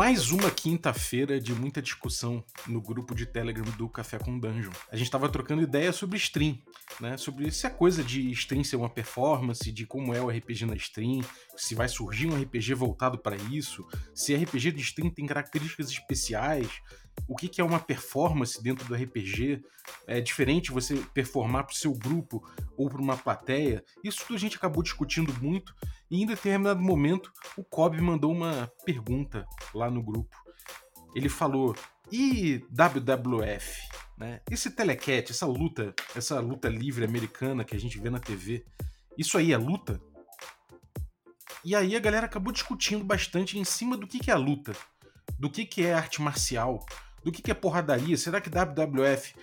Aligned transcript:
Mais 0.00 0.30
uma 0.30 0.50
quinta-feira 0.50 1.38
de 1.38 1.52
muita 1.52 1.82
discussão 1.82 2.42
no 2.66 2.80
grupo 2.80 3.14
de 3.14 3.26
Telegram 3.26 3.70
do 3.72 3.86
Café 3.86 4.18
com 4.18 4.38
Dungeon. 4.38 4.72
A 4.90 4.96
gente 4.96 5.08
estava 5.08 5.28
trocando 5.28 5.60
ideia 5.60 5.92
sobre 5.92 6.16
stream, 6.16 6.58
né? 6.98 7.18
Sobre 7.18 7.50
se 7.50 7.66
a 7.66 7.70
coisa 7.70 8.02
de 8.02 8.30
stream 8.30 8.64
ser 8.64 8.76
uma 8.76 8.88
performance, 8.88 9.70
de 9.70 9.84
como 9.84 10.14
é 10.14 10.22
o 10.22 10.30
RPG 10.30 10.64
na 10.64 10.74
stream, 10.74 11.20
se 11.54 11.74
vai 11.74 11.86
surgir 11.86 12.28
um 12.28 12.42
RPG 12.42 12.72
voltado 12.72 13.18
para 13.18 13.36
isso, 13.36 13.86
se 14.14 14.34
RPG 14.34 14.72
de 14.72 14.80
stream 14.80 15.10
tem 15.10 15.26
características 15.26 15.90
especiais, 15.90 16.80
o 17.28 17.36
que, 17.36 17.46
que 17.46 17.60
é 17.60 17.64
uma 17.64 17.78
performance 17.78 18.62
dentro 18.62 18.86
do 18.88 18.94
RPG. 18.94 19.62
É 20.06 20.18
diferente 20.18 20.72
você 20.72 20.96
performar 21.12 21.64
para 21.64 21.74
o 21.74 21.76
seu 21.76 21.92
grupo 21.92 22.42
ou 22.74 22.88
para 22.88 23.02
uma 23.02 23.18
plateia. 23.18 23.84
Isso 24.02 24.24
tudo 24.26 24.36
a 24.36 24.40
gente 24.40 24.56
acabou 24.56 24.82
discutindo 24.82 25.30
muito 25.42 25.74
e 26.10 26.22
em 26.22 26.26
determinado 26.26 26.80
momento 26.80 27.32
o 27.56 27.62
Kobe 27.62 28.00
mandou 28.00 28.32
uma 28.32 28.70
pergunta 28.84 29.46
lá 29.72 29.90
no 29.90 30.02
grupo. 30.02 30.36
Ele 31.14 31.28
falou: 31.28 31.74
"E 32.10 32.64
WWF, 32.70 33.88
né? 34.18 34.40
Esse 34.50 34.70
telecat, 34.70 35.30
essa 35.30 35.46
luta, 35.46 35.94
essa 36.14 36.40
luta 36.40 36.68
livre 36.68 37.04
americana 37.04 37.64
que 37.64 37.76
a 37.76 37.80
gente 37.80 37.98
vê 37.98 38.10
na 38.10 38.18
TV, 38.18 38.64
isso 39.16 39.38
aí 39.38 39.52
é 39.52 39.56
luta?" 39.56 40.00
E 41.62 41.76
aí 41.76 41.94
a 41.94 42.00
galera 42.00 42.26
acabou 42.26 42.52
discutindo 42.52 43.04
bastante 43.04 43.58
em 43.58 43.64
cima 43.64 43.96
do 43.96 44.06
que, 44.06 44.18
que 44.18 44.30
é 44.30 44.34
a 44.34 44.38
luta, 44.38 44.72
do 45.38 45.50
que, 45.50 45.66
que 45.66 45.84
é 45.84 45.92
arte 45.92 46.22
marcial, 46.22 46.84
do 47.22 47.30
que, 47.30 47.42
que 47.42 47.50
é 47.50 47.54
porradaria. 47.54 48.16
Será 48.16 48.40
que 48.40 48.48
WWF 48.48 49.34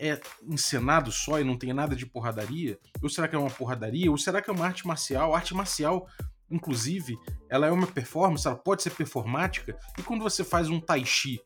é 0.00 0.18
encenado 0.48 1.12
só 1.12 1.38
e 1.38 1.44
não 1.44 1.58
tem 1.58 1.74
nada 1.74 1.94
de 1.94 2.06
porradaria? 2.06 2.78
Ou 3.02 3.08
será 3.10 3.28
que 3.28 3.36
é 3.36 3.38
uma 3.38 3.50
porradaria? 3.50 4.10
Ou 4.10 4.16
será 4.16 4.40
que 4.40 4.48
é 4.48 4.52
uma 4.52 4.64
arte 4.64 4.86
marcial? 4.86 5.34
Arte 5.34 5.54
marcial, 5.54 6.08
inclusive, 6.50 7.18
ela 7.50 7.66
é 7.66 7.70
uma 7.70 7.86
performance, 7.86 8.46
ela 8.46 8.56
pode 8.56 8.82
ser 8.82 8.90
performática. 8.90 9.78
E 9.98 10.02
quando 10.02 10.22
você 10.22 10.42
faz 10.42 10.70
um 10.70 10.80
tai 10.80 11.04
chi, 11.04 11.38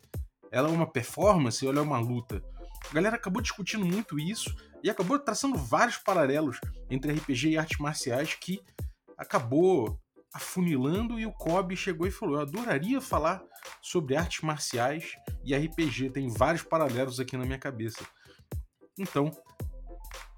ela 0.52 0.68
é 0.68 0.72
uma 0.72 0.86
performance 0.86 1.64
ou 1.64 1.72
ela 1.72 1.80
é 1.80 1.82
uma 1.82 1.98
luta? 1.98 2.40
A 2.88 2.94
galera 2.94 3.16
acabou 3.16 3.42
discutindo 3.42 3.84
muito 3.84 4.20
isso 4.20 4.54
e 4.84 4.88
acabou 4.88 5.18
traçando 5.18 5.58
vários 5.58 5.96
paralelos 5.96 6.60
entre 6.88 7.12
RPG 7.12 7.48
e 7.48 7.58
artes 7.58 7.78
marciais 7.80 8.34
que 8.34 8.62
acabou 9.18 9.98
afunilando 10.32 11.18
e 11.18 11.26
o 11.26 11.32
Kobe 11.32 11.76
chegou 11.76 12.06
e 12.06 12.10
falou: 12.12 12.36
Eu 12.36 12.42
adoraria 12.42 13.00
falar 13.00 13.42
sobre 13.82 14.14
artes 14.14 14.42
marciais 14.42 15.16
e 15.44 15.56
RPG, 15.56 16.10
tem 16.10 16.28
vários 16.28 16.62
paralelos 16.62 17.18
aqui 17.18 17.36
na 17.36 17.44
minha 17.44 17.58
cabeça. 17.58 18.04
Então, 18.96 19.28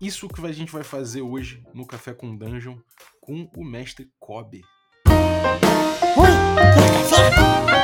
isso 0.01 0.27
que 0.29 0.47
a 0.47 0.51
gente 0.51 0.73
vai 0.73 0.83
fazer 0.83 1.21
hoje 1.21 1.63
no 1.75 1.87
Café 1.87 2.15
com 2.15 2.35
Dungeon 2.35 2.79
com 3.21 3.51
o 3.55 3.63
mestre 3.63 4.11
Kobe. 4.19 4.63
Oi, 6.17 6.29
quer 7.11 7.31
café? 7.31 7.31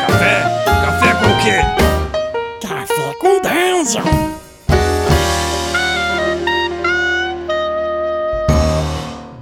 Café? 0.07 0.65
Café 0.65 1.13
com 1.21 1.29
o 1.29 1.37
quê? 1.45 2.67
Café 2.67 3.15
com 3.21 3.39
Dungeon! 3.43 4.33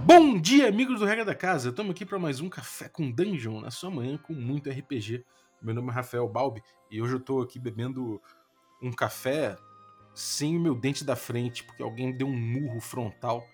Bom 0.04 0.40
dia, 0.40 0.68
amigos 0.68 0.98
do 0.98 1.06
Regra 1.06 1.24
da 1.24 1.34
Casa! 1.36 1.68
Estamos 1.68 1.92
aqui 1.92 2.04
para 2.04 2.18
mais 2.18 2.40
um 2.40 2.48
Café 2.48 2.88
com 2.88 3.08
Dungeon 3.08 3.60
na 3.60 3.70
sua 3.70 3.88
manhã 3.92 4.18
com 4.18 4.32
muito 4.32 4.68
RPG. 4.68 5.24
Meu 5.62 5.76
nome 5.76 5.90
é 5.90 5.92
Rafael 5.92 6.28
Balbi 6.28 6.60
e 6.90 7.00
hoje 7.00 7.14
eu 7.14 7.18
estou 7.18 7.40
aqui 7.40 7.60
bebendo 7.60 8.20
um 8.82 8.90
café 8.90 9.56
sem 10.14 10.56
o 10.56 10.60
meu 10.60 10.74
dente 10.74 11.04
da 11.04 11.16
frente, 11.16 11.64
porque 11.64 11.82
alguém 11.82 12.08
me 12.08 12.12
deu 12.12 12.26
um 12.26 12.36
murro 12.36 12.80
frontal 12.80 13.46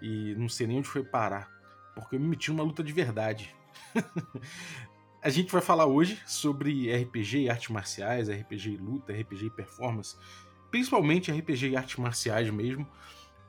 e 0.00 0.34
não 0.36 0.48
sei 0.48 0.66
nem 0.66 0.78
onde 0.78 0.88
foi 0.88 1.02
parar, 1.02 1.50
porque 1.94 2.16
eu 2.16 2.20
me 2.20 2.28
meti 2.28 2.50
numa 2.50 2.64
luta 2.64 2.82
de 2.82 2.92
verdade. 2.92 3.54
A 5.22 5.30
gente 5.30 5.52
vai 5.52 5.62
falar 5.62 5.86
hoje 5.86 6.20
sobre 6.26 6.92
RPG 6.92 7.42
e 7.42 7.48
artes 7.48 7.68
marciais, 7.68 8.28
RPG 8.28 8.70
e 8.70 8.76
luta, 8.76 9.12
RPG 9.12 9.46
e 9.46 9.50
performance, 9.50 10.16
principalmente 10.68 11.30
RPG 11.30 11.68
e 11.68 11.76
artes 11.76 11.96
marciais 11.96 12.50
mesmo, 12.50 12.88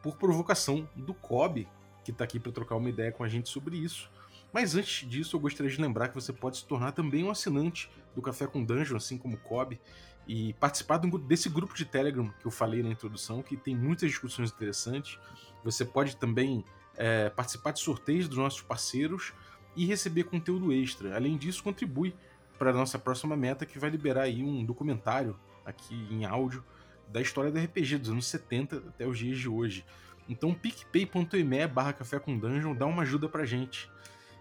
por 0.04 0.16
provocação 0.16 0.88
do 0.96 1.16
Kobe, 1.16 1.68
que 2.04 2.12
está 2.12 2.26
aqui 2.26 2.40
para 2.40 2.52
trocar 2.52 2.76
uma 2.76 2.90
ideia 2.90 3.12
com 3.12 3.24
a 3.24 3.28
gente 3.28 3.50
sobre 3.50 3.76
isso. 3.76 4.12
Mas 4.54 4.76
antes 4.76 5.10
disso, 5.10 5.36
eu 5.36 5.40
gostaria 5.40 5.72
de 5.72 5.82
lembrar 5.82 6.10
que 6.10 6.16
você 6.16 6.32
pode 6.32 6.58
se 6.58 6.66
tornar 6.66 6.92
também 6.92 7.24
um 7.24 7.32
assinante 7.32 7.90
do 8.14 8.22
Café 8.22 8.46
com 8.46 8.64
Dungeon, 8.64 8.98
assim 8.98 9.18
como 9.18 9.36
o 9.36 9.40
Kobe, 9.40 9.82
e 10.28 10.54
participar 10.54 10.98
desse 10.98 11.50
grupo 11.50 11.76
de 11.76 11.86
Telegram 11.86 12.32
que 12.40 12.46
eu 12.46 12.52
falei 12.52 12.82
na 12.82 12.90
introdução, 12.90 13.42
que 13.42 13.58
tem 13.58 13.76
muitas 13.76 14.10
discussões 14.10 14.52
interessantes. 14.52 15.20
Você 15.64 15.84
pode 15.84 16.16
também 16.16 16.64
é, 16.96 17.30
participar 17.30 17.72
de 17.72 17.80
sorteios 17.80 18.28
dos 18.28 18.38
nossos 18.38 18.62
parceiros 18.62 19.34
e 19.76 19.86
receber 19.86 20.26
conteúdo 20.26 20.72
extra. 20.72 21.16
Além 21.16 21.38
disso, 21.38 21.64
contribui 21.64 22.16
para 22.58 22.70
a 22.70 22.74
nossa 22.74 22.98
próxima 23.00 23.36
meta, 23.36 23.66
que 23.66 23.80
vai 23.80 23.90
liberar 23.90 24.24
aí 24.24 24.44
um 24.44 24.64
documentário 24.64 25.38
aqui 25.66 25.96
em 26.12 26.26
áudio 26.26 26.64
da 27.10 27.22
história 27.22 27.52
do 27.52 27.60
RPG 27.60 27.98
dos 27.98 28.10
anos 28.10 28.26
70 28.28 28.78
até 28.78 29.08
os 29.08 29.18
dias 29.18 29.38
de 29.38 29.50
hoje. 29.50 29.86
Então, 30.30 30.54
picpay.me 30.54 31.68
barra 31.68 31.94
café 31.94 32.20
com 32.20 32.38
dungeon 32.38 32.74
dá 32.74 32.86
uma 32.86 33.04
ajuda 33.04 33.28
pra 33.28 33.46
gente. 33.46 33.90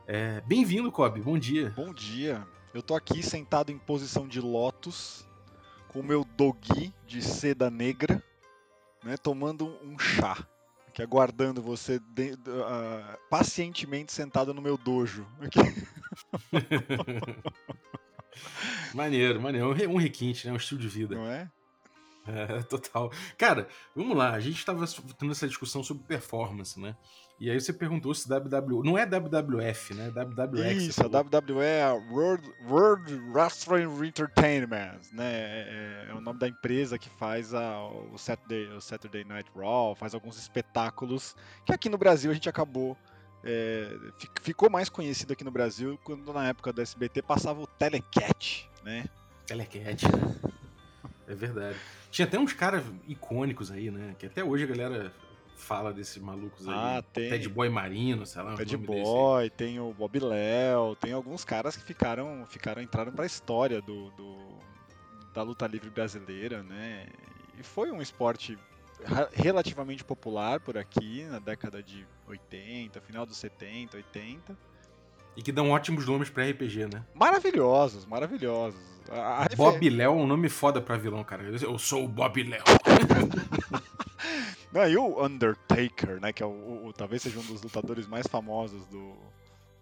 É, 0.06 0.40
Bem-vindo, 0.42 0.90
Kobe. 0.92 1.20
Bom 1.20 1.38
dia. 1.38 1.72
Bom 1.74 1.92
dia. 1.92 2.46
Eu 2.72 2.82
tô 2.82 2.94
aqui 2.94 3.22
sentado 3.22 3.70
em 3.70 3.78
posição 3.78 4.26
de 4.26 4.40
lótus, 4.40 5.26
com 5.92 6.00
o 6.00 6.02
meu 6.02 6.24
dogui 6.36 6.92
de 7.06 7.22
seda 7.22 7.70
negra, 7.70 8.22
né, 9.04 9.16
tomando 9.16 9.66
um 9.84 9.98
chá. 9.98 10.44
Aqui 10.88 11.02
aguardando 11.02 11.62
você 11.62 11.98
de, 11.98 12.32
uh, 12.32 13.18
pacientemente 13.30 14.12
sentado 14.12 14.52
no 14.52 14.60
meu 14.60 14.76
dojo. 14.76 15.26
maneiro, 18.94 19.40
maneiro. 19.40 19.70
Um 19.88 19.96
requinte, 19.96 20.46
né? 20.46 20.52
Um 20.52 20.56
estilo 20.56 20.80
de 20.80 20.88
vida. 20.88 21.14
Não 21.14 21.26
é? 21.26 21.50
É, 22.26 22.62
total. 22.64 23.10
Cara, 23.36 23.68
vamos 23.94 24.16
lá. 24.16 24.32
A 24.32 24.40
gente 24.40 24.58
estava 24.58 24.84
tendo 25.18 25.32
essa 25.32 25.48
discussão 25.48 25.82
sobre 25.82 26.04
performance, 26.04 26.78
né? 26.78 26.96
E 27.40 27.50
aí 27.50 27.60
você 27.60 27.72
perguntou 27.72 28.14
se 28.14 28.32
WWE. 28.32 28.84
Não 28.84 28.96
é 28.96 29.04
WWF, 29.04 29.94
né? 29.94 30.10
WWF. 30.10 30.76
Isso, 30.76 31.02
a 31.02 31.08
WWE 31.08 31.64
é 31.64 31.82
a 31.82 31.92
World, 31.92 32.48
World 32.68 33.14
Wrestling 33.32 34.06
Entertainment, 34.06 35.00
né? 35.12 35.32
É, 35.32 36.06
é, 36.08 36.14
o 36.14 36.20
nome 36.20 36.38
da 36.38 36.46
empresa 36.46 36.96
que 36.98 37.10
faz 37.10 37.52
a, 37.52 37.82
o, 37.84 38.16
Saturday, 38.16 38.68
o 38.68 38.80
Saturday 38.80 39.24
Night 39.24 39.50
Raw, 39.56 39.96
faz 39.96 40.14
alguns 40.14 40.38
espetáculos 40.38 41.34
que 41.64 41.72
aqui 41.72 41.88
no 41.88 41.98
Brasil 41.98 42.30
a 42.30 42.34
gente 42.34 42.48
acabou. 42.48 42.96
É, 43.42 43.88
ficou 44.40 44.70
mais 44.70 44.88
conhecido 44.88 45.32
aqui 45.32 45.42
no 45.42 45.50
Brasil 45.50 45.98
quando 46.04 46.32
na 46.32 46.46
época 46.46 46.72
do 46.72 46.80
SBT 46.80 47.22
passava 47.22 47.60
o 47.60 47.66
Telecat, 47.66 48.70
né? 48.84 49.04
Telecat, 49.48 50.04
né? 50.04 50.51
É 51.26 51.34
verdade. 51.34 51.76
Tinha 52.10 52.26
até 52.26 52.38
uns 52.38 52.52
caras 52.52 52.84
icônicos 53.06 53.70
aí, 53.70 53.90
né? 53.90 54.14
Que 54.18 54.26
até 54.26 54.42
hoje 54.42 54.64
a 54.64 54.66
galera 54.66 55.12
fala 55.56 55.92
desses 55.92 56.20
malucos 56.20 56.68
aí. 56.68 56.74
Ah, 56.74 57.04
tem. 57.12 57.30
Ted 57.30 57.48
Boy 57.48 57.68
Marino, 57.68 58.26
sei 58.26 58.42
lá. 58.42 58.54
Ted 58.56 58.76
Boy, 58.76 59.48
tem 59.50 59.80
o 59.80 59.92
Bob 59.92 60.18
Léo, 60.18 60.96
tem 60.96 61.12
alguns 61.12 61.44
caras 61.44 61.76
que 61.76 61.84
ficaram, 61.84 62.44
ficaram 62.46 62.82
entraram 62.82 63.12
pra 63.12 63.24
história 63.24 63.80
do, 63.80 64.10
do, 64.10 64.36
da 65.32 65.42
luta 65.42 65.66
livre 65.66 65.88
brasileira, 65.90 66.62
né? 66.62 67.06
E 67.58 67.62
foi 67.62 67.90
um 67.90 68.02
esporte 68.02 68.58
relativamente 69.32 70.04
popular 70.04 70.60
por 70.60 70.76
aqui 70.76 71.24
na 71.24 71.38
década 71.38 71.82
de 71.82 72.06
80, 72.26 73.00
final 73.00 73.26
dos 73.26 73.36
70, 73.36 73.96
80. 73.96 74.56
E 75.36 75.42
que 75.42 75.52
dão 75.52 75.70
ótimos 75.70 76.06
nomes 76.06 76.28
pra 76.28 76.48
RPG, 76.48 76.86
né? 76.92 77.04
Maravilhosos, 77.14 78.04
maravilhosos. 78.04 78.80
A, 79.10 79.44
a 79.44 79.48
Bob 79.56 79.90
Léo 79.90 80.12
é 80.12 80.14
um 80.14 80.26
nome 80.26 80.48
foda 80.48 80.80
pra 80.80 80.96
vilão, 80.96 81.24
cara. 81.24 81.42
Eu 81.42 81.78
sou 81.78 82.04
o 82.04 82.08
Bob 82.08 82.42
Léo. 82.42 82.62
Não, 84.72 84.88
e 84.88 84.96
o 84.96 85.24
Undertaker, 85.24 86.20
né? 86.20 86.32
Que 86.32 86.42
é 86.42 86.46
o, 86.46 86.86
o, 86.86 86.92
talvez 86.92 87.22
seja 87.22 87.38
um 87.38 87.42
dos 87.42 87.62
lutadores 87.62 88.06
mais 88.06 88.26
famosos 88.26 88.86
do, 88.86 89.14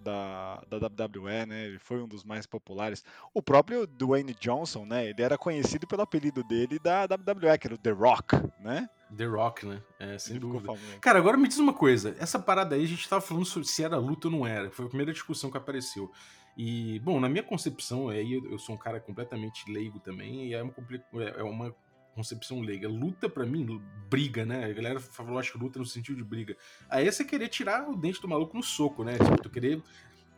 da, 0.01 0.63
da 0.69 0.79
WWE, 0.79 1.47
né? 1.47 1.67
Ele 1.67 1.79
foi 1.79 2.03
um 2.03 2.09
dos 2.09 2.25
mais 2.25 2.47
populares. 2.47 3.05
O 3.33 3.43
próprio 3.43 3.87
Dwayne 3.87 4.35
Johnson, 4.35 4.85
né? 4.85 5.09
Ele 5.09 5.23
era 5.23 5.39
conhecido 5.39 5.87
pelo 5.87 6.03
apelido 6.03 6.43
dele 6.43 6.79
da 6.79 7.05
WWE, 7.05 7.59
que 7.59 7.67
era 7.69 7.75
o 7.75 7.79
The 7.79 7.91
Rock, 7.91 8.37
né? 8.59 8.89
The 9.17 9.25
Rock, 9.27 9.67
né? 9.67 9.83
É, 9.99 10.19
sem 10.19 10.37
Ele 10.37 10.41
dúvida. 10.41 10.73
Cara, 11.01 11.19
agora 11.19 11.37
me 11.37 11.49
diz 11.49 11.59
uma 11.59 11.73
coisa. 11.73 12.15
Essa 12.19 12.39
parada 12.39 12.75
aí, 12.75 12.85
a 12.85 12.89
gente 12.89 13.09
tava 13.09 13.21
falando 13.21 13.45
sobre 13.45 13.69
se 13.69 13.83
era 13.83 13.97
luta 13.97 14.29
ou 14.29 14.33
não 14.33 14.47
era. 14.47 14.71
Foi 14.71 14.85
a 14.87 14.89
primeira 14.89 15.13
discussão 15.13 15.51
que 15.51 15.57
apareceu. 15.57 16.11
E, 16.57 16.99
bom, 17.01 17.21
na 17.21 17.29
minha 17.29 17.43
concepção, 17.43 18.09
aí 18.09 18.33
eu 18.33 18.59
sou 18.59 18.75
um 18.75 18.79
cara 18.79 19.01
completamente 19.01 19.71
leigo 19.71 19.99
também, 20.01 20.49
e 20.49 20.55
é 20.55 20.63
uma, 20.63 20.75
é, 21.15 21.41
é 21.41 21.43
uma 21.43 21.75
concepção 22.15 22.61
leiga. 22.61 22.89
Luta, 22.89 23.29
para 23.29 23.47
mim, 23.47 23.81
briga, 24.09 24.45
né? 24.45 24.65
A 24.67 24.73
galera 24.73 25.01
falou, 25.01 25.39
acho 25.39 25.53
que 25.53 25.59
luta 25.59 25.79
no 25.79 25.87
sentido 25.87 26.17
de 26.17 26.25
briga. 26.25 26.57
Aí 26.89 27.07
é 27.07 27.11
você 27.11 27.25
querer 27.25 27.49
tirar 27.49 27.89
o 27.89 27.97
dente 27.97 28.21
do 28.21 28.29
maluco 28.29 28.57
no 28.57 28.63
soco, 28.63 29.05
né? 29.05 29.13
Tipo, 29.13 29.43
tu 29.43 29.51
querer 29.51 29.83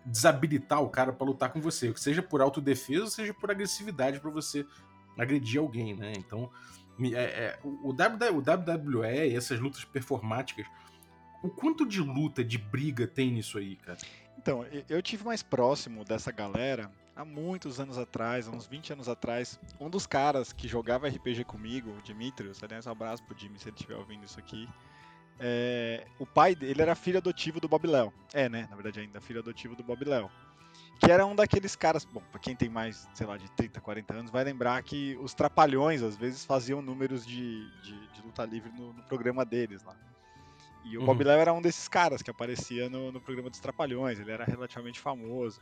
desabilitar 0.05 0.83
o 0.83 0.89
cara 0.89 1.13
para 1.13 1.27
lutar 1.27 1.53
com 1.53 1.61
você, 1.61 1.93
seja 1.97 2.23
por 2.23 2.41
autodefesa, 2.41 3.07
seja 3.07 3.33
por 3.33 3.51
agressividade 3.51 4.21
para 4.21 4.31
você 4.31 4.67
agredir 5.19 5.61
alguém, 5.61 5.95
né? 5.95 6.13
Então, 6.17 6.51
é, 7.15 7.23
é, 7.23 7.59
o, 7.63 7.91
WWE 7.91 9.29
e 9.29 9.37
essas 9.37 9.59
lutas 9.59 9.85
performáticas, 9.85 10.67
o 11.43 11.49
quanto 11.49 11.87
de 11.87 12.01
luta, 12.01 12.45
de 12.45 12.59
briga 12.59 13.07
tem 13.07 13.33
nisso 13.33 13.59
aí, 13.59 13.77
cara? 13.77 13.99
Então, 14.39 14.65
eu 14.89 15.01
tive 15.03 15.25
mais 15.25 15.43
próximo 15.43 16.05
dessa 16.05 16.33
galera 16.33 16.91
há 17.15 17.25
muitos 17.25 17.79
anos 17.79 17.99
atrás, 17.99 18.49
uns 18.49 18.67
20 18.67 18.95
anos 18.95 19.09
atrás, 19.09 19.59
um 19.79 19.89
dos 19.89 20.07
caras 20.07 20.53
que 20.53 20.67
jogava 20.67 21.09
RPG 21.09 21.45
comigo, 21.45 21.91
o 21.91 22.03
Dimitrios, 22.03 22.63
aliás, 22.63 22.87
um 22.87 22.91
abraço 22.91 23.23
pro 23.25 23.39
Jimmy 23.39 23.59
se 23.59 23.69
ele 23.69 23.77
estiver 23.77 23.97
ouvindo 23.97 24.25
isso 24.25 24.39
aqui. 24.39 24.69
É, 25.39 26.07
o 26.19 26.27
pai 26.27 26.55
dele 26.55 26.81
era 26.83 26.95
filho 26.95 27.19
adotivo 27.19 27.61
do 27.61 27.69
Bob 27.69 27.87
Léo. 27.87 28.13
É, 28.33 28.49
né? 28.49 28.67
Na 28.71 28.77
verdade, 28.77 29.01
ainda 29.01 29.21
filho 29.21 29.41
adotivo 29.41 29.75
do 29.75 29.83
Bob 29.83 30.05
Léo. 30.05 30.31
Que 30.99 31.11
era 31.11 31.27
um 31.27 31.35
daqueles 31.35 31.75
caras, 31.75 32.05
bom, 32.05 32.23
pra 32.31 32.39
quem 32.39 32.55
tem 32.55 32.69
mais, 32.69 33.09
sei 33.13 33.27
lá, 33.27 33.37
de 33.37 33.51
30, 33.53 33.81
40 33.81 34.15
anos, 34.15 34.31
vai 34.31 34.45
lembrar 34.45 34.81
que 34.83 35.19
os 35.21 35.35
trapalhões 35.35 36.01
às 36.03 36.17
vezes 36.17 36.45
faziam 36.45 36.81
números 36.81 37.27
de, 37.27 37.69
de, 37.83 38.07
de 38.09 38.23
luta 38.23 38.45
livre 38.45 38.71
no, 38.71 38.93
no, 38.93 39.03
programa 39.05 39.45
deles 39.45 39.83
lá. 39.83 39.97
E 40.85 40.97
o 40.97 41.01
uhum. 41.01 41.07
Bob 41.07 41.25
Léo 41.25 41.41
era 41.41 41.53
um 41.53 41.61
desses 41.61 41.89
caras 41.89 42.23
que 42.23 42.31
aparecia 42.31 42.89
no, 42.89 43.11
no 43.11 43.21
programa 43.21 43.51
dos 43.51 43.59
Trapalhões, 43.59 44.21
ele 44.21 44.31
era 44.31 44.45
relativamente 44.45 45.01
famoso. 45.01 45.61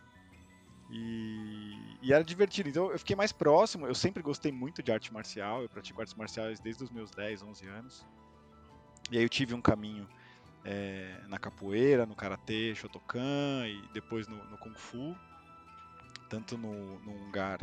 E, 0.91 1.97
e, 2.03 2.13
era 2.13 2.25
divertido. 2.25 2.69
Então 2.69 2.91
eu 2.91 2.99
fiquei 2.99 3.15
mais 3.15 3.33
próximo. 3.33 3.87
Eu 3.87 3.95
sempre 3.95 4.23
gostei 4.23 4.51
muito 4.51 4.83
de 4.83 4.91
arte 4.91 5.13
marcial. 5.13 5.63
Eu 5.63 5.69
pratico 5.69 6.01
artes 6.01 6.15
marciais 6.15 6.59
desde 6.59 6.83
os 6.83 6.91
meus 6.91 7.11
10, 7.13 7.43
11 7.43 7.67
anos. 7.69 8.07
E 9.11 9.17
aí 9.17 9.25
eu 9.25 9.29
tive 9.29 9.55
um 9.55 9.61
caminho 9.61 10.09
é, 10.65 11.21
na 11.29 11.39
capoeira, 11.39 12.07
no 12.07 12.15
karatê, 12.15 12.75
Shotokan 12.75 13.67
e 13.67 13.83
depois 13.93 14.27
no, 14.29 14.37
no 14.45 14.59
Kung 14.59 14.75
Fu. 14.75 15.17
Tanto 16.29 16.57
no, 16.57 16.99
no 17.01 17.13
Ungar 17.13 17.59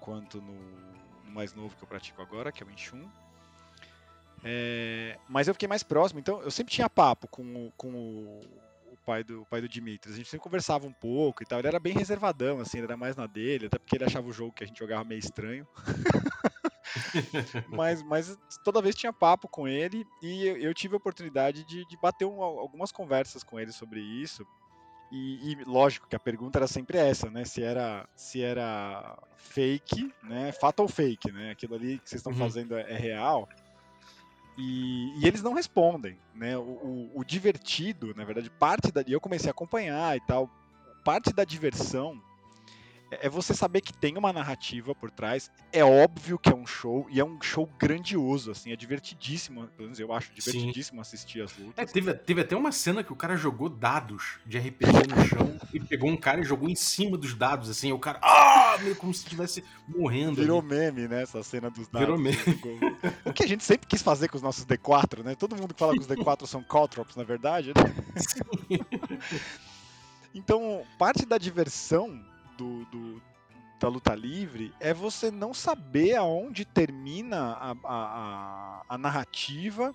quanto 0.00 0.40
no, 0.40 0.54
no, 1.24 1.30
mais 1.30 1.52
novo 1.52 1.76
que 1.76 1.82
eu 1.82 1.88
pratico 1.88 2.22
agora, 2.22 2.50
que 2.50 2.62
é 2.62 2.66
o 2.66 2.70
Inchun. 2.70 3.06
É, 4.42 5.18
mas 5.28 5.48
eu 5.48 5.54
fiquei 5.54 5.68
mais 5.68 5.82
próximo, 5.82 6.20
então 6.20 6.40
eu 6.42 6.50
sempre 6.50 6.72
tinha 6.72 6.88
papo 6.88 7.26
com, 7.28 7.70
com 7.76 7.90
o, 7.90 8.40
pai 9.08 9.24
do, 9.24 9.40
o 9.40 9.46
pai 9.46 9.62
do 9.62 9.68
Dimitri. 9.68 10.12
A 10.12 10.14
gente 10.14 10.28
sempre 10.28 10.44
conversava 10.44 10.86
um 10.86 10.92
pouco 10.92 11.42
e 11.42 11.46
tal. 11.46 11.58
Ele 11.58 11.68
era 11.68 11.80
bem 11.80 11.94
reservadão, 11.94 12.60
assim, 12.60 12.76
ele 12.76 12.88
era 12.88 12.96
mais 12.96 13.16
na 13.16 13.26
dele, 13.26 13.66
até 13.66 13.78
porque 13.78 13.96
ele 13.96 14.04
achava 14.04 14.28
o 14.28 14.32
jogo 14.32 14.52
que 14.52 14.62
a 14.62 14.66
gente 14.66 14.78
jogava 14.78 15.02
meio 15.02 15.18
estranho. 15.18 15.66
mas, 17.72 18.02
mas 18.02 18.38
toda 18.62 18.82
vez 18.82 18.94
tinha 18.94 19.10
papo 19.10 19.48
com 19.48 19.66
ele 19.66 20.06
e 20.22 20.46
eu, 20.46 20.58
eu 20.58 20.74
tive 20.74 20.92
a 20.92 20.98
oportunidade 20.98 21.64
de, 21.64 21.86
de 21.86 21.96
bater 21.96 22.26
um, 22.26 22.42
algumas 22.42 22.92
conversas 22.92 23.42
com 23.42 23.58
ele 23.58 23.72
sobre 23.72 24.00
isso. 24.00 24.46
E, 25.10 25.52
e, 25.52 25.64
lógico 25.64 26.06
que 26.06 26.14
a 26.14 26.20
pergunta 26.20 26.58
era 26.58 26.66
sempre 26.66 26.98
essa, 26.98 27.30
né? 27.30 27.46
Se 27.46 27.62
era, 27.62 28.06
se 28.14 28.42
era 28.42 29.18
fake, 29.36 30.12
né? 30.22 30.52
Fato 30.52 30.80
ou 30.80 30.88
fake, 30.88 31.32
né? 31.32 31.52
Aquilo 31.52 31.76
ali 31.76 31.98
que 31.98 32.10
vocês 32.10 32.20
estão 32.20 32.32
uhum. 32.32 32.38
fazendo 32.38 32.76
é, 32.76 32.92
é 32.92 32.96
real. 32.98 33.48
E, 34.58 35.20
e, 35.20 35.26
eles 35.26 35.40
não 35.40 35.54
respondem, 35.54 36.18
né? 36.34 36.58
O, 36.58 36.62
o, 36.62 37.10
o, 37.20 37.24
divertido, 37.24 38.12
na 38.16 38.24
verdade, 38.24 38.50
parte 38.50 38.90
da. 38.90 39.04
E 39.06 39.12
eu 39.12 39.20
comecei 39.20 39.48
a 39.48 39.52
acompanhar 39.52 40.16
e 40.16 40.20
tal. 40.26 40.50
Parte 41.04 41.32
da 41.32 41.44
diversão 41.44 42.20
é, 43.10 43.26
é 43.26 43.28
você 43.28 43.54
saber 43.54 43.80
que 43.80 43.92
tem 43.92 44.16
uma 44.16 44.32
narrativa 44.32 44.94
por 44.94 45.10
trás. 45.10 45.50
É 45.72 45.84
óbvio 45.84 46.38
que 46.38 46.50
é 46.50 46.54
um 46.54 46.66
show 46.66 47.06
e 47.10 47.20
é 47.20 47.24
um 47.24 47.40
show 47.40 47.68
grandioso, 47.78 48.50
assim, 48.50 48.72
é 48.72 48.76
divertidíssimo. 48.76 49.66
Pelo 49.68 49.84
menos 49.84 49.98
eu 49.98 50.12
acho 50.12 50.32
divertidíssimo 50.32 50.96
Sim. 50.96 51.00
assistir 51.00 51.42
as 51.42 51.56
lutas. 51.56 51.74
É, 51.76 51.84
teve, 51.84 52.14
teve 52.14 52.40
até 52.40 52.56
uma 52.56 52.72
cena 52.72 53.02
que 53.02 53.12
o 53.12 53.16
cara 53.16 53.36
jogou 53.36 53.68
dados 53.68 54.38
de 54.46 54.58
RPG 54.58 55.08
no 55.08 55.24
chão 55.26 55.58
e 55.72 55.80
pegou 55.80 56.10
um 56.10 56.16
cara 56.16 56.40
e 56.40 56.44
jogou 56.44 56.68
em 56.68 56.74
cima 56.74 57.16
dos 57.16 57.34
dados, 57.34 57.68
assim, 57.68 57.92
o 57.92 57.98
cara, 57.98 58.20
ah, 58.22 58.76
meio 58.80 58.96
como 58.96 59.12
se 59.12 59.22
estivesse 59.22 59.64
morrendo. 59.86 60.36
Virou 60.36 60.60
ali. 60.60 60.68
meme, 60.68 61.08
né, 61.08 61.22
essa 61.22 61.42
cena 61.42 61.70
dos 61.70 61.88
dados. 61.88 62.00
Virou 62.00 62.18
meme. 62.18 62.38
O 63.24 63.32
que 63.32 63.42
a 63.42 63.48
gente 63.48 63.64
sempre 63.64 63.86
quis 63.86 64.02
fazer 64.02 64.28
com 64.28 64.36
os 64.36 64.42
nossos 64.42 64.64
D4, 64.64 65.24
né? 65.24 65.34
Todo 65.34 65.56
mundo 65.56 65.74
que 65.74 65.80
fala 65.80 65.94
que 65.94 66.00
os 66.00 66.06
D4 66.06 66.46
são 66.46 66.62
caltrops, 66.62 67.16
na 67.16 67.24
verdade, 67.24 67.72
né? 67.74 68.78
Então, 70.34 70.84
parte 70.98 71.24
da 71.24 71.38
diversão 71.38 72.22
do, 72.58 72.84
do, 72.86 73.22
da 73.78 73.88
luta 73.88 74.14
livre 74.14 74.74
é 74.80 74.92
você 74.92 75.30
não 75.30 75.54
saber 75.54 76.16
aonde 76.16 76.64
termina 76.64 77.52
a, 77.52 77.76
a, 77.84 78.82
a 78.88 78.98
narrativa 78.98 79.94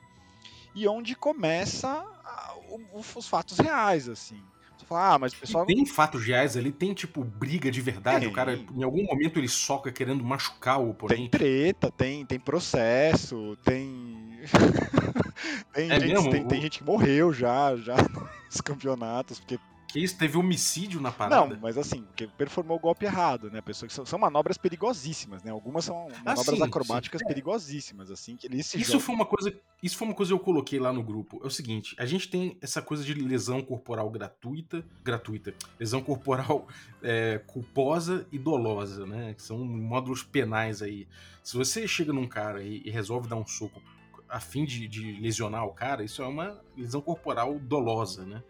e 0.73 0.87
onde 0.87 1.15
começa 1.15 1.89
a, 2.23 2.55
os 2.93 3.27
fatos 3.27 3.59
reais, 3.59 4.07
assim. 4.07 4.41
Você 4.77 4.85
fala, 4.85 5.13
ah, 5.13 5.19
mas 5.19 5.33
o 5.33 5.37
pessoal. 5.37 5.65
tem 5.65 5.85
fatos 5.85 6.25
reais 6.25 6.57
ali, 6.57 6.71
tem 6.71 6.93
tipo 6.93 7.23
briga 7.23 7.69
de 7.69 7.79
verdade. 7.79 8.21
Tem. 8.21 8.29
O 8.29 8.33
cara, 8.33 8.55
em 8.55 8.83
algum 8.83 9.03
momento, 9.03 9.39
ele 9.39 9.47
soca 9.47 9.91
querendo 9.91 10.23
machucar 10.23 10.79
o 10.79 10.89
oponente. 10.89 11.29
Tem 11.29 11.29
treta, 11.29 11.91
tem, 11.91 12.25
tem 12.25 12.39
processo, 12.39 13.57
tem. 13.63 14.39
tem, 15.73 15.91
é 15.91 15.99
gente, 15.99 16.29
tem, 16.29 16.47
tem, 16.47 16.61
gente 16.61 16.79
que 16.79 16.83
morreu 16.83 17.31
já, 17.31 17.75
já 17.75 17.95
nos 18.49 18.61
campeonatos, 18.61 19.39
porque 19.39 19.59
que 19.93 19.99
isso? 19.99 20.17
Teve 20.17 20.39
homicídio 20.39 20.99
na 20.99 21.11
parada? 21.11 21.53
Não, 21.53 21.61
mas 21.61 21.77
assim, 21.77 22.01
porque 22.01 22.25
performou 22.25 22.77
o 22.77 22.79
golpe 22.79 23.05
errado, 23.05 23.51
né? 23.51 23.61
Pessoa 23.61 23.87
que 23.87 23.93
são, 23.93 24.03
são 24.03 24.17
manobras 24.17 24.57
perigosíssimas, 24.57 25.43
né? 25.43 25.51
Algumas 25.51 25.85
são 25.85 26.07
ah, 26.07 26.23
manobras 26.25 26.49
ah, 26.49 26.55
sim, 26.55 26.63
acrobáticas 26.63 27.21
sim. 27.21 27.27
perigosíssimas, 27.27 28.09
assim, 28.09 28.35
que 28.35 28.47
eles 28.47 28.65
se 28.65 28.81
isso 28.81 28.99
foi 28.99 29.13
uma 29.13 29.25
coisa 29.25 29.53
Isso 29.83 29.95
foi 29.95 30.07
uma 30.07 30.15
coisa 30.15 30.31
que 30.31 30.33
eu 30.33 30.43
coloquei 30.43 30.79
lá 30.79 30.91
no 30.91 31.03
grupo. 31.03 31.39
É 31.43 31.45
o 31.45 31.49
seguinte, 31.51 31.95
a 31.99 32.07
gente 32.07 32.27
tem 32.27 32.57
essa 32.59 32.81
coisa 32.81 33.03
de 33.03 33.13
lesão 33.13 33.61
corporal 33.61 34.09
gratuita, 34.09 34.83
gratuita, 35.03 35.53
lesão 35.79 36.01
corporal 36.01 36.67
é, 37.03 37.39
culposa 37.45 38.25
e 38.31 38.39
dolosa, 38.39 39.05
né? 39.05 39.35
Que 39.35 39.43
são 39.43 39.59
módulos 39.59 40.23
penais 40.23 40.81
aí. 40.81 41.07
Se 41.43 41.55
você 41.55 41.87
chega 41.87 42.11
num 42.11 42.27
cara 42.27 42.63
e, 42.63 42.81
e 42.83 42.89
resolve 42.89 43.27
dar 43.27 43.35
um 43.35 43.45
soco 43.45 43.79
a 44.27 44.39
fim 44.39 44.65
de, 44.65 44.87
de 44.87 45.21
lesionar 45.21 45.67
o 45.67 45.71
cara, 45.71 46.03
isso 46.03 46.23
é 46.23 46.25
uma 46.25 46.59
lesão 46.75 46.99
corporal 46.99 47.59
dolosa, 47.59 48.25
né? 48.25 48.41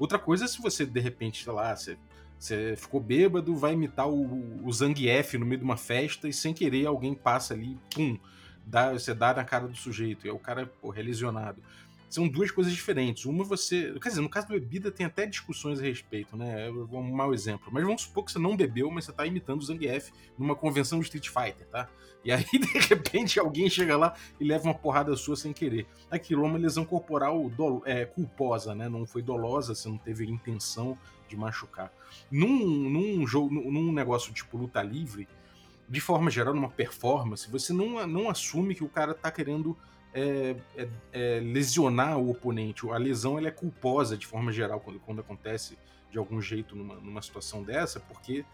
Outra 0.00 0.18
coisa 0.18 0.46
é 0.46 0.48
se 0.48 0.60
você, 0.62 0.86
de 0.86 0.98
repente, 0.98 1.44
sei 1.44 1.52
lá, 1.52 1.76
você, 1.76 1.98
você 2.38 2.74
ficou 2.74 2.98
bêbado, 2.98 3.54
vai 3.54 3.74
imitar 3.74 4.08
o, 4.08 4.66
o 4.66 4.72
Zangief 4.72 5.36
no 5.36 5.44
meio 5.44 5.58
de 5.58 5.64
uma 5.64 5.76
festa 5.76 6.26
e 6.26 6.32
sem 6.32 6.54
querer 6.54 6.86
alguém 6.86 7.14
passa 7.14 7.52
ali, 7.52 7.78
pum, 7.94 8.18
dá, 8.64 8.94
você 8.94 9.12
dá 9.12 9.34
na 9.34 9.44
cara 9.44 9.68
do 9.68 9.76
sujeito, 9.76 10.26
e 10.26 10.30
é 10.30 10.32
o 10.32 10.38
cara, 10.38 10.64
porra, 10.80 11.00
é 11.00 11.02
lesionado 11.02 11.62
são 12.10 12.26
duas 12.26 12.50
coisas 12.50 12.72
diferentes. 12.72 13.24
Uma 13.24 13.44
você. 13.44 13.94
Quer 14.02 14.08
dizer, 14.08 14.20
no 14.20 14.28
caso 14.28 14.48
da 14.48 14.54
bebida 14.54 14.90
tem 14.90 15.06
até 15.06 15.24
discussões 15.26 15.78
a 15.78 15.82
respeito, 15.82 16.36
né? 16.36 16.66
É 16.66 16.70
um 16.70 17.14
mau 17.14 17.32
exemplo. 17.32 17.68
Mas 17.72 17.84
vamos 17.84 18.02
supor 18.02 18.24
que 18.24 18.32
você 18.32 18.38
não 18.38 18.56
bebeu, 18.56 18.90
mas 18.90 19.04
você 19.04 19.12
tá 19.12 19.24
imitando 19.24 19.60
o 19.60 19.64
Zangief 19.64 20.10
numa 20.36 20.56
convenção 20.56 20.98
de 20.98 21.04
Street 21.04 21.28
Fighter, 21.28 21.66
tá? 21.68 21.88
E 22.24 22.32
aí, 22.32 22.44
de 22.50 22.78
repente, 22.88 23.38
alguém 23.38 23.70
chega 23.70 23.96
lá 23.96 24.14
e 24.40 24.44
leva 24.44 24.64
uma 24.64 24.74
porrada 24.74 25.14
sua 25.16 25.36
sem 25.36 25.52
querer. 25.52 25.86
Aquilo 26.10 26.44
é 26.44 26.48
uma 26.48 26.58
lesão 26.58 26.84
corporal 26.84 27.48
do, 27.48 27.82
é, 27.86 28.04
culposa, 28.04 28.74
né? 28.74 28.88
Não 28.88 29.06
foi 29.06 29.22
dolosa, 29.22 29.74
você 29.74 29.88
não 29.88 29.96
teve 29.96 30.28
intenção 30.28 30.98
de 31.28 31.36
machucar. 31.36 31.92
Num, 32.28 32.90
num 32.90 33.24
jogo, 33.24 33.54
num 33.54 33.92
negócio 33.92 34.32
tipo 34.32 34.58
luta 34.58 34.82
livre, 34.82 35.28
de 35.88 36.00
forma 36.00 36.28
geral, 36.28 36.54
numa 36.54 36.68
performance, 36.68 37.50
você 37.50 37.72
não, 37.72 38.04
não 38.06 38.28
assume 38.28 38.74
que 38.74 38.84
o 38.84 38.88
cara 38.88 39.14
tá 39.14 39.30
querendo 39.30 39.76
é, 40.14 40.56
é, 40.76 40.88
é, 41.12 41.40
lesionar 41.40 42.18
o 42.18 42.30
oponente. 42.30 42.88
A 42.90 42.96
lesão 42.96 43.38
ela 43.38 43.48
é 43.48 43.50
culposa 43.50 44.16
de 44.16 44.26
forma 44.26 44.52
geral 44.52 44.80
quando, 44.80 45.00
quando 45.00 45.20
acontece 45.20 45.78
de 46.10 46.18
algum 46.18 46.40
jeito 46.40 46.74
numa, 46.74 46.96
numa 46.96 47.22
situação 47.22 47.62
dessa, 47.62 48.00
porque 48.00 48.44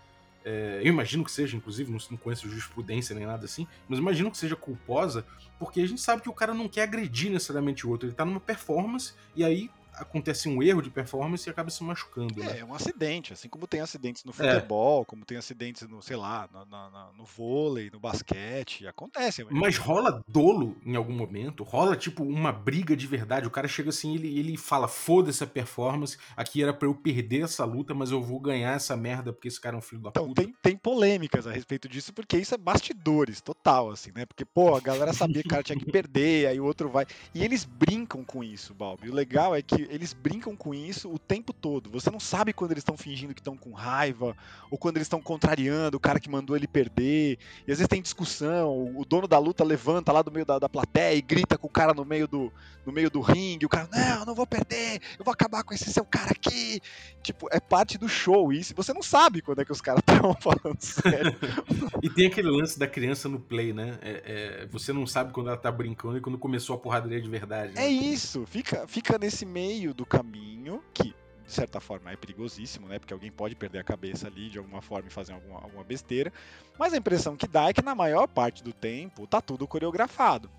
é, 0.44 0.80
eu 0.82 0.88
imagino 0.88 1.24
que 1.24 1.30
seja, 1.30 1.56
inclusive, 1.56 1.90
não, 1.90 1.98
não 2.10 2.16
conheço 2.16 2.48
jurisprudência 2.48 3.14
nem 3.14 3.26
nada 3.26 3.44
assim, 3.46 3.66
mas 3.88 3.98
imagino 3.98 4.30
que 4.30 4.38
seja 4.38 4.54
culposa, 4.54 5.26
porque 5.58 5.80
a 5.80 5.88
gente 5.88 6.00
sabe 6.00 6.22
que 6.22 6.28
o 6.28 6.32
cara 6.32 6.54
não 6.54 6.68
quer 6.68 6.82
agredir 6.82 7.32
necessariamente 7.32 7.86
o 7.86 7.90
outro, 7.90 8.06
ele 8.08 8.14
tá 8.14 8.24
numa 8.24 8.38
performance 8.38 9.14
e 9.34 9.44
aí 9.44 9.70
acontece 9.96 10.48
um 10.48 10.62
erro 10.62 10.82
de 10.82 10.90
performance 10.90 11.48
e 11.48 11.50
acaba 11.50 11.70
se 11.70 11.82
machucando. 11.82 12.40
Né? 12.40 12.60
É, 12.60 12.64
um 12.64 12.74
acidente, 12.74 13.32
assim 13.32 13.48
como 13.48 13.66
tem 13.66 13.80
acidentes 13.80 14.24
no 14.24 14.30
é. 14.30 14.34
futebol, 14.34 15.02
é. 15.02 15.04
como 15.04 15.24
tem 15.24 15.38
acidentes 15.38 15.82
no, 15.88 16.02
sei 16.02 16.16
lá, 16.16 16.48
no, 16.52 16.64
no, 16.64 17.12
no 17.18 17.24
vôlei, 17.24 17.90
no 17.90 17.98
basquete, 17.98 18.86
acontece. 18.86 19.44
Mas... 19.44 19.54
mas 19.54 19.76
rola 19.78 20.22
dolo 20.28 20.76
em 20.84 20.96
algum 20.96 21.14
momento, 21.14 21.64
rola 21.64 21.96
tipo 21.96 22.22
uma 22.22 22.52
briga 22.52 22.96
de 22.96 23.06
verdade, 23.06 23.46
o 23.46 23.50
cara 23.50 23.68
chega 23.68 23.90
assim, 23.90 24.14
ele, 24.14 24.38
ele 24.38 24.56
fala, 24.56 24.88
foda 24.88 25.30
essa 25.30 25.46
performance, 25.46 26.18
aqui 26.36 26.62
era 26.62 26.72
para 26.72 26.88
eu 26.88 26.94
perder 26.94 27.44
essa 27.44 27.64
luta, 27.64 27.94
mas 27.94 28.10
eu 28.10 28.22
vou 28.22 28.40
ganhar 28.40 28.74
essa 28.74 28.96
merda 28.96 29.32
porque 29.32 29.48
esse 29.48 29.60
cara 29.60 29.76
é 29.76 29.78
um 29.78 29.82
filho 29.82 30.02
da 30.02 30.10
então, 30.10 30.28
puta. 30.28 30.42
Tem, 30.42 30.54
tem 30.62 30.76
polêmicas 30.76 31.46
a 31.46 31.52
respeito 31.52 31.88
disso, 31.88 32.12
porque 32.12 32.36
isso 32.36 32.54
é 32.54 32.58
bastidores, 32.58 33.40
total, 33.40 33.90
assim, 33.90 34.10
né? 34.14 34.26
Porque, 34.26 34.44
pô, 34.44 34.74
a 34.74 34.80
galera 34.80 35.12
sabia 35.12 35.42
que 35.42 35.48
o 35.48 35.50
cara 35.50 35.62
tinha 35.62 35.78
que 35.78 35.86
perder, 35.90 36.48
aí 36.48 36.60
o 36.60 36.64
outro 36.64 36.88
vai... 36.88 37.06
E 37.34 37.44
eles 37.44 37.64
brincam 37.64 38.24
com 38.24 38.42
isso, 38.42 38.74
Balbi. 38.74 39.08
O 39.08 39.14
legal 39.14 39.54
é 39.54 39.62
que 39.62 39.85
eles 39.90 40.12
brincam 40.12 40.56
com 40.56 40.74
isso 40.74 41.12
o 41.12 41.18
tempo 41.18 41.52
todo. 41.52 41.90
Você 41.90 42.10
não 42.10 42.20
sabe 42.20 42.52
quando 42.52 42.72
eles 42.72 42.82
estão 42.82 42.96
fingindo 42.96 43.34
que 43.34 43.40
estão 43.40 43.56
com 43.56 43.72
raiva, 43.72 44.36
ou 44.70 44.78
quando 44.78 44.96
eles 44.96 45.06
estão 45.06 45.20
contrariando 45.20 45.96
o 45.96 46.00
cara 46.00 46.20
que 46.20 46.30
mandou 46.30 46.56
ele 46.56 46.66
perder. 46.66 47.38
E 47.66 47.72
às 47.72 47.78
vezes 47.78 47.88
tem 47.88 48.02
discussão, 48.02 48.92
o 48.96 49.04
dono 49.04 49.26
da 49.26 49.38
luta 49.38 49.64
levanta 49.64 50.12
lá 50.12 50.22
do 50.22 50.30
meio 50.32 50.46
da, 50.46 50.58
da 50.58 50.68
plateia 50.68 51.16
e 51.16 51.22
grita 51.22 51.58
com 51.58 51.66
o 51.66 51.70
cara 51.70 51.92
no 51.94 52.04
meio 52.04 52.26
do, 52.26 52.52
no 52.84 52.92
meio 52.92 53.10
do 53.10 53.20
ringue. 53.20 53.66
O 53.66 53.68
cara, 53.68 53.88
não, 53.92 54.26
não 54.26 54.34
vou 54.34 54.46
perder, 54.46 55.00
eu 55.18 55.24
vou 55.24 55.32
acabar 55.32 55.62
com 55.64 55.74
esse 55.74 55.92
seu 55.92 56.04
cara 56.04 56.30
aqui. 56.30 56.80
Tipo, 57.22 57.48
é 57.50 57.60
parte 57.60 57.98
do 57.98 58.08
show 58.08 58.52
isso. 58.52 58.74
Você 58.76 58.92
não 58.92 59.02
sabe 59.02 59.42
quando 59.42 59.60
é 59.60 59.64
que 59.64 59.72
os 59.72 59.80
caras 59.80 60.02
estão 60.06 60.34
falando 60.34 60.80
sério. 60.80 61.36
e 62.02 62.10
tem 62.10 62.26
aquele 62.26 62.50
lance 62.50 62.78
da 62.78 62.86
criança 62.86 63.28
no 63.28 63.40
play, 63.40 63.72
né? 63.72 63.98
É, 64.02 64.62
é, 64.62 64.66
você 64.66 64.92
não 64.92 65.06
sabe 65.06 65.32
quando 65.32 65.48
ela 65.48 65.56
tá 65.56 65.70
brincando 65.70 66.18
e 66.18 66.20
quando 66.20 66.38
começou 66.38 66.76
a 66.76 66.78
porradaria 66.78 67.20
de 67.20 67.28
verdade. 67.28 67.74
Né? 67.74 67.84
É 67.84 67.88
isso, 67.88 68.44
fica, 68.46 68.86
fica 68.86 69.18
nesse 69.18 69.44
meio 69.44 69.75
do 69.94 70.06
caminho 70.06 70.82
que 70.92 71.14
de 71.46 71.52
certa 71.52 71.80
forma 71.80 72.10
é 72.10 72.16
perigosíssimo, 72.16 72.88
né? 72.88 72.98
Porque 72.98 73.14
alguém 73.14 73.30
pode 73.30 73.54
perder 73.54 73.78
a 73.78 73.84
cabeça 73.84 74.26
ali 74.26 74.50
de 74.50 74.58
alguma 74.58 74.82
forma 74.82 75.08
e 75.08 75.12
fazer 75.12 75.32
alguma, 75.32 75.60
alguma 75.60 75.84
besteira. 75.84 76.32
Mas 76.76 76.92
a 76.92 76.96
impressão 76.96 77.36
que 77.36 77.46
dá 77.46 77.68
é 77.68 77.72
que 77.72 77.82
na 77.82 77.94
maior 77.94 78.26
parte 78.26 78.64
do 78.64 78.72
tempo 78.72 79.26
tá 79.26 79.40
tudo 79.40 79.66
coreografado, 79.66 80.50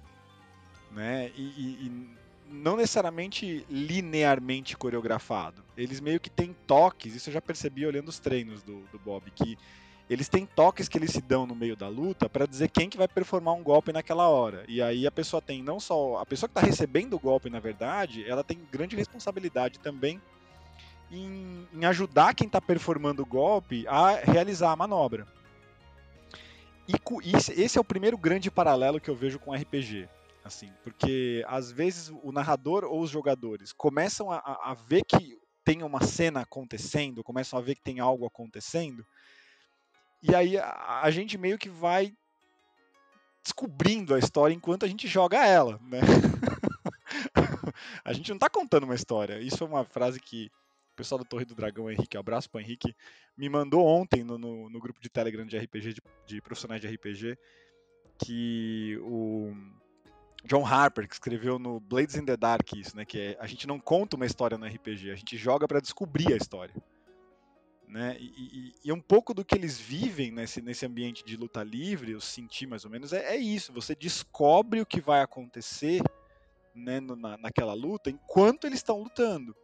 né? 0.91 1.29
E, 1.35 1.41
e, 1.41 1.87
e 1.87 2.17
não 2.49 2.77
necessariamente 2.77 3.65
linearmente 3.69 4.77
coreografado. 4.77 5.61
Eles 5.75 5.99
meio 5.99 6.19
que 6.19 6.29
têm 6.29 6.55
toques, 6.65 7.15
isso 7.15 7.29
eu 7.29 7.33
já 7.33 7.41
percebi 7.41 7.85
olhando 7.85 8.07
os 8.07 8.19
treinos 8.19 8.63
do, 8.63 8.79
do 8.91 8.97
Bob, 8.97 9.29
que 9.31 9.57
eles 10.09 10.29
têm 10.29 10.45
toques 10.45 10.87
que 10.87 10.97
eles 10.97 11.11
se 11.11 11.21
dão 11.21 11.45
no 11.45 11.55
meio 11.55 11.75
da 11.75 11.87
luta 11.87 12.29
para 12.29 12.45
dizer 12.45 12.69
quem 12.69 12.89
que 12.89 12.97
vai 12.97 13.07
performar 13.07 13.53
um 13.53 13.63
golpe 13.63 13.91
naquela 13.91 14.29
hora. 14.29 14.63
E 14.67 14.81
aí 14.81 15.05
a 15.05 15.11
pessoa 15.11 15.41
tem 15.41 15.61
não 15.61 15.79
só 15.79 16.17
a 16.17 16.25
pessoa 16.25 16.47
que 16.47 16.57
está 16.57 16.65
recebendo 16.65 17.15
o 17.15 17.19
golpe, 17.19 17.49
na 17.49 17.59
verdade, 17.59 18.23
ela 18.27 18.43
tem 18.43 18.59
grande 18.71 18.95
responsabilidade 18.95 19.79
também 19.79 20.21
em, 21.11 21.67
em 21.73 21.85
ajudar 21.85 22.33
quem 22.33 22.47
está 22.47 22.61
performando 22.61 23.21
o 23.21 23.25
golpe 23.25 23.85
a 23.87 24.15
realizar 24.15 24.71
a 24.71 24.75
manobra. 24.75 25.27
E 26.87 27.61
esse 27.61 27.77
é 27.77 27.81
o 27.81 27.83
primeiro 27.83 28.17
grande 28.17 28.49
paralelo 28.49 29.01
que 29.01 29.09
eu 29.09 29.15
vejo 29.15 29.39
com 29.39 29.53
RPG. 29.53 30.07
Assim, 30.43 30.71
porque 30.81 31.43
às 31.45 31.69
vezes 31.69 32.09
o 32.23 32.31
narrador 32.31 32.85
ou 32.85 33.01
os 33.01 33.09
jogadores 33.09 33.73
começam 33.73 34.31
a, 34.31 34.37
a 34.37 34.73
ver 34.87 35.03
que 35.03 35.37
tem 35.65 35.83
uma 35.83 36.01
cena 36.01 36.39
acontecendo, 36.39 37.21
começam 37.21 37.59
a 37.59 37.61
ver 37.61 37.75
que 37.75 37.81
tem 37.81 37.99
algo 37.99 38.25
acontecendo, 38.25 39.05
e 40.29 40.35
aí 40.35 40.57
a, 40.57 41.01
a 41.03 41.11
gente 41.11 41.37
meio 41.37 41.57
que 41.57 41.69
vai 41.69 42.13
descobrindo 43.43 44.13
a 44.13 44.19
história 44.19 44.53
enquanto 44.53 44.83
a 44.83 44.87
gente 44.87 45.07
joga 45.07 45.45
ela, 45.45 45.79
né? 45.83 46.01
a 48.03 48.11
gente 48.11 48.29
não 48.29 48.35
está 48.35 48.49
contando 48.49 48.83
uma 48.83 48.95
história. 48.95 49.39
Isso 49.39 49.63
é 49.63 49.67
uma 49.67 49.85
frase 49.85 50.19
que 50.19 50.51
o 50.93 50.97
pessoal 50.97 51.19
do 51.19 51.25
Torre 51.25 51.45
do 51.45 51.55
Dragão, 51.55 51.89
Henrique, 51.89 52.17
abraço 52.17 52.49
para 52.49 52.61
Henrique, 52.61 52.93
me 53.37 53.47
mandou 53.47 53.85
ontem 53.85 54.23
no, 54.23 54.37
no, 54.37 54.69
no, 54.69 54.79
grupo 54.79 54.99
de 54.99 55.09
Telegram 55.09 55.45
de 55.45 55.57
RPG, 55.57 55.93
de, 55.93 56.01
de, 56.25 56.41
profissionais 56.41 56.81
de 56.81 56.87
RPG, 56.87 57.37
que 58.17 58.97
o 59.03 59.53
John 60.43 60.65
Harper, 60.65 61.07
que 61.07 61.13
escreveu 61.13 61.57
no 61.57 61.79
Blades 61.79 62.15
in 62.15 62.25
the 62.25 62.35
Dark 62.35 62.73
isso, 62.73 62.97
né? 62.97 63.05
Que 63.05 63.19
é, 63.19 63.37
a 63.39 63.47
gente 63.47 63.67
não 63.67 63.79
conta 63.79 64.15
uma 64.15 64.25
história 64.25 64.57
no 64.57 64.65
RPG, 64.65 65.11
a 65.11 65.15
gente 65.15 65.37
joga 65.37 65.67
para 65.67 65.79
descobrir 65.79 66.33
a 66.33 66.37
história. 66.37 66.73
Né? 67.87 68.17
E, 68.19 68.25
e, 68.25 68.75
e, 68.83 68.91
um 68.91 68.99
pouco 68.99 69.33
do 69.33 69.45
que 69.45 69.55
eles 69.55 69.79
vivem 69.79 70.29
nesse, 70.29 70.61
nesse 70.61 70.85
ambiente 70.85 71.23
de 71.23 71.37
luta 71.37 71.63
livre, 71.63 72.11
eu 72.11 72.19
senti 72.19 72.67
mais 72.67 72.83
ou 72.83 72.91
menos, 72.91 73.13
é, 73.13 73.35
é 73.35 73.37
isso. 73.37 73.71
Você 73.71 73.95
descobre 73.95 74.81
o 74.81 74.85
que 74.85 74.99
vai 74.99 75.21
acontecer 75.21 76.01
né, 76.75 76.99
na, 76.99 77.37
naquela 77.37 77.73
luta 77.73 78.09
enquanto 78.09 78.67
eles 78.67 78.79
estão 78.79 79.01
lutando. 79.01 79.55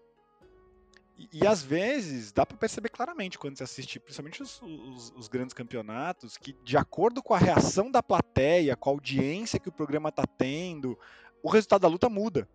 E, 1.18 1.30
e, 1.34 1.48
às 1.48 1.62
vezes 1.62 2.32
dá 2.32 2.46
para 2.46 2.58
perceber 2.58 2.90
claramente 2.90 3.38
quando 3.38 3.58
você 3.58 3.64
assiste, 3.64 4.00
principalmente 4.00 4.42
os, 4.42 4.62
os, 4.62 5.14
os, 5.16 5.28
grandes 5.28 5.54
campeonatos, 5.54 6.38
que 6.38 6.54
de 6.64 6.78
acordo 6.78 7.22
com 7.22 7.34
a 7.34 7.38
reação 7.38 7.92
da 7.92 8.02
plateia, 8.02 8.76
com 8.76 8.90
a 8.90 8.94
audiência 8.94 9.60
que 9.60 9.70
o 9.70 9.72
programa 9.72 10.10
está 10.10 10.26
tendo, 10.26 10.98
o 11.44 11.50
resultado 11.50 11.82
da 11.82 11.88
luta 11.88 12.10
muda. 12.10 12.48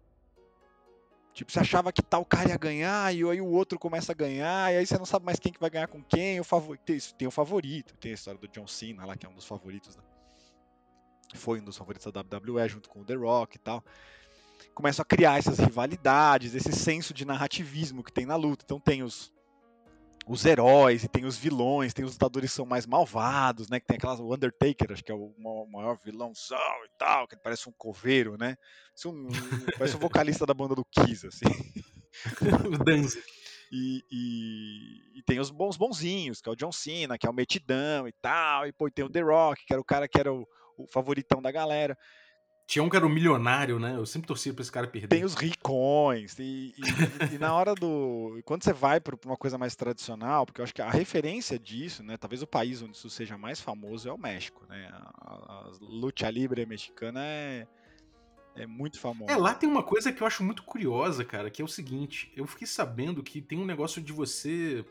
Tipo, 1.39 1.53
você 1.53 1.61
achava 1.61 1.93
que 1.93 2.03
tal 2.03 2.25
cara 2.25 2.49
ia 2.49 2.57
ganhar, 2.57 3.15
e 3.15 3.23
aí 3.23 3.41
o 3.41 3.47
outro 3.47 3.79
começa 3.79 4.11
a 4.11 4.15
ganhar, 4.15 4.75
e 4.75 4.79
aí 4.79 4.85
você 4.85 4.99
não 4.99 5.07
sabe 5.07 5.25
mais 5.25 5.39
quem 5.39 5.53
que 5.53 5.61
vai 5.61 5.71
ganhar 5.71 5.87
com 5.87 6.03
quem. 6.03 6.41
O 6.41 6.43
favorito, 6.43 6.83
tem, 6.85 6.99
tem 7.17 7.29
o 7.29 7.31
favorito, 7.31 7.95
tem 7.99 8.11
a 8.11 8.15
história 8.15 8.41
do 8.41 8.49
John 8.49 8.67
Cena 8.67 9.05
lá, 9.05 9.17
que 9.17 9.25
é 9.25 9.29
um 9.29 9.35
dos 9.35 9.45
favoritos. 9.45 9.95
Né? 9.95 10.03
Foi 11.37 11.61
um 11.61 11.65
dos 11.65 11.77
favoritos 11.77 12.13
da 12.13 12.23
WWE 12.23 12.69
junto 12.69 12.89
com 12.89 13.03
o 13.03 13.05
The 13.05 13.15
Rock 13.15 13.55
e 13.55 13.61
tal. 13.61 13.85
Começam 14.75 15.05
a 15.05 15.07
criar 15.07 15.39
essas 15.39 15.61
rivalidades, 15.61 16.57
esse 16.57 16.73
senso 16.73 17.15
de 17.15 17.25
narrativismo 17.25 18.03
que 18.03 18.13
tem 18.13 18.27
na 18.27 18.35
luta. 18.35 18.65
Então 18.65 18.81
tem 18.81 19.05
os, 19.05 19.31
os 20.29 20.45
heróis 20.45 21.05
e 21.05 21.09
tem 21.09 21.25
os 21.25 21.37
vilões, 21.37 21.95
tem 21.95 22.05
os 22.05 22.13
lutadores 22.13 22.51
que 22.51 22.57
são 22.57 22.67
mais 22.67 22.87
malvados, 22.87 23.69
né? 23.69 23.81
Que 23.81 23.87
tem 23.87 23.97
aquelas. 23.97 24.21
O 24.21 24.33
Undertaker, 24.33 24.93
acho 24.93 25.03
que 25.03 25.11
é 25.11 25.15
o 25.15 25.35
maior 25.71 25.99
vilãozão 26.05 26.59
e 26.85 26.91
tal, 26.99 27.27
que 27.27 27.37
parece 27.37 27.69
um 27.69 27.73
coveiro, 27.73 28.37
né? 28.37 28.57
Parece 28.89 29.09
um, 29.09 29.29
parece 29.79 29.97
um 29.97 30.01
vocalista 30.01 30.45
da 30.45 30.55
banda 30.55 30.75
do 30.75 30.85
Kiss, 30.85 31.27
assim. 31.27 31.45
Danza. 32.85 33.19
E, 33.71 34.03
e, 34.11 35.19
e, 35.19 35.23
tem 35.25 35.39
os 35.39 35.51
bons 35.51 35.77
bonzinhos, 35.77 36.41
que 36.41 36.49
é 36.49 36.53
o 36.53 36.57
John 36.57 36.73
Cena, 36.73 37.19
que 37.19 37.27
é 37.27 37.31
o 37.31 37.35
metidão 37.35 38.09
e 38.09 38.13
tal, 38.13 38.67
e 38.67 38.73
pô, 38.73 38.91
tem 38.91 39.05
o 39.05 39.11
The 39.11 39.21
Rock, 39.21 39.65
que 39.67 39.73
era 39.75 39.81
o 39.81 39.85
cara 39.85 40.09
que 40.09 40.19
era 40.19 40.33
o, 40.33 40.47
o 40.79 40.87
favoritão 40.87 41.43
da 41.43 41.51
galera. 41.51 41.97
Tinha 42.69 42.83
um 42.83 42.91
que 42.91 42.97
era 42.97 43.07
o 43.07 43.09
um 43.09 43.13
milionário, 43.13 43.81
né? 43.81 43.97
Eu 43.97 44.05
sempre 44.05 44.29
torcia 44.29 44.53
pra 44.53 44.61
esse 44.61 44.71
cara 44.71 44.87
perder. 44.87 45.09
Tem 45.09 45.25
os 45.25 45.35
ricões. 45.35 46.39
E, 46.39 46.75
e, 46.77 47.35
e 47.35 47.39
na 47.39 47.55
hora 47.55 47.75
do. 47.75 48.39
Quando 48.45 48.63
você 48.63 48.75
vai 48.75 49.01
pra 49.01 49.17
uma 49.25 49.39
coisa 49.39 49.57
mais 49.57 49.75
tradicional, 49.75 50.45
porque 50.45 50.61
eu 50.61 50.65
acho 50.65 50.75
que 50.75 50.83
a 50.83 50.91
referência 50.91 51.59
disso, 51.59 52.03
né? 52.03 52.19
Talvez 52.19 52.43
o 52.43 52.47
país 52.47 52.83
onde 52.83 52.95
isso 52.95 53.09
seja 53.09 53.39
mais 53.39 53.59
famoso 53.59 54.07
é 54.07 54.13
o 54.13 54.19
México, 54.19 54.67
né? 54.69 54.87
A, 54.93 55.33
a 55.33 55.71
luta 55.81 56.29
livre 56.29 56.67
mexicana 56.67 57.21
é. 57.25 57.67
É 58.55 58.67
muito 58.67 59.01
famosa. 59.01 59.33
É, 59.33 59.37
lá 59.37 59.55
tem 59.55 59.67
uma 59.67 59.83
coisa 59.83 60.13
que 60.13 60.21
eu 60.21 60.27
acho 60.27 60.45
muito 60.45 60.63
curiosa, 60.63 61.25
cara, 61.25 61.49
que 61.49 61.63
é 61.63 61.65
o 61.65 61.69
seguinte: 61.69 62.31
eu 62.37 62.47
fiquei 62.47 62.67
sabendo 62.67 63.23
que 63.23 63.41
tem 63.41 63.59
um 63.59 63.65
negócio 63.65 64.03
de 64.03 64.13
você 64.13 64.85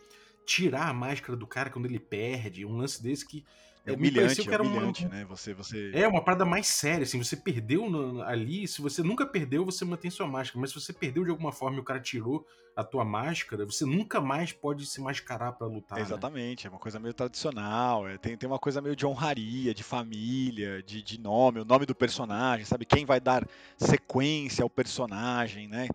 tirar 0.48 0.88
a 0.88 0.94
máscara 0.94 1.38
do 1.38 1.46
cara 1.46 1.70
quando 1.70 1.86
ele 1.86 2.00
perde, 2.00 2.66
um 2.66 2.76
lance 2.76 3.04
desse 3.04 3.24
que 3.24 3.46
é 3.88 3.94
humilhante, 3.94 4.44
que 4.44 4.54
era 4.54 4.64
é 4.64 4.68
humilhante, 4.68 5.06
uma... 5.06 5.16
né? 5.16 5.26
Você, 5.26 5.54
você... 5.54 5.92
É 5.94 6.08
uma 6.08 6.22
parada 6.24 6.46
mais 6.46 6.68
séria, 6.68 7.04
assim, 7.04 7.18
você 7.18 7.38
perdeu 7.38 7.90
no, 7.90 8.22
ali, 8.22 8.68
se 8.68 8.82
você 8.82 9.02
nunca 9.02 9.26
perdeu, 9.26 9.64
você 9.64 9.86
mantém 9.86 10.12
sua 10.12 10.28
máscara, 10.28 10.60
mas 10.60 10.72
se 10.72 10.80
você 10.80 10.92
perdeu 10.92 11.24
de 11.24 11.30
alguma 11.30 11.52
forma 11.52 11.78
e 11.78 11.80
o 11.80 11.84
cara 11.84 12.00
tirou 12.00 12.46
a 12.76 12.84
tua 12.84 13.04
máscara, 13.04 13.66
você 13.66 13.86
nunca 13.86 14.22
mais 14.22 14.52
pode 14.52 14.86
se 14.86 15.02
mascarar 15.02 15.54
para 15.54 15.66
lutar. 15.66 15.98
Né? 15.98 16.04
Exatamente, 16.04 16.66
né? 16.66 16.68
é 16.68 16.72
uma 16.72 16.80
coisa 16.80 17.00
meio 17.00 17.14
tradicional, 17.14 18.08
é, 18.08 18.20
tem, 18.20 18.38
tem 18.38 18.48
uma 18.48 18.60
coisa 18.60 18.80
meio 18.82 18.96
de 18.96 19.04
honraria, 19.06 19.74
de 19.74 19.84
família, 19.84 20.84
de, 20.84 21.02
de 21.02 21.20
nome, 21.20 21.62
o 21.62 21.66
nome 21.66 21.88
do 21.88 21.96
personagem, 21.96 22.66
sabe? 22.66 22.86
Quem 22.86 23.04
vai 23.04 23.20
dar 23.20 23.48
sequência 23.78 24.62
ao 24.62 24.70
personagem, 24.70 25.68
né? 25.68 25.88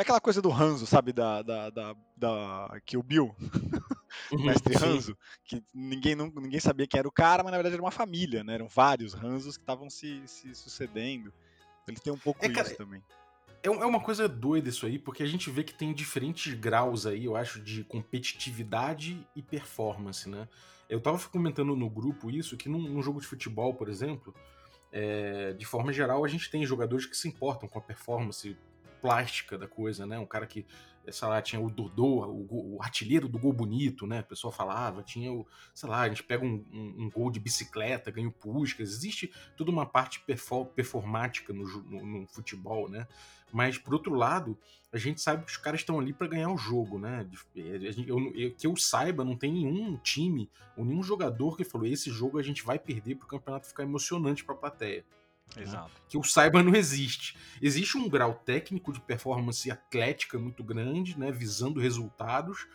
É 0.00 0.02
aquela 0.02 0.20
coisa 0.20 0.40
do 0.40 0.50
Hanzo, 0.50 0.86
sabe? 0.86 1.12
Da, 1.12 1.42
da, 1.42 1.68
da, 1.68 1.94
da 2.16 2.80
que 2.86 2.96
o 2.96 3.02
Bill 3.02 3.36
Uhum, 4.32 4.46
mestre 4.48 4.74
Hanzo, 4.74 5.14
que 5.44 5.62
ninguém, 5.74 6.14
não, 6.14 6.32
ninguém 6.36 6.58
sabia 6.58 6.86
quem 6.86 6.98
era 6.98 7.06
o 7.06 7.12
cara, 7.12 7.42
mas 7.42 7.52
na 7.52 7.58
verdade 7.58 7.74
era 7.74 7.82
uma 7.82 7.90
família, 7.90 8.42
né? 8.42 8.54
Eram 8.54 8.66
vários 8.66 9.14
Hanzos 9.14 9.58
que 9.58 9.62
estavam 9.62 9.90
se, 9.90 10.22
se 10.26 10.54
sucedendo. 10.54 11.30
Eles 11.86 12.00
têm 12.00 12.10
um 12.10 12.18
pouco 12.18 12.42
é, 12.42 12.48
isso 12.48 12.54
cara, 12.54 12.74
também. 12.76 13.02
É, 13.62 13.68
é 13.68 13.84
uma 13.84 14.00
coisa 14.00 14.26
doida 14.26 14.70
isso 14.70 14.86
aí, 14.86 14.98
porque 14.98 15.22
a 15.22 15.26
gente 15.26 15.50
vê 15.50 15.62
que 15.62 15.74
tem 15.74 15.92
diferentes 15.92 16.54
graus 16.54 17.04
aí, 17.04 17.26
eu 17.26 17.36
acho, 17.36 17.60
de 17.60 17.84
competitividade 17.84 19.28
e 19.36 19.42
performance, 19.42 20.26
né? 20.30 20.48
Eu 20.88 20.98
tava 20.98 21.18
comentando 21.28 21.76
no 21.76 21.90
grupo 21.90 22.30
isso, 22.30 22.56
que 22.56 22.70
num, 22.70 22.80
num 22.80 23.02
jogo 23.02 23.20
de 23.20 23.26
futebol, 23.26 23.74
por 23.74 23.90
exemplo, 23.90 24.34
é, 24.90 25.52
de 25.52 25.66
forma 25.66 25.92
geral, 25.92 26.24
a 26.24 26.28
gente 26.28 26.50
tem 26.50 26.64
jogadores 26.64 27.04
que 27.04 27.14
se 27.14 27.28
importam 27.28 27.68
com 27.68 27.78
a 27.78 27.82
performance 27.82 28.56
plástica 29.00 29.56
da 29.56 29.66
coisa, 29.66 30.06
né? 30.06 30.18
Um 30.18 30.26
cara 30.26 30.46
que 30.46 30.66
sei 31.08 31.28
lá, 31.28 31.40
tinha 31.40 31.60
o 31.60 31.70
Dodô, 31.70 32.26
o, 32.26 32.76
o, 32.76 32.82
artilheiro 32.82 33.28
do 33.28 33.38
gol 33.38 33.52
bonito, 33.52 34.06
né? 34.06 34.20
O 34.20 34.24
pessoal 34.24 34.52
falava, 34.52 35.02
tinha 35.02 35.32
o, 35.32 35.46
sei 35.74 35.88
lá, 35.88 36.02
a 36.02 36.08
gente 36.08 36.22
pega 36.22 36.44
um, 36.44 36.64
um, 36.72 37.04
um 37.04 37.10
gol 37.10 37.30
de 37.30 37.40
bicicleta, 37.40 38.10
ganha 38.10 38.28
o 38.28 38.32
Puskas, 38.32 38.90
existe 38.90 39.32
toda 39.56 39.70
uma 39.70 39.86
parte 39.86 40.22
performática 40.74 41.52
no, 41.52 41.64
no, 41.64 42.06
no, 42.06 42.26
futebol, 42.26 42.88
né? 42.88 43.06
Mas, 43.52 43.78
por 43.78 43.94
outro 43.94 44.14
lado, 44.14 44.56
a 44.92 44.98
gente 44.98 45.20
sabe 45.20 45.44
que 45.44 45.50
os 45.50 45.56
caras 45.56 45.80
estão 45.80 45.98
ali 45.98 46.12
para 46.12 46.28
ganhar 46.28 46.50
o 46.50 46.56
jogo, 46.56 46.98
né? 46.98 47.26
Eu, 47.54 48.32
eu, 48.34 48.54
que 48.54 48.66
eu 48.66 48.76
saiba, 48.76 49.24
não 49.24 49.36
tem 49.36 49.52
nenhum 49.52 49.96
time 49.96 50.48
ou 50.76 50.84
nenhum 50.84 51.02
jogador 51.02 51.56
que 51.56 51.64
falou: 51.64 51.86
esse 51.86 52.10
jogo 52.10 52.38
a 52.38 52.42
gente 52.42 52.62
vai 52.62 52.78
perder 52.78 53.16
para 53.16 53.24
o 53.24 53.28
campeonato 53.28 53.66
ficar 53.66 53.82
emocionante 53.82 54.44
para 54.44 54.54
a 54.54 54.58
plateia. 54.58 55.04
Né? 55.56 55.62
Exato. 55.62 55.90
Que 56.08 56.18
o 56.18 56.22
saiba 56.22 56.62
não 56.62 56.74
existe. 56.74 57.36
Existe 57.60 57.96
um 57.96 58.08
grau 58.08 58.34
técnico 58.34 58.92
de 58.92 59.00
performance 59.00 59.70
atlética 59.70 60.38
muito 60.38 60.62
grande, 60.62 61.18
né, 61.18 61.30
visando 61.30 61.80
resultados. 61.80 62.66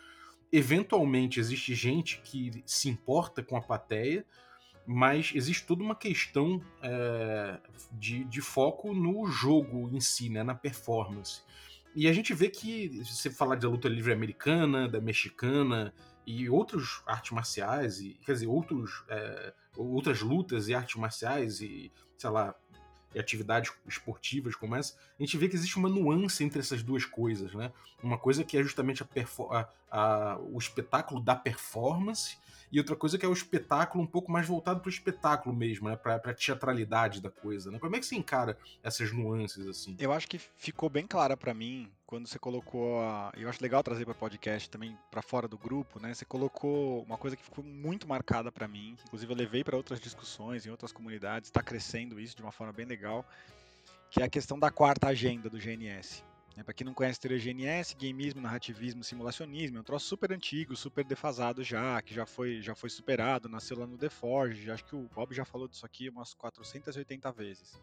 Eventualmente 0.52 1.40
existe 1.40 1.74
gente 1.74 2.20
que 2.22 2.62
se 2.64 2.88
importa 2.88 3.42
com 3.42 3.56
a 3.56 3.60
plateia, 3.60 4.24
mas 4.86 5.32
existe 5.34 5.66
toda 5.66 5.82
uma 5.82 5.96
questão 5.96 6.62
é, 6.80 7.58
de, 7.92 8.24
de 8.24 8.40
foco 8.40 8.94
no 8.94 9.26
jogo 9.26 9.90
em 9.92 10.00
si, 10.00 10.28
né, 10.28 10.42
na 10.44 10.54
performance. 10.54 11.42
E 11.94 12.06
a 12.06 12.12
gente 12.12 12.34
vê 12.34 12.48
que, 12.48 13.02
se 13.04 13.16
você 13.16 13.30
falar 13.30 13.56
da 13.56 13.68
luta 13.68 13.88
livre 13.88 14.12
americana, 14.12 14.86
da 14.86 15.00
mexicana 15.00 15.94
e 16.26 16.48
outras 16.48 17.02
artes 17.06 17.32
marciais, 17.32 18.00
e, 18.00 18.14
quer 18.24 18.32
dizer, 18.32 18.46
outros, 18.46 19.02
é, 19.08 19.54
outras 19.74 20.20
lutas 20.20 20.68
e 20.68 20.74
artes 20.74 20.96
marciais, 20.96 21.60
e 21.60 21.90
sei 22.18 22.30
lá, 22.30 22.54
e 23.14 23.18
atividades 23.18 23.72
esportivas 23.86 24.54
como 24.54 24.76
essa, 24.76 24.94
a 25.18 25.22
gente 25.22 25.36
vê 25.36 25.48
que 25.48 25.56
existe 25.56 25.76
uma 25.76 25.88
nuance 25.88 26.44
entre 26.44 26.60
essas 26.60 26.82
duas 26.82 27.04
coisas, 27.04 27.54
né? 27.54 27.72
Uma 28.02 28.18
coisa 28.18 28.44
que 28.44 28.58
é 28.58 28.62
justamente 28.62 29.02
a, 29.02 29.06
a, 29.50 29.68
a, 29.90 30.38
o 30.38 30.58
espetáculo 30.58 31.20
da 31.20 31.34
performance 31.34 32.36
e 32.70 32.78
outra 32.78 32.96
coisa 32.96 33.18
que 33.18 33.24
é 33.24 33.28
o 33.28 33.32
espetáculo 33.32 34.02
um 34.02 34.06
pouco 34.06 34.30
mais 34.30 34.46
voltado 34.46 34.80
pro 34.80 34.90
espetáculo 34.90 35.54
mesmo, 35.54 35.88
né? 35.88 35.96
Pra, 35.96 36.18
pra 36.18 36.34
teatralidade 36.34 37.20
da 37.20 37.30
coisa, 37.30 37.70
né? 37.70 37.78
Como 37.78 37.94
é 37.94 38.00
que 38.00 38.06
você 38.06 38.16
encara 38.16 38.58
essas 38.82 39.12
nuances, 39.12 39.66
assim? 39.66 39.96
Eu 39.98 40.12
acho 40.12 40.26
que 40.26 40.38
ficou 40.38 40.88
bem 40.88 41.06
clara 41.06 41.36
para 41.36 41.54
mim 41.54 41.90
quando 42.06 42.26
você 42.26 42.38
colocou 42.38 43.00
a. 43.00 43.32
Eu 43.36 43.48
acho 43.48 43.62
legal 43.62 43.82
trazer 43.82 44.04
para 44.04 44.14
podcast 44.14 44.70
também 44.70 44.96
para 45.10 45.22
fora 45.22 45.48
do 45.48 45.58
grupo, 45.58 46.00
né? 46.00 46.14
Você 46.14 46.24
colocou 46.24 47.02
uma 47.02 47.18
coisa 47.18 47.36
que 47.36 47.42
ficou 47.42 47.64
muito 47.64 48.06
marcada 48.08 48.50
para 48.52 48.68
mim, 48.68 48.94
que 48.96 49.04
inclusive 49.04 49.32
eu 49.32 49.36
levei 49.36 49.64
para 49.64 49.76
outras 49.76 50.00
discussões 50.00 50.66
em 50.66 50.70
outras 50.70 50.92
comunidades, 50.92 51.48
está 51.48 51.62
crescendo 51.62 52.20
isso 52.20 52.36
de 52.36 52.42
uma 52.42 52.52
forma 52.52 52.72
bem 52.72 52.86
legal, 52.86 53.24
que 54.10 54.22
é 54.22 54.24
a 54.24 54.28
questão 54.28 54.58
da 54.58 54.70
quarta 54.70 55.08
agenda 55.08 55.50
do 55.50 55.58
GNS. 55.58 56.24
Né? 56.56 56.62
Para 56.64 56.72
quem 56.72 56.84
não 56.84 56.94
conhece 56.94 57.20
GNS, 57.20 57.94
gameismo, 57.94 58.40
narrativismo, 58.40 59.04
simulacionismo, 59.04 59.76
é 59.76 59.80
um 59.80 59.84
troço 59.84 60.06
super 60.06 60.32
antigo, 60.32 60.74
super 60.74 61.04
defasado 61.04 61.62
já, 61.62 62.00
que 62.00 62.14
já 62.14 62.24
foi, 62.24 62.62
já 62.62 62.74
foi 62.74 62.88
superado, 62.88 63.48
nasceu 63.48 63.78
lá 63.78 63.86
no 63.86 63.98
The 63.98 64.08
Forge, 64.08 64.70
acho 64.70 64.84
que 64.84 64.96
o 64.96 65.08
Bob 65.14 65.34
já 65.34 65.44
falou 65.44 65.68
disso 65.68 65.84
aqui 65.84 66.08
umas 66.08 66.32
480 66.32 67.30
vezes. 67.32 67.78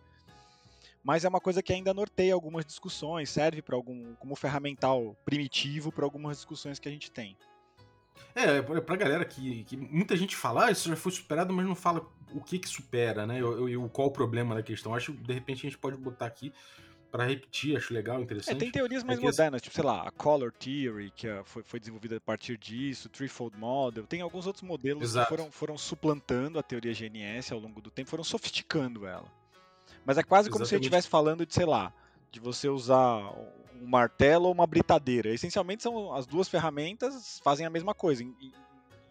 Mas 1.03 1.25
é 1.25 1.30
uma 1.30 1.42
coisa 1.42 1.62
que 1.62 1.74
ainda 1.74 1.94
norteia 1.94 2.34
algumas 2.34 2.65
discussões, 2.65 3.30
serve 3.30 3.62
para 3.62 3.75
algum 3.75 4.15
como 4.15 4.36
ferramental 4.36 5.15
primitivo 5.25 5.92
para 5.92 6.06
algumas 6.06 6.38
discussões 6.38 6.80
que 6.80 6.88
a 6.88 6.92
gente 6.92 7.12
tem. 7.12 7.38
É, 8.34 8.62
pra 8.62 8.96
galera 8.96 9.25
que, 9.25 9.63
que 9.65 9.77
muita 9.77 10.15
gente 10.15 10.36
fala, 10.36 10.65
ah, 10.65 10.72
isso 10.72 10.89
já 10.89 10.96
foi 10.96 11.12
superado, 11.12 11.53
mas 11.53 11.68
não 11.68 11.75
fala 11.75 12.10
o 12.34 12.42
que 12.42 12.58
que 12.58 12.68
supera, 12.68 13.27
né? 13.27 13.39
E 13.39 13.89
qual 13.89 14.08
o 14.08 14.12
problema 14.12 14.56
da 14.56 14.63
questão. 14.63 14.96
Acho 14.96 15.13
que 15.13 15.22
de 15.22 15.34
repente 15.34 15.60
a 15.60 15.70
gente 15.70 15.77
pode 15.77 15.98
botar 15.98 16.25
aqui 16.25 16.51
para 17.13 17.25
repetir, 17.25 17.77
acho 17.77 17.93
legal, 17.93 18.24
interessante. 18.24 18.55
É, 18.55 18.60
tem 18.60 18.72
teorias 18.72 19.03
mais 19.03 19.20
modernas, 19.20 19.62
tipo, 19.62 19.75
sei 19.75 19.84
lá, 19.84 20.01
a 20.01 20.10
Color 20.10 20.51
Theory, 20.51 21.12
que 21.15 21.27
é, 21.27 21.43
foi, 21.43 21.62
foi 21.62 21.79
desenvolvida 21.79 22.17
a 22.17 22.20
partir 22.20 22.58
disso, 22.58 23.08
Threefold 23.08 23.55
Model, 23.55 24.08
tem 24.08 24.22
alguns 24.22 24.48
outros 24.48 24.63
modelos 24.63 25.03
Exato. 25.03 25.29
que 25.29 25.38
foram, 25.38 25.51
foram 25.51 25.77
suplantando 25.77 26.58
a 26.58 26.63
teoria 26.63 26.91
GNS 26.91 27.53
ao 27.53 27.60
longo 27.60 27.79
do 27.82 27.91
tempo, 27.91 28.10
foram 28.10 28.24
sofisticando 28.24 29.05
ela. 29.05 29.32
Mas 30.03 30.17
é 30.17 30.24
quase 30.24 30.48
Exatamente. 30.48 30.51
como 30.53 30.65
se 30.65 30.74
a 30.74 30.77
gente 30.77 30.86
estivesse 30.86 31.08
falando 31.08 31.46
de, 31.46 31.53
sei 31.53 31.67
lá, 31.67 31.93
de 32.32 32.39
você 32.39 32.67
usar 32.67 33.32
um 33.79 33.86
martelo 33.86 34.46
ou 34.46 34.51
uma 34.51 34.65
britadeira. 34.65 35.29
Essencialmente 35.29 35.84
são 35.84 36.15
as 36.15 36.25
duas 36.25 36.50
ferramentas 36.50 37.39
fazem 37.43 37.63
a 37.63 37.70
mesma 37.70 37.93
coisa, 37.93 38.24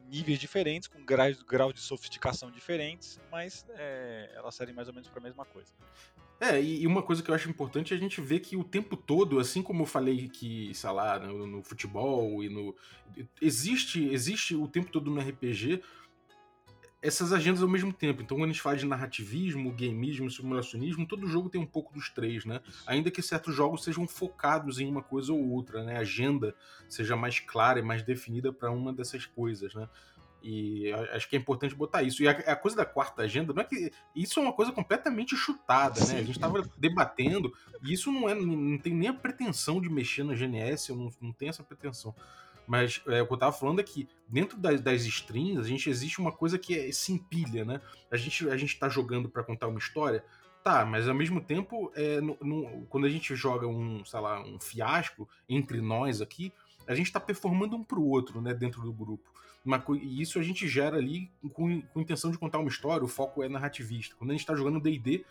níveis 0.09 0.39
diferentes, 0.39 0.89
com 0.89 1.05
graus, 1.05 1.43
graus 1.43 1.75
de 1.75 1.81
sofisticação 1.81 2.51
diferentes, 2.51 3.21
mas 3.31 3.67
é, 3.71 4.33
elas 4.35 4.55
servem 4.55 4.75
mais 4.75 4.89
ou 4.89 4.95
menos 4.95 5.09
para 5.09 5.21
a 5.21 5.23
mesma 5.23 5.45
coisa. 5.45 5.73
É, 6.41 6.61
e 6.61 6.85
uma 6.89 7.05
coisa 7.05 7.23
que 7.23 7.31
eu 7.31 7.35
acho 7.37 7.49
importante 7.49 7.95
é 7.95 7.97
a 7.97 8.01
gente 8.01 8.21
ver 8.21 8.41
que 8.41 8.57
o 8.57 8.65
tempo 8.65 8.97
todo, 8.97 9.39
assim 9.39 9.63
como 9.63 9.83
eu 9.83 9.87
falei 9.87 10.29
que, 10.29 10.75
sei 10.75 10.91
lá, 10.91 11.17
no, 11.17 11.47
no 11.47 11.63
futebol 11.63 12.43
e 12.43 12.49
no. 12.49 12.75
Existe, 13.41 14.09
existe 14.09 14.57
o 14.57 14.67
tempo 14.67 14.91
todo 14.91 15.09
no 15.09 15.21
RPG 15.21 15.81
essas 17.03 17.33
agendas 17.33 17.63
ao 17.63 17.69
mesmo 17.69 17.93
tempo. 17.93 18.23
Então, 18.23 18.37
quando 18.37 18.51
a 18.51 18.53
gente 18.53 18.63
fala 18.63 18.77
de 18.77 18.87
narrativismo, 18.87 19.73
gameismo, 19.73 20.31
simulacionismo, 20.31 21.07
todo 21.07 21.27
jogo 21.27 21.51
tem 21.51 21.61
um 21.61 21.67
pouco 21.67 21.93
dos 21.93 22.09
três, 22.09 22.45
né? 22.45 22.61
Ainda 22.87 23.11
que 23.11 23.21
certos 23.21 23.55
jogos 23.55 23.83
sejam 23.83 24.07
focados 24.07 24.79
em 24.79 24.89
uma 24.89 25.03
coisa 25.03 25.33
ou 25.33 25.51
outra, 25.51 25.83
né? 25.83 25.97
A 25.97 26.01
agenda 26.01 26.55
seja 26.89 27.17
mais 27.17 27.41
clara 27.41 27.81
e 27.81 27.83
mais 27.83 28.05
definida 28.05 28.53
para 28.53 28.71
uma 28.71 28.93
dessas 28.93 29.27
coisas, 29.27 29.75
né? 29.75 29.89
E 30.45 30.93
acho 31.13 31.29
que 31.29 31.37
é 31.37 31.39
importante 31.39 31.75
botar 31.75 32.03
isso. 32.03 32.23
E 32.23 32.29
a, 32.29 32.33
a, 32.33 32.57
coisa 32.57 32.77
da 32.77 32.85
quarta 32.85 33.23
agenda, 33.23 33.53
não 33.53 33.63
é 33.63 33.65
que. 33.65 33.93
Isso 34.15 34.41
é 34.41 34.43
uma 34.43 34.53
coisa 34.53 34.73
completamente 34.73 35.37
chutada, 35.37 36.01
né? 36.07 36.15
A 36.15 36.23
gente 36.23 36.33
estava 36.33 36.69
debatendo, 36.77 37.53
e 37.81 37.93
isso 37.93 38.11
não 38.11 38.29
é. 38.29 38.35
Não 38.35 38.77
tem 38.79 38.93
nem 38.93 39.09
a 39.09 39.13
pretensão 39.13 39.81
de 39.81 39.89
mexer 39.89 40.25
na 40.25 40.35
GNS, 40.35 40.91
eu 40.91 40.97
não, 40.97 41.13
não 41.21 41.33
tenho 41.33 41.51
essa 41.51 41.63
pretensão. 41.63 42.15
Mas 42.67 43.03
é, 43.07 43.23
o 43.23 43.27
que 43.27 43.33
eu 43.33 43.39
tava 43.39 43.53
falando 43.53 43.81
é 43.81 43.85
que 43.85 44.09
dentro 44.29 44.59
das, 44.59 44.81
das 44.81 45.05
strings, 45.05 45.59
a 45.59 45.69
gente 45.69 45.91
existe 45.91 46.21
uma 46.21 46.33
coisa 46.33 46.59
que 46.59 46.79
é, 46.79 46.93
se 46.93 47.13
empilha, 47.13 47.65
né? 47.65 47.81
A 48.11 48.17
gente, 48.17 48.49
a 48.49 48.57
gente 48.57 48.79
tá 48.79 48.89
jogando 48.89 49.29
para 49.29 49.43
contar 49.43 49.69
uma 49.69 49.79
história, 49.79 50.25
tá, 50.63 50.85
mas 50.85 51.09
ao 51.09 51.15
mesmo 51.15 51.41
tempo, 51.41 51.93
é, 51.95 52.21
no, 52.21 52.37
no, 52.41 52.87
quando 52.87 53.07
a 53.07 53.11
gente 53.11 53.35
joga 53.35 53.67
um, 53.67 54.05
sei 54.05 54.21
lá, 54.21 54.41
um 54.43 54.61
fiasco 54.61 55.29
entre 55.49 55.81
nós 55.81 56.21
aqui, 56.21 56.53
a 56.87 56.95
gente 56.95 57.13
tá 57.13 57.21
performando 57.21 57.77
um 57.77 57.85
pro 57.85 58.03
outro, 58.03 58.41
né, 58.41 58.55
dentro 58.55 58.83
do 58.83 58.93
grupo. 58.93 59.31
Uma, 59.65 59.83
e 60.01 60.21
isso 60.21 60.41
a 60.41 60.43
gente 60.43 60.67
gera 60.67 60.97
ali 60.97 61.31
com, 61.53 61.81
com 61.83 62.01
intenção 62.01 62.33
de 62.33 62.39
contar 62.39 62.59
uma 62.59 62.69
história, 62.69 63.05
o 63.05 63.09
foco 63.09 63.45
é 63.45 63.49
narrativista. 63.49 64.17
Quando 64.19 64.31
a 64.31 64.33
gente 64.33 64.45
tá 64.45 64.57
jogando 64.57 64.81
D&D, 64.81 65.25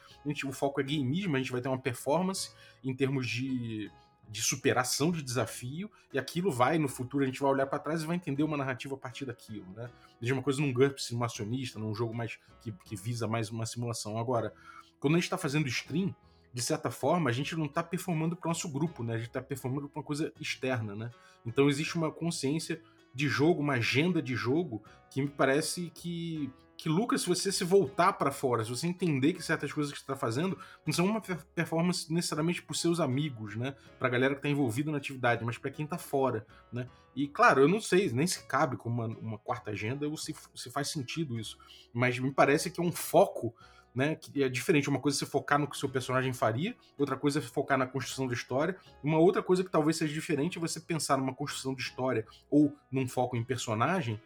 o 0.46 0.52
foco 0.54 0.80
é 0.80 0.84
gameismo, 0.84 1.36
a 1.36 1.40
gente 1.40 1.52
vai 1.52 1.60
ter 1.60 1.68
uma 1.68 1.78
performance 1.78 2.52
em 2.82 2.96
termos 2.96 3.28
de 3.28 3.92
de 4.30 4.42
superação 4.42 5.12
de 5.12 5.22
desafio, 5.22 5.92
e 6.14 6.20
aquilo 6.20 6.52
vai, 6.52 6.78
no 6.78 6.88
futuro, 6.88 7.24
a 7.24 7.28
gente 7.28 7.40
vai 7.42 7.52
olhar 7.52 7.68
para 7.68 7.80
trás 7.80 8.02
e 8.02 8.06
vai 8.06 8.16
entender 8.16 8.44
uma 8.44 8.56
narrativa 8.56 8.96
a 8.96 8.98
partir 8.98 9.26
daquilo, 9.26 9.66
né? 9.76 9.90
Desde 10.20 10.34
uma 10.34 10.42
coisa 10.42 10.62
num 10.62 10.72
GURP 10.72 11.00
simulacionista, 11.00 11.78
num 11.78 11.94
jogo 11.94 12.14
mais 12.14 12.40
que, 12.62 12.72
que 12.72 12.96
visa 12.96 13.28
mais 13.28 13.50
uma 13.50 13.66
simulação. 13.66 14.18
Agora, 14.18 14.54
quando 15.00 15.16
a 15.16 15.18
gente 15.18 15.26
está 15.26 15.38
fazendo 15.38 15.68
stream, 15.68 16.16
de 16.54 16.62
certa 16.62 16.92
forma, 16.92 17.30
a 17.30 17.34
gente 17.34 17.56
não 17.56 17.66
está 17.66 17.82
performando 17.82 18.36
para 18.36 18.48
o 18.48 18.50
nosso 18.50 18.70
grupo, 18.70 19.04
né? 19.04 19.16
A 19.16 19.18
gente 19.18 19.28
está 19.28 19.42
performando 19.42 19.90
para 19.90 20.00
uma 20.00 20.06
coisa 20.06 20.32
externa, 20.40 20.96
né? 20.96 21.12
Então 21.46 21.70
existe 21.70 21.96
uma 21.96 22.12
consciência 22.12 22.82
de 23.14 23.28
jogo, 23.28 23.62
uma 23.62 23.74
agenda 23.74 24.22
de 24.22 24.36
jogo 24.36 24.82
que 25.10 25.22
me 25.22 25.30
parece 25.30 25.92
que 25.94 26.52
que 26.82 26.90
Lucas, 26.90 27.22
se 27.22 27.28
você 27.28 27.52
se 27.52 27.64
voltar 27.64 28.14
para 28.14 28.32
fora, 28.32 28.64
se 28.64 28.72
você 28.72 28.88
entender 28.88 29.34
que 29.34 29.44
certas 29.44 29.72
coisas 29.72 29.94
que 29.94 30.00
você 30.00 30.04
está 30.04 30.16
fazendo 30.16 30.58
não 30.84 30.92
são 30.92 31.06
uma 31.06 31.22
performance 31.22 32.12
necessariamente 32.12 32.60
para 32.64 32.76
seus 32.76 33.00
amigos, 33.00 33.56
né? 33.56 33.76
A 34.00 34.10
galera 34.10 34.34
que 34.34 34.40
está 34.40 34.50
envolvida 34.50 34.90
na 34.90 34.98
atividade, 34.98 35.46
mas 35.46 35.60
para 35.60 35.70
quem 35.70 35.86
está 35.86 36.00
fora, 36.00 36.44
né? 36.74 36.88
E 37.16 37.28
claro, 37.28 37.62
eu 37.62 37.68
não 37.68 37.80
sei 37.80 38.10
nem 38.10 38.26
se 38.26 38.48
cabe 38.48 38.78
como 38.78 38.96
uma, 38.96 39.16
uma 39.16 39.38
quarta 39.38 39.70
agenda 39.70 40.08
ou 40.08 40.18
se, 40.18 40.34
se 40.56 40.72
faz 40.72 40.90
sentido 40.90 41.40
isso, 41.40 41.56
mas 41.94 42.18
me 42.18 42.32
parece 42.32 42.72
que 42.72 42.82
é 42.82 42.84
um 42.84 42.92
foco 42.92 43.54
né? 43.94 44.16
Que 44.16 44.42
é 44.42 44.50
diferente. 44.50 44.90
Uma 44.90 45.00
coisa 45.00 45.18
é 45.18 45.20
você 45.20 45.26
focar 45.28 45.60
no 45.60 45.68
que 45.68 45.76
o 45.76 45.80
seu 45.80 45.90
personagem 45.90 46.34
faria, 46.34 46.76
outra 46.98 47.16
coisa 47.16 47.38
é 47.38 47.42
focar 47.44 47.78
na 47.78 47.86
construção 47.86 48.26
da 48.26 48.34
história. 48.34 48.76
Uma 49.04 49.20
outra 49.20 49.44
coisa 49.44 49.64
que 49.64 49.70
talvez 49.70 49.98
seja 49.98 50.12
diferente 50.12 50.58
é 50.58 50.62
você 50.62 50.80
pensar 50.80 51.18
numa 51.18 51.36
construção 51.36 51.76
de 51.76 51.82
história 51.84 52.26
ou 52.50 52.76
num 52.90 53.08
foco 53.08 53.36
em 53.38 53.44
personagem 53.44 54.20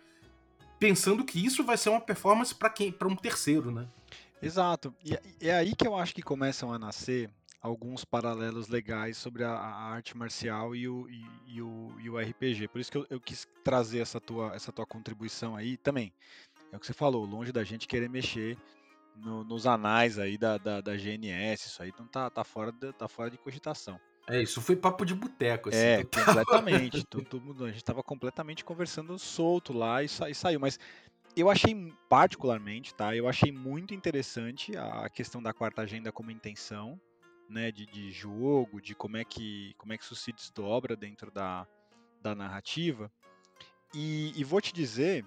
pensando 0.79 1.23
que 1.23 1.43
isso 1.43 1.63
vai 1.63 1.77
ser 1.77 1.89
uma 1.89 2.01
performance 2.01 2.53
para 2.53 2.69
quem, 2.69 2.91
para 2.91 3.07
um 3.07 3.15
terceiro, 3.15 3.71
né? 3.71 3.87
Exato. 4.41 4.93
E 5.03 5.47
é 5.47 5.55
aí 5.55 5.75
que 5.75 5.87
eu 5.87 5.95
acho 5.95 6.13
que 6.13 6.21
começam 6.21 6.71
a 6.71 6.77
nascer 6.77 7.29
alguns 7.65 8.05
paralelos 8.05 8.67
legais 8.67 9.17
sobre 9.17 9.43
a, 9.43 9.51
a 9.51 9.89
arte 9.89 10.15
marcial 10.15 10.75
e 10.75 10.87
o, 10.87 11.09
e, 11.09 11.25
e, 11.47 11.61
o, 11.61 11.91
e 11.99 12.09
o 12.09 12.19
RPG. 12.19 12.67
Por 12.67 12.79
isso 12.79 12.91
que 12.91 12.97
eu, 12.97 13.07
eu, 13.09 13.19
quis 13.19 13.47
trazer 13.63 13.99
essa 13.99 14.21
tua, 14.21 14.53
essa 14.53 14.71
tua 14.71 14.85
contribuição 14.85 15.55
aí 15.55 15.75
também. 15.77 16.13
É 16.71 16.77
o 16.77 16.79
que 16.79 16.85
você 16.85 16.93
falou, 16.93 17.25
longe 17.25 17.51
da 17.51 17.63
gente 17.63 17.87
querer 17.87 18.07
mexer 18.07 18.55
no, 19.15 19.43
nos 19.43 19.65
anais 19.65 20.19
aí 20.19 20.37
da, 20.37 20.57
da, 20.57 20.81
da, 20.81 20.95
GNS, 20.95 21.67
isso 21.67 21.81
aí 21.81 21.91
não 21.97 22.05
tá, 22.05 22.29
tá, 22.29 22.43
fora 22.43 22.71
de, 22.71 22.93
tá 22.93 23.07
fora 23.07 23.31
de 23.31 23.37
cogitação. 23.37 23.99
É, 24.27 24.41
isso 24.41 24.59
foi 24.59 24.75
papo 24.75 25.05
de 25.05 25.13
boteco, 25.13 25.69
assim. 25.69 25.77
É, 25.77 26.03
completamente. 26.03 27.03
todo, 27.05 27.39
mundo, 27.39 27.63
a 27.63 27.67
gente 27.67 27.77
estava 27.77 28.01
completamente 28.01 28.65
conversando 28.65 29.17
solto 29.19 29.71
lá 29.71 30.01
e, 30.01 30.07
sa, 30.07 30.29
e, 30.29 30.35
saiu. 30.35 30.59
Mas 30.59 30.79
eu 31.35 31.49
achei, 31.49 31.93
particularmente, 32.09 32.93
tá? 32.95 33.15
Eu 33.15 33.27
achei 33.27 33.51
muito 33.51 33.93
interessante 33.93 34.75
a 34.75 35.07
questão 35.09 35.41
da 35.43 35.53
quarta 35.53 35.83
agenda 35.83 36.11
como 36.11 36.31
intenção, 36.31 36.99
né? 37.47 37.71
De, 37.71 37.85
de 37.85 38.11
jogo, 38.11 38.81
de 38.81 38.95
como 38.95 39.17
é, 39.17 39.23
que, 39.23 39.75
como 39.77 39.93
é 39.93 39.97
que 39.97 40.03
isso 40.03 40.15
se 40.15 40.31
desdobra 40.31 40.95
dentro 40.95 41.29
da, 41.29 41.67
da 42.19 42.33
narrativa. 42.33 43.11
E, 43.93 44.33
e 44.35 44.43
vou 44.43 44.59
te 44.59 44.73
dizer 44.73 45.23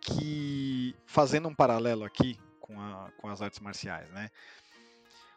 que, 0.00 0.94
fazendo 1.06 1.48
um 1.48 1.54
paralelo 1.54 2.04
aqui 2.04 2.38
com, 2.60 2.80
a, 2.80 3.10
com 3.18 3.28
as 3.28 3.42
artes 3.42 3.58
marciais, 3.58 4.08
né? 4.10 4.30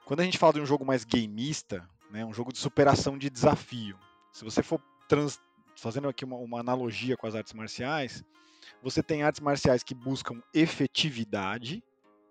Quando 0.06 0.20
a 0.20 0.24
gente 0.24 0.38
fala 0.38 0.54
de 0.54 0.62
um 0.62 0.66
jogo 0.66 0.86
mais 0.86 1.04
gameista, 1.04 1.88
né? 2.10 2.26
Um 2.26 2.34
jogo 2.34 2.52
de 2.52 2.60
superação 2.60 3.18
de 3.18 3.30
desafio. 3.30 3.98
Se 4.32 4.44
você 4.44 4.62
for 4.62 4.82
trans, 5.08 5.40
fazendo 5.76 6.08
aqui 6.08 6.26
uma, 6.26 6.38
uma 6.38 6.60
analogia 6.60 7.18
com 7.18 7.28
as 7.28 7.36
artes 7.36 7.54
marciais, 7.54 8.24
você 8.82 9.02
tem 9.02 9.24
artes 9.24 9.42
marciais 9.42 9.84
que 9.84 9.96
buscam 9.96 10.42
efetividade, 10.54 11.84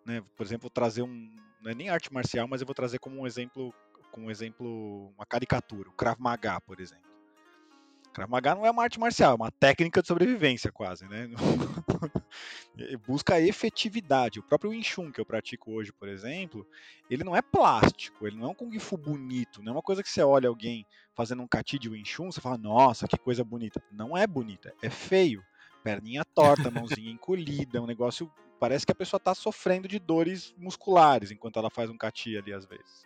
né? 0.04 0.22
Por 0.36 0.44
exemplo, 0.44 0.70
trazer 0.70 1.02
um 1.02 1.30
não 1.66 1.72
é 1.72 1.74
nem 1.74 1.88
arte 1.88 2.12
marcial, 2.12 2.46
mas 2.46 2.60
eu 2.60 2.66
vou 2.66 2.74
trazer 2.74 3.00
como 3.00 3.20
um 3.20 3.26
exemplo, 3.26 3.74
como 4.12 4.26
um 4.26 4.30
exemplo, 4.30 5.12
uma 5.16 5.26
caricatura, 5.26 5.88
o 5.88 5.92
Krav 5.92 6.16
Maga, 6.20 6.60
por 6.60 6.80
exemplo. 6.80 7.15
Krav 8.16 8.30
Maga 8.30 8.54
não 8.54 8.64
é 8.64 8.70
uma 8.70 8.82
arte 8.82 8.98
marcial, 8.98 9.32
é 9.32 9.34
uma 9.34 9.50
técnica 9.50 10.00
de 10.00 10.08
sobrevivência 10.08 10.72
quase, 10.72 11.06
né? 11.06 11.28
Busca 13.06 13.38
efetividade. 13.38 14.40
O 14.40 14.42
próprio 14.42 14.70
Wing 14.70 14.82
Chun 14.82 15.12
que 15.12 15.20
eu 15.20 15.26
pratico 15.26 15.70
hoje, 15.72 15.92
por 15.92 16.08
exemplo, 16.08 16.66
ele 17.10 17.22
não 17.22 17.36
é 17.36 17.42
plástico, 17.42 18.26
ele 18.26 18.36
não 18.36 18.46
é 18.46 18.48
um 18.48 18.54
Kung 18.54 18.78
Fu 18.78 18.96
bonito, 18.96 19.62
não 19.62 19.72
é 19.72 19.74
uma 19.74 19.82
coisa 19.82 20.02
que 20.02 20.08
você 20.08 20.22
olha 20.22 20.48
alguém 20.48 20.86
fazendo 21.14 21.42
um 21.42 21.46
kati 21.46 21.78
de 21.78 21.90
Wing 21.90 22.08
Chun, 22.08 22.32
você 22.32 22.40
fala, 22.40 22.56
nossa, 22.56 23.06
que 23.06 23.18
coisa 23.18 23.44
bonita. 23.44 23.82
Não 23.92 24.16
é 24.16 24.26
bonita, 24.26 24.72
é 24.82 24.88
feio. 24.88 25.44
Perninha 25.84 26.24
torta, 26.24 26.70
mãozinha 26.70 27.12
encolhida, 27.12 27.82
um 27.82 27.86
negócio... 27.86 28.32
Parece 28.58 28.86
que 28.86 28.92
a 28.92 28.94
pessoa 28.94 29.18
está 29.18 29.34
sofrendo 29.34 29.86
de 29.86 29.98
dores 29.98 30.54
musculares 30.56 31.30
enquanto 31.30 31.58
ela 31.58 31.68
faz 31.68 31.90
um 31.90 31.98
kati 31.98 32.38
ali 32.38 32.54
às 32.54 32.64
vezes 32.64 33.04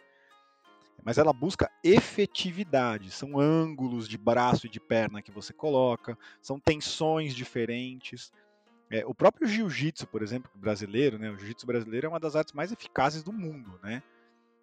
mas 1.05 1.19
ela 1.19 1.33
busca 1.33 1.71
efetividade. 1.83 3.11
São 3.11 3.39
ângulos 3.39 4.09
de 4.09 4.19
braço 4.19 4.67
e 4.67 4.71
de 4.71 4.81
perna 4.81 5.23
que 5.23 5.31
você 5.31 5.53
coloca, 5.53 6.17
são 6.41 6.59
tensões 6.59 7.35
diferentes. 7.35 8.33
É, 8.91 9.05
o 9.07 9.15
próprio 9.15 9.47
jiu-jitsu, 9.47 10.07
por 10.07 10.23
exemplo, 10.23 10.51
brasileiro, 10.55 11.19
né? 11.19 11.31
O 11.31 11.39
jiu-jitsu 11.39 11.67
brasileiro 11.67 12.07
é 12.07 12.09
uma 12.09 12.21
das 12.21 12.35
artes 12.37 12.53
mais 12.53 12.73
eficazes 12.73 13.23
do 13.23 13.33
mundo, 13.33 13.79
né? 13.83 14.03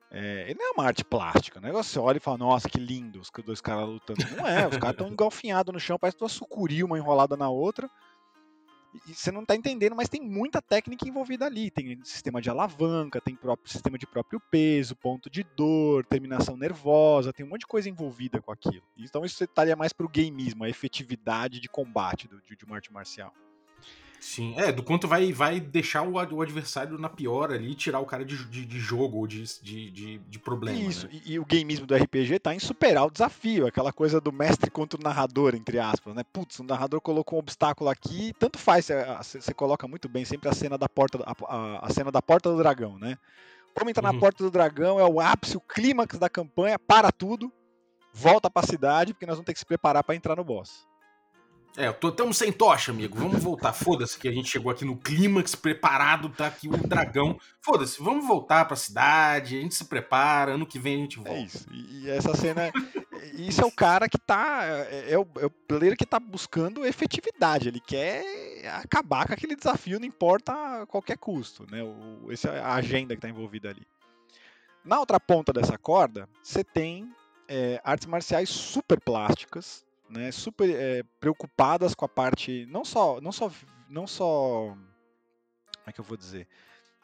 É, 0.10 0.46
ele 0.50 0.60
não 0.60 0.70
é 0.70 0.72
uma 0.72 0.86
arte 0.86 1.04
plástica. 1.04 1.60
O 1.60 1.62
negócio 1.62 1.92
você 1.92 2.00
olha 2.00 2.18
e 2.18 2.22
fala, 2.22 2.38
nossa, 2.38 2.70
que 2.70 2.80
lindo 2.80 3.20
os 3.20 3.30
dois 3.44 3.60
caras 3.60 3.88
lutando. 3.88 4.24
Não 4.36 4.48
é, 4.48 4.68
os 4.68 4.78
caras 4.78 4.92
estão 4.92 5.08
engalfinhados 5.12 5.74
no 5.74 5.80
chão, 5.80 6.00
parece 6.00 6.18
uma 6.22 6.30
sucuri, 6.30 6.84
uma 6.84 6.98
enrolada 6.98 7.36
na 7.36 7.50
outra. 7.50 7.90
Você 9.06 9.32
não 9.32 9.42
está 9.42 9.56
entendendo, 9.56 9.96
mas 9.96 10.10
tem 10.10 10.22
muita 10.22 10.62
técnica 10.62 11.08
envolvida 11.08 11.46
ali. 11.46 11.70
Tem 11.70 12.00
sistema 12.04 12.42
de 12.42 12.50
alavanca, 12.50 13.22
tem 13.22 13.36
próprio 13.36 13.72
sistema 13.72 13.98
de 13.98 14.08
próprio 14.08 14.40
peso, 14.40 14.96
ponto 14.96 15.30
de 15.30 15.44
dor, 15.44 16.06
terminação 16.06 16.58
nervosa, 16.58 17.34
tem 17.34 17.46
um 17.46 17.50
monte 17.50 17.62
de 17.62 17.68
coisa 17.68 17.90
envolvida 17.90 18.42
com 18.42 18.52
aquilo. 18.52 18.84
Então 18.98 19.24
isso 19.26 19.44
estaria 19.44 19.76
mais 19.76 19.94
para 19.94 20.06
o 20.06 20.10
gameismo, 20.10 20.64
a 20.64 20.70
efetividade 20.70 21.60
de 21.60 21.70
combate 21.70 22.28
do, 22.28 22.42
de, 22.42 22.56
de 22.56 22.66
uma 22.66 22.76
arte 22.76 22.92
marcial. 22.92 23.34
Sim, 24.20 24.56
é, 24.58 24.72
do 24.72 24.82
quanto 24.82 25.08
vai, 25.08 25.32
vai 25.32 25.60
deixar 25.60 26.02
o, 26.02 26.14
o 26.14 26.42
adversário 26.42 26.98
na 26.98 27.08
pior 27.08 27.52
ali, 27.52 27.76
tirar 27.76 28.00
o 28.00 28.06
cara 28.06 28.26
de, 28.26 28.46
de, 28.46 28.66
de 28.66 28.80
jogo 28.80 29.20
ou 29.20 29.28
de, 29.28 29.44
de, 29.62 29.92
de, 29.92 30.18
de 30.18 30.40
problema. 30.40 30.80
Isso, 30.80 31.08
né? 31.08 31.22
e, 31.26 31.34
e, 31.34 31.40
o 31.40 31.46
gameismo 31.46 31.86
do 31.86 31.96
RPG 31.96 32.40
tá 32.40 32.54
em 32.54 32.60
superar 32.60 33.06
o 33.06 33.12
desafio, 33.12 33.68
aquela 33.68 33.94
coisa 33.94 34.20
do 34.20 34.32
mestre 34.32 34.72
contra 34.72 35.00
o 35.00 35.04
narrador, 35.04 35.56
entre 35.56 35.80
aspas, 35.80 36.16
né? 36.16 36.24
Putz, 36.34 36.60
o 36.60 36.64
narrador 36.64 37.00
colocou 37.00 37.38
um 37.38 37.40
obstáculo 37.40 37.90
aqui, 37.90 38.34
tanto 38.40 38.58
faz, 38.58 38.90
você 39.24 39.54
coloca 39.54 39.88
muito 39.88 40.10
bem 40.10 40.26
sempre 40.26 40.50
a 40.50 40.54
cena 40.54 40.78
da 40.78 40.90
porta, 40.90 41.20
a, 41.24 41.34
a, 41.46 41.86
a 41.86 41.90
cena 41.92 42.12
da 42.12 42.22
porta 42.22 42.50
do 42.50 42.58
dragão, 42.58 42.98
né? 42.98 43.18
Como 43.78 43.92
entrar 43.92 44.08
uhum. 44.08 44.14
na 44.14 44.20
porta 44.20 44.44
do 44.44 44.50
dragão 44.50 45.00
é 45.00 45.06
o 45.06 45.20
ápice, 45.20 45.56
o 45.56 45.62
clímax 45.62 46.18
da 46.18 46.28
campanha, 46.28 46.80
para 46.80 47.12
tudo, 47.12 47.54
volta 48.12 48.50
para 48.50 48.66
a 48.66 48.68
cidade, 48.68 49.14
porque 49.14 49.28
nós 49.28 49.36
vamos 49.36 49.46
ter 49.46 49.54
que 49.54 49.60
se 49.60 49.66
preparar 49.66 50.04
para 50.04 50.16
entrar 50.16 50.36
no 50.36 50.44
boss. 50.44 50.87
É, 51.78 51.96
estamos 52.08 52.36
sem 52.38 52.52
tocha, 52.52 52.92
amigo. 52.92 53.16
Vamos 53.16 53.44
voltar. 53.44 53.72
Foda-se 53.72 54.18
que 54.18 54.28
a 54.28 54.32
gente 54.32 54.50
chegou 54.50 54.72
aqui 54.72 54.84
no 54.84 54.98
clímax 54.98 55.54
preparado, 55.54 56.28
tá 56.28 56.48
aqui 56.48 56.68
o 56.68 56.76
dragão. 56.76 57.40
Foda-se, 57.62 58.02
vamos 58.02 58.26
voltar 58.26 58.66
pra 58.66 58.76
cidade, 58.76 59.56
a 59.56 59.62
gente 59.62 59.76
se 59.76 59.86
prepara, 59.86 60.54
ano 60.54 60.66
que 60.66 60.80
vem 60.80 60.96
a 60.96 60.98
gente 61.02 61.20
é 61.20 61.24
volta. 61.24 61.40
É 61.40 61.44
isso. 61.44 61.68
E 61.72 62.10
essa 62.10 62.36
cena. 62.36 62.72
isso 63.38 63.62
é 63.62 63.66
o 63.66 63.72
cara 63.72 64.10
que 64.10 64.18
tá. 64.18 64.64
É, 64.90 65.12
é, 65.14 65.20
o, 65.20 65.28
é 65.40 65.46
o 65.46 65.52
player 65.52 65.96
que 65.96 66.04
tá 66.04 66.20
buscando 66.20 66.84
efetividade. 66.84 67.68
Ele 67.68 67.80
quer 67.80 68.24
acabar 68.70 69.28
com 69.28 69.34
aquele 69.34 69.56
desafio, 69.56 70.00
não 70.00 70.08
importa 70.08 70.54
a 70.82 70.88
qualquer 70.88 71.20
custo. 71.20 71.64
Né? 71.70 71.84
O, 71.84 72.32
essa 72.32 72.50
é 72.50 72.60
a 72.60 72.74
agenda 72.74 73.14
que 73.14 73.22
tá 73.22 73.30
envolvida 73.30 73.70
ali. 73.70 73.86
Na 74.84 75.00
outra 75.00 75.20
ponta 75.20 75.54
dessa 75.54 75.78
corda, 75.78 76.28
você 76.42 76.64
tem 76.64 77.08
é, 77.48 77.80
artes 77.84 78.08
marciais 78.08 78.50
super 78.50 79.00
plásticas 79.00 79.86
né, 80.10 80.32
super 80.32 80.70
é, 80.70 81.04
preocupadas 81.20 81.94
com 81.94 82.06
a 82.06 82.10
parte 82.10 82.66
não 82.70 82.86
só 82.86 83.20
não 83.22 83.32
só 83.32 83.52
não 83.90 84.08
só 84.08 84.70
como 84.70 85.88
é 85.88 85.92
que 85.92 86.00
eu 86.00 86.06
vou 86.06 86.18
dizer? 86.18 86.48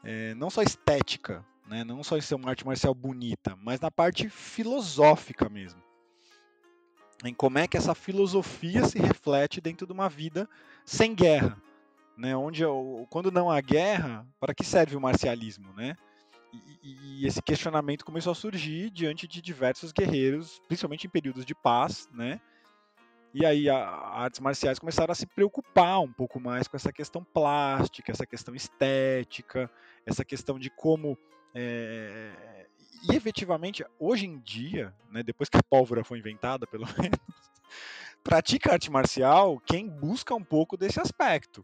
É, 0.04 0.34
não 0.36 0.50
só 0.50 0.62
estética 0.62 1.46
né, 1.68 1.84
não 1.84 2.04
só 2.04 2.20
ser 2.20 2.36
uma 2.36 2.50
arte 2.50 2.66
marcial 2.66 2.94
bonita 2.94 3.58
mas 3.62 3.80
na 3.80 3.92
parte 3.92 4.30
filosófica 4.30 5.50
mesmo. 5.50 5.82
Em 7.26 7.34
como 7.34 7.58
é 7.58 7.68
que 7.68 7.78
essa 7.78 7.96
filosofia 7.96 8.84
se 8.86 9.00
reflete 9.00 9.62
dentro 9.62 9.88
de 9.88 9.94
uma 9.94 10.10
vida 10.10 10.50
sem 10.86 11.16
guerra 11.16 11.62
né, 12.18 12.36
onde 12.36 12.64
quando 13.10 13.32
não 13.32 13.50
há 13.50 13.60
guerra 13.60 14.28
para 14.40 14.54
que 14.54 14.64
serve 14.64 14.96
o 14.96 15.02
marcialismo 15.02 15.74
né? 15.74 15.96
E, 16.84 17.22
e 17.22 17.28
esse 17.28 17.42
questionamento 17.42 18.06
começou 18.06 18.32
a 18.32 18.36
surgir 18.36 18.92
diante 18.92 19.28
de 19.28 19.42
diversos 19.42 19.92
guerreiros, 19.92 20.62
principalmente 20.68 21.08
em 21.08 21.10
períodos 21.10 21.46
de 21.46 21.56
paz, 21.56 22.08
né? 22.12 22.40
E 23.34 23.46
aí 23.46 23.70
a, 23.70 23.80
artes 23.80 24.40
marciais 24.40 24.78
começaram 24.78 25.12
a 25.12 25.16
se 25.16 25.26
preocupar 25.26 26.00
um 26.00 26.12
pouco 26.12 26.40
mais 26.40 26.68
com 26.68 26.78
essa 26.78 26.94
questão 26.94 27.24
plástica, 27.24 28.12
essa 28.12 28.26
questão 28.26 28.54
estética, 28.54 29.70
essa 30.06 30.24
questão 30.24 30.60
de 30.60 30.70
como 30.70 31.18
é, 31.56 32.32
e 33.10 33.16
efetivamente 33.16 33.86
hoje 34.00 34.26
em 34.26 34.40
dia, 34.40 34.94
né, 35.12 35.24
depois 35.24 35.50
que 35.50 35.58
a 35.58 35.64
pólvora 35.64 36.04
foi 36.04 36.20
inventada, 36.20 36.66
pelo 36.68 36.86
menos, 36.98 37.20
pratica 38.24 38.74
arte 38.74 38.92
marcial 38.92 39.60
quem 39.66 39.90
busca 39.90 40.34
um 40.36 40.44
pouco 40.44 40.78
desse 40.78 41.00
aspecto 41.00 41.64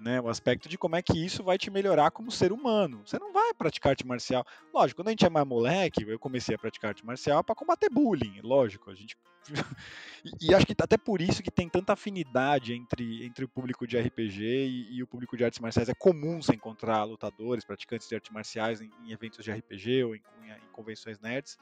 né? 0.00 0.20
O 0.20 0.28
aspecto 0.28 0.68
de 0.68 0.76
como 0.76 0.96
é 0.96 1.02
que 1.02 1.24
isso 1.24 1.42
vai 1.42 1.56
te 1.56 1.70
melhorar 1.70 2.10
como 2.10 2.30
ser 2.30 2.52
humano. 2.52 3.02
Você 3.06 3.18
não 3.18 3.32
vai 3.32 3.52
praticar 3.54 3.90
arte 3.90 4.06
marcial. 4.06 4.44
Lógico, 4.72 5.00
quando 5.00 5.08
a 5.08 5.10
gente 5.10 5.24
é 5.24 5.30
mais 5.30 5.46
moleque, 5.46 6.04
eu 6.06 6.18
comecei 6.18 6.54
a 6.54 6.58
praticar 6.58 6.90
arte 6.90 7.04
marcial 7.04 7.42
para 7.42 7.54
combater 7.54 7.88
bullying, 7.90 8.40
lógico. 8.42 8.90
A 8.90 8.94
gente 8.94 9.16
e, 10.40 10.54
acho 10.54 10.66
que 10.66 10.74
até 10.78 10.96
por 10.96 11.20
isso 11.20 11.42
que 11.42 11.50
tem 11.50 11.68
tanta 11.68 11.92
afinidade 11.92 12.72
entre, 12.72 13.24
entre 13.24 13.44
o 13.44 13.48
público 13.48 13.86
de 13.86 13.98
RPG 13.98 14.42
e, 14.42 14.96
e 14.96 15.02
o 15.02 15.06
público 15.06 15.36
de 15.36 15.44
artes 15.44 15.60
marciais. 15.60 15.88
É 15.88 15.94
comum 15.94 16.40
você 16.42 16.54
encontrar 16.54 17.04
lutadores, 17.04 17.64
praticantes 17.64 18.08
de 18.08 18.14
artes 18.14 18.32
marciais 18.32 18.80
em, 18.80 18.90
em 19.04 19.12
eventos 19.12 19.44
de 19.44 19.52
RPG 19.52 20.04
ou 20.04 20.16
em, 20.16 20.22
em, 20.42 20.50
em 20.50 20.72
convenções 20.72 21.20
nerds 21.20 21.58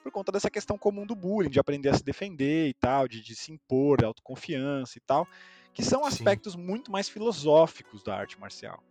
por 0.00 0.12
conta 0.12 0.30
dessa 0.30 0.48
questão 0.48 0.78
comum 0.78 1.04
do 1.04 1.14
bullying, 1.14 1.50
de 1.50 1.58
aprender 1.58 1.88
a 1.88 1.94
se 1.94 2.04
defender 2.04 2.68
e 2.68 2.74
tal, 2.74 3.08
de, 3.08 3.20
de 3.20 3.34
se 3.34 3.52
impor, 3.52 4.02
autoconfiança 4.04 4.96
e 4.96 5.00
tal 5.00 5.26
que 5.72 5.82
são 5.82 6.04
aspectos 6.04 6.54
Sim. 6.54 6.62
muito 6.62 6.90
mais 6.90 7.08
filosóficos 7.08 8.02
da 8.02 8.16
arte 8.16 8.38
marcial. 8.40 8.82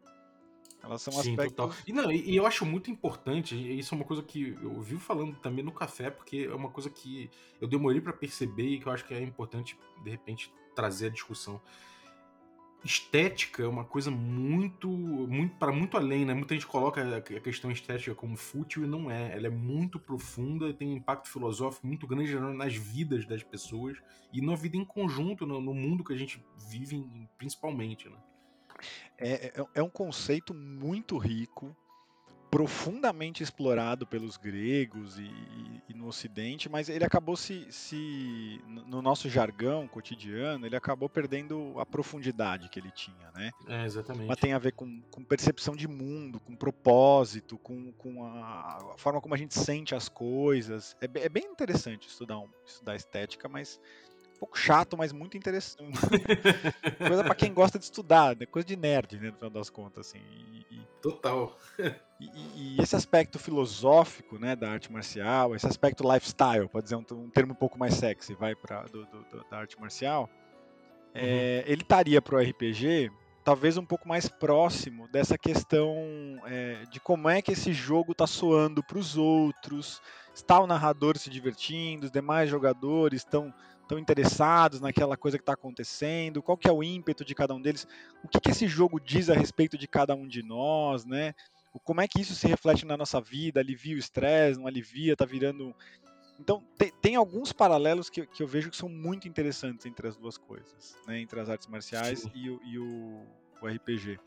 Elas 0.84 1.02
são 1.02 1.12
Sim, 1.12 1.32
aspectos. 1.32 1.56
Total. 1.56 1.76
E, 1.86 1.92
não, 1.92 2.12
e, 2.12 2.36
eu 2.36 2.46
acho 2.46 2.66
muito 2.66 2.90
importante, 2.90 3.56
e 3.56 3.80
isso 3.80 3.94
é 3.94 3.98
uma 3.98 4.06
coisa 4.06 4.24
que 4.24 4.56
eu 4.62 4.74
ouvi 4.74 4.98
falando 4.98 5.36
também 5.38 5.64
no 5.64 5.72
café, 5.72 6.10
porque 6.10 6.48
é 6.50 6.56
uma 6.56 6.70
coisa 6.70 6.90
que 6.90 7.30
eu 7.60 7.68
demorei 7.68 8.00
para 8.00 8.14
perceber 8.14 8.68
e 8.68 8.80
que 8.80 8.88
eu 8.88 8.92
acho 8.92 9.06
que 9.06 9.14
é 9.14 9.22
importante, 9.22 9.78
de 10.04 10.10
repente, 10.10 10.54
trazer 10.76 11.08
a 11.08 11.10
discussão 11.10 11.62
estética 12.84 13.64
é 13.64 13.68
uma 13.68 13.84
coisa 13.84 14.10
muito, 14.10 14.88
muito 14.88 15.56
para 15.56 15.72
muito 15.72 15.98
além, 15.98 16.26
né? 16.26 16.34
Muita 16.34 16.54
gente 16.54 16.68
coloca 16.68 17.18
a 17.18 17.22
questão 17.22 17.72
estética 17.72 18.16
como 18.16 18.38
fútil 18.38 18.84
e 18.84 18.88
não 18.88 19.10
é. 19.12 19.36
Ela 19.36 19.48
é 19.48 19.50
muito 19.50 20.00
profunda, 20.00 20.74
tem 20.74 20.90
um 20.90 20.98
impacto 20.98 21.28
filosófico 21.30 21.88
muito 21.88 22.08
grande 22.08 22.34
nas 22.36 22.76
vidas 22.76 23.26
das 23.26 23.44
pessoas 23.44 23.98
e 24.32 24.42
na 24.42 24.56
vida 24.56 24.78
em 24.78 24.86
conjunto, 24.86 25.46
no, 25.46 25.60
no 25.60 25.74
mundo 25.74 26.04
que 26.04 26.14
a 26.14 26.18
gente 26.18 26.44
vive, 26.70 27.04
principalmente, 27.38 28.10
né? 28.10 28.18
É, 29.18 29.48
é, 29.48 29.66
é 29.76 29.84
um 29.84 29.90
conceito 29.90 30.54
muito 30.54 31.18
rico 31.18 31.76
profundamente 32.58 33.44
explorado 33.44 34.08
pelos 34.08 34.36
gregos 34.36 35.20
e, 35.20 35.22
e, 35.22 35.82
e, 35.90 35.94
no 35.94 36.08
Ocidente, 36.08 36.68
mas 36.68 36.90
ele 36.90 37.06
acabou 37.06 37.38
se, 37.38 37.68
se, 37.70 38.60
no 38.88 39.00
nosso 39.00 39.30
jargão 39.30 39.88
cotidiano, 39.88 40.66
ele 40.66 40.76
acabou 40.76 41.08
perdendo 41.08 41.76
a 41.78 41.86
profundidade 41.86 42.68
que 42.68 42.80
ele 42.80 42.90
tinha, 42.90 43.32
né? 43.36 43.52
É, 43.68 43.86
exatamente. 43.86 44.28
Mas 44.28 44.40
tem 44.40 44.54
a 44.54 44.58
ver 44.58 44.72
com, 44.72 45.00
com 45.12 45.24
percepção 45.24 45.76
de 45.76 45.88
mundo, 45.88 46.40
com 46.40 46.56
propósito, 46.56 47.60
com, 47.60 47.92
com 47.92 48.26
a, 48.26 48.94
a, 48.96 48.98
forma 48.98 49.22
como 49.22 49.36
a 49.36 49.38
gente 49.38 49.54
sente 49.54 49.94
as 49.94 50.10
coisas. 50.10 50.98
É, 51.00 51.26
é 51.26 51.30
bem 51.30 51.44
interessante 51.46 52.08
estudar, 52.08 52.40
um, 52.40 52.50
estudar 52.66 52.96
estética, 52.96 53.48
mas 53.48 53.80
um 54.38 54.40
pouco 54.40 54.58
chato, 54.58 54.96
mas 54.96 55.12
muito 55.12 55.36
interessante. 55.36 55.98
coisa 56.98 57.24
para 57.24 57.36
quem 57.36 57.52
gosta 57.52 57.80
de 57.80 57.86
estudar, 57.86 58.36
né? 58.36 58.46
coisa 58.46 58.68
de 58.68 58.76
nerd, 58.76 59.20
né, 59.20 59.32
no 59.32 59.36
final 59.36 59.50
das 59.50 59.70
contas, 59.70 60.08
assim. 60.08 60.22
E, 60.72 60.78
Total. 61.02 61.56
e, 62.20 62.30
e, 62.56 62.82
esse 62.82 62.96
aspecto 62.96 63.40
filosófico, 63.40 64.38
né, 64.38 64.56
da 64.56 64.70
arte 64.70 64.92
marcial, 64.92 65.56
esse 65.56 65.66
aspecto 65.66 66.04
lifestyle, 66.10 66.68
pode 66.68 66.86
dizer 66.86 66.96
um, 66.96 67.06
um 67.12 67.30
termo 67.30 67.54
um 67.54 67.56
pouco 67.56 67.78
mais 67.80 67.96
sexy, 67.96 68.34
vai 68.36 68.56
para 68.56 68.86
da 69.50 69.58
arte 69.58 69.80
marcial, 69.80 70.30
é, 71.14 71.22
uhum. 71.22 71.28
é, 71.28 71.64
ele 71.68 71.82
estaria 71.82 72.22
para 72.22 72.36
o 72.36 72.40
RPG 72.40 73.12
talvez 73.48 73.78
um 73.78 73.86
pouco 73.86 74.06
mais 74.10 74.28
próximo 74.28 75.08
dessa 75.08 75.38
questão 75.38 75.96
é, 76.48 76.84
de 76.92 77.00
como 77.00 77.30
é 77.30 77.42
que 77.42 77.54
esse 77.54 77.72
jogo 77.72 78.12
está 78.12 78.28
soando 78.28 78.84
para 78.84 78.98
os 78.98 79.16
outros, 79.16 80.02
está 80.36 80.60
o 80.60 80.68
narrador 80.68 81.18
se 81.18 81.30
divertindo, 81.30 82.08
os 82.08 82.12
demais 82.12 82.50
jogadores 82.50 83.22
estão 83.22 83.54
estão 83.88 83.98
interessados 83.98 84.82
naquela 84.82 85.16
coisa 85.16 85.38
que 85.38 85.42
está 85.42 85.54
acontecendo, 85.54 86.44
qual 86.44 86.58
que 86.58 86.68
é 86.68 86.72
o 86.72 86.84
ímpeto 86.84 87.24
de 87.24 87.34
cada 87.34 87.56
um 87.56 87.62
deles, 87.62 87.88
o 88.24 88.28
que, 88.28 88.40
que 88.40 88.52
esse 88.52 88.68
jogo 88.68 89.00
diz 89.00 89.30
a 89.30 89.34
respeito 89.34 89.78
de 89.78 89.88
cada 89.88 90.14
um 90.14 90.28
de 90.28 90.44
nós, 90.44 91.06
né? 91.06 91.34
Como 91.84 92.02
é 92.02 92.08
que 92.08 92.20
isso 92.20 92.36
se 92.36 92.48
reflete 92.48 92.86
na 92.86 92.98
nossa 92.98 93.22
vida, 93.22 93.60
alivia 93.60 93.96
o 93.96 94.00
estresse, 94.00 94.60
não 94.60 94.68
alivia, 94.68 95.14
está 95.14 95.26
virando... 95.26 95.76
Então, 96.40 96.64
tem, 96.78 96.92
tem, 97.02 97.16
alguns 97.16 97.52
paralelos 97.52 98.10
que, 98.10 98.26
que, 98.28 98.44
eu 98.44 98.48
vejo 98.48 98.70
que 98.70 98.78
são 98.78 98.90
muito 98.90 99.28
interessantes 99.28 99.86
entre 99.86 100.08
as 100.08 100.16
duas 100.16 100.38
coisas, 100.38 100.96
né? 101.08 101.20
entre 101.20 101.40
as 101.40 101.50
artes 101.50 101.68
marciais 101.68 102.28
e, 102.34 102.50
o, 102.50 102.60
e 102.64 102.78
o, 102.78 103.26
o 103.62 103.68
RPG. 103.68 104.20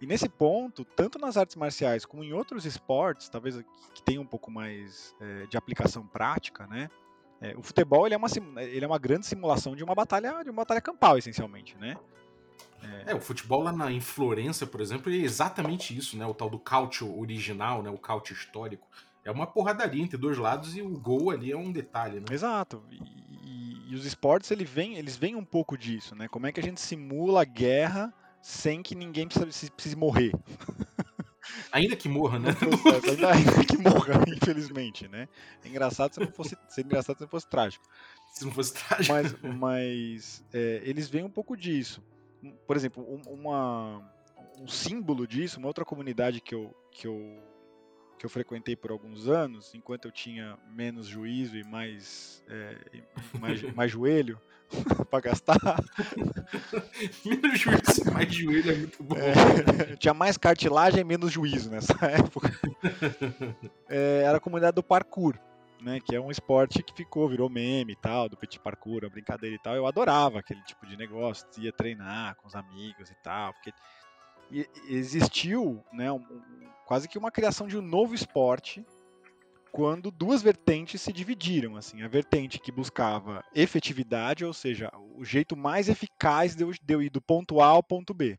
E 0.00 0.06
nesse 0.06 0.28
ponto, 0.28 0.84
tanto 0.84 1.18
nas 1.18 1.36
artes 1.36 1.56
marciais 1.56 2.04
como 2.04 2.24
em 2.24 2.32
outros 2.32 2.64
esportes, 2.64 3.28
talvez 3.28 3.56
que 3.94 4.02
tenham 4.02 4.22
um 4.22 4.26
pouco 4.26 4.50
mais 4.50 5.14
é, 5.20 5.46
de 5.46 5.56
aplicação 5.56 6.06
prática, 6.06 6.66
né? 6.66 6.90
É, 7.40 7.54
o 7.56 7.62
futebol 7.62 8.06
ele 8.06 8.14
é, 8.14 8.18
uma, 8.18 8.28
ele 8.62 8.84
é 8.84 8.88
uma 8.88 8.98
grande 8.98 9.26
simulação 9.26 9.76
de 9.76 9.84
uma 9.84 9.94
batalha 9.94 10.42
de 10.42 10.50
uma 10.50 10.62
batalha 10.62 10.80
campal, 10.80 11.18
essencialmente, 11.18 11.76
né? 11.76 11.96
É, 12.82 13.12
é 13.12 13.14
o 13.14 13.20
futebol 13.20 13.62
lá 13.62 13.72
na, 13.72 13.90
em 13.90 14.00
Florença, 14.00 14.66
por 14.66 14.80
exemplo, 14.80 15.12
é 15.12 15.16
exatamente 15.16 15.96
isso, 15.96 16.16
né? 16.16 16.26
O 16.26 16.34
tal 16.34 16.48
do 16.48 16.58
cautio 16.58 17.18
original, 17.18 17.82
né? 17.82 17.90
O 17.90 17.98
cautio 17.98 18.34
histórico. 18.34 18.86
É 19.24 19.30
uma 19.30 19.46
porradaria 19.46 20.02
entre 20.02 20.16
dois 20.16 20.38
lados 20.38 20.76
e 20.76 20.82
o 20.82 20.90
gol 20.90 21.30
ali 21.30 21.50
é 21.50 21.56
um 21.56 21.72
detalhe, 21.72 22.20
né? 22.20 22.26
Exato. 22.30 22.82
E, 22.90 22.96
e, 22.96 23.90
e 23.90 23.94
os 23.94 24.06
esportes 24.06 24.50
ele 24.50 24.64
vem, 24.64 24.96
eles 24.96 25.16
vêm 25.16 25.34
um 25.34 25.44
pouco 25.44 25.76
disso, 25.76 26.14
né? 26.14 26.28
Como 26.28 26.46
é 26.46 26.52
que 26.52 26.60
a 26.60 26.62
gente 26.62 26.80
simula 26.80 27.42
a 27.42 27.44
guerra 27.44 28.14
sem 28.40 28.80
que 28.80 28.94
ninguém 28.94 29.26
precise, 29.26 29.70
precise 29.72 29.96
morrer. 29.96 30.32
Ainda 31.72 31.96
que 31.96 32.08
morra, 32.08 32.38
né? 32.38 32.50
no 32.62 32.78
processo, 32.78 33.26
ainda, 33.26 33.64
que 33.64 33.78
morra, 33.78 34.24
infelizmente, 34.28 35.08
né? 35.08 35.28
É 35.64 35.68
engraçado 35.68 36.14
se 36.14 36.20
não 36.20 36.30
fosse, 36.30 36.56
seria 36.68 36.86
engraçado 36.86 37.16
se 37.16 37.22
não 37.22 37.28
fosse 37.28 37.48
trágico. 37.48 37.84
Se 38.32 38.44
não 38.44 38.52
fosse 38.52 38.74
trágico. 38.74 39.14
Mas, 39.14 39.34
mas 39.58 40.44
é, 40.52 40.82
eles 40.84 41.08
veem 41.08 41.24
um 41.24 41.30
pouco 41.30 41.56
disso. 41.56 42.02
Por 42.66 42.76
exemplo, 42.76 43.02
um, 43.02 43.32
uma, 43.32 44.02
um 44.60 44.68
símbolo 44.68 45.26
disso, 45.26 45.58
uma 45.58 45.68
outra 45.68 45.84
comunidade 45.84 46.40
que 46.40 46.54
eu, 46.54 46.74
que 46.90 47.06
eu 47.06 47.38
que 48.18 48.24
eu 48.24 48.30
frequentei 48.30 48.74
por 48.74 48.90
alguns 48.90 49.28
anos, 49.28 49.74
enquanto 49.74 50.06
eu 50.06 50.12
tinha 50.12 50.58
menos 50.70 51.06
juízo 51.06 51.56
e 51.56 51.64
mais, 51.64 52.42
é, 52.48 52.76
e 52.92 53.38
mais, 53.38 53.62
mais 53.74 53.90
joelho 53.90 54.40
para 55.10 55.20
gastar. 55.20 55.58
menos 57.24 57.60
juízo 57.60 58.08
e 58.08 58.10
mais 58.10 58.34
joelho 58.34 58.70
é 58.70 58.74
muito 58.76 59.02
bom. 59.02 59.16
É, 59.16 59.96
tinha 59.96 60.14
mais 60.14 60.36
cartilagem 60.36 61.00
e 61.00 61.04
menos 61.04 61.30
juízo 61.32 61.70
nessa 61.70 61.94
época. 62.06 62.52
É, 63.88 64.22
era 64.24 64.38
a 64.38 64.40
comunidade 64.40 64.74
do 64.74 64.82
parkour. 64.82 65.38
Né, 65.78 66.00
que 66.00 66.16
é 66.16 66.20
um 66.20 66.30
esporte 66.30 66.82
que 66.82 66.94
ficou, 66.94 67.28
virou 67.28 67.50
meme 67.50 67.92
e 67.92 67.96
tal, 67.96 68.30
do 68.30 68.36
petit 68.36 68.58
parkour, 68.58 69.04
a 69.04 69.10
brincadeira 69.10 69.54
e 69.54 69.58
tal. 69.58 69.74
Eu 69.74 69.86
adorava 69.86 70.38
aquele 70.38 70.62
tipo 70.62 70.86
de 70.86 70.96
negócio, 70.96 71.46
ia 71.58 71.70
treinar 71.70 72.34
com 72.36 72.48
os 72.48 72.54
amigos 72.54 73.10
e 73.10 73.14
tal, 73.22 73.52
porque 73.52 73.70
existiu 74.88 75.84
né, 75.92 76.10
um, 76.10 76.24
quase 76.86 77.08
que 77.08 77.18
uma 77.18 77.30
criação 77.30 77.66
de 77.66 77.76
um 77.76 77.82
novo 77.82 78.14
esporte 78.14 78.84
quando 79.72 80.10
duas 80.10 80.40
vertentes 80.40 81.02
se 81.02 81.12
dividiram. 81.12 81.76
Assim, 81.76 82.02
a 82.02 82.08
vertente 82.08 82.58
que 82.58 82.72
buscava 82.72 83.44
efetividade, 83.54 84.44
ou 84.44 84.52
seja, 84.52 84.90
o 85.14 85.24
jeito 85.24 85.56
mais 85.56 85.88
eficaz 85.88 86.54
de 86.54 86.64
eu, 86.64 86.70
de 86.70 86.94
eu 86.94 87.02
ir 87.02 87.10
do 87.10 87.20
ponto 87.20 87.60
A 87.60 87.66
ao 87.66 87.82
ponto 87.82 88.14
B. 88.14 88.38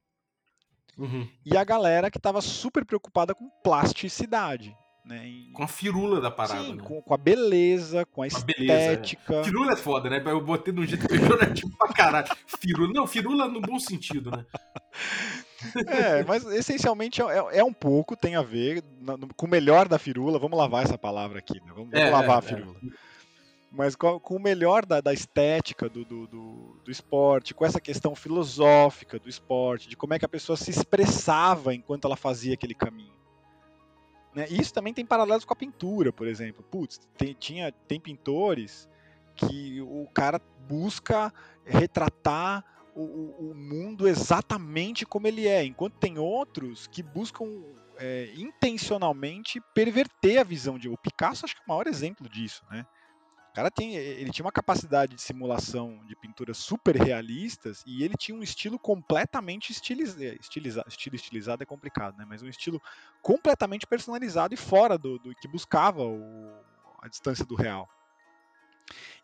Uhum. 0.97 1.29
E 1.45 1.55
a 1.55 1.63
galera 1.63 2.09
que 2.09 2.17
estava 2.17 2.41
super 2.41 2.83
preocupada 2.83 3.35
com 3.35 3.49
plasticidade. 3.63 4.75
Né. 5.05 5.45
Com 5.53 5.63
a 5.63 5.67
firula 5.67 6.19
da 6.19 6.29
parada. 6.29 6.63
Sim, 6.63 6.75
né? 6.75 6.83
com, 6.83 7.01
com, 7.01 7.13
a 7.13 7.17
beleza, 7.17 8.05
com 8.05 8.21
a, 8.21 8.25
a 8.25 8.27
estética. 8.27 9.21
Beleza, 9.27 9.41
é. 9.41 9.43
Firula 9.45 9.71
é 9.71 9.75
foda, 9.77 10.09
né? 10.09 10.21
Eu 10.25 10.41
botei 10.41 10.73
de 10.73 10.81
um 10.81 10.85
jeito 10.85 11.07
pejorativo 11.07 11.71
pra 11.77 11.93
caralho. 11.93 12.27
Firula. 12.59 12.91
Não, 12.91 13.07
firula 13.07 13.47
no 13.47 13.61
bom 13.61 13.79
sentido, 13.79 14.31
né? 14.31 14.45
É, 15.87 16.23
mas 16.23 16.45
essencialmente 16.45 17.21
é, 17.21 17.59
é, 17.59 17.63
um 17.63 17.73
pouco, 17.73 18.15
tem 18.15 18.35
a 18.35 18.41
ver 18.41 18.83
no, 18.99 19.17
no, 19.17 19.33
com 19.33 19.45
o 19.45 19.49
melhor 19.49 19.87
da 19.87 19.97
firula. 19.97 20.39
Vamos 20.39 20.57
lavar 20.57 20.83
essa 20.83 20.97
palavra 20.97 21.39
aqui, 21.39 21.55
né? 21.55 21.71
Vamos, 21.73 21.89
vamos 21.91 22.07
é, 22.07 22.09
lavar 22.09 22.35
a 22.35 22.39
é, 22.39 22.41
firula. 22.41 22.77
É. 22.83 23.07
Mas 23.71 23.95
com, 23.95 24.19
com, 24.19 24.35
o 24.35 24.39
melhor 24.39 24.85
da, 24.85 25.01
da 25.01 25.13
estética 25.13 25.89
do, 25.89 26.05
do, 26.05 26.27
do, 26.27 26.81
do, 26.83 26.91
esporte, 26.91 27.53
com 27.53 27.65
essa 27.65 27.81
questão 27.81 28.15
filosófica 28.15 29.19
do 29.19 29.27
esporte, 29.27 29.89
de 29.89 29.97
como 29.97 30.13
é 30.13 30.19
que 30.19 30.25
a 30.25 30.29
pessoa 30.29 30.55
se 30.55 30.71
expressava 30.71 31.73
enquanto 31.73 32.05
ela 32.05 32.15
fazia 32.15 32.53
aquele 32.53 32.73
caminho. 32.73 33.13
Né? 34.33 34.45
E 34.49 34.61
isso 34.61 34.73
também 34.73 34.93
tem 34.93 35.05
paralelos 35.05 35.43
com 35.43 35.53
a 35.53 35.57
pintura, 35.57 36.13
por 36.13 36.27
exemplo. 36.27 36.63
Putz, 36.63 36.99
tem, 37.17 37.33
tinha, 37.33 37.71
tem 37.87 37.99
pintores 37.99 38.87
que 39.35 39.81
o 39.81 40.07
cara 40.13 40.41
busca 40.67 41.33
retratar 41.65 42.63
o, 42.99 43.51
o, 43.51 43.53
mundo 43.53 44.07
exatamente 44.07 45.05
como 45.05 45.27
ele 45.27 45.47
é, 45.47 45.63
enquanto 45.63 45.93
tem 45.99 46.17
outros 46.17 46.87
que 46.87 47.03
buscam 47.03 47.45
é, 47.97 48.33
intencionalmente 48.35 49.61
perverter 49.73 50.39
a 50.39 50.43
visão 50.43 50.79
de. 50.79 50.89
O 50.89 50.97
Picasso 50.97 51.45
acho 51.45 51.55
que 51.55 51.61
é 51.61 51.65
o 51.65 51.69
maior 51.69 51.85
exemplo 51.85 52.27
disso, 52.27 52.65
né? 52.71 52.85
O 53.51 53.53
cara 53.57 53.71
tem, 53.71 53.95
ele 53.95 54.31
tinha 54.31 54.45
uma 54.45 54.51
capacidade 54.51 55.15
de 55.15 55.21
simulação 55.21 56.03
de 56.05 56.15
pinturas 56.15 56.57
super 56.57 56.95
realistas 56.95 57.83
e 57.87 58.03
ele 58.03 58.15
tinha 58.15 58.37
um 58.37 58.43
estilo 58.43 58.77
completamente 58.77 59.71
estilizado, 59.71 60.23
estilizado, 60.39 60.87
estilo 60.87 61.15
estilizado 61.15 61.63
é 61.63 61.65
complicado, 61.65 62.17
né? 62.17 62.25
Mas 62.27 62.41
um 62.41 62.47
estilo 62.47 62.81
completamente 63.21 63.87
personalizado 63.87 64.53
e 64.53 64.57
fora 64.57 64.97
do, 64.97 65.17
do 65.19 65.35
que 65.35 65.47
buscava 65.47 66.03
o, 66.03 66.51
a 67.01 67.07
distância 67.07 67.45
do 67.45 67.55
real. 67.55 67.87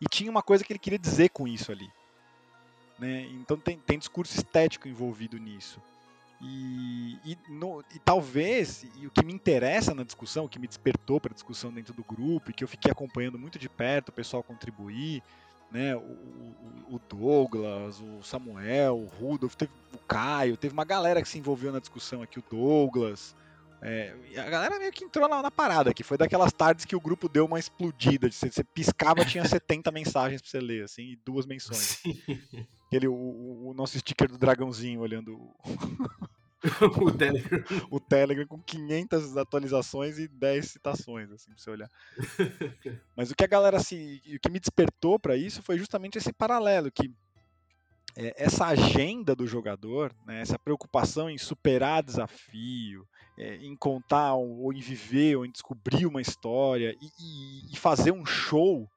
E 0.00 0.06
tinha 0.10 0.30
uma 0.30 0.42
coisa 0.42 0.64
que 0.64 0.72
ele 0.72 0.80
queria 0.80 0.98
dizer 0.98 1.30
com 1.30 1.46
isso 1.46 1.70
ali. 1.70 1.88
Né? 2.98 3.26
Então 3.32 3.56
tem, 3.56 3.78
tem 3.78 3.98
discurso 3.98 4.36
estético 4.36 4.88
envolvido 4.88 5.38
nisso. 5.38 5.80
E, 6.40 7.18
e, 7.24 7.38
no, 7.48 7.82
e, 7.94 7.98
talvez, 7.98 8.84
e 8.96 9.06
o 9.06 9.10
que 9.10 9.24
me 9.24 9.32
interessa 9.32 9.94
na 9.94 10.02
discussão, 10.02 10.44
o 10.44 10.48
que 10.48 10.58
me 10.58 10.66
despertou 10.66 11.18
para 11.20 11.32
a 11.32 11.34
discussão 11.34 11.72
dentro 11.72 11.94
do 11.94 12.04
grupo, 12.04 12.50
e 12.50 12.52
que 12.52 12.62
eu 12.62 12.68
fiquei 12.68 12.90
acompanhando 12.90 13.38
muito 13.38 13.58
de 13.58 13.68
perto 13.68 14.10
o 14.10 14.12
pessoal 14.12 14.42
contribuir, 14.42 15.22
né, 15.70 15.96
o, 15.96 16.00
o, 16.88 17.00
Douglas, 17.08 17.98
o 17.98 18.22
Samuel, 18.22 18.98
o 18.98 19.06
Rudolf, 19.06 19.54
teve 19.54 19.72
o 19.92 19.98
Caio, 20.06 20.56
teve 20.56 20.72
uma 20.72 20.84
galera 20.84 21.22
que 21.22 21.28
se 21.28 21.38
envolveu 21.38 21.72
na 21.72 21.80
discussão 21.80 22.22
aqui, 22.22 22.38
o 22.38 22.44
Douglas, 22.48 23.34
é, 23.86 24.14
a 24.38 24.48
galera 24.48 24.78
meio 24.78 24.90
que 24.90 25.04
entrou 25.04 25.28
lá 25.28 25.42
na 25.42 25.50
parada, 25.50 25.92
que 25.92 26.02
foi 26.02 26.16
daquelas 26.16 26.54
tardes 26.54 26.86
que 26.86 26.96
o 26.96 27.00
grupo 27.00 27.28
deu 27.28 27.44
uma 27.44 27.58
explodida. 27.58 28.30
Você, 28.30 28.50
você 28.50 28.64
piscava, 28.64 29.26
tinha 29.26 29.44
70 29.46 29.90
mensagens 29.90 30.40
pra 30.40 30.50
você 30.50 30.58
ler, 30.58 30.84
assim, 30.84 31.02
e 31.02 31.16
duas 31.16 31.44
menções. 31.44 32.00
Aquele, 32.86 33.06
o, 33.08 33.12
o, 33.68 33.74
nosso 33.74 33.98
sticker 33.98 34.26
do 34.26 34.38
dragãozinho 34.38 35.00
olhando 35.00 35.38
o 36.96 37.12
Telegram. 37.12 37.62
o 37.90 38.00
Telegram 38.00 38.46
com 38.46 38.58
500 38.58 39.36
atualizações 39.36 40.18
e 40.18 40.28
10 40.28 40.66
citações, 40.66 41.30
assim, 41.30 41.50
pra 41.50 41.58
você 41.58 41.70
olhar. 41.70 41.90
Mas 43.14 43.30
o 43.30 43.34
que 43.34 43.44
a 43.44 43.48
galera 43.48 43.80
se. 43.80 44.22
O 44.34 44.40
que 44.40 44.50
me 44.50 44.60
despertou 44.60 45.18
para 45.18 45.36
isso 45.36 45.62
foi 45.62 45.76
justamente 45.76 46.16
esse 46.16 46.32
paralelo, 46.32 46.90
que 46.90 47.12
é, 48.16 48.44
essa 48.44 48.66
agenda 48.66 49.34
do 49.34 49.46
jogador, 49.46 50.14
né, 50.24 50.40
essa 50.40 50.58
preocupação 50.58 51.28
em 51.28 51.36
superar 51.36 52.02
desafio, 52.02 53.06
é, 53.36 53.56
em 53.56 53.76
contar 53.76 54.34
ou 54.34 54.72
em 54.72 54.80
viver 54.80 55.36
ou 55.36 55.44
em 55.44 55.50
descobrir 55.50 56.06
uma 56.06 56.20
história 56.20 56.96
e, 57.00 57.06
e, 57.18 57.72
e 57.72 57.76
fazer 57.76 58.12
um 58.12 58.24
show 58.24 58.88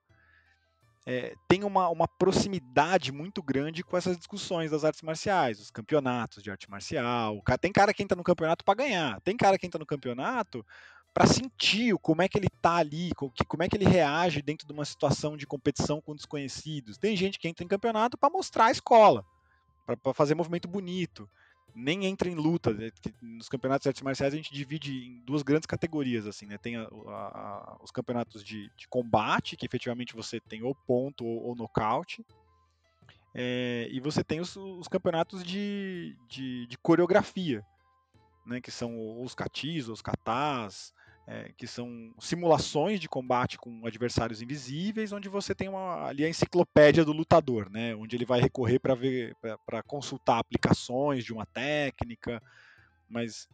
é, 1.10 1.34
tem 1.48 1.64
uma, 1.64 1.88
uma 1.88 2.06
proximidade 2.06 3.14
muito 3.14 3.42
grande 3.42 3.82
com 3.82 3.96
essas 3.96 4.18
discussões 4.18 4.72
das 4.72 4.84
artes 4.84 5.02
marciais, 5.02 5.58
os 5.58 5.72
campeonatos 5.72 6.44
de 6.44 6.52
arte 6.52 6.70
marcial. 6.70 7.42
Tem 7.62 7.72
cara 7.72 7.94
que 7.94 8.04
entra 8.04 8.18
no 8.18 8.26
campeonato 8.26 8.66
para 8.66 8.76
ganhar, 8.76 9.22
tem 9.22 9.38
cara 9.38 9.58
que 9.58 9.66
entra 9.66 9.80
no 9.80 9.86
campeonato 9.86 10.66
para 11.14 11.26
sentir 11.26 11.98
como 12.00 12.22
é 12.22 12.28
que 12.28 12.38
ele 12.38 12.50
tá 12.62 12.76
ali, 12.76 13.12
como 13.16 13.64
é 13.64 13.70
que 13.70 13.78
ele 13.78 13.86
reage 13.88 14.42
dentro 14.42 14.68
de 14.68 14.74
uma 14.74 14.84
situação 14.84 15.38
de 15.38 15.48
competição 15.48 16.02
com 16.02 16.14
desconhecidos. 16.14 16.98
Tem 16.98 17.16
gente 17.16 17.40
que 17.40 17.48
entra 17.48 17.64
em 17.64 17.70
campeonato 17.70 18.18
para 18.18 18.30
mostrar 18.30 18.66
a 18.66 18.72
escola, 18.72 19.26
para 19.86 20.14
fazer 20.14 20.36
movimento 20.36 20.68
bonito. 20.68 21.28
Nem 21.76 22.06
entra 22.06 22.30
em 22.30 22.36
luta. 22.36 22.74
Né, 22.74 22.92
nos 23.22 23.50
campeonatos 23.50 23.84
de 23.84 23.90
artes 23.90 24.02
marciais 24.02 24.34
a 24.34 24.38
gente 24.38 24.54
divide 24.54 24.92
em 24.92 25.20
duas 25.26 25.44
grandes 25.44 25.66
categorias. 25.66 26.26
assim, 26.26 26.46
né? 26.46 26.58
Tem 26.58 26.76
a, 26.76 26.84
a, 26.84 27.78
os 27.82 27.92
campeonatos 27.92 28.44
de, 28.44 28.72
de, 28.76 28.88
combate, 28.88 29.56
que 29.56 29.66
efetivamente 29.66 30.16
você 30.16 30.40
tem 30.40 30.64
ou 30.64 30.74
ponto 30.74 31.26
ou, 31.26 31.48
ou 31.48 31.56
nocaute. 31.56 32.26
É, 33.34 33.88
e 33.92 34.00
você 34.00 34.24
tem 34.24 34.40
os, 34.40 34.56
os 34.56 34.88
campeonatos 34.88 35.44
de, 35.44 36.18
de, 36.28 36.66
de 36.66 36.78
coreografia, 36.80 37.64
né, 38.46 38.60
que 38.60 38.72
são 38.72 39.22
os 39.22 39.36
catis, 39.36 39.88
os 39.88 40.02
katás, 40.02 40.94
é, 41.28 41.52
que 41.58 41.68
são 41.68 42.14
simulações 42.20 43.02
de 43.02 43.10
combate 43.10 43.58
com 43.58 43.86
adversários 43.86 44.42
invisíveis, 44.42 45.12
onde 45.12 45.28
você 45.28 45.54
tem 45.54 45.68
uma, 45.68 46.06
ali 46.08 46.24
a 46.24 46.30
enciclopédia 46.30 47.04
do 47.04 47.12
lutador, 47.12 47.70
né, 47.70 47.94
onde 47.94 48.16
ele 48.16 48.26
vai 48.26 48.40
recorrer 48.40 48.80
para 48.80 48.96
ver, 48.96 49.36
para 49.66 49.84
consultar 49.84 50.40
aplicações 50.40 51.26
de 51.26 51.34
uma 51.34 51.46
técnica, 51.46 52.42
mas 53.10 53.50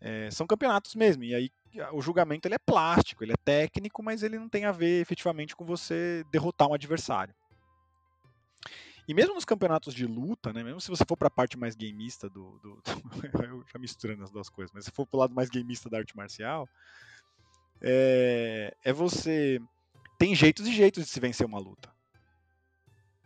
é, 0.00 0.28
são 0.32 0.48
campeonatos 0.48 0.96
mesmo. 0.96 1.22
E 1.22 1.32
aí 1.32 1.50
o 1.92 2.02
julgamento 2.02 2.48
ele 2.48 2.56
é 2.56 2.58
plástico, 2.58 3.22
ele 3.22 3.32
é 3.32 3.44
técnico, 3.44 4.02
mas 4.02 4.24
ele 4.24 4.36
não 4.36 4.48
tem 4.48 4.64
a 4.64 4.72
ver 4.72 5.00
efetivamente 5.00 5.54
com 5.54 5.64
você 5.64 6.24
derrotar 6.32 6.68
um 6.68 6.74
adversário. 6.74 7.32
E 9.06 9.14
mesmo 9.14 9.34
nos 9.34 9.44
campeonatos 9.44 9.94
de 9.94 10.06
luta, 10.06 10.52
né, 10.52 10.64
mesmo 10.64 10.80
se 10.80 10.88
você 10.88 11.04
for 11.06 11.16
para 11.16 11.28
a 11.28 11.30
parte 11.30 11.56
mais 11.56 11.76
gameista 11.76 12.28
do, 12.28 12.58
do, 12.58 12.82
do 12.82 12.82
eu 13.46 13.64
já 13.72 13.78
misturando 13.78 14.24
as 14.24 14.30
duas 14.30 14.48
coisas, 14.48 14.72
mas 14.74 14.86
se 14.86 14.90
for 14.90 15.06
para 15.06 15.16
o 15.16 15.20
lado 15.20 15.34
mais 15.34 15.48
gameista 15.48 15.88
da 15.88 15.98
arte 15.98 16.16
marcial, 16.16 16.68
é, 17.82 18.74
é 18.84 18.92
você. 18.92 19.60
Tem 20.18 20.34
jeitos 20.34 20.66
e 20.66 20.72
jeitos 20.72 21.04
de 21.04 21.10
se 21.10 21.18
vencer 21.18 21.46
uma 21.46 21.58
luta. 21.58 21.92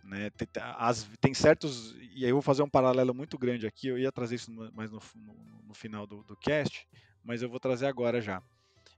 Né? 0.03 0.31
Tem, 0.31 0.49
as, 0.79 1.09
tem 1.21 1.35
certos. 1.35 1.95
E 2.15 2.25
aí 2.25 2.31
eu 2.31 2.37
vou 2.37 2.43
fazer 2.43 2.63
um 2.63 2.69
paralelo 2.69 3.13
muito 3.13 3.37
grande 3.37 3.67
aqui. 3.67 3.89
Eu 3.89 3.99
ia 3.99 4.11
trazer 4.11 4.37
isso 4.37 4.51
mais 4.73 4.91
no, 4.91 5.01
no, 5.17 5.35
no 5.69 5.75
final 5.75 6.07
do, 6.07 6.23
do 6.23 6.37
cast, 6.37 6.89
mas 7.23 7.43
eu 7.43 7.51
vou 7.51 7.61
trazer 7.61 7.87
agora 7.87 8.21
já. 8.21 8.43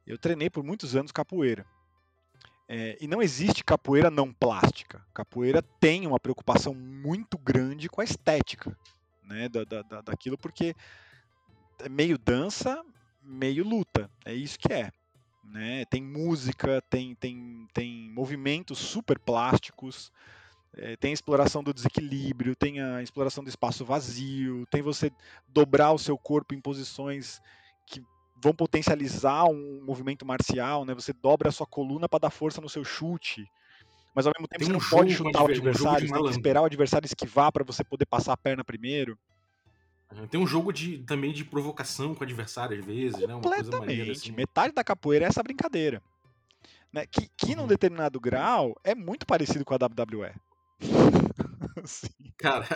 Eu 0.06 0.16
treinei 0.16 0.48
por 0.48 0.62
muitos 0.62 0.94
anos 0.94 1.10
capoeira. 1.10 1.66
É, 2.68 2.98
e 3.00 3.08
não 3.08 3.22
existe 3.22 3.64
capoeira 3.64 4.10
não 4.10 4.32
plástica. 4.32 5.04
Capoeira 5.12 5.62
tem 5.80 6.06
uma 6.06 6.20
preocupação 6.20 6.74
muito 6.74 7.36
grande 7.38 7.88
com 7.88 8.00
a 8.00 8.04
estética 8.04 8.76
né, 9.24 9.48
da, 9.48 9.64
da, 9.64 10.02
daquilo, 10.02 10.36
porque 10.36 10.74
é 11.78 11.88
meio 11.88 12.18
dança, 12.18 12.82
meio 13.22 13.64
luta. 13.64 14.10
É 14.24 14.34
isso 14.34 14.58
que 14.58 14.72
é 14.72 14.92
né? 15.50 15.84
Tem 15.86 16.02
música, 16.02 16.82
tem, 16.90 17.14
tem, 17.14 17.66
tem 17.72 18.10
movimentos 18.10 18.78
super 18.78 19.18
plásticos. 19.18 20.10
É, 20.74 20.96
tem 20.96 21.10
a 21.10 21.14
exploração 21.14 21.62
do 21.62 21.72
desequilíbrio, 21.72 22.54
tem 22.54 22.80
a 22.80 23.02
exploração 23.02 23.42
do 23.42 23.48
espaço 23.48 23.84
vazio, 23.84 24.66
tem 24.70 24.82
você 24.82 25.10
dobrar 25.48 25.92
o 25.92 25.98
seu 25.98 26.16
corpo 26.18 26.54
em 26.54 26.60
posições 26.60 27.40
que 27.86 28.02
vão 28.40 28.54
potencializar 28.54 29.44
um 29.46 29.82
movimento 29.84 30.24
marcial, 30.26 30.84
né? 30.84 30.94
Você 30.94 31.12
dobra 31.12 31.48
a 31.48 31.52
sua 31.52 31.66
coluna 31.66 32.08
para 32.08 32.20
dar 32.20 32.30
força 32.30 32.60
no 32.60 32.68
seu 32.68 32.84
chute. 32.84 33.44
Mas 34.14 34.26
ao 34.26 34.32
mesmo 34.36 34.48
tempo 34.48 34.64
Tem 34.64 34.68
você 34.68 34.76
um 34.76 34.80
não 34.80 34.88
pode 34.88 35.14
chutar 35.14 35.42
o 35.42 35.46
adversário, 35.46 36.06
você 36.06 36.12
tem 36.12 36.22
que 36.24 36.30
esperar 36.30 36.62
o 36.62 36.66
adversário 36.66 37.06
esquivar 37.06 37.52
para 37.52 37.64
você 37.64 37.84
poder 37.84 38.06
passar 38.06 38.32
a 38.32 38.36
perna 38.36 38.64
primeiro. 38.64 39.18
Tem 40.30 40.40
um 40.40 40.46
jogo 40.46 40.72
de, 40.72 40.98
também 40.98 41.32
de 41.32 41.44
provocação 41.44 42.14
com 42.14 42.20
o 42.20 42.24
adversário, 42.24 42.78
às 42.78 42.84
vezes, 42.84 43.26
né? 43.26 43.34
Uma 43.34 43.42
coisa 43.42 43.78
maneira, 43.78 44.12
assim. 44.12 44.32
Metade 44.32 44.74
da 44.74 44.82
capoeira 44.82 45.26
é 45.26 45.28
essa 45.28 45.42
brincadeira. 45.42 46.02
Né? 46.92 47.06
Que, 47.06 47.28
que 47.36 47.54
num 47.54 47.62
Uhum. 47.62 47.68
determinado 47.68 48.18
grau 48.18 48.74
é 48.82 48.94
muito 48.94 49.26
parecido 49.26 49.64
com 49.64 49.74
a 49.74 49.76
WWE. 49.76 50.32
Cara, 52.38 52.66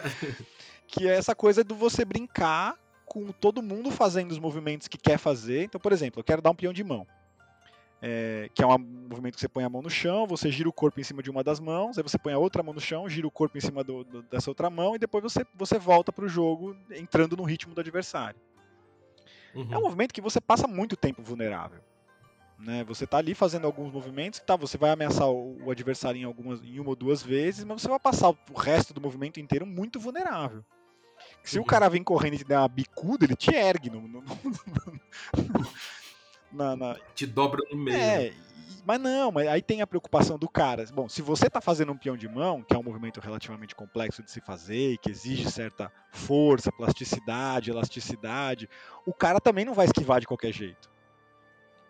que 0.86 1.08
é 1.08 1.14
essa 1.16 1.34
coisa 1.34 1.64
do 1.64 1.74
você 1.74 2.04
brincar 2.04 2.76
com 3.06 3.32
todo 3.32 3.62
mundo 3.62 3.90
fazendo 3.90 4.30
os 4.30 4.38
movimentos 4.38 4.88
que 4.88 4.98
quer 4.98 5.18
fazer. 5.18 5.64
Então, 5.64 5.80
por 5.80 5.92
exemplo, 5.92 6.20
eu 6.20 6.24
quero 6.24 6.42
dar 6.42 6.50
um 6.50 6.54
peão 6.54 6.72
de 6.72 6.84
mão. 6.84 7.06
É, 8.04 8.50
que 8.52 8.60
é 8.62 8.66
um 8.66 8.78
movimento 8.78 9.34
que 9.34 9.40
você 9.40 9.48
põe 9.48 9.62
a 9.62 9.68
mão 9.68 9.80
no 9.80 9.88
chão, 9.88 10.26
você 10.26 10.50
gira 10.50 10.68
o 10.68 10.72
corpo 10.72 10.98
em 10.98 11.04
cima 11.04 11.22
de 11.22 11.30
uma 11.30 11.44
das 11.44 11.60
mãos, 11.60 11.96
aí 11.96 12.02
você 12.02 12.18
põe 12.18 12.32
a 12.32 12.38
outra 12.38 12.60
mão 12.60 12.74
no 12.74 12.80
chão, 12.80 13.08
gira 13.08 13.28
o 13.28 13.30
corpo 13.30 13.56
em 13.56 13.60
cima 13.60 13.84
do- 13.84 14.02
do- 14.02 14.22
dessa 14.22 14.50
outra 14.50 14.68
mão, 14.68 14.96
e 14.96 14.98
depois 14.98 15.22
você, 15.22 15.46
você 15.54 15.78
volta 15.78 16.12
pro 16.12 16.28
jogo 16.28 16.76
entrando 16.90 17.36
no 17.36 17.44
ritmo 17.44 17.74
do 17.74 17.80
adversário. 17.80 18.40
É 19.54 19.58
um 19.58 19.60
uhum. 19.60 19.82
movimento 19.82 20.12
que 20.12 20.20
você 20.20 20.40
passa 20.40 20.66
muito 20.66 20.96
tempo 20.96 21.22
vulnerável. 21.22 21.78
Né? 22.58 22.82
Você 22.84 23.06
tá 23.06 23.18
ali 23.18 23.34
fazendo 23.34 23.66
alguns 23.66 23.92
movimentos, 23.92 24.40
tá, 24.40 24.56
você 24.56 24.76
vai 24.76 24.90
ameaçar 24.90 25.28
o, 25.28 25.64
o 25.64 25.70
adversário 25.70 26.20
em, 26.20 26.24
algumas, 26.24 26.60
em 26.62 26.80
uma 26.80 26.90
ou 26.90 26.96
duas 26.96 27.22
vezes, 27.22 27.64
mas 27.64 27.82
você 27.82 27.88
vai 27.88 28.00
passar 28.00 28.30
o 28.30 28.36
resto 28.56 28.92
do 28.92 29.00
movimento 29.00 29.38
inteiro 29.38 29.64
muito 29.66 30.00
vulnerável. 30.00 30.64
Se 31.44 31.58
o 31.58 31.62
Uhum. 31.62 31.66
cara 31.66 31.88
vem 31.88 32.02
correndo 32.02 32.34
e 32.34 32.38
te 32.38 32.44
der 32.44 32.58
uma 32.58 32.68
bicuda, 32.68 33.24
ele 33.24 33.36
te 33.36 33.54
ergue 33.54 33.90
no, 33.90 34.00
no- 34.08 34.22
no- 34.22 35.70
na, 36.52 36.76
na- 36.76 36.96
te 37.14 37.26
dobra 37.26 37.60
no 37.70 37.78
meio. 37.78 37.96
é, 37.96 38.32
mas 38.84 39.00
não, 39.00 39.30
mas 39.30 39.46
aí 39.48 39.62
tem 39.62 39.80
a 39.80 39.86
preocupação 39.86 40.38
do 40.38 40.48
cara. 40.48 40.84
Bom, 40.92 41.08
se 41.08 41.22
você 41.22 41.48
tá 41.48 41.60
fazendo 41.60 41.92
um 41.92 41.96
peão 41.96 42.16
de 42.16 42.28
mão, 42.28 42.62
que 42.62 42.74
é 42.74 42.78
um 42.78 42.82
movimento 42.82 43.20
relativamente 43.20 43.74
complexo 43.74 44.22
de 44.22 44.30
se 44.30 44.40
fazer, 44.40 44.92
e 44.94 44.98
que 44.98 45.10
exige 45.10 45.50
certa 45.50 45.90
força, 46.10 46.72
plasticidade, 46.72 47.70
elasticidade, 47.70 48.68
o 49.06 49.12
cara 49.14 49.40
também 49.40 49.64
não 49.64 49.74
vai 49.74 49.86
esquivar 49.86 50.20
de 50.20 50.26
qualquer 50.26 50.52
jeito. 50.52 50.90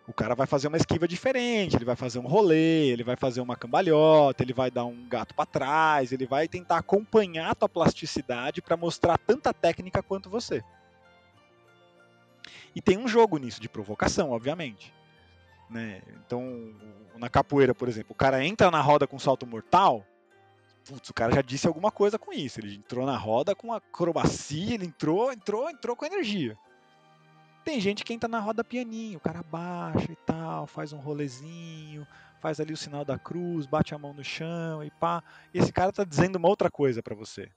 O 0.05 0.11
cara 0.13 0.35
vai 0.35 0.45
fazer 0.45 0.67
uma 0.67 0.75
esquiva 0.75 1.07
diferente, 1.07 1.77
ele 1.77 1.85
vai 1.85 1.95
fazer 1.95 2.19
um 2.19 2.27
rolê, 2.27 2.89
ele 2.89 3.05
vai 3.05 3.15
fazer 3.15 3.39
uma 3.39 3.55
cambalhota, 3.55 4.43
ele 4.43 4.53
vai 4.53 4.69
dar 4.69 4.83
um 4.83 5.07
gato 5.07 5.33
para 5.33 5.45
trás, 5.45 6.11
ele 6.11 6.25
vai 6.27 6.45
tentar 6.45 6.77
acompanhar 6.77 7.51
a 7.51 7.55
tua 7.55 7.69
plasticidade 7.69 8.61
para 8.61 8.75
mostrar 8.75 9.17
tanta 9.17 9.53
técnica 9.53 10.03
quanto 10.03 10.29
você. 10.29 10.61
E 12.75 12.81
tem 12.81 12.97
um 12.97 13.07
jogo 13.07 13.37
nisso 13.37 13.61
de 13.61 13.69
provocação, 13.69 14.31
obviamente. 14.31 14.93
Né? 15.69 16.01
Então, 16.25 16.73
na 17.15 17.29
capoeira, 17.29 17.73
por 17.73 17.87
exemplo, 17.87 18.11
o 18.11 18.15
cara 18.15 18.43
entra 18.43 18.71
na 18.71 18.81
roda 18.81 19.07
com 19.07 19.19
salto 19.19 19.45
mortal, 19.45 20.05
putz, 20.85 21.09
o 21.09 21.13
cara 21.13 21.33
já 21.33 21.41
disse 21.41 21.67
alguma 21.67 21.91
coisa 21.91 22.17
com 22.17 22.33
isso. 22.33 22.59
Ele 22.59 22.75
entrou 22.75 23.05
na 23.05 23.17
roda 23.17 23.55
com 23.55 23.73
acrobacia, 23.73 24.73
ele 24.73 24.85
entrou, 24.85 25.31
entrou, 25.31 25.69
entrou 25.69 25.95
com 25.95 26.05
energia. 26.05 26.57
Tem 27.63 27.79
gente 27.79 28.03
que 28.03 28.13
entra 28.13 28.27
na 28.27 28.39
roda 28.39 28.63
pianinho, 28.63 29.17
o 29.17 29.21
cara 29.21 29.41
baixa 29.41 30.11
e 30.11 30.15
tal, 30.17 30.67
faz 30.67 30.91
um 30.91 30.99
rolezinho, 30.99 32.05
faz 32.41 32.59
ali 32.59 32.73
o 32.73 32.77
sinal 32.77 33.05
da 33.05 33.17
cruz, 33.17 33.65
bate 33.65 33.95
a 33.95 33.97
mão 33.97 34.13
no 34.13 34.23
chão 34.23 34.83
e 34.83 34.91
pá. 34.91 35.23
Esse 35.53 35.71
cara 35.71 35.91
tá 35.91 36.03
dizendo 36.03 36.35
uma 36.35 36.49
outra 36.49 36.69
coisa 36.69 37.01
para 37.01 37.15
você. 37.15 37.49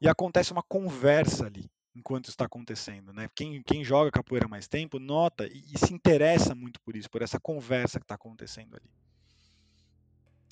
E 0.00 0.08
acontece 0.08 0.52
uma 0.52 0.62
conversa 0.62 1.46
ali 1.46 1.70
enquanto 1.98 2.28
está 2.28 2.44
acontecendo, 2.44 3.12
né? 3.12 3.28
Quem, 3.34 3.62
quem 3.62 3.84
joga 3.84 4.10
capoeira 4.10 4.48
mais 4.48 4.68
tempo 4.68 4.98
nota 4.98 5.46
e, 5.46 5.64
e 5.72 5.78
se 5.78 5.92
interessa 5.92 6.54
muito 6.54 6.80
por 6.80 6.96
isso, 6.96 7.10
por 7.10 7.22
essa 7.22 7.38
conversa 7.40 7.98
que 7.98 8.04
está 8.04 8.14
acontecendo 8.14 8.76
ali. 8.76 8.88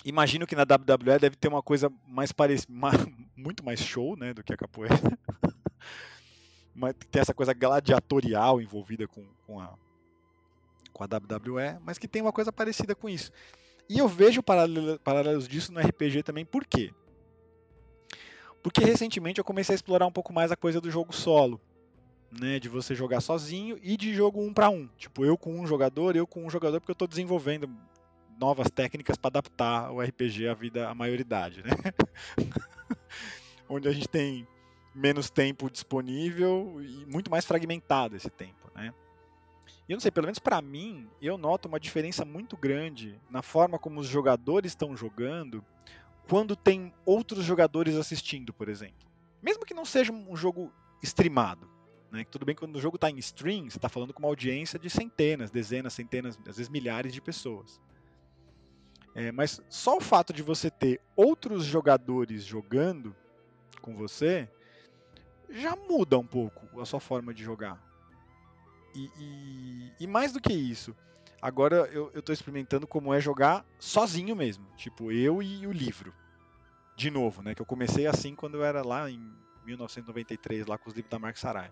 Imagino 0.04 0.46
que 0.46 0.54
na 0.54 0.62
WWE 0.62 1.18
deve 1.18 1.36
ter 1.36 1.48
uma 1.48 1.62
coisa 1.62 1.90
mais 2.06 2.32
parecida, 2.32 2.72
muito 3.36 3.64
mais 3.64 3.80
show, 3.80 4.16
né, 4.16 4.34
do 4.34 4.42
que 4.42 4.52
a 4.52 4.56
capoeira. 4.56 4.94
mas 6.74 6.94
tem 7.10 7.22
essa 7.22 7.34
coisa 7.34 7.54
gladiatorial 7.54 8.60
envolvida 8.60 9.08
com, 9.08 9.26
com, 9.46 9.58
a, 9.58 9.74
com 10.92 11.02
a 11.02 11.06
WWE, 11.06 11.80
mas 11.82 11.98
que 11.98 12.06
tem 12.06 12.22
uma 12.22 12.32
coisa 12.32 12.52
parecida 12.52 12.94
com 12.94 13.08
isso. 13.08 13.32
E 13.88 13.98
eu 13.98 14.08
vejo 14.08 14.42
paralelo- 14.42 14.98
paralelos 15.00 15.48
disso 15.48 15.72
no 15.72 15.80
RPG 15.80 16.22
também, 16.22 16.44
por 16.44 16.66
quê? 16.66 16.92
Porque 18.66 18.84
recentemente 18.84 19.38
eu 19.38 19.44
comecei 19.44 19.74
a 19.74 19.76
explorar 19.76 20.08
um 20.08 20.10
pouco 20.10 20.32
mais 20.32 20.50
a 20.50 20.56
coisa 20.56 20.80
do 20.80 20.90
jogo 20.90 21.14
solo, 21.14 21.60
né, 22.32 22.58
de 22.58 22.68
você 22.68 22.96
jogar 22.96 23.20
sozinho 23.20 23.78
e 23.80 23.96
de 23.96 24.12
jogo 24.12 24.42
um 24.42 24.52
para 24.52 24.68
um, 24.68 24.88
tipo 24.98 25.24
eu 25.24 25.38
com 25.38 25.60
um 25.60 25.64
jogador, 25.64 26.16
eu 26.16 26.26
com 26.26 26.44
um 26.44 26.50
jogador, 26.50 26.80
porque 26.80 26.90
eu 26.90 26.94
estou 26.94 27.06
desenvolvendo 27.06 27.70
novas 28.40 28.68
técnicas 28.68 29.16
para 29.16 29.28
adaptar 29.28 29.92
o 29.92 30.00
RPG 30.00 30.48
à 30.48 30.54
vida 30.54 30.88
à 30.88 30.94
maioridade, 30.96 31.62
né? 31.62 31.70
Onde 33.70 33.86
a 33.86 33.92
gente 33.92 34.08
tem 34.08 34.44
menos 34.92 35.30
tempo 35.30 35.70
disponível 35.70 36.80
e 36.82 37.06
muito 37.06 37.30
mais 37.30 37.44
fragmentado 37.44 38.16
esse 38.16 38.30
tempo, 38.30 38.68
né? 38.74 38.92
E 39.88 39.92
eu 39.92 39.94
não 39.94 40.00
sei, 40.00 40.10
pelo 40.10 40.26
menos 40.26 40.40
para 40.40 40.60
mim, 40.60 41.08
eu 41.22 41.38
noto 41.38 41.68
uma 41.68 41.78
diferença 41.78 42.24
muito 42.24 42.56
grande 42.56 43.16
na 43.30 43.42
forma 43.42 43.78
como 43.78 44.00
os 44.00 44.08
jogadores 44.08 44.72
estão 44.72 44.96
jogando 44.96 45.64
quando 46.28 46.56
tem 46.56 46.92
outros 47.04 47.44
jogadores 47.44 47.94
assistindo, 47.96 48.52
por 48.52 48.68
exemplo. 48.68 49.06
Mesmo 49.42 49.64
que 49.64 49.74
não 49.74 49.84
seja 49.84 50.12
um 50.12 50.36
jogo 50.36 50.72
streamado, 51.02 51.68
né? 52.10 52.24
Tudo 52.30 52.44
bem 52.44 52.54
que 52.54 52.60
quando 52.60 52.76
o 52.76 52.80
jogo 52.80 52.96
está 52.96 53.10
em 53.10 53.18
stream, 53.18 53.70
você 53.70 53.78
está 53.78 53.88
falando 53.88 54.12
com 54.12 54.20
uma 54.20 54.28
audiência 54.28 54.78
de 54.78 54.90
centenas, 54.90 55.50
dezenas, 55.50 55.92
centenas, 55.92 56.38
às 56.46 56.56
vezes 56.56 56.68
milhares 56.68 57.12
de 57.12 57.20
pessoas. 57.20 57.80
É, 59.14 59.32
mas 59.32 59.60
só 59.70 59.96
o 59.96 60.00
fato 60.00 60.32
de 60.32 60.42
você 60.42 60.70
ter 60.70 61.00
outros 61.14 61.64
jogadores 61.64 62.44
jogando 62.44 63.14
com 63.80 63.96
você 63.96 64.48
já 65.48 65.76
muda 65.76 66.18
um 66.18 66.26
pouco 66.26 66.80
a 66.80 66.84
sua 66.84 67.00
forma 67.00 67.32
de 67.32 67.42
jogar. 67.42 67.80
E, 68.94 69.10
e- 69.18 69.92
e 70.00 70.06
mais 70.06 70.32
do 70.32 70.40
que 70.40 70.52
isso, 70.52 70.94
agora 71.40 71.88
eu, 71.92 72.10
eu 72.14 72.22
tô 72.22 72.32
experimentando 72.32 72.86
como 72.86 73.12
é 73.12 73.20
jogar 73.20 73.64
sozinho 73.78 74.34
mesmo. 74.34 74.64
Tipo, 74.76 75.12
eu 75.12 75.42
e 75.42 75.66
o 75.66 75.72
livro. 75.72 76.12
De 76.96 77.10
novo, 77.10 77.42
né? 77.42 77.54
Que 77.54 77.60
eu 77.62 77.66
comecei 77.66 78.06
assim 78.06 78.34
quando 78.34 78.54
eu 78.56 78.64
era 78.64 78.82
lá 78.82 79.10
em 79.10 79.20
1993, 79.64 80.66
lá 80.66 80.78
com 80.78 80.88
os 80.88 80.94
livros 80.94 81.10
da 81.10 81.18
Mark 81.18 81.36
Sarai. 81.36 81.70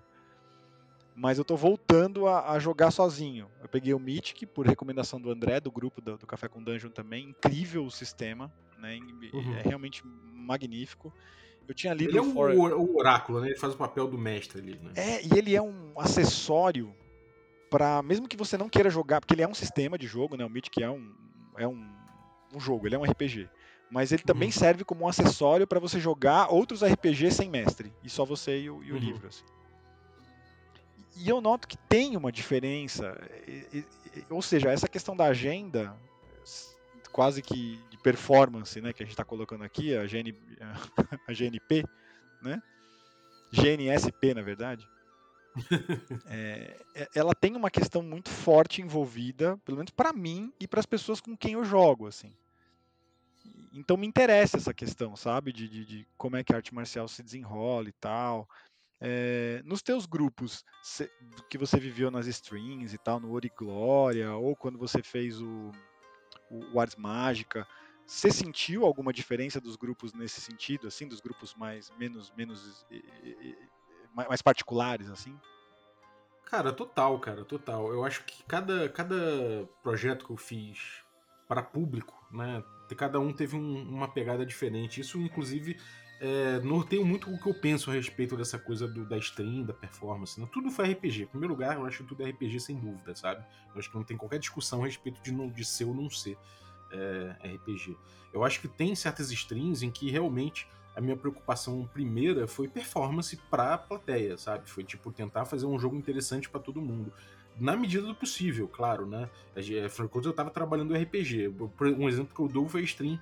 Mas 1.16 1.38
eu 1.38 1.44
tô 1.44 1.56
voltando 1.56 2.26
a, 2.26 2.50
a 2.50 2.58
jogar 2.58 2.90
sozinho. 2.90 3.48
Eu 3.62 3.68
peguei 3.68 3.94
o 3.94 4.00
Mythic 4.00 4.46
por 4.46 4.66
recomendação 4.66 5.20
do 5.20 5.30
André, 5.30 5.60
do 5.60 5.70
grupo 5.70 6.00
do, 6.00 6.18
do 6.18 6.26
Café 6.26 6.48
com 6.48 6.62
Dungeon 6.62 6.90
também. 6.90 7.30
Incrível 7.30 7.84
o 7.86 7.90
sistema, 7.90 8.52
né? 8.78 8.98
Uhum. 9.32 9.54
É 9.54 9.62
realmente 9.62 10.02
magnífico. 10.04 11.12
Eu 11.68 11.74
tinha 11.74 11.94
lido 11.94 12.10
Ele 12.10 12.18
é 12.18 12.20
o 12.20 12.28
o, 12.28 12.32
For- 12.32 12.52
o 12.52 12.96
oráculo, 12.98 13.40
né? 13.40 13.48
Ele 13.48 13.56
faz 13.56 13.72
o 13.72 13.76
papel 13.76 14.06
do 14.08 14.18
mestre 14.18 14.60
ali, 14.60 14.78
né? 14.78 14.92
é, 14.96 15.24
e 15.24 15.38
ele 15.38 15.54
é 15.54 15.62
um 15.62 15.94
acessório 15.98 16.92
para 17.74 18.00
mesmo 18.04 18.28
que 18.28 18.36
você 18.36 18.56
não 18.56 18.68
queira 18.68 18.88
jogar, 18.88 19.20
porque 19.20 19.34
ele 19.34 19.42
é 19.42 19.48
um 19.48 19.54
sistema 19.54 19.98
de 19.98 20.06
jogo, 20.06 20.36
né? 20.36 20.44
O 20.44 20.48
Mythic 20.48 20.80
é 20.80 20.88
um 20.88 21.12
é 21.56 21.66
um, 21.66 21.92
um 22.54 22.60
jogo, 22.60 22.86
ele 22.86 22.94
é 22.94 22.98
um 22.98 23.04
RPG. 23.04 23.50
Mas 23.90 24.12
ele 24.12 24.22
também 24.22 24.48
Uhum. 24.48 24.52
serve 24.52 24.84
como 24.84 25.04
um 25.04 25.08
acessório 25.08 25.66
para 25.66 25.80
você 25.80 25.98
jogar 25.98 26.52
outros 26.52 26.82
RPGs 26.84 27.34
sem 27.34 27.50
mestre, 27.50 27.92
e 28.00 28.08
só 28.08 28.24
você 28.24 28.60
e 28.60 28.70
o, 28.70 28.80
e 28.84 28.92
o 28.92 28.94
Uhum. 28.94 29.00
livro 29.00 29.26
assim. 29.26 29.42
E 31.16 31.28
eu 31.28 31.40
noto 31.40 31.66
que 31.66 31.76
tem 31.76 32.16
uma 32.16 32.30
diferença, 32.30 33.12
e- 33.48 33.84
e- 34.14 34.26
ou 34.30 34.40
seja, 34.40 34.70
essa 34.70 34.88
questão 34.88 35.16
da 35.16 35.24
agenda 35.26 35.96
quase 37.10 37.42
que 37.42 37.78
de 37.90 37.98
performance, 37.98 38.80
né, 38.80 38.92
que 38.92 39.02
a 39.02 39.06
gente 39.06 39.14
está 39.14 39.24
colocando 39.24 39.64
aqui, 39.64 39.96
a, 39.96 40.06
GN, 40.06 40.32
a 41.26 41.32
GNP, 41.32 41.84
né? 42.40 42.62
GNSP, 43.52 44.32
na 44.32 44.42
verdade. 44.42 44.88
É, 46.26 46.76
é- 46.94 47.08
ela 47.14 47.34
tem 47.34 47.54
uma 47.54 47.70
questão 47.70 48.02
muito 48.02 48.30
forte 48.30 48.80
envolvida, 48.80 49.58
pelo 49.58 49.76
menos 49.78 49.90
para 49.90 50.12
mim 50.12 50.52
e 50.58 50.66
para 50.66 50.80
as 50.80 50.86
pessoas 50.86 51.20
com 51.20 51.36
quem 51.36 51.52
eu 51.52 51.64
jogo, 51.64 52.06
assim. 52.06 52.32
Então 53.72 53.96
me 53.96 54.06
interessa 54.06 54.56
essa 54.56 54.72
questão, 54.72 55.16
sabe, 55.16 55.52
de, 55.52 55.68
de, 55.68 55.84
de 55.84 56.08
como 56.16 56.36
é 56.36 56.44
que 56.44 56.52
a 56.52 56.56
arte 56.56 56.74
marcial 56.74 57.08
se 57.08 57.22
desenrola 57.22 57.88
e 57.88 57.92
tal. 57.92 58.48
É, 59.00 59.60
nos 59.64 59.82
teus 59.82 60.06
grupos 60.06 60.64
que 61.50 61.58
você 61.58 61.78
viveu 61.78 62.10
nas 62.10 62.26
streams 62.26 62.94
e 62.94 62.98
tal, 62.98 63.20
no 63.20 63.38
e 63.38 63.50
Glória, 63.50 64.32
ou 64.34 64.56
quando 64.56 64.78
você 64.78 65.02
fez 65.02 65.40
o, 65.42 65.72
o, 66.50 66.74
o 66.74 66.80
Ars 66.80 66.96
Mágica, 66.96 67.66
você 68.06 68.30
sentiu 68.30 68.84
alguma 68.84 69.12
diferença 69.12 69.60
dos 69.60 69.76
grupos 69.76 70.12
nesse 70.12 70.40
sentido, 70.40 70.86
assim, 70.86 71.08
dos 71.08 71.20
grupos 71.20 71.54
mais 71.54 71.90
menos 71.98 72.30
menos 72.36 72.86
mais 74.14 74.42
particulares, 74.42 75.10
assim? 75.10 75.38
Cara, 76.44 76.72
total, 76.72 77.18
cara, 77.18 77.44
total. 77.44 77.92
Eu 77.92 78.04
acho 78.04 78.24
que 78.24 78.42
cada, 78.44 78.88
cada 78.88 79.68
projeto 79.82 80.24
que 80.24 80.30
eu 80.30 80.36
fiz 80.36 81.02
para 81.48 81.62
público, 81.62 82.14
né, 82.30 82.62
cada 82.96 83.18
um 83.18 83.32
teve 83.32 83.56
um, 83.56 83.82
uma 83.82 84.08
pegada 84.08 84.46
diferente. 84.46 85.00
Isso, 85.00 85.18
inclusive, 85.18 85.76
é, 86.20 86.60
muito 86.60 87.30
o 87.30 87.38
que 87.38 87.48
eu 87.48 87.54
penso 87.54 87.90
a 87.90 87.94
respeito 87.94 88.36
dessa 88.36 88.58
coisa 88.58 88.86
do, 88.86 89.04
da 89.04 89.18
stream, 89.18 89.64
da 89.64 89.72
performance. 89.72 90.40
Né? 90.40 90.48
Tudo 90.52 90.70
foi 90.70 90.92
RPG. 90.92 91.22
Em 91.24 91.26
primeiro 91.26 91.54
lugar, 91.54 91.76
eu 91.76 91.86
acho 91.86 91.98
que 91.98 92.08
tudo 92.08 92.22
é 92.22 92.30
RPG 92.30 92.60
sem 92.60 92.78
dúvida, 92.78 93.14
sabe? 93.14 93.44
Eu 93.72 93.78
acho 93.78 93.90
que 93.90 93.96
não 93.96 94.04
tem 94.04 94.16
qualquer 94.16 94.38
discussão 94.38 94.82
a 94.82 94.86
respeito 94.86 95.20
de, 95.22 95.32
não, 95.32 95.48
de 95.48 95.64
ser 95.64 95.84
ou 95.84 95.94
não 95.94 96.08
ser 96.08 96.38
é, 96.92 97.54
RPG. 97.56 97.96
Eu 98.32 98.44
acho 98.44 98.60
que 98.60 98.68
tem 98.68 98.94
certas 98.94 99.30
streams 99.30 99.84
em 99.84 99.90
que 99.90 100.10
realmente 100.10 100.68
a 100.94 101.00
minha 101.00 101.16
preocupação 101.16 101.88
primeira 101.92 102.46
foi 102.46 102.68
performance 102.68 103.36
pra 103.50 103.76
plateia, 103.76 104.36
sabe? 104.38 104.70
Foi 104.70 104.84
tipo 104.84 105.10
tentar 105.10 105.44
fazer 105.44 105.66
um 105.66 105.78
jogo 105.78 105.96
interessante 105.96 106.48
para 106.48 106.60
todo 106.60 106.80
mundo. 106.80 107.12
Na 107.58 107.76
medida 107.76 108.06
do 108.06 108.14
possível, 108.14 108.68
claro, 108.68 109.06
né? 109.06 109.28
Afinal 109.84 110.10
eu 110.24 110.32
tava 110.32 110.50
trabalhando 110.50 110.94
RPG. 110.94 111.52
Um 111.98 112.08
exemplo 112.08 112.34
que 112.34 112.40
eu 112.40 112.48
dou 112.48 112.68
foi 112.68 112.82
a 112.82 112.84
stream 112.84 113.18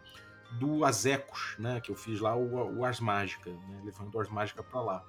do 0.53 0.85
Azecos, 0.85 1.55
né? 1.59 1.81
Que 1.81 1.91
eu 1.91 1.95
fiz 1.95 2.21
lá 2.21 2.35
o, 2.35 2.79
o 2.79 2.85
Ars 2.85 3.01
Mágica, 3.01 3.51
né? 3.51 3.83
levando 3.85 4.15
o 4.15 4.19
Ars 4.19 4.31
Mágica 4.31 4.63
pra 4.63 4.81
lá. 4.81 5.05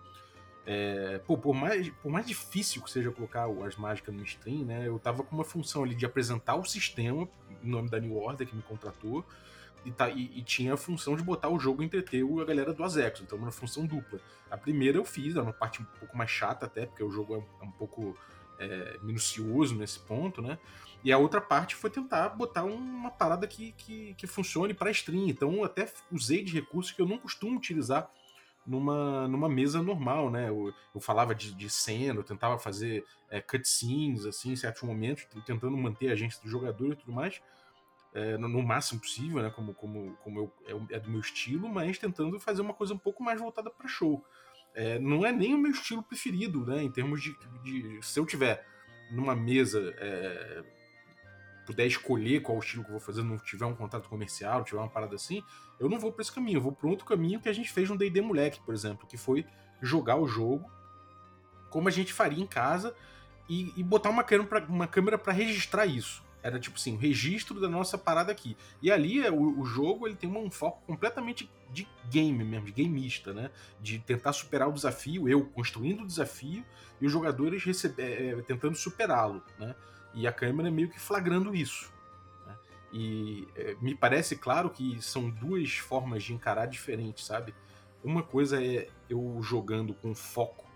É, 0.65 1.19
pô, 1.25 1.37
por, 1.37 1.53
mais, 1.53 1.89
por 2.01 2.09
mais 2.09 2.25
difícil 2.25 2.81
que 2.81 2.89
seja 2.89 3.11
colocar 3.11 3.47
o 3.47 3.63
Ars 3.63 3.75
Mágica 3.75 4.11
no 4.11 4.23
stream, 4.23 4.65
né? 4.65 4.87
Eu 4.87 4.97
tava 4.99 5.23
com 5.23 5.35
uma 5.35 5.43
função 5.43 5.83
ali 5.83 5.95
de 5.95 6.05
apresentar 6.05 6.55
o 6.55 6.63
sistema, 6.63 7.27
em 7.61 7.69
nome 7.69 7.89
da 7.89 7.99
New 7.99 8.15
Order 8.15 8.47
que 8.47 8.55
me 8.55 8.61
contratou, 8.61 9.25
e, 9.85 9.91
tá, 9.91 10.09
e, 10.09 10.31
e, 10.37 10.41
tinha 10.41 10.73
a 10.73 10.77
função 10.77 11.15
de 11.15 11.23
botar 11.23 11.49
o 11.49 11.59
jogo 11.59 11.83
entreter 11.83 12.23
a 12.23 12.45
galera 12.45 12.73
do 12.73 12.83
Azecos, 12.83 13.21
então 13.21 13.37
uma 13.37 13.51
função 13.51 13.85
dupla. 13.85 14.19
A 14.49 14.57
primeira 14.57 14.97
eu 14.97 15.05
fiz, 15.05 15.35
era 15.35 15.43
uma 15.43 15.53
parte 15.53 15.81
um 15.81 15.85
pouco 15.99 16.15
mais 16.15 16.29
chata 16.29 16.65
até, 16.65 16.85
porque 16.85 17.03
o 17.03 17.11
jogo 17.11 17.35
é, 17.35 17.63
é 17.63 17.65
um 17.65 17.71
pouco 17.71 18.17
é, 18.59 18.97
minucioso 19.01 19.75
nesse 19.75 19.99
ponto, 19.99 20.41
né? 20.41 20.57
E 21.03 21.11
a 21.11 21.17
outra 21.17 21.41
parte 21.41 21.75
foi 21.75 21.89
tentar 21.89 22.29
botar 22.29 22.63
uma 22.63 23.11
parada 23.11 23.45
que, 23.45 23.73
que, 23.73 24.13
que 24.13 24.25
funcione 24.25 24.73
para 24.73 24.89
stream. 24.91 25.27
Então 25.27 25.53
eu 25.55 25.63
até 25.65 25.91
usei 26.09 26.43
de 26.43 26.53
recursos 26.53 26.93
que 26.93 27.01
eu 27.01 27.05
não 27.05 27.17
costumo 27.17 27.57
utilizar 27.57 28.09
numa, 28.65 29.27
numa 29.27 29.49
mesa 29.49 29.83
normal, 29.83 30.31
né? 30.31 30.47
Eu, 30.47 30.73
eu 30.95 31.01
falava 31.01 31.35
de, 31.35 31.53
de 31.53 31.69
cena, 31.69 32.19
eu 32.19 32.23
tentava 32.23 32.57
fazer 32.57 33.03
é, 33.29 33.41
cutscenes, 33.41 34.25
assim, 34.25 34.53
em 34.53 34.55
certos 34.55 34.83
momentos, 34.83 35.25
tentando 35.45 35.75
manter 35.75 36.09
a 36.09 36.13
agência 36.13 36.41
do 36.41 36.49
jogador 36.49 36.93
e 36.93 36.95
tudo 36.95 37.11
mais 37.11 37.41
é, 38.13 38.37
no, 38.37 38.47
no, 38.47 38.61
máximo 38.61 38.99
possível, 38.99 39.41
né? 39.41 39.49
Como, 39.49 39.73
como, 39.73 40.15
como 40.23 40.39
eu, 40.39 40.87
é, 40.89 40.95
é, 40.95 40.99
do 40.99 41.09
meu 41.09 41.19
estilo, 41.19 41.67
mas 41.67 41.97
tentando 41.97 42.39
fazer 42.39 42.61
uma 42.61 42.73
coisa 42.73 42.93
um 42.93 42.97
pouco 42.97 43.23
mais 43.23 43.39
voltada 43.39 43.69
para 43.69 43.87
show. 43.87 44.23
É, 44.75 44.99
não 44.99 45.25
é 45.25 45.31
nem 45.31 45.53
o 45.53 45.57
meu 45.57 45.71
estilo 45.71 46.03
preferido, 46.03 46.65
né? 46.65 46.83
Em 46.83 46.91
termos 46.91 47.21
de, 47.21 47.35
de 47.63 47.99
se 48.01 48.19
eu 48.19 48.25
tiver 48.25 48.65
numa 49.11 49.35
mesa 49.35 49.93
é, 49.97 50.63
puder 51.65 51.85
escolher 51.85 52.41
qual 52.41 52.59
estilo 52.59 52.83
que 52.83 52.89
eu 52.89 52.93
vou 52.93 53.01
fazer, 53.01 53.23
não 53.23 53.37
tiver 53.37 53.65
um 53.65 53.75
contrato 53.75 54.09
comercial, 54.09 54.63
tiver 54.63 54.79
uma 54.79 54.89
parada 54.89 55.15
assim, 55.15 55.43
eu 55.79 55.89
não 55.89 55.99
vou 55.99 56.11
para 56.11 56.21
esse 56.21 56.31
caminho, 56.31 56.57
eu 56.57 56.61
vou 56.61 56.71
para 56.71 56.89
outro 56.89 57.05
caminho 57.05 57.39
que 57.39 57.49
a 57.49 57.53
gente 57.53 57.71
fez 57.71 57.89
no 57.89 57.97
D&D 57.97 58.21
Moleque, 58.21 58.59
por 58.61 58.73
exemplo, 58.73 59.07
que 59.07 59.17
foi 59.17 59.45
jogar 59.81 60.15
o 60.15 60.27
jogo 60.27 60.69
como 61.69 61.87
a 61.87 61.91
gente 61.91 62.13
faria 62.13 62.41
em 62.41 62.45
casa 62.45 62.95
e, 63.49 63.73
e 63.75 63.83
botar 63.83 64.11
uma 64.11 64.87
câmera 64.87 65.17
para 65.17 65.33
registrar 65.33 65.87
isso. 65.87 66.22
Era 66.43 66.59
tipo 66.59 66.77
assim, 66.77 66.95
o 66.95 66.97
registro 66.97 67.59
da 67.59 67.69
nossa 67.69 67.97
parada 67.97 68.31
aqui. 68.31 68.57
E 68.81 68.91
ali 68.91 69.25
é, 69.25 69.31
o, 69.31 69.61
o, 69.61 69.65
jogo 69.65 70.05
ele 70.05 70.15
tem 70.15 70.29
um 70.29 70.51
foco 70.51 70.81
completamente 70.85 71.49
de 71.71 71.87
game 72.09 72.43
mesmo, 72.43 72.65
de 72.69 72.83
gameista, 72.83 73.33
né? 73.33 73.49
De 73.81 73.97
tentar 73.97 74.33
superar 74.33 74.67
o 74.67 74.73
desafio, 74.73 75.29
eu 75.29 75.45
construindo 75.45 76.01
o 76.01 76.07
desafio 76.07 76.65
e 76.99 77.05
os 77.05 77.11
jogadores 77.11 77.63
receber, 77.63 78.03
é, 78.03 78.29
é, 78.31 78.41
tentando 78.41 78.75
superá-lo, 78.75 79.41
né? 79.57 79.73
E 80.13 80.27
a 80.27 80.33
câmera 80.33 80.69
meio 80.69 80.89
que 80.89 80.99
flagrando 80.99 81.55
isso. 81.55 81.91
Né? 82.45 82.55
E 82.91 83.47
é, 83.55 83.75
me 83.81 83.95
parece 83.95 84.35
claro 84.35 84.69
que 84.69 85.01
são 85.01 85.29
duas 85.29 85.77
formas 85.77 86.23
de 86.23 86.33
encarar 86.33 86.65
diferentes, 86.65 87.25
sabe? 87.25 87.55
Uma 88.03 88.21
coisa 88.21 88.61
é 88.61 88.89
eu 89.09 89.39
jogando 89.41 89.93
com 89.93 90.13
foco 90.13 90.69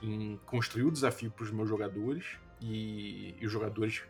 em 0.00 0.38
construir 0.46 0.84
o 0.84 0.92
desafio 0.92 1.30
para 1.30 1.44
os 1.44 1.50
meus 1.50 1.68
jogadores 1.68 2.24
e, 2.60 3.34
e 3.40 3.44
os 3.44 3.50
jogadores 3.52 4.02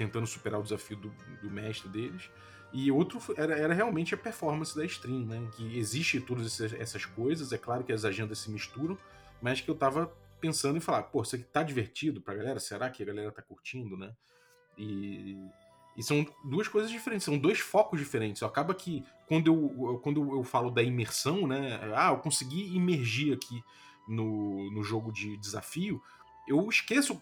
tentando 0.00 0.26
superar 0.26 0.58
o 0.58 0.62
desafio 0.62 0.96
do, 0.96 1.12
do 1.42 1.50
mestre 1.50 1.86
deles. 1.90 2.30
E 2.72 2.90
outro 2.90 3.20
era, 3.36 3.54
era, 3.54 3.74
realmente 3.74 4.14
a 4.14 4.16
performance 4.16 4.74
da 4.74 4.82
stream, 4.86 5.26
né? 5.26 5.46
Que 5.54 5.78
existe 5.78 6.18
todas 6.20 6.58
essas 6.58 7.04
coisas, 7.04 7.52
é 7.52 7.58
claro 7.58 7.84
que 7.84 7.92
as 7.92 8.02
agendas 8.02 8.38
se 8.38 8.50
misturam, 8.50 8.96
mas 9.42 9.60
que 9.60 9.70
eu 9.70 9.74
tava 9.74 10.10
pensando 10.40 10.78
em 10.78 10.80
falar, 10.80 11.02
pô, 11.02 11.20
isso 11.20 11.36
aqui 11.36 11.44
tá 11.44 11.62
divertido 11.62 12.18
pra 12.18 12.34
galera? 12.34 12.58
Será 12.58 12.88
que 12.88 13.02
a 13.02 13.06
galera 13.06 13.30
tá 13.30 13.42
curtindo, 13.42 13.94
né? 13.94 14.14
E, 14.78 15.36
e 15.98 16.02
são 16.02 16.26
duas 16.42 16.66
coisas 16.66 16.90
diferentes, 16.90 17.26
são 17.26 17.36
dois 17.36 17.58
focos 17.58 18.00
diferentes. 18.00 18.42
Acaba 18.42 18.72
que 18.72 19.04
quando 19.26 19.48
eu, 19.48 19.98
quando 19.98 20.34
eu 20.34 20.42
falo 20.44 20.70
da 20.70 20.82
imersão, 20.82 21.46
né? 21.46 21.78
Ah, 21.94 22.12
eu 22.12 22.18
consegui 22.18 22.74
imergir 22.74 23.34
aqui 23.34 23.62
no, 24.08 24.70
no 24.70 24.82
jogo 24.82 25.12
de 25.12 25.36
desafio, 25.36 26.00
eu 26.48 26.66
esqueço 26.68 27.20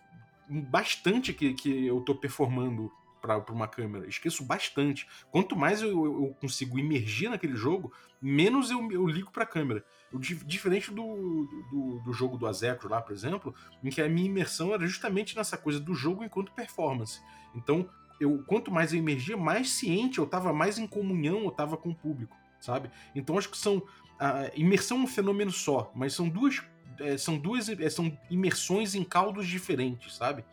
bastante 0.48 1.32
que, 1.32 1.54
que 1.54 1.86
eu 1.86 2.00
tô 2.00 2.14
performando 2.14 2.90
para 3.20 3.52
uma 3.52 3.66
câmera. 3.66 4.08
Esqueço 4.08 4.44
bastante. 4.44 5.06
Quanto 5.30 5.56
mais 5.56 5.82
eu, 5.82 5.90
eu 5.90 6.36
consigo 6.40 6.78
imergir 6.78 7.28
naquele 7.28 7.56
jogo, 7.56 7.92
menos 8.22 8.70
eu, 8.70 8.90
eu 8.90 9.06
ligo 9.06 9.30
para 9.30 9.42
a 9.42 9.46
câmera. 9.46 9.84
Eu, 10.12 10.18
diferente 10.18 10.90
do, 10.90 11.48
do, 11.70 12.00
do, 12.04 12.12
jogo 12.12 12.38
do 12.38 12.46
Azeco 12.46 12.88
lá, 12.88 13.02
por 13.02 13.12
exemplo, 13.12 13.54
em 13.82 13.90
que 13.90 14.00
a 14.00 14.08
minha 14.08 14.26
imersão 14.26 14.72
era 14.72 14.86
justamente 14.86 15.36
nessa 15.36 15.58
coisa 15.58 15.80
do 15.80 15.94
jogo 15.94 16.24
enquanto 16.24 16.52
performance. 16.52 17.20
Então, 17.54 17.88
eu 18.20 18.42
quanto 18.46 18.70
mais 18.70 18.92
eu 18.92 18.98
emergia, 18.98 19.36
mais 19.36 19.70
ciente 19.70 20.18
eu 20.18 20.24
estava, 20.24 20.52
mais 20.52 20.78
em 20.78 20.86
comunhão 20.86 21.42
eu 21.42 21.48
estava 21.48 21.76
com 21.76 21.90
o 21.90 21.94
público, 21.94 22.36
sabe? 22.60 22.90
Então 23.14 23.38
acho 23.38 23.48
que 23.48 23.58
são 23.58 23.82
a 24.18 24.50
imersão 24.56 24.98
é 24.98 25.00
um 25.02 25.06
fenômeno 25.06 25.52
só, 25.52 25.92
mas 25.94 26.12
são 26.12 26.28
duas 26.28 26.60
é, 27.00 27.16
são 27.16 27.38
duas 27.38 27.68
é, 27.68 27.90
são 27.90 28.16
imersões 28.30 28.94
em 28.94 29.04
caldos 29.04 29.46
diferentes, 29.46 30.14
sabe? 30.14 30.44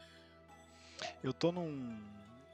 Eu 1.24 1.34
tô 1.34 1.52
num. 1.52 1.98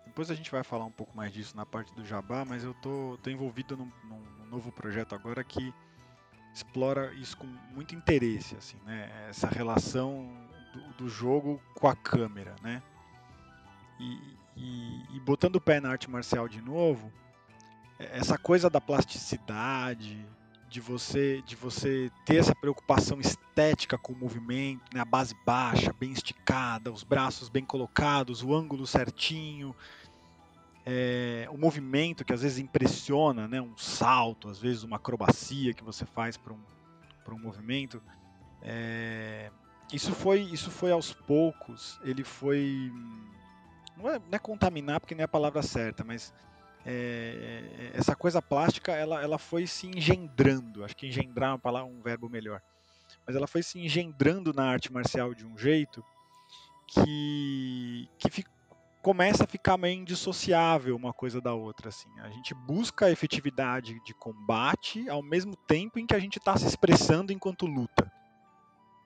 Depois 0.06 0.30
a 0.30 0.36
gente 0.36 0.52
vai 0.52 0.64
falar 0.64 0.86
um 0.86 0.92
pouco 0.92 1.16
mais 1.16 1.32
disso 1.32 1.56
na 1.56 1.66
parte 1.66 1.94
do 1.94 2.06
Jabá, 2.06 2.44
mas 2.44 2.64
eu 2.64 2.74
tô, 2.76 3.18
tô 3.24 3.30
envolvido 3.30 3.78
num, 3.78 3.90
num 4.04 4.46
novo 4.50 4.72
projeto 4.72 5.16
agora 5.16 5.44
que 5.44 5.74
explora 6.54 7.14
isso 7.14 7.38
com 7.38 7.48
muito 7.74 7.96
interesse, 7.96 8.56
assim, 8.56 8.78
né? 8.86 9.10
Essa 9.30 9.48
relação 9.48 10.30
do, 10.74 11.04
do 11.04 11.10
jogo 11.10 11.62
com 11.76 11.88
a 11.88 11.96
câmera, 11.96 12.56
né? 12.62 12.82
E, 14.00 14.38
e, 14.58 15.16
e, 15.16 15.20
botando 15.22 15.56
o 15.58 15.62
pé 15.62 15.80
na 15.80 15.90
arte 15.90 16.10
marcial 16.10 16.48
de 16.48 16.62
novo, 16.62 17.12
é, 18.00 18.18
essa 18.18 18.38
coisa 18.38 18.70
da 18.70 18.82
plasticidade, 18.82 20.26
de 20.72 20.80
você 20.80 21.42
de 21.42 21.54
você 21.54 22.10
ter 22.26 22.38
essa 22.38 22.56
preocupação 22.56 23.20
estética 23.20 23.98
com 23.98 24.14
o 24.14 24.16
movimento, 24.16 24.82
né? 24.94 25.02
a 25.02 25.06
base 25.06 25.36
baixa, 25.46 25.92
bem 25.92 26.14
esticada, 26.14 26.90
os 26.90 27.04
braços 27.04 27.50
bem 27.50 27.66
colocados, 27.66 28.42
o 28.42 28.56
ângulo 28.56 28.88
certinho, 28.88 29.76
é, 30.86 31.46
o 31.52 31.58
movimento 31.58 32.24
que 32.24 32.32
às 32.32 32.42
vezes 32.42 32.58
impressiona, 32.58 33.50
né? 33.50 33.62
um 33.62 33.78
salto, 33.78 34.48
às 34.48 34.60
vezes 34.60 34.84
uma 34.84 34.96
acrobacia 34.96 35.74
que 35.74 35.84
você 35.84 36.06
faz 36.06 36.38
para 36.38 36.54
um, 36.54 36.60
um 37.28 37.40
movimento. 37.40 38.02
É, 38.62 39.52
isso 39.92 40.14
foi 40.14 40.40
isso 40.40 40.72
foi 40.72 40.92
aos 40.92 41.12
poucos, 41.12 42.00
ele 42.02 42.24
foi 42.24 42.90
não 43.98 44.10
é, 44.10 44.20
não 44.20 44.32
é 44.32 44.40
contaminar 44.40 45.02
porque 45.02 45.14
não 45.14 45.22
é 45.22 45.26
a 45.26 45.28
palavra 45.28 45.62
certa, 45.62 46.02
mas 46.02 46.34
é, 46.86 47.64
é, 47.78 47.92
essa 47.94 48.16
coisa 48.16 48.42
plástica 48.42 48.92
ela, 48.92 49.22
ela 49.22 49.38
foi 49.38 49.68
se 49.68 49.88
engendrando, 49.88 50.84
acho 50.84 50.96
que 50.96 51.08
engendrar 51.08 51.50
é 51.50 51.54
uma 51.54 51.60
palavra, 51.60 51.92
um 51.92 52.02
verbo 52.02 52.30
melhor, 52.30 52.62
mas 53.26 53.36
ela 53.36 53.48
foi 53.48 53.62
se 53.62 53.80
engendrando 53.80 54.54
na 54.54 54.66
arte 54.66 54.92
marcial 54.92 55.34
de 55.34 55.46
um 55.46 55.58
jeito 55.58 56.04
que, 56.88 58.10
que 58.18 58.44
começa 59.02 59.44
a 59.44 59.48
ficar 59.48 59.78
meio 59.78 60.00
indissociável 60.00 60.96
uma 60.96 61.14
coisa 61.14 61.42
da 61.42 61.54
outra. 61.54 61.90
Assim. 61.90 62.10
A 62.20 62.30
gente 62.30 62.54
busca 62.54 63.08
a 63.08 63.12
efetividade 63.12 64.00
de 64.06 64.14
combate 64.14 65.10
ao 65.10 65.24
mesmo 65.24 65.56
tempo 65.56 66.00
em 66.00 66.06
que 66.06 66.14
a 66.14 66.20
gente 66.20 66.38
está 66.38 66.56
se 66.58 66.68
expressando 66.68 67.32
enquanto 67.32 67.66
luta. 67.66 68.12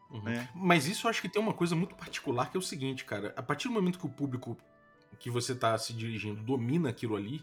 Uhum. 0.09 0.21
Né? 0.23 0.49
Mas 0.53 0.87
isso 0.87 1.07
eu 1.07 1.09
acho 1.09 1.21
que 1.21 1.29
tem 1.29 1.41
uma 1.41 1.53
coisa 1.53 1.75
muito 1.75 1.95
particular 1.95 2.49
que 2.49 2.57
é 2.57 2.59
o 2.59 2.63
seguinte, 2.63 3.05
cara. 3.05 3.33
A 3.35 3.43
partir 3.43 3.67
do 3.67 3.73
momento 3.73 3.99
que 3.99 4.05
o 4.05 4.09
público 4.09 4.57
que 5.19 5.29
você 5.29 5.53
está 5.53 5.77
se 5.77 5.93
dirigindo 5.93 6.43
domina 6.43 6.89
aquilo 6.89 7.15
ali, 7.15 7.41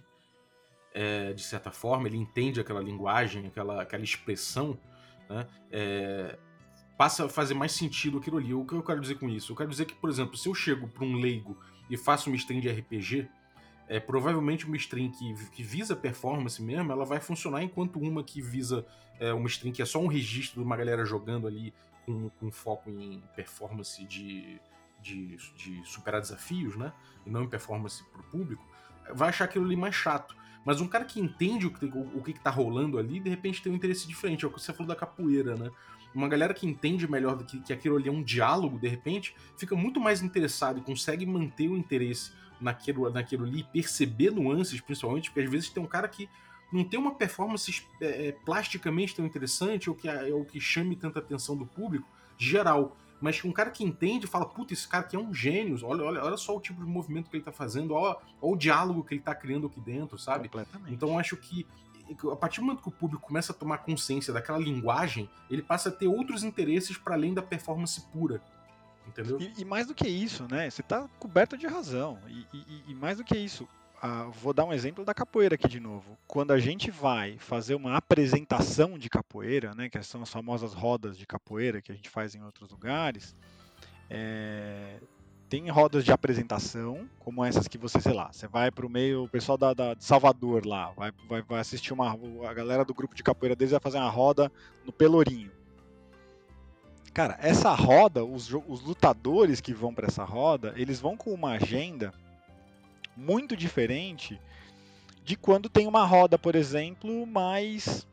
é, 0.94 1.32
de 1.32 1.42
certa 1.42 1.70
forma, 1.70 2.08
ele 2.08 2.18
entende 2.18 2.60
aquela 2.60 2.80
linguagem, 2.80 3.46
aquela, 3.46 3.82
aquela 3.82 4.04
expressão, 4.04 4.78
né? 5.28 5.46
É, 5.70 6.38
passa 6.96 7.24
a 7.24 7.28
fazer 7.28 7.54
mais 7.54 7.72
sentido 7.72 8.18
aquilo 8.18 8.36
ali. 8.38 8.52
O 8.54 8.64
que 8.64 8.74
eu 8.74 8.82
quero 8.82 9.00
dizer 9.00 9.16
com 9.16 9.28
isso? 9.28 9.52
Eu 9.52 9.56
quero 9.56 9.70
dizer 9.70 9.86
que, 9.86 9.94
por 9.94 10.10
exemplo, 10.10 10.36
se 10.36 10.48
eu 10.48 10.54
chego 10.54 10.86
para 10.88 11.04
um 11.04 11.16
leigo 11.16 11.58
e 11.88 11.96
faço 11.96 12.30
uma 12.30 12.36
stream 12.36 12.60
de 12.60 12.68
RPG, 12.68 13.28
é, 13.88 13.98
provavelmente 13.98 14.66
uma 14.66 14.76
stream 14.76 15.10
que, 15.10 15.34
que, 15.50 15.62
visa 15.62 15.96
performance 15.96 16.62
mesmo, 16.62 16.92
ela 16.92 17.04
vai 17.04 17.20
funcionar 17.20 17.62
enquanto 17.62 17.98
uma 17.98 18.22
que 18.22 18.40
visa 18.40 18.86
é, 19.18 19.32
uma 19.32 19.48
stream 19.48 19.72
que 19.72 19.82
é 19.82 19.84
só 19.84 19.98
um 19.98 20.06
registro 20.06 20.60
de 20.60 20.66
uma 20.66 20.76
galera 20.76 21.04
jogando 21.04 21.46
ali 21.46 21.74
com, 22.06 22.28
com 22.30 22.50
foco 22.50 22.90
em 22.90 23.22
performance 23.34 24.04
de, 24.06 24.60
de, 25.00 25.36
de 25.56 25.82
superar 25.84 26.20
desafios, 26.20 26.76
né? 26.76 26.92
E 27.26 27.30
não 27.30 27.42
em 27.42 27.48
performance 27.48 28.02
para 28.10 28.20
o 28.20 28.24
público 28.24 28.72
vai 29.10 29.28
achar 29.28 29.44
aquilo 29.44 29.64
ali 29.64 29.76
mais 29.76 29.94
chato. 29.94 30.36
Mas 30.64 30.80
um 30.80 30.86
cara 30.86 31.04
que 31.04 31.20
entende 31.20 31.66
o 31.66 31.70
que, 31.70 31.84
o, 31.86 32.18
o 32.18 32.22
que, 32.22 32.32
que 32.32 32.40
tá 32.40 32.50
rolando 32.50 32.98
ali, 32.98 33.18
de 33.18 33.28
repente 33.28 33.62
tem 33.62 33.72
um 33.72 33.76
interesse 33.76 34.06
diferente. 34.06 34.44
É 34.44 34.48
o 34.48 34.50
que 34.50 34.60
você 34.60 34.72
falou 34.72 34.88
da 34.88 34.96
capoeira, 34.96 35.56
né? 35.56 35.70
Uma 36.14 36.28
galera 36.28 36.52
que 36.52 36.66
entende 36.66 37.10
melhor 37.10 37.36
do 37.36 37.44
que, 37.44 37.60
que 37.60 37.72
aquilo 37.72 37.96
ali 37.96 38.08
é 38.08 38.12
um 38.12 38.22
diálogo, 38.22 38.78
de 38.78 38.86
repente, 38.86 39.34
fica 39.56 39.74
muito 39.74 39.98
mais 39.98 40.22
interessado 40.22 40.78
e 40.78 40.82
consegue 40.82 41.24
manter 41.24 41.68
o 41.68 41.76
interesse 41.76 42.32
naquilo, 42.60 43.10
naquilo 43.10 43.44
ali, 43.44 43.64
perceber 43.72 44.30
nuances, 44.30 44.80
principalmente, 44.80 45.30
porque 45.30 45.40
às 45.40 45.50
vezes 45.50 45.70
tem 45.70 45.82
um 45.82 45.86
cara 45.86 46.06
que 46.06 46.28
não 46.72 46.84
tem 46.84 46.98
uma 46.98 47.14
performance 47.14 47.84
é, 48.00 48.32
plasticamente 48.44 49.14
tão 49.14 49.26
interessante 49.26 49.90
ou 49.90 49.96
que, 49.96 50.08
ou 50.08 50.44
que 50.44 50.60
chame 50.60 50.96
tanta 50.96 51.18
atenção 51.18 51.56
do 51.56 51.66
público, 51.66 52.08
geral. 52.38 52.96
Mas 53.22 53.42
um 53.44 53.52
cara 53.52 53.70
que 53.70 53.84
entende 53.84 54.26
fala, 54.26 54.44
puta, 54.44 54.72
esse 54.72 54.86
cara 54.86 55.04
aqui 55.04 55.14
é 55.14 55.18
um 55.18 55.32
gênio, 55.32 55.78
olha, 55.84 56.02
olha, 56.04 56.24
olha 56.24 56.36
só 56.36 56.56
o 56.56 56.60
tipo 56.60 56.84
de 56.84 56.90
movimento 56.90 57.30
que 57.30 57.36
ele 57.36 57.44
tá 57.44 57.52
fazendo, 57.52 57.94
olha, 57.94 58.16
olha 58.40 58.52
o 58.52 58.56
diálogo 58.56 59.04
que 59.04 59.14
ele 59.14 59.22
tá 59.22 59.32
criando 59.32 59.68
aqui 59.68 59.80
dentro, 59.80 60.18
sabe? 60.18 60.50
Então 60.88 61.16
acho 61.16 61.36
que 61.36 61.64
a 62.30 62.36
partir 62.36 62.60
do 62.60 62.66
momento 62.66 62.82
que 62.82 62.88
o 62.88 62.92
público 62.92 63.24
começa 63.24 63.52
a 63.52 63.54
tomar 63.54 63.78
consciência 63.78 64.32
daquela 64.32 64.58
linguagem, 64.58 65.30
ele 65.48 65.62
passa 65.62 65.88
a 65.88 65.92
ter 65.92 66.08
outros 66.08 66.42
interesses 66.42 66.98
para 66.98 67.14
além 67.14 67.32
da 67.32 67.40
performance 67.40 68.00
pura. 68.12 68.42
Entendeu? 69.06 69.40
E, 69.40 69.62
e, 69.62 69.64
mais 69.64 69.86
do 69.86 69.94
que 69.94 70.08
isso, 70.08 70.46
né? 70.50 70.68
Você 70.68 70.82
tá 70.82 71.08
coberto 71.18 71.56
de 71.56 71.66
razão. 71.66 72.18
E, 72.28 72.46
e, 72.52 72.84
e 72.88 72.94
mais 72.94 73.18
do 73.18 73.24
que 73.24 73.36
isso, 73.36 73.68
ah, 74.04 74.24
vou 74.24 74.52
dar 74.52 74.64
um 74.64 74.72
exemplo 74.72 75.04
da 75.04 75.14
capoeira 75.14 75.54
aqui 75.54 75.68
de 75.68 75.78
novo. 75.78 76.18
Quando 76.26 76.50
a 76.50 76.58
gente 76.58 76.90
vai 76.90 77.38
fazer 77.38 77.76
uma 77.76 77.96
apresentação 77.96 78.98
de 78.98 79.08
capoeira, 79.08 79.76
né, 79.76 79.88
que 79.88 80.02
são 80.02 80.22
as 80.22 80.28
famosas 80.28 80.74
rodas 80.74 81.16
de 81.16 81.24
capoeira 81.24 81.80
que 81.80 81.92
a 81.92 81.94
gente 81.94 82.10
faz 82.10 82.34
em 82.34 82.42
outros 82.42 82.68
lugares, 82.68 83.36
é, 84.10 84.98
tem 85.48 85.70
rodas 85.70 86.04
de 86.04 86.10
apresentação, 86.10 87.08
como 87.20 87.44
essas 87.44 87.68
que 87.68 87.78
você, 87.78 88.00
sei 88.00 88.12
lá, 88.12 88.32
você 88.32 88.48
vai 88.48 88.72
para 88.72 88.84
o 88.84 88.90
meio, 88.90 89.22
o 89.22 89.28
pessoal 89.28 89.56
da, 89.56 89.72
da, 89.72 89.94
de 89.94 90.02
Salvador 90.02 90.66
lá, 90.66 90.90
vai, 90.96 91.12
vai, 91.28 91.42
vai 91.42 91.60
assistir 91.60 91.92
uma. 91.92 92.18
A 92.48 92.52
galera 92.52 92.84
do 92.84 92.92
grupo 92.92 93.14
de 93.14 93.22
capoeira 93.22 93.54
deles 93.54 93.70
vai 93.70 93.80
fazer 93.80 93.98
uma 93.98 94.10
roda 94.10 94.50
no 94.84 94.92
Pelourinho. 94.92 95.52
Cara, 97.14 97.38
essa 97.40 97.72
roda, 97.72 98.24
os, 98.24 98.52
os 98.66 98.82
lutadores 98.82 99.60
que 99.60 99.72
vão 99.72 99.94
para 99.94 100.08
essa 100.08 100.24
roda, 100.24 100.74
eles 100.74 100.98
vão 100.98 101.16
com 101.16 101.32
uma 101.32 101.52
agenda 101.52 102.12
muito 103.16 103.56
diferente 103.56 104.40
de 105.24 105.36
quando 105.36 105.68
tem 105.68 105.86
uma 105.86 106.04
roda, 106.04 106.38
por 106.38 106.54
exemplo, 106.54 107.26
mais 107.26 108.06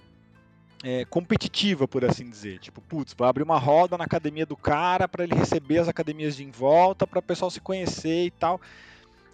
é, 0.83 1.05
competitiva, 1.05 1.87
por 1.87 2.05
assim 2.05 2.29
dizer. 2.29 2.59
Tipo, 2.59 2.81
putz, 2.81 3.13
vai 3.17 3.29
abrir 3.29 3.43
uma 3.43 3.57
roda 3.57 3.97
na 3.97 4.03
academia 4.03 4.45
do 4.45 4.55
cara 4.55 5.07
para 5.07 5.23
ele 5.23 5.35
receber 5.35 5.79
as 5.79 5.87
academias 5.87 6.35
de 6.35 6.43
em 6.43 6.51
volta, 6.51 7.07
para 7.07 7.19
o 7.19 7.23
pessoal 7.23 7.49
se 7.49 7.59
conhecer 7.59 8.25
e 8.25 8.31
tal. 8.31 8.61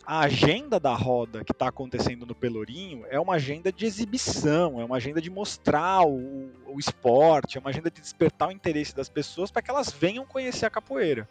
A 0.07 0.19
agenda 0.19 0.79
da 0.79 0.93
roda 0.93 1.43
que 1.43 1.51
está 1.51 1.67
acontecendo 1.67 2.27
no 2.27 2.35
Pelourinho 2.35 3.05
é 3.09 3.19
uma 3.19 3.33
agenda 3.33 3.71
de 3.71 3.87
exibição, 3.87 4.79
é 4.79 4.85
uma 4.85 4.97
agenda 4.97 5.19
de 5.19 5.31
mostrar 5.31 6.05
o, 6.05 6.51
o 6.67 6.79
esporte, 6.79 7.57
é 7.57 7.59
uma 7.59 7.71
agenda 7.71 7.89
de 7.89 7.99
despertar 8.01 8.49
o 8.49 8.51
interesse 8.51 8.95
das 8.95 9.09
pessoas 9.09 9.49
para 9.49 9.63
que 9.63 9.71
elas 9.71 9.91
venham 9.91 10.23
conhecer 10.23 10.67
a 10.67 10.69
capoeira. 10.69 11.27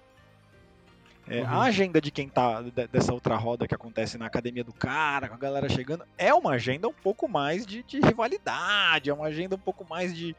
É, 1.26 1.40
uhum. 1.40 1.48
A 1.48 1.62
agenda 1.62 2.00
de 2.00 2.10
quem 2.10 2.28
tá 2.28 2.60
dessa 2.92 3.12
outra 3.12 3.34
roda 3.36 3.66
que 3.66 3.74
acontece 3.74 4.18
na 4.18 4.26
academia 4.26 4.62
do 4.62 4.72
cara, 4.72 5.28
com 5.28 5.34
a 5.34 5.38
galera 5.38 5.68
chegando, 5.68 6.04
é 6.18 6.34
uma 6.34 6.52
agenda 6.52 6.86
um 6.86 6.92
pouco 6.92 7.26
mais 7.26 7.64
de, 7.64 7.82
de 7.82 7.98
rivalidade, 8.00 9.08
é 9.08 9.14
uma 9.14 9.26
agenda 9.26 9.56
um 9.56 9.58
pouco 9.58 9.86
mais 9.88 10.14
de, 10.14 10.36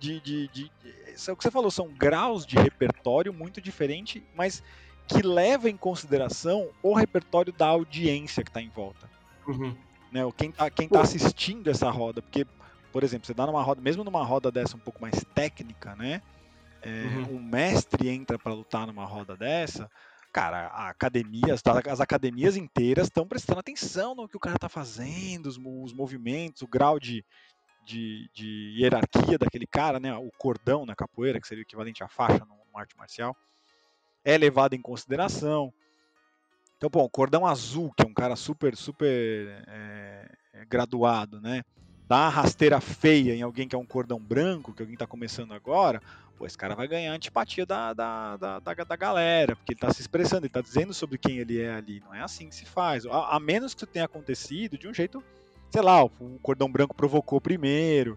de, 0.00 0.20
de, 0.20 0.48
de, 0.48 0.70
é 0.84 1.32
o 1.32 1.36
que 1.36 1.44
você 1.44 1.50
falou, 1.50 1.70
são 1.70 1.88
graus 1.88 2.44
de 2.44 2.56
repertório 2.56 3.32
muito 3.32 3.60
diferente, 3.60 4.22
mas 4.34 4.62
que 5.06 5.22
leva 5.22 5.70
em 5.70 5.76
consideração 5.76 6.68
o 6.82 6.92
repertório 6.92 7.52
da 7.52 7.66
audiência 7.66 8.42
que 8.42 8.50
está 8.50 8.60
em 8.60 8.68
volta. 8.68 9.08
Uhum. 9.46 9.76
Né, 10.10 10.20
quem 10.36 10.50
está 10.50 10.70
quem 10.70 10.88
tá 10.88 11.00
assistindo 11.00 11.70
essa 11.70 11.88
roda, 11.88 12.20
porque, 12.20 12.44
por 12.92 13.04
exemplo, 13.04 13.26
você 13.26 13.34
dá 13.34 13.46
numa 13.46 13.62
roda, 13.62 13.80
mesmo 13.80 14.02
numa 14.02 14.24
roda 14.24 14.50
dessa 14.50 14.76
um 14.76 14.80
pouco 14.80 15.00
mais 15.00 15.24
técnica, 15.34 15.94
né? 15.94 16.20
É, 16.82 16.88
uhum. 16.90 17.36
Um 17.36 17.42
mestre 17.42 18.08
entra 18.08 18.38
para 18.38 18.52
lutar 18.52 18.86
numa 18.86 19.04
roda 19.04 19.36
dessa, 19.36 19.90
cara, 20.36 20.66
a 20.66 20.90
academia, 20.90 21.54
as 21.90 21.98
academias 21.98 22.58
inteiras 22.58 23.06
estão 23.06 23.26
prestando 23.26 23.60
atenção 23.60 24.14
no 24.14 24.28
que 24.28 24.36
o 24.36 24.40
cara 24.40 24.56
está 24.56 24.68
fazendo, 24.68 25.46
os, 25.46 25.56
os, 25.56 25.94
movimentos, 25.94 26.60
o 26.60 26.68
grau 26.68 27.00
de, 27.00 27.24
de, 27.86 28.28
de, 28.34 28.74
hierarquia 28.76 29.38
daquele 29.38 29.66
cara, 29.66 29.98
né? 29.98 30.14
O 30.14 30.30
cordão 30.36 30.84
na 30.84 30.94
capoeira, 30.94 31.40
que 31.40 31.48
seria 31.48 31.62
o 31.62 31.66
equivalente 31.66 32.04
à 32.04 32.08
faixa 32.08 32.44
numa 32.44 32.80
arte 32.82 32.94
marcial, 32.98 33.34
é 34.22 34.36
levado 34.36 34.74
em 34.74 34.82
consideração. 34.82 35.72
Então, 36.76 36.90
bom, 36.90 37.08
cordão 37.08 37.46
azul, 37.46 37.90
que 37.96 38.04
é 38.04 38.06
um 38.06 38.12
cara 38.12 38.36
super, 38.36 38.76
super 38.76 39.64
é, 39.66 40.28
graduado, 40.68 41.40
né? 41.40 41.62
Dá 42.08 42.16
uma 42.16 42.28
rasteira 42.28 42.80
feia 42.80 43.34
em 43.34 43.42
alguém 43.42 43.66
que 43.66 43.74
é 43.74 43.78
um 43.78 43.84
cordão 43.84 44.20
branco, 44.20 44.72
que 44.72 44.82
alguém 44.82 44.94
está 44.94 45.06
começando 45.06 45.52
agora, 45.52 46.00
pô, 46.36 46.46
esse 46.46 46.56
cara 46.56 46.74
vai 46.74 46.86
ganhar 46.86 47.12
antipatia 47.12 47.66
da, 47.66 47.92
da, 47.92 48.36
da, 48.36 48.58
da, 48.60 48.74
da 48.74 48.96
galera, 48.96 49.56
porque 49.56 49.72
ele 49.72 49.76
está 49.76 49.92
se 49.92 50.00
expressando, 50.00 50.42
ele 50.42 50.48
está 50.48 50.60
dizendo 50.60 50.94
sobre 50.94 51.18
quem 51.18 51.38
ele 51.38 51.60
é 51.60 51.72
ali. 51.72 52.00
Não 52.04 52.14
é 52.14 52.22
assim 52.22 52.48
que 52.48 52.54
se 52.54 52.64
faz. 52.64 53.06
A, 53.06 53.36
a 53.36 53.40
menos 53.40 53.74
que 53.74 53.80
isso 53.80 53.86
tenha 53.86 54.04
acontecido 54.04 54.78
de 54.78 54.86
um 54.86 54.94
jeito, 54.94 55.22
sei 55.70 55.82
lá, 55.82 56.04
o, 56.04 56.10
o 56.20 56.38
cordão 56.40 56.70
branco 56.70 56.94
provocou 56.94 57.40
primeiro. 57.40 58.16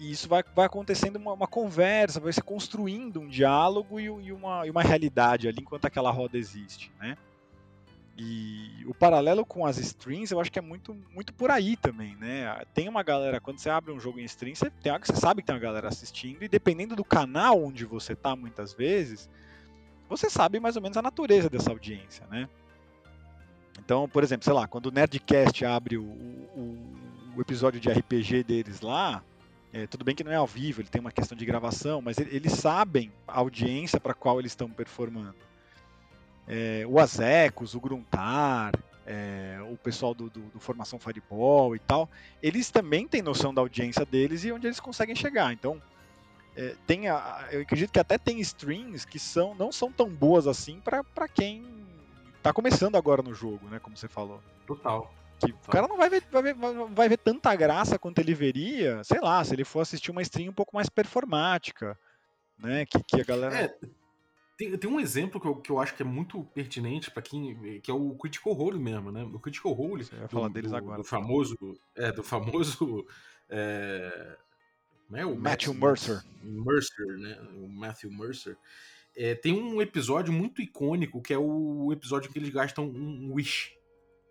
E, 0.00 0.06
e 0.06 0.10
isso 0.10 0.28
vai, 0.28 0.42
vai 0.54 0.66
acontecendo 0.66 1.16
uma, 1.16 1.32
uma, 1.32 1.46
conversa, 1.46 2.18
vai 2.18 2.32
se 2.32 2.42
construindo 2.42 3.20
um 3.20 3.28
diálogo 3.28 4.00
e, 4.00 4.04
e, 4.04 4.32
uma, 4.32 4.66
e 4.66 4.70
uma 4.70 4.82
realidade 4.82 5.46
ali 5.46 5.58
enquanto 5.60 5.84
aquela 5.84 6.10
roda 6.10 6.36
existe, 6.36 6.90
né? 6.98 7.16
E 8.16 8.84
o 8.86 8.94
paralelo 8.94 9.44
com 9.44 9.66
as 9.66 9.76
strings, 9.78 10.30
eu 10.30 10.40
acho 10.40 10.50
que 10.50 10.58
é 10.58 10.62
muito, 10.62 10.96
muito 11.12 11.32
por 11.32 11.50
aí 11.50 11.76
também, 11.76 12.14
né? 12.16 12.62
Tem 12.72 12.88
uma 12.88 13.02
galera, 13.02 13.40
quando 13.40 13.58
você 13.58 13.68
abre 13.68 13.92
um 13.92 13.98
jogo 13.98 14.20
em 14.20 14.24
stream, 14.24 14.54
você, 14.54 14.70
tem, 14.70 14.92
você 14.96 15.16
sabe 15.16 15.42
que 15.42 15.46
tem 15.46 15.54
uma 15.54 15.60
galera 15.60 15.88
assistindo, 15.88 16.44
e 16.44 16.48
dependendo 16.48 16.94
do 16.94 17.04
canal 17.04 17.60
onde 17.62 17.84
você 17.84 18.14
tá, 18.14 18.36
muitas 18.36 18.72
vezes, 18.72 19.28
você 20.08 20.30
sabe 20.30 20.60
mais 20.60 20.76
ou 20.76 20.82
menos 20.82 20.96
a 20.96 21.02
natureza 21.02 21.50
dessa 21.50 21.70
audiência, 21.70 22.24
né? 22.30 22.48
Então, 23.80 24.08
por 24.08 24.22
exemplo, 24.22 24.44
sei 24.44 24.52
lá, 24.52 24.68
quando 24.68 24.86
o 24.86 24.90
Nerdcast 24.92 25.64
abre 25.64 25.96
o, 25.98 26.04
o, 26.04 26.96
o 27.36 27.40
episódio 27.40 27.80
de 27.80 27.90
RPG 27.90 28.44
deles 28.44 28.80
lá, 28.80 29.24
é, 29.72 29.88
tudo 29.88 30.04
bem 30.04 30.14
que 30.14 30.22
não 30.22 30.30
é 30.30 30.36
ao 30.36 30.46
vivo, 30.46 30.80
ele 30.80 30.88
tem 30.88 31.00
uma 31.00 31.10
questão 31.10 31.36
de 31.36 31.44
gravação, 31.44 32.00
mas 32.00 32.16
eles 32.18 32.52
sabem 32.52 33.10
a 33.26 33.40
audiência 33.40 33.98
para 33.98 34.14
qual 34.14 34.38
eles 34.38 34.52
estão 34.52 34.70
performando 34.70 35.34
é, 36.46 36.84
o 36.86 36.98
Azecos, 36.98 37.74
o 37.74 37.80
Gruntar, 37.80 38.72
é, 39.06 39.58
o 39.70 39.76
pessoal 39.76 40.14
do, 40.14 40.30
do, 40.30 40.40
do, 40.40 40.60
Formação 40.60 40.98
Fireball 40.98 41.74
e 41.76 41.78
tal, 41.78 42.08
eles 42.42 42.70
também 42.70 43.06
têm 43.06 43.22
noção 43.22 43.52
da 43.52 43.60
audiência 43.60 44.04
deles 44.04 44.44
e 44.44 44.52
onde 44.52 44.66
eles 44.66 44.80
conseguem 44.80 45.14
chegar. 45.14 45.52
Então, 45.52 45.80
é, 46.56 46.74
tem 46.86 47.08
a, 47.08 47.48
eu 47.50 47.62
acredito 47.62 47.92
que 47.92 47.98
até 47.98 48.16
tem 48.16 48.40
strings 48.40 49.04
que 49.04 49.18
são, 49.18 49.54
não 49.54 49.72
são 49.72 49.90
tão 49.90 50.08
boas 50.08 50.46
assim 50.46 50.80
para 50.80 51.28
quem 51.28 51.64
está 52.36 52.52
começando 52.52 52.96
agora 52.96 53.22
no 53.22 53.34
jogo, 53.34 53.66
né? 53.68 53.78
Como 53.78 53.96
você 53.96 54.08
falou. 54.08 54.40
Total. 54.66 55.12
Que 55.38 55.50
o 55.50 55.70
cara 55.70 55.88
não 55.88 55.96
vai 55.96 56.08
ver, 56.08 56.22
vai, 56.30 56.42
ver, 56.42 56.54
vai 56.90 57.08
ver 57.08 57.18
tanta 57.18 57.54
graça 57.56 57.98
quanto 57.98 58.20
ele 58.20 58.34
veria, 58.34 59.02
sei 59.02 59.20
lá, 59.20 59.44
se 59.44 59.52
ele 59.52 59.64
for 59.64 59.80
assistir 59.80 60.10
uma 60.10 60.22
stream 60.22 60.50
um 60.50 60.54
pouco 60.54 60.76
mais 60.76 60.88
performática, 60.88 61.98
né? 62.56 62.86
Que, 62.86 63.02
que 63.02 63.20
a 63.20 63.24
galera. 63.24 63.56
É 63.56 64.03
tem, 64.56 64.76
tem 64.76 64.90
um 64.90 65.00
exemplo 65.00 65.40
que 65.40 65.46
eu, 65.46 65.56
que 65.56 65.70
eu 65.70 65.80
acho 65.80 65.94
que 65.94 66.02
é 66.02 66.06
muito 66.06 66.42
pertinente 66.54 67.10
para 67.10 67.22
quem. 67.22 67.80
que 67.80 67.90
é 67.90 67.94
o 67.94 68.14
Critical 68.14 68.52
Role 68.52 68.78
mesmo, 68.78 69.10
né? 69.10 69.22
O 69.24 69.38
Critical 69.38 69.72
Role. 69.72 70.04
Você 70.04 70.14
vai 70.16 70.28
falar 70.28 70.48
do, 70.48 70.54
deles 70.54 70.70
do, 70.70 70.76
agora. 70.76 70.98
Do 70.98 71.04
famoso. 71.04 71.56
É, 71.94 72.12
do 72.12 72.22
famoso. 72.22 73.06
É, 73.48 74.36
né, 75.10 75.26
o 75.26 75.36
Matthew 75.36 75.74
Mercer. 75.74 76.22
Mercer, 76.42 77.18
né? 77.18 77.38
O 77.56 77.68
Matthew 77.68 78.10
Mercer. 78.10 78.56
É, 79.16 79.34
tem 79.34 79.52
um 79.52 79.80
episódio 79.80 80.32
muito 80.32 80.60
icônico 80.60 81.22
que 81.22 81.32
é 81.32 81.38
o 81.38 81.92
episódio 81.92 82.28
em 82.28 82.32
que 82.32 82.38
eles 82.38 82.50
gastam 82.50 82.86
um 82.86 83.32
Wish. 83.32 83.76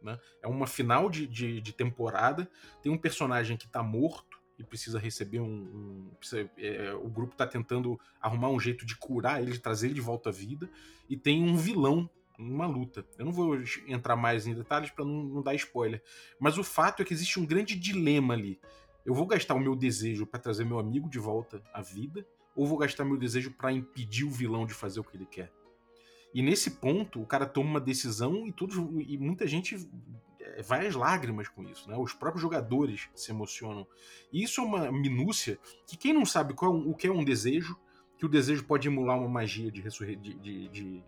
Né? 0.01 0.19
É 0.41 0.47
uma 0.47 0.67
final 0.67 1.09
de, 1.09 1.27
de, 1.27 1.61
de 1.61 1.73
temporada. 1.73 2.49
Tem 2.81 2.91
um 2.91 2.97
personagem 2.97 3.55
que 3.55 3.67
tá 3.67 3.81
morto 3.81 4.32
e 4.57 4.63
precisa 4.63 4.99
receber 4.99 5.39
um. 5.39 5.45
um 5.45 6.11
precisa, 6.19 6.49
é, 6.57 6.93
o 6.93 7.09
grupo 7.09 7.33
está 7.33 7.47
tentando 7.47 7.99
arrumar 8.21 8.49
um 8.49 8.59
jeito 8.59 8.85
de 8.85 8.95
curar 8.95 9.41
ele, 9.41 9.51
de 9.51 9.59
trazer 9.59 9.87
ele 9.87 9.95
de 9.95 10.01
volta 10.01 10.29
à 10.29 10.31
vida. 10.31 10.69
E 11.09 11.17
tem 11.17 11.43
um 11.43 11.55
vilão 11.55 12.09
numa 12.37 12.65
luta. 12.65 13.05
Eu 13.17 13.25
não 13.25 13.31
vou 13.31 13.57
entrar 13.87 14.15
mais 14.15 14.47
em 14.47 14.53
detalhes 14.53 14.89
para 14.89 15.05
não, 15.05 15.23
não, 15.23 15.41
dar 15.41 15.55
spoiler. 15.55 16.01
Mas 16.39 16.57
o 16.57 16.63
fato 16.63 17.01
é 17.01 17.05
que 17.05 17.13
existe 17.13 17.39
um 17.39 17.45
grande 17.45 17.75
dilema 17.75 18.33
ali. 18.33 18.59
Eu 19.05 19.13
vou 19.13 19.25
gastar 19.27 19.53
o 19.53 19.59
meu 19.59 19.75
desejo 19.75 20.25
para 20.25 20.39
trazer 20.39 20.65
meu 20.65 20.79
amigo 20.79 21.09
de 21.09 21.19
volta 21.19 21.61
à 21.73 21.81
vida, 21.81 22.25
ou 22.55 22.65
vou 22.65 22.77
gastar 22.77 23.03
meu 23.03 23.17
desejo 23.17 23.51
para 23.51 23.71
impedir 23.71 24.23
o 24.23 24.29
vilão 24.29 24.65
de 24.65 24.73
fazer 24.73 24.99
o 24.99 25.03
que 25.03 25.17
ele 25.17 25.25
quer? 25.25 25.51
E 26.33 26.41
nesse 26.41 26.71
ponto, 26.71 27.21
o 27.21 27.25
cara 27.25 27.45
toma 27.45 27.71
uma 27.71 27.81
decisão 27.81 28.47
e, 28.47 28.53
e 29.13 29.17
muita 29.17 29.45
gente 29.45 29.75
é, 29.75 29.79
várias 30.65 30.95
lágrimas 30.95 31.47
com 31.47 31.63
isso, 31.63 31.89
né? 31.89 31.97
Os 31.97 32.13
próprios 32.13 32.41
jogadores 32.41 33.09
se 33.15 33.31
emocionam. 33.31 33.87
E 34.31 34.43
isso 34.43 34.61
é 34.61 34.63
uma 34.63 34.91
minúcia 34.91 35.59
que 35.87 35.97
quem 35.97 36.13
não 36.13 36.25
sabe 36.25 36.53
qual, 36.53 36.75
é 36.75 36.75
o 36.75 36.93
que 36.93 37.07
é 37.07 37.11
um 37.11 37.23
desejo, 37.23 37.77
que 38.17 38.25
o 38.25 38.29
desejo 38.29 38.63
pode 38.65 38.87
emular 38.87 39.17
uma 39.17 39.27
magia 39.27 39.71
de, 39.71 39.81
de, 39.81 40.35
de, 40.35 40.69
de, 40.69 41.03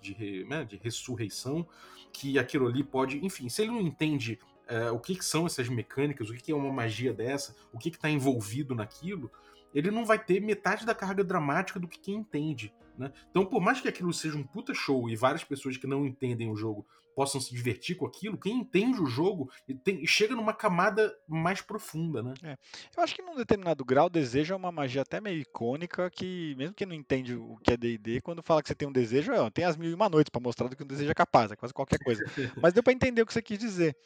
de, 0.00 0.44
né, 0.44 0.64
de 0.64 0.76
ressurreição, 0.76 1.66
que 2.12 2.38
aquilo 2.38 2.66
ali 2.66 2.82
pode. 2.82 3.24
Enfim, 3.24 3.48
se 3.48 3.62
ele 3.62 3.72
não 3.72 3.80
entende 3.80 4.38
é, 4.66 4.90
o 4.90 4.98
que, 4.98 5.16
que, 5.16 5.24
são 5.24 5.46
essas 5.46 5.68
mecânicas, 5.68 6.30
o 6.30 6.34
que, 6.34 6.42
que 6.42 6.52
é 6.52 6.54
uma 6.54 6.72
magia 6.72 7.12
dessa, 7.12 7.54
o 7.72 7.78
que 7.78 7.88
está 7.88 8.08
envolvido 8.08 8.74
naquilo, 8.74 9.30
ele 9.74 9.90
não 9.90 10.04
vai 10.04 10.18
ter 10.18 10.40
metade 10.40 10.84
da 10.84 10.94
carga 10.94 11.22
dramática 11.22 11.78
do 11.78 11.88
que 11.88 11.98
quem 11.98 12.16
entende. 12.16 12.72
Né? 13.00 13.10
Então, 13.30 13.46
por 13.46 13.62
mais 13.62 13.80
que 13.80 13.88
aquilo 13.88 14.12
seja 14.12 14.36
um 14.36 14.42
puta 14.42 14.74
show 14.74 15.08
e 15.08 15.16
várias 15.16 15.42
pessoas 15.42 15.78
que 15.78 15.86
não 15.86 16.04
entendem 16.04 16.50
o 16.50 16.54
jogo 16.54 16.86
possam 17.16 17.40
se 17.40 17.50
divertir 17.50 17.96
com 17.96 18.06
aquilo, 18.06 18.38
quem 18.38 18.58
entende 18.58 19.00
o 19.00 19.06
jogo 19.06 19.50
tem, 19.82 20.06
chega 20.06 20.36
numa 20.36 20.52
camada 20.52 21.10
mais 21.26 21.62
profunda, 21.62 22.22
né? 22.22 22.34
É. 22.42 22.58
Eu 22.94 23.02
acho 23.02 23.14
que 23.14 23.22
num 23.22 23.36
determinado 23.36 23.84
grau 23.86 24.06
o 24.06 24.10
desejo 24.10 24.52
é 24.52 24.56
uma 24.56 24.70
magia 24.70 25.00
até 25.00 25.18
meio 25.18 25.40
icônica 25.40 26.10
que, 26.10 26.54
mesmo 26.58 26.74
quem 26.74 26.86
não 26.86 26.94
entende 26.94 27.34
o 27.34 27.56
que 27.64 27.72
é 27.72 27.76
D&D, 27.76 28.20
quando 28.20 28.42
fala 28.42 28.62
que 28.62 28.68
você 28.68 28.74
tem 28.74 28.86
um 28.86 28.92
desejo, 28.92 29.32
é, 29.32 29.50
tem 29.50 29.64
as 29.64 29.78
mil 29.78 29.90
e 29.90 29.94
uma 29.94 30.10
noites 30.10 30.28
para 30.28 30.42
mostrar 30.42 30.68
do 30.68 30.76
que 30.76 30.84
um 30.84 30.86
desejo 30.86 31.10
é 31.10 31.14
capaz, 31.14 31.50
é 31.50 31.56
quase 31.56 31.72
qualquer 31.72 31.98
coisa. 31.98 32.22
Mas 32.62 32.74
deu 32.74 32.82
para 32.82 32.92
entender 32.92 33.22
o 33.22 33.26
que 33.26 33.32
você 33.32 33.42
quis 33.42 33.58
dizer. 33.58 33.96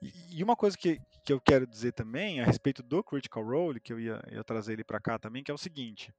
E, 0.00 0.38
e, 0.38 0.42
uma 0.42 0.56
coisa 0.56 0.76
que, 0.76 0.98
que 1.22 1.32
eu 1.32 1.40
quero 1.40 1.66
dizer 1.66 1.92
também 1.92 2.40
a 2.40 2.46
respeito 2.46 2.82
do 2.82 3.04
Critical 3.04 3.44
Role, 3.44 3.78
que 3.78 3.92
eu 3.92 4.00
ia, 4.00 4.22
ia 4.32 4.42
trazer 4.42 4.72
ele 4.72 4.84
para 4.84 5.00
cá 5.00 5.18
também, 5.18 5.44
que 5.44 5.50
é 5.50 5.54
o 5.54 5.58
seguinte. 5.58 6.12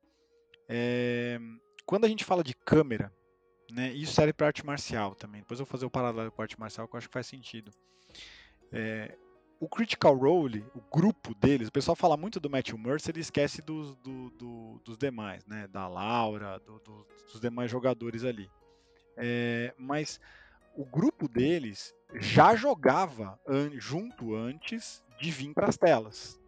É, 0.67 1.39
quando 1.89 2.05
a 2.05 2.07
gente 2.07 2.23
fala 2.23 2.43
de 2.43 2.53
câmera, 2.53 3.11
né, 3.71 3.91
isso 3.93 4.13
serve 4.13 4.31
para 4.31 4.45
arte 4.45 4.63
marcial 4.63 5.15
também. 5.15 5.41
Depois 5.41 5.59
eu 5.59 5.65
vou 5.65 5.71
fazer 5.71 5.87
o 5.87 5.89
paralelo 5.89 6.31
com 6.31 6.39
a 6.39 6.45
arte 6.45 6.59
marcial 6.59 6.87
que 6.87 6.93
eu 6.93 6.99
acho 6.99 7.07
que 7.07 7.13
faz 7.13 7.25
sentido. 7.25 7.71
É, 8.71 9.17
o 9.59 9.67
Critical 9.67 10.15
Role, 10.15 10.63
o 10.75 10.81
grupo 10.95 11.33
deles, 11.33 11.67
o 11.67 11.71
pessoal 11.71 11.95
fala 11.95 12.15
muito 12.15 12.39
do 12.39 12.47
Matthew 12.47 12.77
Mercer 12.77 13.17
e 13.17 13.21
esquece 13.21 13.63
dos, 13.63 13.95
do, 13.95 14.29
do, 14.29 14.79
dos 14.85 14.99
demais, 14.99 15.43
né? 15.47 15.67
Da 15.67 15.87
Laura, 15.87 16.59
do, 16.59 16.79
dos 17.31 17.41
demais 17.41 17.71
jogadores 17.71 18.23
ali. 18.23 18.47
É, 19.17 19.73
mas 19.75 20.19
o 20.75 20.85
grupo 20.85 21.27
deles 21.27 21.95
já 22.13 22.55
jogava 22.55 23.39
an 23.47 23.71
junto 23.79 24.35
antes 24.35 25.03
de 25.19 25.31
vir 25.31 25.55
para 25.55 25.67
as 25.67 25.75
telas. 25.75 26.38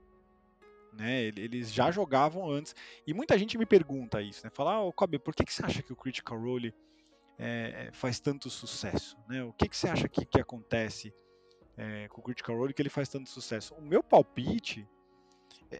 Né? 0.93 1.23
Eles 1.23 1.71
já 1.71 1.89
jogavam 1.89 2.49
antes. 2.49 2.75
E 3.05 3.13
muita 3.13 3.37
gente 3.37 3.57
me 3.57 3.65
pergunta 3.65 4.21
isso, 4.21 4.43
né? 4.43 4.49
Fala, 4.49 4.77
ah, 4.77 4.91
Kobe, 4.93 5.19
por 5.19 5.33
que, 5.33 5.45
que 5.45 5.53
você 5.53 5.65
acha 5.65 5.81
que 5.81 5.93
o 5.93 5.95
Critical 5.95 6.39
Role 6.39 6.73
é, 7.39 7.89
faz 7.93 8.19
tanto 8.19 8.49
sucesso? 8.49 9.17
Né? 9.27 9.43
O 9.43 9.53
que, 9.53 9.67
que 9.67 9.77
você 9.77 9.87
acha 9.87 10.07
que, 10.07 10.25
que 10.25 10.39
acontece 10.39 11.13
é, 11.77 12.07
com 12.09 12.21
o 12.21 12.23
Critical 12.23 12.57
Role 12.57 12.73
que 12.73 12.81
ele 12.81 12.89
faz 12.89 13.09
tanto 13.09 13.29
sucesso? 13.29 13.73
O 13.75 13.81
meu 13.81 14.03
palpite 14.03 14.87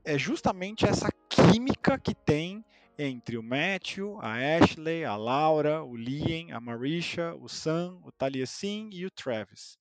é 0.05 0.17
justamente 0.17 0.85
essa 0.85 1.09
química 1.29 1.99
que 1.99 2.15
tem 2.15 2.63
entre 2.97 3.37
o 3.37 3.43
Matthew, 3.43 4.19
a 4.21 4.35
Ashley, 4.57 5.03
a 5.03 5.15
Laura, 5.15 5.83
o 5.83 5.95
Liam, 5.95 6.55
a 6.55 6.59
Marisha, 6.59 7.33
o 7.35 7.49
Sam, 7.49 7.99
o 8.03 8.11
Taliesin 8.11 8.89
e 8.91 9.05
o 9.05 9.11
Travis. 9.11 9.80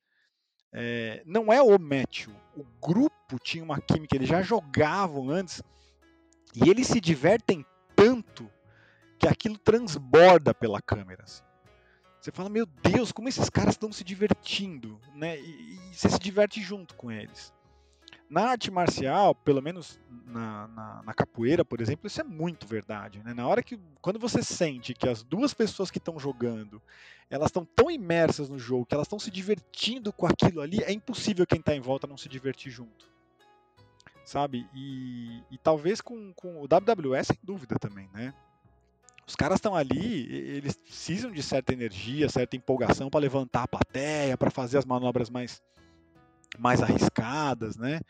É, 0.73 1.23
não 1.27 1.53
é 1.53 1.61
o 1.61 1.79
Matthew. 1.79 2.33
O 2.57 2.65
grupo 2.81 3.39
tinha 3.43 3.65
uma 3.65 3.81
química, 3.81 4.17
eles 4.17 4.29
já 4.29 4.43
jogavam 4.43 5.31
antes 5.31 5.63
e 6.55 6.69
eles 6.69 6.87
se 6.87 7.01
divertem 7.01 7.65
tanto 7.95 8.51
que 9.19 9.29
aquilo 9.29 9.59
transborda 9.59 10.55
pela 10.55 10.81
câmera. 10.81 11.25
Assim. 11.25 11.43
Você 12.21 12.31
fala, 12.31 12.49
meu 12.49 12.67
Deus, 12.67 13.13
como 13.13 13.29
esses 13.29 13.49
caras 13.49 13.75
estão 13.75 13.93
se 13.93 14.05
divertindo, 14.05 15.01
né? 15.15 15.39
E, 15.39 15.75
e, 15.75 15.95
você 15.95 16.09
se 16.09 16.19
diverte 16.19 16.61
junto 16.61 16.95
com 16.95 17.11
eles. 17.11 17.53
Na 18.31 18.51
arte 18.51 18.71
marcial, 18.71 19.35
pelo 19.35 19.61
menos 19.61 20.01
na, 20.25 20.69
na, 20.69 21.03
na, 21.03 21.13
capoeira, 21.13 21.65
por 21.65 21.81
exemplo, 21.81 22.07
isso 22.07 22.21
é 22.21 22.25
muito 22.25 22.65
verdade. 22.65 23.21
Né? 23.25 23.35
Na 23.35 23.45
hora 23.49 23.61
que, 23.61 23.77
quando 24.01 24.21
você 24.21 24.41
sente 24.41 24.95
que 24.95 25.09
as 25.09 25.25
duas 25.25 25.53
pessoas 25.53 25.91
que 25.91 25.99
estão 25.99 26.17
jogando, 26.17 26.81
elas 27.29 27.49
estão 27.49 27.65
tão 27.65 27.91
imersas 27.91 28.49
no 28.49 28.57
jogo, 28.57 28.87
que 28.87 28.95
elas 28.95 29.07
estão 29.07 29.19
se 29.19 29.33
divertindo 29.33 30.13
com 30.13 30.27
aquilo 30.27 30.61
ali, 30.61 30.81
é 30.85 30.93
impossível 30.93 31.45
quem 31.45 31.59
está 31.59 31.75
em 31.75 31.81
volta 31.81 32.07
não 32.07 32.17
se 32.17 32.29
divertir 32.29 32.71
junto. 32.71 33.11
Sabe? 34.25 34.65
E, 34.73 35.43
e 35.51 35.59
talvez 35.59 36.01
com, 36.01 36.33
com 36.35 36.63
o 36.63 36.67
WWE, 36.67 37.25
sem 37.25 37.39
dúvida 37.43 37.81
também, 37.81 38.09
né? 38.15 38.33
Os 39.27 39.35
caras 39.35 39.57
estão 39.57 39.75
ali, 39.75 40.33
eles 40.33 40.77
precisam 40.77 41.33
de 41.33 41.43
certa 41.43 41.73
energia, 41.73 42.29
certa 42.29 42.57
empolgação 42.57 43.11
para 43.11 43.21
levantar 43.21 43.65
a 43.65 43.69
plateia, 43.69 44.37
para 44.37 44.51
fazer 44.51 44.79
as 44.79 44.85
manobras 44.85 45.29
mais 45.31 45.61
mais 46.59 46.83
arriscadas, 46.83 47.77
né? 47.77 48.01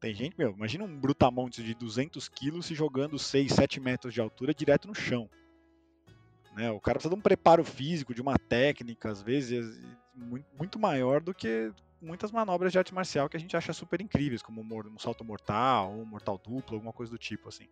Tem 0.00 0.14
gente, 0.14 0.36
meu, 0.38 0.52
imagina 0.52 0.84
um 0.84 0.98
brutamontes 0.98 1.62
de 1.62 1.74
200 1.74 2.28
quilos 2.28 2.66
se 2.66 2.74
jogando 2.74 3.18
6, 3.18 3.52
7 3.52 3.80
metros 3.80 4.14
de 4.14 4.20
altura 4.20 4.54
direto 4.54 4.88
no 4.88 4.94
chão. 4.94 5.28
Né? 6.56 6.70
O 6.70 6.80
cara 6.80 6.96
precisa 6.96 7.14
de 7.14 7.18
um 7.18 7.22
preparo 7.22 7.62
físico, 7.64 8.14
de 8.14 8.22
uma 8.22 8.38
técnica, 8.38 9.10
às 9.10 9.20
vezes, 9.20 9.78
muito, 10.58 10.78
maior 10.78 11.20
do 11.20 11.34
que 11.34 11.70
muitas 12.00 12.32
manobras 12.32 12.72
de 12.72 12.78
arte 12.78 12.94
marcial 12.94 13.28
que 13.28 13.36
a 13.36 13.40
gente 13.40 13.56
acha 13.56 13.74
super 13.74 14.00
incríveis, 14.00 14.42
como 14.42 14.62
um 14.62 14.98
salto 14.98 15.22
mortal, 15.22 15.92
um 15.92 16.06
mortal 16.06 16.38
duplo, 16.38 16.76
alguma 16.76 16.94
coisa 16.94 17.12
do 17.12 17.18
tipo, 17.18 17.48
assim. 17.48 17.68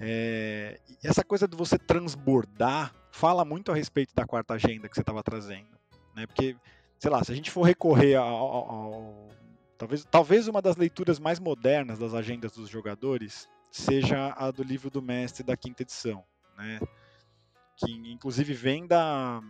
É, 0.00 0.80
essa 1.04 1.22
coisa 1.22 1.46
de 1.46 1.54
você 1.54 1.78
transbordar 1.78 2.94
fala 3.10 3.44
muito 3.44 3.70
a 3.70 3.74
respeito 3.74 4.14
da 4.14 4.26
quarta 4.26 4.54
agenda 4.54 4.88
que 4.88 4.94
você 4.94 5.02
estava 5.02 5.22
trazendo. 5.22 5.78
Né? 6.14 6.26
Porque 6.26 6.56
sei 7.02 7.10
lá, 7.10 7.24
se 7.24 7.32
a 7.32 7.34
gente 7.34 7.50
for 7.50 7.62
recorrer 7.62 8.14
ao, 8.14 8.24
ao, 8.24 8.70
ao, 8.70 9.28
talvez, 9.76 10.06
talvez 10.08 10.46
uma 10.46 10.62
das 10.62 10.76
leituras 10.76 11.18
mais 11.18 11.40
modernas 11.40 11.98
das 11.98 12.14
agendas 12.14 12.52
dos 12.52 12.68
jogadores 12.68 13.48
seja 13.72 14.32
a 14.36 14.52
do 14.52 14.62
livro 14.62 14.88
do 14.88 15.02
mestre 15.02 15.42
da 15.42 15.56
quinta 15.56 15.82
edição, 15.82 16.22
né? 16.56 16.78
Que 17.76 17.90
inclusive 17.90 18.54
vem 18.54 18.86
da 18.86 19.42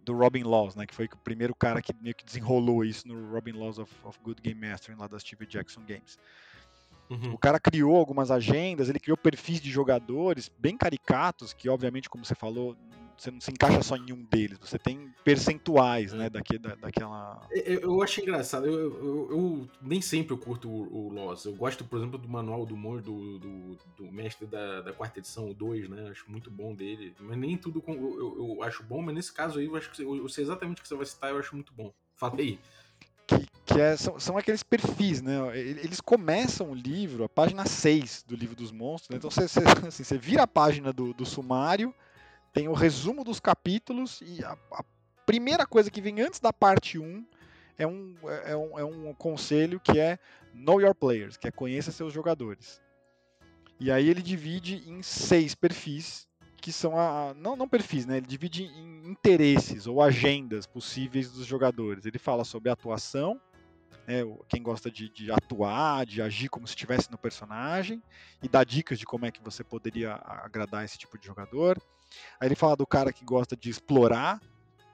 do 0.00 0.16
Robin 0.16 0.42
Laws, 0.42 0.74
né? 0.74 0.86
Que 0.86 0.94
foi 0.94 1.04
o 1.04 1.18
primeiro 1.18 1.54
cara 1.54 1.82
que 1.82 1.92
meio 2.00 2.14
que 2.14 2.24
desenrolou 2.24 2.82
isso 2.82 3.06
no 3.06 3.30
Robin 3.30 3.52
Laws 3.52 3.78
of, 3.78 3.92
of 4.02 4.18
Good 4.22 4.40
Game 4.40 4.66
Mastering 4.66 4.98
lá 4.98 5.06
da 5.06 5.18
Steve 5.18 5.44
Jackson 5.44 5.82
Games. 5.86 6.18
Uhum. 7.10 7.34
O 7.34 7.38
cara 7.38 7.60
criou 7.60 7.94
algumas 7.94 8.30
agendas, 8.30 8.88
ele 8.88 8.98
criou 8.98 9.18
perfis 9.18 9.60
de 9.60 9.70
jogadores 9.70 10.50
bem 10.58 10.78
caricatos, 10.78 11.52
que 11.52 11.68
obviamente, 11.68 12.08
como 12.08 12.24
você 12.24 12.34
falou, 12.34 12.74
você 13.16 13.30
não 13.30 13.40
se 13.40 13.50
encaixa 13.50 13.82
só 13.82 13.96
em 13.96 14.12
um 14.12 14.22
deles, 14.24 14.58
você 14.58 14.78
tem 14.78 15.12
percentuais, 15.24 16.12
né, 16.12 16.28
daqui, 16.28 16.58
da, 16.58 16.74
daquela... 16.74 17.46
Eu, 17.50 17.80
eu 17.80 18.02
acho 18.02 18.20
engraçado, 18.20 18.66
eu, 18.66 18.74
eu, 18.74 19.28
eu, 19.30 19.68
nem 19.80 20.00
sempre 20.00 20.34
eu 20.34 20.38
curto 20.38 20.68
o, 20.68 21.08
o 21.08 21.12
Loss, 21.12 21.44
eu 21.44 21.54
gosto, 21.54 21.84
por 21.84 21.98
exemplo, 21.98 22.18
do 22.18 22.28
manual 22.28 22.66
do 22.66 22.74
humor 22.74 23.00
do, 23.00 23.38
do, 23.38 23.78
do 23.96 24.12
mestre 24.12 24.46
da, 24.46 24.80
da, 24.80 24.92
quarta 24.92 25.18
edição, 25.18 25.50
o 25.50 25.54
2, 25.54 25.88
né, 25.88 26.08
acho 26.10 26.30
muito 26.30 26.50
bom 26.50 26.74
dele, 26.74 27.14
mas 27.20 27.38
nem 27.38 27.56
tudo 27.56 27.80
com, 27.80 27.92
eu, 27.92 28.56
eu, 28.56 28.62
acho 28.62 28.82
bom, 28.82 29.02
mas 29.02 29.14
nesse 29.14 29.32
caso 29.32 29.58
aí, 29.58 29.66
eu 29.66 29.76
acho 29.76 29.90
que 29.90 30.02
eu 30.02 30.28
sei 30.28 30.44
exatamente 30.44 30.80
o 30.80 30.82
que 30.82 30.88
você 30.88 30.96
vai 30.96 31.06
citar, 31.06 31.30
eu 31.30 31.38
acho 31.38 31.54
muito 31.54 31.72
bom. 31.72 31.92
Fala 32.16 32.34
aí. 32.38 32.58
Que, 33.26 33.46
que 33.64 33.80
é, 33.80 33.96
são, 33.96 34.20
são 34.20 34.36
aqueles 34.36 34.62
perfis, 34.62 35.22
né? 35.22 35.36
Eles 35.58 36.00
começam 36.00 36.70
o 36.70 36.74
livro, 36.74 37.24
a 37.24 37.28
página 37.28 37.64
6 37.64 38.24
do 38.26 38.36
livro 38.36 38.54
dos 38.54 38.70
monstros, 38.70 39.10
né? 39.10 39.16
Então 39.16 39.30
você, 39.30 39.48
você, 39.48 39.60
assim, 39.88 40.04
você 40.04 40.18
vira 40.18 40.42
a 40.42 40.46
página 40.46 40.92
do, 40.92 41.14
do 41.14 41.24
sumário, 41.24 41.94
tem 42.54 42.68
o 42.68 42.72
resumo 42.72 43.24
dos 43.24 43.40
capítulos 43.40 44.22
e 44.22 44.42
a, 44.44 44.56
a 44.72 44.84
primeira 45.26 45.66
coisa 45.66 45.90
que 45.90 46.00
vem 46.00 46.20
antes 46.20 46.38
da 46.38 46.52
parte 46.52 46.98
1 46.98 47.26
é 47.76 47.84
um, 47.84 48.14
é, 48.46 48.56
um, 48.56 48.78
é 48.78 48.84
um 48.84 49.12
conselho 49.12 49.80
que 49.80 49.98
é 49.98 50.18
Know 50.54 50.80
Your 50.80 50.94
Players, 50.94 51.36
que 51.36 51.48
é 51.48 51.50
conheça 51.50 51.90
seus 51.90 52.12
jogadores. 52.12 52.80
E 53.80 53.90
aí 53.90 54.08
ele 54.08 54.22
divide 54.22 54.88
em 54.88 55.02
seis 55.02 55.52
perfis, 55.52 56.28
que 56.58 56.72
são 56.72 56.96
a. 56.96 57.34
Não, 57.34 57.56
não 57.56 57.68
perfis, 57.68 58.06
né? 58.06 58.18
Ele 58.18 58.26
divide 58.26 58.62
em 58.62 59.10
interesses 59.10 59.88
ou 59.88 60.00
agendas 60.00 60.64
possíveis 60.64 61.32
dos 61.32 61.44
jogadores. 61.44 62.06
Ele 62.06 62.18
fala 62.18 62.44
sobre 62.44 62.70
atuação, 62.70 63.40
né, 64.06 64.20
quem 64.48 64.62
gosta 64.62 64.88
de, 64.90 65.08
de, 65.08 65.32
atuar, 65.32 66.06
de 66.06 66.22
agir 66.22 66.48
como 66.48 66.68
se 66.68 66.72
estivesse 66.72 67.10
no 67.10 67.18
personagem, 67.18 68.00
e 68.40 68.48
dá 68.48 68.62
dicas 68.62 68.98
de 68.98 69.04
como 69.04 69.26
é 69.26 69.32
que 69.32 69.42
você 69.42 69.64
poderia 69.64 70.14
agradar 70.24 70.84
esse 70.84 70.96
tipo 70.96 71.18
de 71.18 71.26
jogador. 71.26 71.82
Aí 72.40 72.48
ele 72.48 72.54
fala 72.54 72.76
do 72.76 72.86
cara 72.86 73.12
que 73.12 73.24
gosta 73.24 73.56
de 73.56 73.70
explorar, 73.70 74.40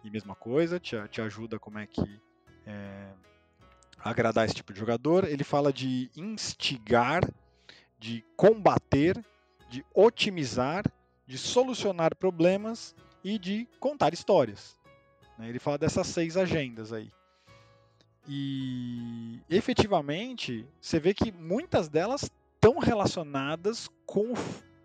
e 0.03 0.11
mesma 0.11 0.35
coisa, 0.35 0.81
te, 0.81 0.97
te 1.09 1.21
ajuda 1.21 1.59
como 1.59 1.79
é 1.79 1.87
que 1.87 2.21
é, 2.67 3.13
agradar 3.99 4.47
esse 4.47 4.55
tipo 4.55 4.73
de 4.73 4.81
jogador. 4.81 5.25
Ele 5.25 5.45
fala 5.45 5.73
de 5.73 6.11
instigar, 6.17 7.23
de 7.99 8.25
combater, 8.37 9.23
de 9.69 9.85
otimizar, 9.95 10.85
de 11.27 11.39
solucionar 11.39 12.17
problemas 12.17 12.95
e 13.23 13.39
de 13.39 13.69
contar 13.79 14.15
histórias. 14.15 14.79
Né? 15.39 15.49
Ele 15.49 15.59
fala 15.59 15.79
dessas 15.79 16.07
seis 16.07 16.37
agendas 16.37 16.93
aí. 16.93 17.11
E 18.29 19.41
efetivamente, 19.49 20.67
você 20.81 21.01
vê 21.01 21.13
que 21.15 21.33
muitas 21.33 21.89
delas 21.89 22.31
estão 22.55 22.79
relacionadas 22.79 23.89
com, 24.07 24.35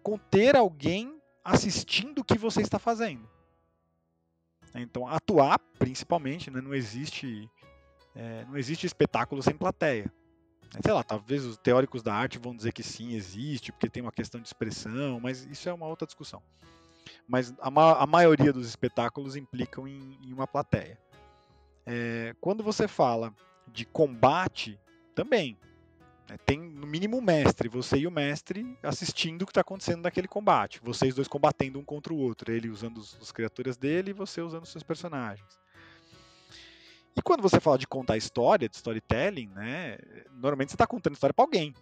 com 0.02 0.18
ter 0.18 0.56
alguém 0.56 1.22
assistindo 1.46 2.20
o 2.20 2.24
que 2.24 2.38
você 2.38 2.62
está 2.62 2.80
fazendo. 2.80 3.30
Então, 4.74 5.08
atuar, 5.08 5.60
principalmente, 5.80 6.52
né, 6.52 6.60
não 6.60 6.74
existe 6.74 7.50
é, 8.16 8.46
não 8.46 8.58
existe 8.58 8.86
espetáculo 8.86 9.44
sem 9.44 9.56
plateia. 9.56 10.12
Sei 10.84 10.92
lá, 10.92 11.04
talvez 11.04 11.46
os 11.46 11.58
teóricos 11.58 12.02
da 12.02 12.14
arte 12.14 12.40
vão 12.40 12.56
dizer 12.56 12.74
que 12.74 12.84
sim, 12.84 13.14
existe, 13.14 13.72
porque 13.72 13.90
tem 13.90 14.02
uma 14.02 14.12
questão 14.12 14.42
de 14.42 14.48
expressão, 14.48 15.20
mas 15.22 15.46
isso 15.46 15.70
é 15.70 15.74
uma 15.74 15.88
outra 15.88 16.06
discussão. 16.06 16.42
mas 17.28 17.54
a, 17.60 17.70
ma 17.70 17.94
a 17.94 18.08
maioria 18.08 18.52
dos 18.52 18.68
espetáculos 18.68 19.36
implicam 19.36 19.88
em, 19.88 20.18
em 20.22 20.34
uma 20.34 20.48
plateia. 20.48 21.00
É, 21.86 22.36
quando 22.42 22.64
você 22.64 22.88
fala 22.88 23.34
de 23.68 23.86
combate, 23.86 24.80
também. 25.14 25.58
Né, 26.30 26.38
tem 26.46 26.60
no 26.60 26.88
mínimo 26.88 27.18
um 27.18 27.22
mestre, 27.22 27.70
você 27.70 27.98
e 27.98 28.08
o 28.08 28.12
mestre 28.12 28.78
assistindo 28.82 29.44
o 29.44 29.46
que 29.46 29.52
está 29.52 29.62
acontecendo 29.62 30.04
naquele 30.04 30.28
combate. 30.28 30.80
Vocês 30.84 31.14
dois 31.14 31.28
combatendo 31.28 31.80
um 31.80 31.84
contra 31.84 32.14
o 32.14 32.18
outro, 32.18 32.52
ele 32.52 32.70
usando 32.70 32.98
os, 32.98 33.18
as 33.22 33.32
criaturas 33.32 33.78
dele 33.78 34.12
e 34.12 34.14
você 34.14 34.42
usando 34.42 34.64
os 34.64 34.70
seus 34.70 34.84
personagens. 34.84 35.60
E 37.16 37.22
quando 37.22 37.42
você 37.42 37.60
fala 37.60 37.78
de 37.78 37.88
contar 37.88 38.18
história, 38.18 38.68
de 38.68 38.76
storytelling, 38.76 39.48
né, 39.50 39.98
normalmente 40.34 40.70
você 40.70 40.76
está 40.76 40.86
contando 40.86 41.14
história 41.14 41.34
para 41.34 41.46
alguém. 41.46 41.74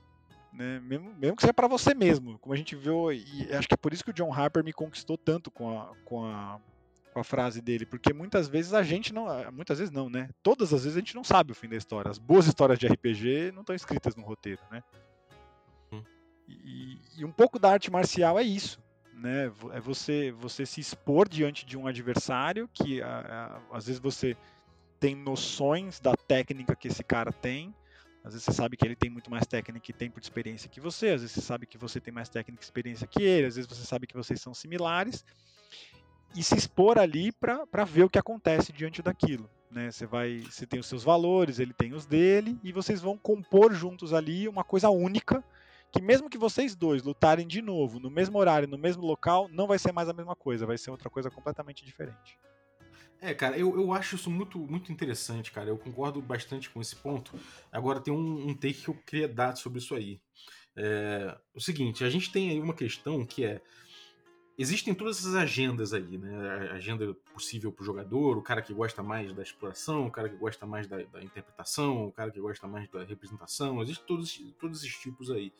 Né, 0.51 0.79
mesmo, 0.81 1.11
mesmo 1.15 1.35
que 1.35 1.41
seja 1.41 1.53
para 1.53 1.67
você 1.67 1.95
mesmo. 1.95 2.37
Como 2.37 2.53
a 2.53 2.57
gente 2.57 2.75
viu, 2.75 3.11
e 3.11 3.49
acho 3.51 3.67
que 3.67 3.73
é 3.73 3.77
por 3.77 3.91
isso 3.91 4.03
que 4.03 4.11
o 4.11 4.13
John 4.13 4.31
Harper 4.31 4.63
me 4.63 4.71
conquistou 4.71 5.17
tanto 5.17 5.49
com 5.49 5.79
a, 5.79 5.91
com 6.05 6.23
a, 6.23 6.59
com 7.13 7.19
a 7.19 7.23
frase 7.23 7.61
dele, 7.61 7.85
porque 7.85 8.11
muitas 8.13 8.47
vezes 8.47 8.73
a 8.73 8.83
gente 8.83 9.13
não. 9.13 9.27
Muitas 9.51 9.79
vezes 9.79 9.93
não, 9.93 10.09
né? 10.09 10.29
Todas 10.41 10.73
as 10.73 10.83
vezes 10.83 10.97
a 10.97 10.99
gente 10.99 11.15
não 11.15 11.23
sabe 11.23 11.51
o 11.51 11.55
fim 11.55 11.69
da 11.69 11.75
história. 11.75 12.09
As 12.09 12.17
boas 12.17 12.47
histórias 12.47 12.79
de 12.79 12.87
RPG 12.87 13.51
não 13.53 13.61
estão 13.61 13.75
escritas 13.75 14.15
no 14.15 14.23
roteiro, 14.23 14.61
né? 14.71 14.83
Hum. 15.91 16.03
E, 16.47 16.97
e 17.17 17.25
um 17.25 17.31
pouco 17.31 17.59
da 17.59 17.71
arte 17.71 17.91
marcial 17.91 18.37
é 18.39 18.43
isso 18.43 18.81
né? 19.23 19.51
É 19.71 19.79
você 19.79 20.31
você 20.31 20.65
se 20.65 20.81
expor 20.81 21.29
diante 21.29 21.65
de 21.65 21.77
um 21.77 21.87
adversário 21.87 22.69
que 22.73 23.01
a, 23.01 23.61
a, 23.71 23.77
às 23.77 23.85
vezes 23.85 24.01
você 24.01 24.35
tem 24.99 25.15
noções 25.15 25.99
da 25.99 26.13
técnica 26.15 26.75
que 26.75 26.87
esse 26.87 27.03
cara 27.03 27.31
tem. 27.31 27.73
Às 28.23 28.33
vezes 28.33 28.45
você 28.45 28.53
sabe 28.53 28.77
que 28.77 28.85
ele 28.85 28.95
tem 28.95 29.09
muito 29.09 29.29
mais 29.29 29.45
técnica 29.45 29.91
e 29.91 29.93
tempo 29.93 30.19
de 30.19 30.25
experiência 30.25 30.69
que 30.69 30.79
você, 30.79 31.09
às 31.09 31.21
vezes 31.21 31.31
você 31.31 31.41
sabe 31.41 31.65
que 31.65 31.77
você 31.77 31.99
tem 31.99 32.13
mais 32.13 32.29
técnica 32.29 32.61
e 32.61 32.65
experiência 32.65 33.05
que 33.05 33.21
ele, 33.21 33.47
às 33.47 33.55
vezes 33.55 33.69
você 33.69 33.85
sabe 33.85 34.07
que 34.07 34.15
vocês 34.15 34.39
são 34.39 34.53
similares. 34.53 35.25
E 36.35 36.43
se 36.43 36.55
expor 36.55 36.97
ali 36.97 37.31
para 37.31 37.85
ver 37.85 38.03
o 38.03 38.09
que 38.09 38.17
acontece 38.17 38.71
diante 38.71 39.01
daquilo. 39.01 39.49
Né? 39.69 39.91
Você 39.91 40.05
vai, 40.05 40.39
você 40.39 40.65
tem 40.65 40.79
os 40.79 40.87
seus 40.87 41.03
valores, 41.03 41.59
ele 41.59 41.73
tem 41.73 41.93
os 41.93 42.05
dele, 42.05 42.57
e 42.63 42.71
vocês 42.71 43.01
vão 43.01 43.17
compor 43.17 43.73
juntos 43.73 44.13
ali 44.13 44.47
uma 44.47 44.63
coisa 44.63 44.89
única 44.89 45.43
que 45.93 46.01
mesmo 46.01 46.27
que 46.27 46.39
vocês 46.39 46.75
dois 46.75 47.03
lutarem 47.03 47.45
de 47.45 47.61
novo 47.61 47.99
no 47.99 48.09
mesmo 48.09 48.39
horário, 48.39 48.67
no 48.67 48.79
mesmo 48.79 49.05
local, 49.05 49.47
não 49.49 49.67
vai 49.67 49.77
ser 49.77 49.91
mais 49.91 50.09
a 50.09 50.13
mesma 50.13 50.35
coisa, 50.35 50.65
vai 50.65 50.77
ser 50.77 50.89
outra 50.89 51.07
coisa 51.07 51.29
completamente 51.29 51.85
diferente. 51.85 52.39
É, 53.21 53.33
cara, 53.33 53.57
eu, 53.57 53.75
eu 53.79 53.93
acho 53.93 54.15
isso 54.15 54.29
muito, 54.29 54.57
muito 54.57 54.91
interessante, 54.91 55.51
cara. 55.51 55.69
Eu 55.69 55.77
concordo 55.77 56.21
bastante 56.21 56.69
com 56.69 56.81
esse 56.81 56.95
ponto. 56.95 57.39
Agora 57.71 58.01
tem 58.01 58.13
um, 58.13 58.49
um 58.49 58.53
take 58.53 58.81
que 58.81 58.89
eu 58.89 58.95
queria 58.95 59.27
dar 59.29 59.55
sobre 59.55 59.79
isso 59.79 59.95
aí. 59.95 60.19
É, 60.75 61.37
o 61.53 61.61
seguinte, 61.61 62.03
a 62.03 62.09
gente 62.09 62.31
tem 62.31 62.49
aí 62.49 62.59
uma 62.59 62.73
questão 62.73 63.25
que 63.25 63.45
é. 63.45 63.61
Existem 64.57 64.93
todas 64.93 65.19
essas 65.19 65.33
agendas 65.33 65.93
aí, 65.93 66.17
né? 66.17 66.69
A 66.71 66.75
agenda 66.75 67.13
possível 67.33 67.71
para 67.71 67.81
o 67.81 67.85
jogador, 67.85 68.37
o 68.37 68.41
cara 68.41 68.61
que 68.61 68.71
gosta 68.71 69.01
mais 69.01 69.33
da 69.33 69.41
exploração, 69.41 70.05
o 70.05 70.11
cara 70.11 70.29
que 70.29 70.35
gosta 70.35 70.65
mais 70.67 70.85
da, 70.85 70.97
da 70.97 71.23
interpretação, 71.23 72.07
o 72.07 72.11
cara 72.11 72.29
que 72.29 72.39
gosta 72.39 72.67
mais 72.67 72.87
da 72.87 73.03
representação, 73.03 73.81
existem 73.81 74.05
todos, 74.05 74.43
todos 74.59 74.83
esses 74.83 74.95
tipos 74.95 75.31
aí. 75.31 75.51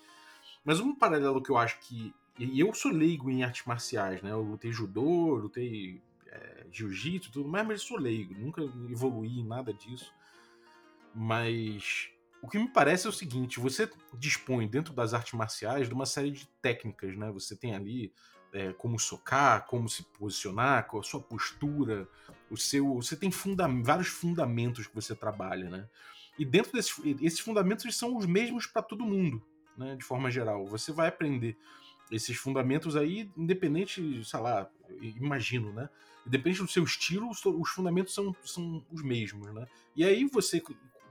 Mas 0.64 0.80
um 0.80 0.94
paralelo 0.94 1.42
que 1.42 1.50
eu 1.50 1.58
acho 1.58 1.80
que. 1.80 2.14
E 2.38 2.60
eu 2.60 2.74
sou 2.74 2.92
leigo 2.92 3.30
em 3.30 3.44
artes 3.44 3.66
marciais, 3.66 4.22
né? 4.22 4.32
Eu 4.32 4.42
lutei 4.42 4.72
judô, 4.72 5.36
lutei 5.36 6.00
é, 6.28 6.66
jiu-jitsu 6.72 7.32
tudo 7.32 7.50
mais, 7.50 7.66
mas 7.66 7.82
eu 7.82 7.88
sou 7.88 7.98
leigo, 7.98 8.34
nunca 8.36 8.62
evoluí 8.90 9.40
em 9.40 9.46
nada 9.46 9.74
disso. 9.74 10.14
Mas 11.16 12.10
o 12.42 12.48
que 12.48 12.58
me 12.60 12.68
parece 12.68 13.08
é 13.08 13.10
o 13.10 13.14
seguinte: 13.14 13.60
você 13.60 13.90
dispõe 14.18 14.68
dentro 14.68 14.94
das 14.94 15.14
artes 15.14 15.34
marciais 15.34 15.88
de 15.88 15.94
uma 15.94 16.06
série 16.06 16.32
de 16.32 16.48
técnicas, 16.62 17.16
né? 17.16 17.32
Você 17.32 17.56
tem 17.56 17.76
ali 17.76 18.14
é, 18.54 18.72
como 18.74 19.00
socar, 19.00 19.66
como 19.66 19.90
se 19.90 20.04
posicionar, 20.04 20.86
com 20.88 21.00
a 21.00 21.04
sua 21.04 21.20
postura, 21.20 22.08
o 22.50 22.56
seu, 22.56 22.96
você 22.96 23.18
tem 23.18 23.32
funda 23.32 23.68
vários 23.68 24.08
fundamentos 24.08 24.86
que 24.86 24.96
você 24.96 25.16
trabalha, 25.16 25.70
né? 25.70 25.90
E 26.38 26.46
dentro 26.46 26.72
desses 26.72 26.96
esses 27.22 27.40
fundamentos 27.40 27.96
são 27.98 28.16
os 28.16 28.26
mesmos 28.26 28.68
para 28.68 28.84
todo 28.84 29.04
mundo, 29.04 29.42
né? 29.76 29.96
De 29.96 30.04
forma 30.04 30.30
geral, 30.30 30.66
você 30.68 30.92
vai 30.92 31.08
aprender 31.08 31.58
esses 32.12 32.38
fundamentos 32.38 32.96
aí, 32.96 33.30
independente, 33.36 34.24
sei 34.24 34.40
lá, 34.40 34.70
imagino, 35.02 35.74
né? 35.74 35.90
Independente 36.26 36.62
do 36.62 36.68
seu 36.68 36.84
estilo, 36.84 37.30
os 37.30 37.70
fundamentos 37.70 38.14
são, 38.14 38.36
são 38.46 38.86
os 38.92 39.02
mesmos, 39.02 39.52
né? 39.54 39.66
E 39.96 40.06
aí 40.06 40.26
você, 40.26 40.62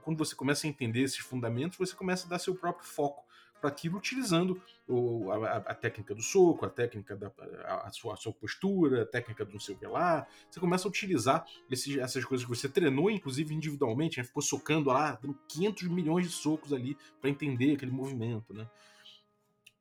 quando 0.03 0.17
você 0.17 0.35
começa 0.37 0.67
a 0.67 0.71
entender 0.71 1.03
esses 1.03 1.19
fundamentos, 1.19 1.77
você 1.77 1.95
começa 1.95 2.27
a 2.27 2.31
dar 2.31 2.39
seu 2.39 2.55
próprio 2.55 2.87
foco 2.87 3.25
para 3.63 3.71
aquilo, 3.71 3.97
utilizando 3.97 4.61
o, 4.89 5.31
a, 5.31 5.59
a, 5.59 5.75
técnica 5.75 6.13
do 6.17 6.21
soco, 6.21 6.67
a 6.67 6.69
técnica 6.69 7.15
da 7.15 7.33
a, 7.65 7.87
a, 7.87 7.93
sua, 7.93 8.17
sua 8.17 8.33
postura, 8.33 9.03
a 9.03 9.07
técnica 9.07 9.45
do 9.45 9.53
não 9.53 9.61
sei 9.61 9.77
o 9.77 9.79
que 9.79 9.87
lá. 9.87 10.27
Você 10.51 10.59
começa 10.59 10.89
a 10.89 10.91
utilizar 10.91 11.47
essas 11.71 12.25
coisas 12.25 12.45
que 12.45 12.51
você 12.55 12.69
treinou, 12.69 13.09
inclusive 13.09 13.55
individualmente, 13.55 14.19
né? 14.19 14.25
ficou 14.25 14.43
socando 14.43 14.91
lá, 14.91 15.13
dando 15.23 15.39
500 15.49 15.89
milhões 15.89 16.27
de 16.27 16.33
socos 16.33 16.73
ali 16.73 16.99
para 17.21 17.31
entender 17.31 17.77
aquele 17.77 17.93
movimento, 17.93 18.53
né? 18.53 18.69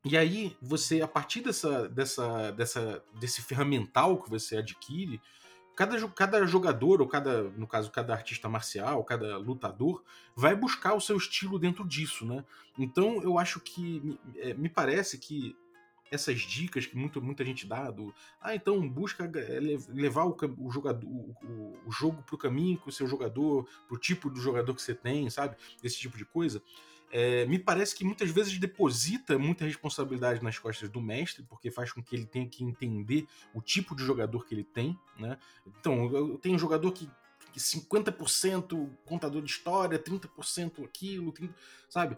E 0.03 0.17
aí, 0.17 0.55
você, 0.59 1.01
a 1.01 1.07
partir 1.07 1.41
dessa, 1.41 1.87
dessa, 1.87 2.51
dessa, 2.51 3.03
desse 3.19 3.41
ferramental 3.41 4.21
que 4.21 4.29
você 4.29 4.57
adquire, 4.57 5.21
cada, 5.75 6.07
cada 6.09 6.45
jogador, 6.45 7.01
ou 7.01 7.07
cada, 7.07 7.43
no 7.43 7.67
caso, 7.67 7.91
cada 7.91 8.13
artista 8.13 8.49
marcial, 8.49 9.03
cada 9.03 9.37
lutador, 9.37 10.03
vai 10.35 10.55
buscar 10.55 10.93
o 10.93 11.01
seu 11.01 11.17
estilo 11.17 11.57
dentro 11.57 11.87
disso, 11.87 12.25
né? 12.25 12.43
Então, 12.77 13.21
eu 13.23 13.37
acho 13.37 13.59
que, 13.59 14.19
é, 14.37 14.53
me 14.53 14.69
parece 14.69 15.17
que 15.17 15.55
essas 16.11 16.41
dicas 16.41 16.85
que 16.85 16.97
muito, 16.97 17.21
muita 17.21 17.45
gente 17.45 17.65
dá 17.65 17.89
do 17.89 18.13
ah, 18.41 18.53
então 18.53 18.85
busca 18.87 19.31
é, 19.33 19.59
levar 19.87 20.25
o, 20.25 20.35
o 20.57 20.69
jogador 20.69 21.07
o, 21.07 21.77
o 21.85 21.91
jogo 21.91 22.21
para 22.23 22.35
o 22.35 22.37
caminho 22.37 22.77
com 22.77 22.89
o 22.89 22.93
seu 22.93 23.07
jogador, 23.07 23.65
para 23.87 23.95
o 23.95 23.97
tipo 23.97 24.29
do 24.29 24.41
jogador 24.41 24.75
que 24.75 24.81
você 24.81 24.93
tem, 24.93 25.29
sabe? 25.29 25.55
Esse 25.81 25.97
tipo 25.97 26.17
de 26.17 26.25
coisa 26.25 26.61
é, 27.11 27.45
me 27.45 27.59
parece 27.59 27.93
que 27.93 28.05
muitas 28.05 28.29
vezes 28.29 28.57
deposita 28.57 29.37
muita 29.37 29.65
responsabilidade 29.65 30.41
nas 30.41 30.57
costas 30.57 30.89
do 30.89 31.01
mestre, 31.01 31.43
porque 31.43 31.69
faz 31.69 31.91
com 31.91 32.01
que 32.01 32.15
ele 32.15 32.25
tenha 32.25 32.47
que 32.47 32.63
entender 32.63 33.27
o 33.53 33.61
tipo 33.61 33.95
de 33.95 34.03
jogador 34.03 34.45
que 34.45 34.55
ele 34.55 34.63
tem, 34.63 34.97
né? 35.19 35.37
Então, 35.67 36.09
eu 36.13 36.37
tenho 36.37 36.55
um 36.55 36.59
jogador 36.59 36.91
que, 36.93 37.09
que 37.51 37.59
50% 37.59 38.89
contador 39.05 39.41
de 39.41 39.51
história, 39.51 39.99
30% 39.99 40.85
aquilo, 40.85 41.31
30, 41.33 41.53
sabe? 41.89 42.17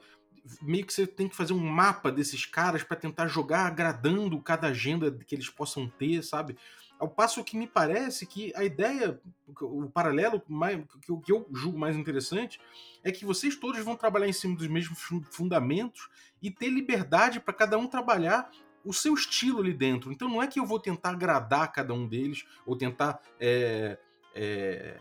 Meio 0.62 0.86
que 0.86 0.94
você 0.94 1.08
tem 1.08 1.28
que 1.28 1.36
fazer 1.36 1.54
um 1.54 1.60
mapa 1.60 2.12
desses 2.12 2.46
caras 2.46 2.84
para 2.84 2.98
tentar 2.98 3.28
jogar 3.28 3.66
agradando 3.66 4.40
cada 4.42 4.68
agenda 4.68 5.12
que 5.12 5.34
eles 5.34 5.50
possam 5.50 5.88
ter, 5.88 6.22
sabe? 6.24 6.56
Ao 7.04 7.10
passo 7.10 7.44
que 7.44 7.58
me 7.58 7.68
parece 7.68 8.26
que 8.26 8.54
a 8.56 8.64
ideia, 8.64 9.20
o 9.60 9.90
paralelo 9.90 10.42
mais, 10.48 10.82
que 11.02 11.34
eu 11.34 11.46
julgo 11.52 11.78
mais 11.78 11.98
interessante, 11.98 12.62
é 13.04 13.12
que 13.12 13.26
vocês 13.26 13.58
todos 13.58 13.84
vão 13.84 13.98
trabalhar 13.98 14.26
em 14.26 14.32
cima 14.32 14.56
dos 14.56 14.68
mesmos 14.68 14.98
fundamentos 15.30 16.08
e 16.42 16.50
ter 16.50 16.70
liberdade 16.70 17.42
para 17.42 17.54
cada 17.54 17.78
um 17.78 17.88
trabalhar 17.88 18.50
o 18.86 18.94
seu 18.94 19.16
estilo 19.16 19.60
ali 19.60 19.74
dentro. 19.74 20.14
Então 20.14 20.30
não 20.30 20.42
é 20.42 20.48
que 20.48 20.58
eu 20.58 20.66
vou 20.66 20.80
tentar 20.80 21.10
agradar 21.10 21.74
cada 21.74 21.94
um 21.94 22.08
deles 22.08 22.46
ou 22.66 22.78
tentar 22.78 23.20
é, 23.38 24.00
é, 24.34 24.98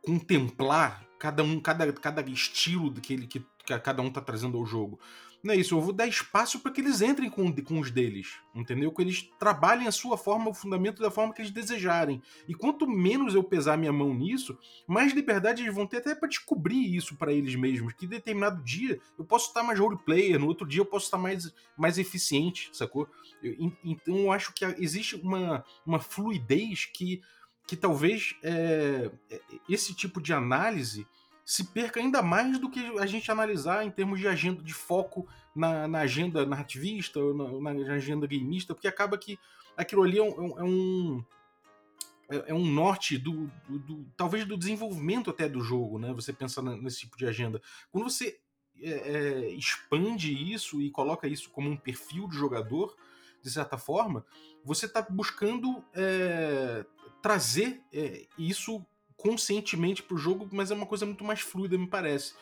contemplar 0.00 1.04
cada 1.18 1.42
um, 1.42 1.58
cada, 1.58 1.92
cada 1.92 2.22
estilo 2.30 2.92
que, 2.92 3.14
ele, 3.14 3.26
que, 3.26 3.44
que 3.64 3.78
cada 3.80 4.00
um 4.00 4.06
está 4.06 4.20
trazendo 4.20 4.56
ao 4.56 4.64
jogo. 4.64 5.00
Não 5.42 5.54
é 5.54 5.56
isso, 5.56 5.76
eu 5.76 5.80
vou 5.80 5.92
dar 5.92 6.06
espaço 6.06 6.58
para 6.58 6.72
que 6.72 6.80
eles 6.80 7.00
entrem 7.00 7.30
com, 7.30 7.54
com 7.62 7.78
os 7.78 7.90
deles, 7.92 8.34
entendeu? 8.52 8.90
Que 8.90 9.02
eles 9.02 9.30
trabalhem 9.38 9.86
a 9.86 9.92
sua 9.92 10.18
forma, 10.18 10.50
o 10.50 10.54
fundamento 10.54 11.00
da 11.00 11.12
forma 11.12 11.32
que 11.32 11.40
eles 11.40 11.52
desejarem. 11.52 12.20
E 12.48 12.54
quanto 12.54 12.88
menos 12.88 13.34
eu 13.34 13.44
pesar 13.44 13.78
minha 13.78 13.92
mão 13.92 14.12
nisso, 14.12 14.58
mais 14.86 15.12
liberdade 15.12 15.62
eles 15.62 15.74
vão 15.74 15.86
ter 15.86 15.98
até 15.98 16.14
para 16.14 16.28
descobrir 16.28 16.94
isso 16.94 17.14
para 17.16 17.32
eles 17.32 17.54
mesmos. 17.54 17.92
Que 17.92 18.06
determinado 18.06 18.62
dia 18.64 19.00
eu 19.16 19.24
posso 19.24 19.48
estar 19.48 19.62
mais 19.62 19.78
roleplayer, 19.78 20.40
no 20.40 20.48
outro 20.48 20.66
dia 20.66 20.80
eu 20.80 20.86
posso 20.86 21.04
estar 21.04 21.18
mais, 21.18 21.54
mais 21.76 21.98
eficiente, 21.98 22.70
sacou? 22.72 23.08
Eu, 23.40 23.72
então 23.84 24.16
eu 24.18 24.32
acho 24.32 24.52
que 24.52 24.64
existe 24.78 25.14
uma, 25.16 25.64
uma 25.86 26.00
fluidez 26.00 26.86
que, 26.86 27.22
que 27.64 27.76
talvez 27.76 28.34
é, 28.42 29.08
esse 29.68 29.94
tipo 29.94 30.20
de 30.20 30.32
análise 30.32 31.06
se 31.48 31.64
perca 31.64 31.98
ainda 31.98 32.20
mais 32.20 32.58
do 32.58 32.68
que 32.68 32.78
a 32.98 33.06
gente 33.06 33.30
analisar 33.30 33.82
em 33.82 33.90
termos 33.90 34.20
de 34.20 34.28
agenda, 34.28 34.62
de 34.62 34.74
foco 34.74 35.26
na, 35.54 35.88
na 35.88 36.00
agenda 36.00 36.44
narrativista 36.44 37.18
ou 37.18 37.62
na, 37.62 37.74
na, 37.74 37.94
agenda 37.94 38.26
gameista, 38.26 38.74
porque 38.74 38.86
acaba 38.86 39.16
que 39.16 39.38
aquilo 39.74 40.02
ali 40.02 40.18
é 40.18 40.22
um, 40.22 40.58
é 40.58 40.62
um, 40.62 41.24
é, 42.28 42.50
é 42.50 42.54
um 42.54 42.66
norte 42.66 43.16
do, 43.16 43.50
do, 43.66 43.78
do, 43.78 44.06
talvez 44.14 44.44
do 44.44 44.58
desenvolvimento 44.58 45.30
até 45.30 45.48
do 45.48 45.62
jogo, 45.62 45.98
né? 45.98 46.12
Você 46.12 46.34
pensa 46.34 46.60
nesse 46.60 46.98
tipo 47.00 47.16
de 47.16 47.26
agenda. 47.26 47.62
Quando 47.90 48.10
você 48.10 48.38
é, 48.82 48.90
é, 48.90 49.50
expande 49.54 50.52
isso 50.52 50.82
e 50.82 50.90
coloca 50.90 51.26
isso 51.26 51.48
como 51.48 51.70
um 51.70 51.78
perfil 51.78 52.28
de 52.28 52.36
jogador, 52.36 52.94
de 53.42 53.50
certa 53.50 53.78
forma, 53.78 54.22
você 54.62 54.84
está 54.84 55.00
buscando 55.00 55.82
é, 55.94 56.84
trazer 57.22 57.80
é, 57.90 58.26
isso 58.36 58.84
conscientemente 59.18 60.02
pro 60.02 60.16
jogo, 60.16 60.48
mas 60.50 60.70
é 60.70 60.74
uma 60.74 60.86
coisa 60.86 61.04
muito 61.04 61.24
mais 61.24 61.40
fluida, 61.40 61.76
me 61.76 61.86
parece. 61.86 62.34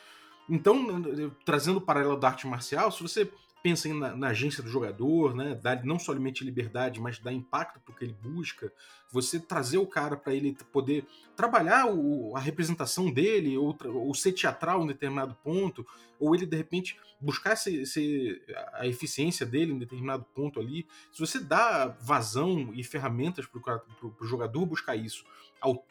Então, 0.49 1.03
trazendo 1.45 1.79
o 1.79 1.81
paralelo 1.81 2.17
da 2.17 2.29
arte 2.29 2.47
marcial, 2.47 2.93
se 2.93 3.03
você 3.03 3.29
pensa 3.67 3.93
na, 3.93 4.15
na, 4.15 4.29
agência 4.29 4.63
do 4.63 4.69
jogador, 4.69 5.35
né? 5.35 5.59
Dar 5.61 5.85
não 5.85 5.99
somente 5.99 6.45
liberdade, 6.45 7.01
mas 7.01 7.19
dar 7.19 7.33
impacto 7.33 7.81
para 7.81 7.93
o 7.93 7.97
que 7.97 8.05
ele 8.05 8.17
busca. 8.23 8.73
Você 9.11 9.41
trazer 9.41 9.79
o 9.79 9.87
cara 9.89 10.17
para 10.17 10.33
ele 10.33 10.57
poder 10.73 11.05
trabalhar 11.35 11.93
o, 11.93 12.37
a 12.37 12.39
representação 12.39 13.11
dele, 13.11 13.59
ou, 13.59 13.77
ou 13.87 14.15
ser 14.15 14.31
teatral 14.31 14.85
em 14.85 14.87
determinado 14.87 15.37
ponto, 15.43 15.85
ou 16.21 16.33
ele 16.33 16.47
de 16.47 16.57
repente 16.57 16.97
buscar 17.21 17.55
esse, 17.55 17.75
esse, 17.79 18.41
a 18.75 18.87
eficiência 18.87 19.45
dele 19.45 19.73
em 19.73 19.79
determinado 19.79 20.25
ponto 20.33 20.61
ali. 20.61 20.87
Se 21.11 21.19
você 21.19 21.41
dá 21.41 21.89
vazão 21.89 22.71
e 22.73 22.85
ferramentas 22.85 23.47
para 23.47 23.83
o 24.01 24.25
jogador 24.25 24.65
buscar 24.65 24.95
isso 24.95 25.25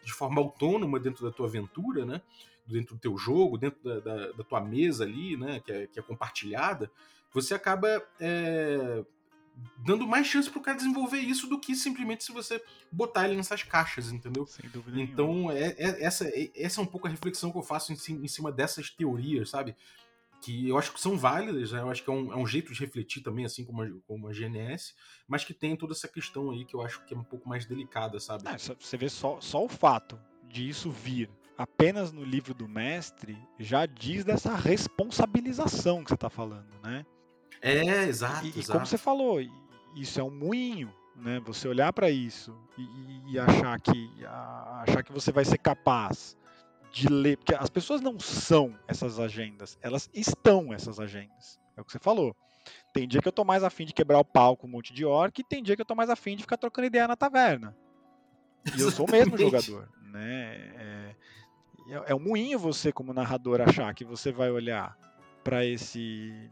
de 0.01 0.13
forma 0.13 0.39
autônoma 0.39 0.97
dentro 0.97 1.25
da 1.25 1.31
tua 1.31 1.47
aventura, 1.47 2.05
né? 2.05 2.21
dentro 2.65 2.95
do 2.95 2.99
teu 2.99 3.17
jogo, 3.17 3.57
dentro 3.57 3.83
da, 3.83 3.99
da, 3.99 4.31
da 4.31 4.43
tua 4.43 4.61
mesa 4.61 5.03
ali, 5.03 5.37
né, 5.37 5.59
que 5.59 5.71
é, 5.71 5.87
que 5.87 5.99
é 5.99 6.01
compartilhada, 6.01 6.89
você 7.35 7.53
acaba 7.53 8.01
é, 8.17 9.03
dando 9.85 10.07
mais 10.07 10.25
chance 10.25 10.49
pro 10.49 10.61
cara 10.61 10.77
desenvolver 10.77 11.19
isso 11.19 11.47
do 11.47 11.59
que 11.59 11.75
simplesmente 11.75 12.23
se 12.23 12.31
você 12.31 12.63
botar 12.89 13.25
ele 13.25 13.35
nessas 13.35 13.61
caixas, 13.61 14.09
entendeu? 14.09 14.47
Sem 14.47 14.69
dúvida 14.69 15.01
então, 15.01 15.51
é, 15.51 15.75
é, 15.77 16.03
essa, 16.03 16.25
é, 16.25 16.49
essa 16.55 16.79
é 16.79 16.83
um 16.83 16.87
pouco 16.87 17.07
a 17.07 17.09
reflexão 17.09 17.51
que 17.51 17.57
eu 17.57 17.61
faço 17.61 17.91
em, 17.91 17.95
em, 18.23 18.27
cima 18.27 18.53
dessas 18.53 18.89
teorias, 18.89 19.49
sabe? 19.49 19.75
Que 20.41 20.69
eu 20.69 20.77
acho 20.77 20.93
que 20.93 20.99
são 20.99 21.17
válidas, 21.17 21.73
né? 21.73 21.81
eu 21.81 21.89
acho 21.89 22.03
que 22.03 22.09
é 22.09 22.13
um, 22.13 22.31
é 22.31 22.37
um 22.37 22.47
jeito 22.47 22.71
de 22.71 22.79
refletir 22.79 23.21
também, 23.21 23.43
assim 23.43 23.65
como 23.65 23.81
a, 23.81 23.87
como 24.07 24.29
a 24.29 24.31
GNS, 24.31 24.93
mas 25.27 25.43
que 25.43 25.53
tem 25.53 25.75
toda 25.75 25.91
essa 25.91 26.07
questão 26.07 26.51
aí 26.51 26.63
que 26.63 26.75
eu 26.75 26.81
acho 26.81 27.03
que 27.05 27.13
é 27.13 27.17
um 27.17 27.23
pouco 27.23 27.49
mais 27.49 27.65
delicada, 27.65 28.17
sabe? 28.17 28.47
É, 28.47 28.57
você 28.57 28.95
vê 28.95 29.09
só, 29.09 29.41
só 29.41 29.63
o 29.63 29.67
fato 29.67 30.17
de 30.47 30.69
isso 30.69 30.89
vir 30.89 31.29
apenas 31.57 32.11
no 32.11 32.23
livro 32.23 32.53
do 32.53 32.67
mestre 32.67 33.37
já 33.59 33.85
diz 33.85 34.23
dessa 34.23 34.55
responsabilização 34.55 36.03
que 36.03 36.09
você 36.09 36.15
está 36.15 36.29
falando, 36.29 36.69
né? 36.83 37.05
É, 37.61 38.03
exato. 38.03 38.45
E, 38.45 38.49
exato. 38.49 38.71
como 38.71 38.85
você 38.85 38.97
falou, 38.97 39.39
isso 39.95 40.19
é 40.19 40.23
um 40.23 40.31
moinho, 40.31 40.93
né? 41.15 41.39
Você 41.45 41.67
olhar 41.67 41.91
para 41.93 42.09
isso 42.09 42.55
e, 42.77 43.33
e, 43.33 43.39
achar 43.39 43.79
que 43.79 44.25
achar 44.25 45.03
que 45.03 45.11
você 45.11 45.31
vai 45.31 45.45
ser 45.45 45.57
capaz 45.57 46.37
de 46.91 47.07
ler, 47.09 47.37
porque 47.37 47.53
as 47.53 47.69
pessoas 47.69 48.01
não 48.01 48.19
são 48.19 48.77
essas 48.87 49.19
agendas, 49.19 49.77
elas 49.81 50.09
estão 50.13 50.73
essas 50.73 50.99
agendas. 50.99 51.59
É 51.75 51.81
o 51.81 51.85
que 51.85 51.91
você 51.91 51.99
falou. 51.99 52.35
Tem 52.93 53.07
dia 53.07 53.21
que 53.21 53.27
eu 53.27 53.33
tô 53.33 53.43
mais 53.43 53.63
afim 53.63 53.85
de 53.85 53.93
quebrar 53.93 54.19
o 54.19 54.25
pau 54.25 54.55
com 54.55 54.65
um 54.65 54.69
monte 54.69 54.93
de 54.93 55.05
orc, 55.05 55.37
e 55.37 55.43
tem 55.43 55.61
dia 55.61 55.75
que 55.75 55.81
eu 55.81 55.85
tô 55.85 55.95
mais 55.95 56.09
afim 56.09 56.35
de 56.35 56.43
ficar 56.43 56.57
trocando 56.57 56.87
ideia 56.87 57.07
na 57.07 57.15
taverna. 57.15 57.75
E 58.75 58.81
eu 58.81 58.89
sou 58.91 59.05
o 59.07 59.11
mesmo 59.11 59.37
jogador, 59.37 59.89
né? 60.01 60.55
É, 60.77 61.15
é, 61.89 62.03
é 62.07 62.15
um 62.15 62.19
moinho 62.19 62.57
você 62.57 62.91
como 62.91 63.13
narrador 63.13 63.61
achar 63.61 63.93
que 63.93 64.03
você 64.03 64.31
vai 64.31 64.49
olhar 64.49 64.97
para 65.43 65.63
esse 65.65 66.49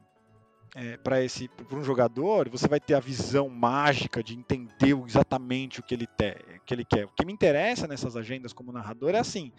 é, 0.75 0.97
para 0.97 1.23
esse 1.23 1.47
para 1.47 1.77
um 1.77 1.83
jogador 1.83 2.49
você 2.49 2.67
vai 2.67 2.79
ter 2.79 2.95
a 2.95 2.99
visão 2.99 3.47
mágica 3.47 4.23
de 4.23 4.33
entender 4.33 4.97
exatamente 5.05 5.79
o 5.79 5.83
que 5.83 5.93
ele, 5.93 6.07
te, 6.07 6.35
que 6.65 6.73
ele 6.73 6.83
quer. 6.83 7.05
O 7.05 7.09
que 7.09 7.25
me 7.25 7.33
interessa 7.33 7.87
nessas 7.87 8.15
agendas 8.15 8.53
como 8.53 8.71
narrador 8.71 9.11
é 9.11 9.19
assim 9.19 9.51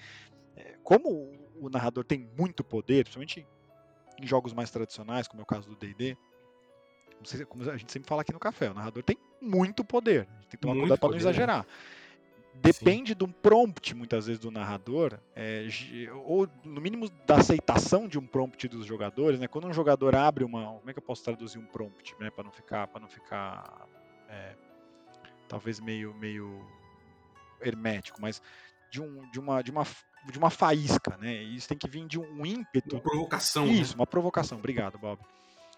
é, 0.57 0.75
como 0.83 1.33
o, 1.61 1.69
narrador 1.71 2.05
tem 2.05 2.29
muito 2.37 2.65
poder 2.65 3.05
principalmente 3.05 3.47
em 4.21 4.27
jogos 4.27 4.53
mais 4.53 4.71
tradicionais 4.71 5.29
como 5.29 5.41
é 5.41 5.45
o 5.45 5.47
caso 5.47 5.69
do 5.69 5.77
D&D 5.77 6.17
como 7.49 7.69
a 7.71 7.77
gente 7.77 7.93
sempre 7.93 8.09
fala 8.09 8.23
aqui 8.23 8.33
no 8.33 8.41
café 8.41 8.71
o 8.71 8.75
narrador 8.75 9.03
tem 9.03 9.17
muito 9.41 9.85
poder 9.85 10.29
a 10.29 10.41
gente 10.41 10.49
tem 10.49 10.51
que 10.51 10.57
tomar 10.59 10.75
muito 10.75 10.89
cuidado 10.89 11.01
para 11.01 11.11
não 11.11 11.17
exagerar 11.17 11.67
depende 12.55 13.13
Sim. 13.13 13.19
de 13.19 13.25
um 13.25 13.33
prompt, 13.33 13.95
muitas 13.95 14.27
vezes, 14.27 14.41
do 14.41 14.51
narrador, 14.51 15.19
é, 15.35 15.67
ou 16.25 16.49
no 16.65 16.81
mínimo 16.81 17.09
da 17.27 17.37
aceitação 17.37 18.07
de 18.09 18.19
um 18.19 18.27
prompt 18.27 18.69
dos 18.69 18.87
jogadores, 18.87 19.41
né? 19.41 19.49
Quando 19.49 19.67
um 19.67 19.73
jogador 19.73 20.15
abre 20.15 20.45
uma. 20.45 20.65
Como 20.65 20.91
é 20.91 20.93
que 20.93 20.99
eu 20.99 21.03
posso 21.03 21.25
traduzir 21.25 21.59
um 21.59 21.67
prompt, 21.67 22.15
né? 22.21 22.31
Para 22.31 22.45
não 22.45 22.53
ficar. 22.53 22.87
Para 22.87 23.01
não 23.01 23.09
ficar. 23.09 23.87
É, 24.29 24.55
talvez 25.49 25.79
meio, 25.81 26.15
meio 26.15 26.67
hermético, 27.61 28.21
mas 28.21 28.41
de, 28.91 29.01
um, 29.01 29.31
de, 29.31 29.39
uma, 29.39 29.63
de, 29.63 29.71
uma, 29.71 29.85
de 30.31 30.39
uma 30.39 30.51
faísca, 30.51 31.17
né? 31.19 31.35
Isso 31.43 31.69
tem 31.69 31.77
que 31.77 31.89
vir 31.89 32.07
de 32.07 32.19
um 32.19 32.47
ímpeto. 32.47 32.97
Uma 32.97 33.03
provocação. 33.03 33.67
Né? 33.67 33.73
Isso, 33.73 33.93
né? 33.93 34.01
uma 34.01 34.07
provocação. 34.07 34.59
Obrigado, 34.59 34.99
Bob. 34.99 35.21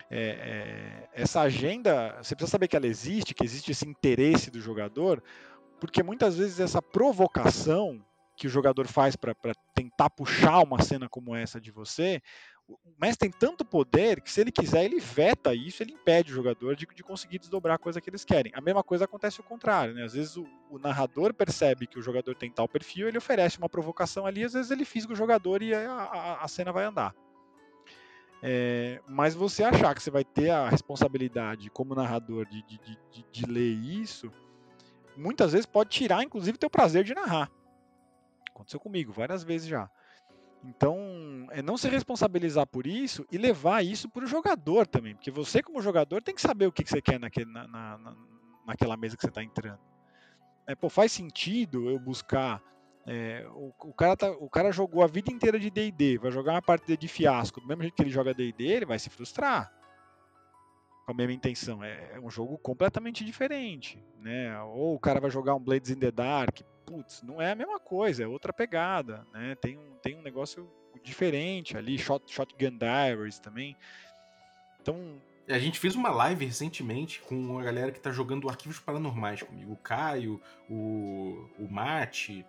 É, 0.09 1.09
é, 1.15 1.23
essa 1.23 1.41
agenda, 1.41 2.17
você 2.23 2.35
precisa 2.37 2.53
saber 2.53 2.69
que 2.69 2.77
ela 2.77 2.87
existe, 2.87 3.35
que 3.35 3.45
existe 3.45 3.73
esse 3.73 3.89
interesse 3.89 4.51
do 4.51 4.61
jogador, 4.61 5.23
porque 5.81 6.03
muitas 6.03 6.37
vezes 6.37 6.61
essa 6.61 6.81
provocação 6.81 8.05
que 8.37 8.47
o 8.47 8.51
jogador 8.51 8.87
faz 8.87 9.17
para 9.17 9.35
tentar 9.75 10.11
puxar 10.11 10.63
uma 10.63 10.83
cena 10.83 11.09
como 11.09 11.35
essa 11.35 11.59
de 11.59 11.71
você, 11.71 12.21
o 12.69 12.77
mestre 13.01 13.31
tem 13.31 13.39
tanto 13.39 13.65
poder 13.65 14.21
que 14.21 14.31
se 14.31 14.41
ele 14.41 14.51
quiser, 14.51 14.85
ele 14.85 14.99
veta 14.99 15.55
isso, 15.55 15.83
ele 15.83 15.93
impede 15.93 16.33
o 16.33 16.35
jogador 16.35 16.75
de, 16.75 16.87
de 16.87 17.03
conseguir 17.03 17.39
desdobrar 17.39 17.77
a 17.77 17.79
coisa 17.79 18.01
que 18.01 18.11
eles 18.11 18.25
querem. 18.25 18.53
A 18.55 18.61
mesma 18.61 18.83
coisa 18.83 19.05
acontece 19.05 19.41
o 19.41 19.45
contrário, 19.45 19.95
né? 19.95 20.03
Às 20.03 20.15
vezes 20.15 20.37
o, 20.37 20.47
o, 20.69 20.79
narrador 20.79 21.33
percebe 21.33 21.87
que 21.87 21.99
o 21.99 22.03
jogador 22.03 22.35
tem 22.35 22.51
tal 22.51 22.69
perfil, 22.69 23.09
ele 23.09 23.19
oferece 23.19 23.59
uma 23.59 23.69
provocação 23.69 24.27
ali, 24.27 24.45
às 24.45 24.53
vezes 24.53 24.71
ele 24.71 24.85
fisga 24.85 25.13
o 25.13 25.17
jogador 25.17 25.63
e 25.63 25.73
a, 25.73 25.91
a, 25.91 26.45
a 26.45 26.49
cena 26.49 26.73
vai 26.73 26.85
andar. 26.85 27.15
É, 28.43 29.01
mas 29.09 29.35
você 29.35 29.63
achar 29.65 29.95
que 29.95 30.03
você 30.03 30.11
vai 30.11 30.25
ter 30.25 30.51
a 30.51 30.69
responsabilidade 30.69 31.71
como 31.71 31.95
narrador 31.95 32.47
de, 32.47 32.63
de, 32.63 32.79
de, 32.79 33.27
de 33.31 33.47
ler 33.47 33.73
isso, 33.73 34.31
muitas 35.17 35.53
vezes 35.53 35.67
pode 35.67 35.91
tirar, 35.91 36.23
inclusive, 36.23 36.59
teu 36.59 36.71
prazer 36.71 37.05
de 37.05 37.15
narrar. 37.15 37.51
Aconteceu 38.51 38.81
comigo 38.81 39.13
várias 39.13 39.43
vezes 39.43 39.69
já. 39.69 39.91
Então, 40.65 41.47
é 41.51 41.63
não 41.63 41.77
se 41.77 41.89
responsabilizar 41.89 42.67
por 42.67 42.87
isso 42.87 43.27
e 43.31 43.39
levar 43.39 43.85
isso 43.85 44.09
para 44.09 44.25
o 44.25 44.27
jogador 44.27 44.87
também, 44.87 45.15
porque 45.15 45.31
você, 45.31 45.63
como 45.63 45.81
jogador, 45.81 46.23
tem 46.23 46.35
que 46.35 46.41
saber 46.41 46.67
o 46.67 46.73
que, 46.73 46.83
que 46.83 46.91
você 46.91 47.01
quer 47.01 47.21
naquele, 47.21 47.51
na, 47.53 47.69
na, 47.69 48.17
naquela 48.67 48.97
mesa 48.97 49.17
que 49.17 49.23
você 49.23 49.29
está 49.29 49.43
entrando. 49.43 49.79
É, 50.67 50.75
pô, 50.75 50.89
faz 50.89 51.13
sentido 51.13 51.89
eu 51.89 51.99
buscar. 51.99 52.61
É, 53.07 53.47
o, 53.53 53.73
o, 53.85 53.95
cara 53.95 54.17
tá, 54.17 54.31
o 54.33 54.51
cara 54.51 54.73
jogou 54.73 55.05
a 55.05 55.07
vida 55.07 55.31
inteira 55.31 55.61
de 55.61 55.71
DD, 55.71 56.19
vai 56.19 56.33
jogar 56.33 56.55
uma 56.55 56.63
partida 56.63 56.97
de 56.97 57.07
fiasco, 57.07 57.61
do 57.61 57.67
mesmo 57.67 57.83
jeito 57.83 57.95
que 57.95 58.03
ele 58.03 58.11
joga 58.11 58.35
DD, 58.35 58.65
ele 58.65 58.87
vai 58.87 58.99
se 58.99 59.09
frustrar 59.09 59.73
com 61.07 61.13
a 61.13 61.15
mesma 61.15 61.33
intenção. 61.33 61.83
É, 61.83 62.11
é, 62.15 62.21
um 62.21 62.29
jogo 62.29 62.59
completamente 62.59 63.25
diferente, 63.25 64.03
né? 64.21 64.61
Ou 64.63 64.97
o 64.97 64.99
cara 64.99 65.21
vai 65.21 65.31
jogar 65.31 65.55
um 65.55 65.61
Blades 65.61 65.91
in 65.91 66.01
the 66.01 66.11
Dark, 66.11 66.61
putz, 66.85 67.23
não 67.23 67.41
é 67.41 67.53
a 67.53 67.55
mesma 67.55 67.79
coisa, 67.79 68.25
é 68.25 68.27
outra 68.27 68.53
pegada, 68.53 69.25
né? 69.33 69.55
Tem 69.55 69.79
um, 69.79 69.95
tem 70.03 70.17
um 70.17 70.23
negócio 70.23 70.69
diferente 71.05 71.77
ali, 71.77 71.97
Shot, 71.97 72.25
Shotgun 72.27 72.77
Diaries 72.77 73.39
também. 73.39 73.77
Então... 74.83 75.23
A 75.49 75.61
gente 75.61 75.79
fez 75.79 75.95
uma 75.95 76.11
live 76.11 76.45
recentemente 76.45 77.21
com 77.21 77.57
a 77.57 77.63
galera 77.63 77.93
que 77.93 78.01
tá 78.01 78.11
jogando 78.11 78.49
arquivos 78.49 78.81
paranormais 78.81 79.45
comigo. 79.45 79.75
O 79.75 79.77
Caio, 79.77 80.43
o, 80.69 81.49
o 81.57 81.69
Mate, 81.71 82.45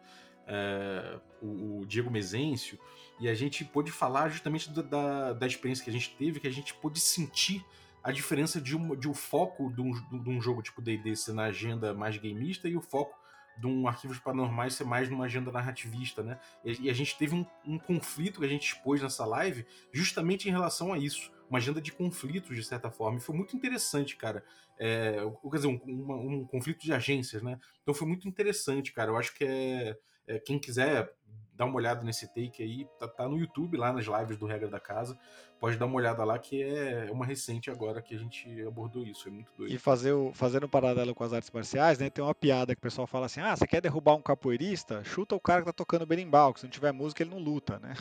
uh, 0.48 1.22
o, 1.40 1.82
o, 1.82 1.86
Diego 1.86 2.10
Mezencio. 2.10 2.80
E 3.20 3.30
a 3.30 3.36
gente 3.36 3.64
pôde 3.64 3.92
falar 3.92 4.30
justamente 4.30 4.72
da, 4.72 4.82
da, 4.82 5.34
da 5.34 5.46
experiência 5.46 5.84
que 5.84 5.92
a 5.92 5.94
gente 5.94 6.16
teve, 6.16 6.40
que 6.40 6.48
a 6.48 6.52
gente 6.52 6.74
pôde 6.74 7.00
sentir 7.00 7.64
a 8.04 8.12
diferença 8.12 8.62
de 8.62 8.76
um, 8.76 8.96
de 8.96 9.08
um 9.08 9.14
foco 9.14 9.72
de 9.74 9.82
um, 9.82 9.92
de 10.24 10.30
um 10.30 10.42
jogo 10.42 10.62
tipo 10.62 10.82
D&D 10.82 11.16
ser 11.16 11.34
na 11.34 11.46
agenda 11.46 11.94
mais 11.94 12.18
gameista 12.18 12.68
e 12.68 12.76
o 12.76 12.82
foco 12.82 13.18
de 13.58 13.68
um 13.68 13.88
Arquivos 13.88 14.20
Paranormais 14.20 14.76
ser 14.76 14.86
mais 14.86 15.10
numa 15.10 15.26
agenda 15.26 15.52
narrativista, 15.52 16.22
né? 16.22 16.40
E, 16.64 16.90
a 16.90 16.94
gente 16.94 17.18
teve 17.18 17.36
um, 17.36 17.46
um, 17.66 17.80
conflito 17.80 18.40
que 18.40 18.46
a 18.46 18.50
gente 18.50 18.68
expôs 18.74 19.02
nessa 19.02 19.26
live 19.26 19.66
justamente 19.92 20.48
em 20.48 20.52
relação 20.52 20.94
a 20.94 20.98
isso. 20.98 21.32
Uma 21.50 21.60
agenda 21.60 21.82
de 21.82 21.92
conflitos, 21.92 22.56
de 22.56 22.64
certa 22.64 22.92
forma. 22.92 23.18
E 23.18 23.22
foi 23.22 23.36
muito 23.36 23.56
interessante, 23.56 24.16
cara. 24.16 24.44
É, 24.78 25.18
quer 25.50 25.56
dizer, 25.56 25.68
um, 25.68 25.80
um, 25.86 26.42
um 26.42 26.46
conflito 26.46 26.82
de 26.82 26.94
agências, 26.94 27.42
né? 27.42 27.60
Então 27.82 27.94
foi 27.94 28.08
muito 28.08 28.28
interessante, 28.28 28.92
cara. 28.92 29.12
Eu 29.12 29.18
acho 29.18 29.34
que 29.34 29.46
é, 29.46 29.98
é 30.28 30.40
quem 30.40 30.60
quiser 30.60 31.12
dar 31.58 31.66
uma 31.66 31.76
olhada 31.76 32.04
nesse 32.04 32.28
take 32.28 32.62
aí, 32.62 32.88
tá, 33.00 33.08
tá, 33.08 33.28
no 33.28 33.40
YouTube, 33.40 33.78
lá 33.78 33.92
nas 33.92 34.06
lives 34.06 34.38
do 34.38 34.46
Regra 34.46 34.70
da 34.70 34.80
Casa. 34.80 35.18
Pode 35.60 35.76
dar 35.78 35.88
uma 35.88 35.96
olhada 35.96 36.24
lá, 36.24 36.38
que 36.38 36.62
é 36.62 37.10
uma 37.12 37.26
recente 37.26 37.72
agora 37.72 38.00
que 38.00 38.14
a 38.14 38.18
gente 38.18 38.62
abordou 38.62 39.04
isso, 39.04 39.28
é 39.28 39.32
muito 39.32 39.52
doido. 39.58 39.74
E 39.74 39.78
fazer 39.80 40.12
o, 40.12 40.32
fazendo 40.32 40.68
um 40.68 40.70
paralelo 40.70 41.16
com 41.16 41.24
as 41.24 41.34
artes 41.34 41.50
marciais, 41.50 41.98
né, 41.98 42.12
tem 42.12 42.24
uma 42.24 42.36
piada 42.36 42.76
que 42.76 42.80
o 42.80 42.82
pessoal 42.82 43.08
fala 43.08 43.26
assim, 43.26 43.40
ah, 43.40 43.56
você 43.56 43.66
quer 43.66 43.82
derrubar 43.82 44.14
um 44.14 44.22
capoeirista? 44.22 45.04
Chuta 45.04 45.36
o 45.36 45.40
cara 45.40 45.62
que 45.62 45.66
tá 45.66 45.74
tocando 45.74 46.06
berimbau, 46.06 46.54
que 46.54 46.60
se 46.60 46.66
não 46.68 46.72
tiver 46.72 46.92
música 46.92 47.24
ele 47.24 47.32
não 47.32 47.40
luta, 47.40 47.80
né? 47.80 47.96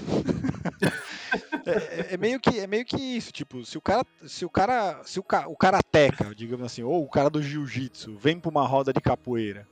é, 1.64 1.70
é, 1.70 2.14
é, 2.14 2.16
meio 2.18 2.38
que, 2.38 2.58
é 2.58 2.66
meio 2.66 2.84
que 2.84 3.00
isso, 3.00 3.32
tipo, 3.32 3.64
se 3.64 3.78
o 3.78 3.80
cara, 3.80 4.04
se 4.26 4.44
o 4.44 4.50
cara, 4.50 5.02
se 5.04 5.18
o, 5.18 5.22
ca, 5.22 5.48
o 5.48 5.56
karateca, 5.56 6.34
digamos 6.34 6.66
assim, 6.66 6.82
ou 6.82 7.02
o 7.02 7.08
cara 7.08 7.30
do 7.30 7.42
jiu-jitsu 7.42 8.18
vem 8.18 8.38
pra 8.38 8.50
uma 8.50 8.66
roda 8.66 8.92
de 8.92 9.00
capoeira, 9.00 9.66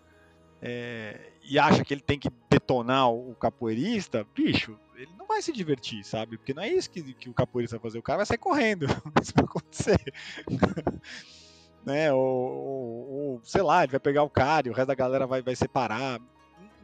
é, 0.62 1.20
e 1.42 1.58
acha 1.58 1.84
que 1.84 1.92
ele 1.92 2.00
tem 2.00 2.18
que 2.18 2.30
detonar 2.48 3.10
o 3.10 3.34
capoeirista, 3.34 4.26
bicho, 4.34 4.78
ele 4.96 5.12
não 5.18 5.26
vai 5.26 5.42
se 5.42 5.52
divertir, 5.52 6.04
sabe? 6.04 6.36
Porque 6.36 6.54
não 6.54 6.62
é 6.62 6.68
isso 6.68 6.90
que, 6.90 7.14
que 7.14 7.28
o 7.28 7.34
capoeirista 7.34 7.76
vai 7.76 7.82
fazer. 7.82 7.98
O 7.98 8.02
cara 8.02 8.18
vai 8.18 8.26
sair 8.26 8.38
correndo. 8.38 8.86
isso 9.22 9.32
vai 9.34 9.44
acontecer. 9.44 10.14
né? 11.84 12.12
Ou, 12.12 12.20
ou, 12.20 13.10
ou, 13.10 13.40
sei 13.44 13.62
lá, 13.62 13.82
ele 13.82 13.92
vai 13.92 14.00
pegar 14.00 14.22
o 14.22 14.30
cara 14.30 14.68
e 14.68 14.70
o 14.70 14.74
resto 14.74 14.88
da 14.88 14.94
galera 14.94 15.26
vai, 15.26 15.42
vai 15.42 15.56
separar. 15.56 16.20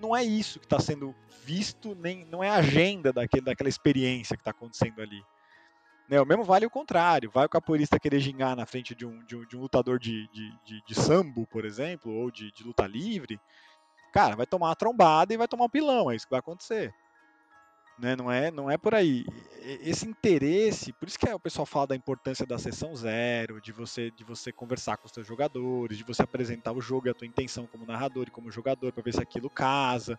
Não 0.00 0.16
é 0.16 0.24
isso 0.24 0.58
que 0.58 0.66
está 0.66 0.78
sendo 0.78 1.14
visto, 1.44 1.94
nem 1.94 2.24
não 2.26 2.42
é 2.42 2.48
a 2.48 2.56
agenda 2.56 3.12
daquele, 3.12 3.44
daquela 3.44 3.68
experiência 3.68 4.36
que 4.36 4.40
está 4.40 4.50
acontecendo 4.50 5.00
ali. 5.00 5.22
Né? 6.08 6.20
O 6.20 6.26
mesmo 6.26 6.42
vale 6.42 6.66
o 6.66 6.70
contrário. 6.70 7.30
Vai 7.30 7.46
o 7.46 7.48
capoeirista 7.48 7.98
querer 7.98 8.20
gingar 8.20 8.56
na 8.56 8.66
frente 8.66 8.94
de 8.94 9.06
um, 9.06 9.24
de 9.24 9.36
um, 9.36 9.44
de 9.46 9.56
um 9.56 9.60
lutador 9.60 9.98
de, 9.98 10.28
de, 10.28 10.50
de, 10.64 10.82
de, 10.86 10.94
sambo, 10.94 11.46
por 11.46 11.64
exemplo, 11.64 12.12
ou 12.12 12.30
de, 12.30 12.50
de 12.50 12.64
luta 12.64 12.86
livre. 12.86 13.40
Cara, 14.12 14.34
vai 14.34 14.46
tomar 14.46 14.68
uma 14.68 14.76
trombada 14.76 15.32
e 15.32 15.36
vai 15.36 15.46
tomar 15.46 15.66
um 15.66 15.70
pilão. 15.70 16.10
É 16.10 16.16
isso 16.16 16.26
que 16.26 16.30
vai 16.30 16.40
acontecer. 16.40 16.92
Né? 18.00 18.16
Não, 18.16 18.32
é, 18.32 18.50
não 18.50 18.70
é 18.70 18.78
por 18.78 18.94
aí. 18.94 19.26
Esse 19.62 20.08
interesse, 20.08 20.90
por 20.92 21.06
isso 21.06 21.18
que 21.18 21.28
o 21.28 21.38
pessoal 21.38 21.66
fala 21.66 21.88
da 21.88 21.96
importância 21.96 22.46
da 22.46 22.58
sessão 22.58 22.96
zero, 22.96 23.60
de 23.60 23.72
você, 23.72 24.10
de 24.10 24.24
você 24.24 24.50
conversar 24.50 24.96
com 24.96 25.06
os 25.06 25.12
seus 25.12 25.26
jogadores, 25.26 25.98
de 25.98 26.04
você 26.04 26.22
apresentar 26.22 26.72
o 26.72 26.80
jogo 26.80 27.08
e 27.08 27.10
a 27.10 27.14
tua 27.14 27.26
intenção 27.26 27.66
como 27.66 27.84
narrador 27.84 28.26
e 28.26 28.30
como 28.30 28.50
jogador 28.50 28.90
para 28.90 29.02
ver 29.02 29.12
se 29.12 29.20
aquilo 29.20 29.50
casa. 29.50 30.18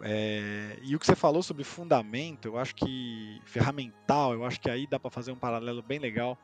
É, 0.00 0.78
e 0.82 0.94
o 0.96 0.98
que 0.98 1.06
você 1.06 1.14
falou 1.14 1.42
sobre 1.42 1.62
fundamento, 1.62 2.46
eu 2.46 2.58
acho 2.58 2.74
que 2.74 3.40
ferramental, 3.44 4.32
eu 4.32 4.44
acho 4.44 4.60
que 4.60 4.68
aí 4.68 4.86
dá 4.86 4.98
para 4.98 5.10
fazer 5.10 5.30
um 5.30 5.36
paralelo 5.36 5.82
bem 5.82 6.00
legal. 6.00 6.36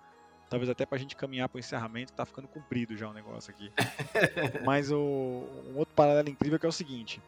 Talvez 0.48 0.70
até 0.70 0.86
para 0.86 0.96
a 0.96 1.00
gente 1.00 1.16
caminhar 1.16 1.48
para 1.48 1.56
o 1.56 1.60
encerramento, 1.60 2.12
tá 2.12 2.24
ficando 2.24 2.46
comprido 2.46 2.96
já 2.96 3.08
o 3.08 3.12
negócio 3.12 3.50
aqui. 3.50 3.72
Mas 4.64 4.92
o, 4.92 4.98
um 4.98 5.78
outro 5.78 5.94
paralelo 5.94 6.28
incrível 6.28 6.60
que 6.60 6.66
é 6.66 6.68
o 6.68 6.72
seguinte: 6.72 7.20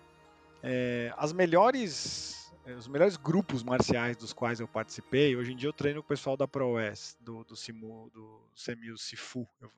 é, 0.62 1.12
as 1.16 1.32
melhores, 1.32 2.52
é, 2.64 2.72
os 2.74 2.88
melhores 2.88 3.16
grupos 3.16 3.62
marciais 3.62 4.16
dos 4.16 4.32
quais 4.32 4.60
eu 4.60 4.68
participei, 4.68 5.36
hoje 5.36 5.52
em 5.52 5.56
dia 5.56 5.68
eu 5.68 5.72
treino 5.72 6.02
com 6.02 6.06
o 6.06 6.08
pessoal 6.08 6.36
da 6.36 6.48
ProS, 6.48 7.16
do, 7.20 7.44
do, 7.44 7.56
Simu, 7.56 8.10
do 8.12 8.40
Semil 8.54 8.96
Sifu, 8.96 9.46
do, 9.60 9.70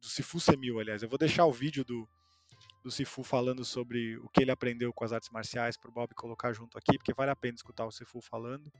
do 0.00 0.08
Sifu 0.08 0.40
Semil, 0.40 0.80
aliás. 0.80 1.02
Eu 1.02 1.08
vou 1.08 1.18
deixar 1.18 1.44
o 1.44 1.52
vídeo 1.52 1.84
do, 1.84 2.08
do 2.82 2.90
Sifu 2.90 3.22
falando 3.22 3.64
sobre 3.64 4.16
o 4.18 4.28
que 4.28 4.42
ele 4.42 4.50
aprendeu 4.50 4.92
com 4.92 5.04
as 5.04 5.12
artes 5.12 5.30
marciais 5.30 5.76
para 5.76 5.90
o 5.90 5.92
Bob 5.92 6.14
colocar 6.14 6.52
junto 6.52 6.76
aqui, 6.78 6.96
porque 6.98 7.14
vale 7.14 7.30
a 7.30 7.36
pena 7.36 7.54
escutar 7.54 7.86
o 7.86 7.92
Sifu 7.92 8.20
falando. 8.20 8.70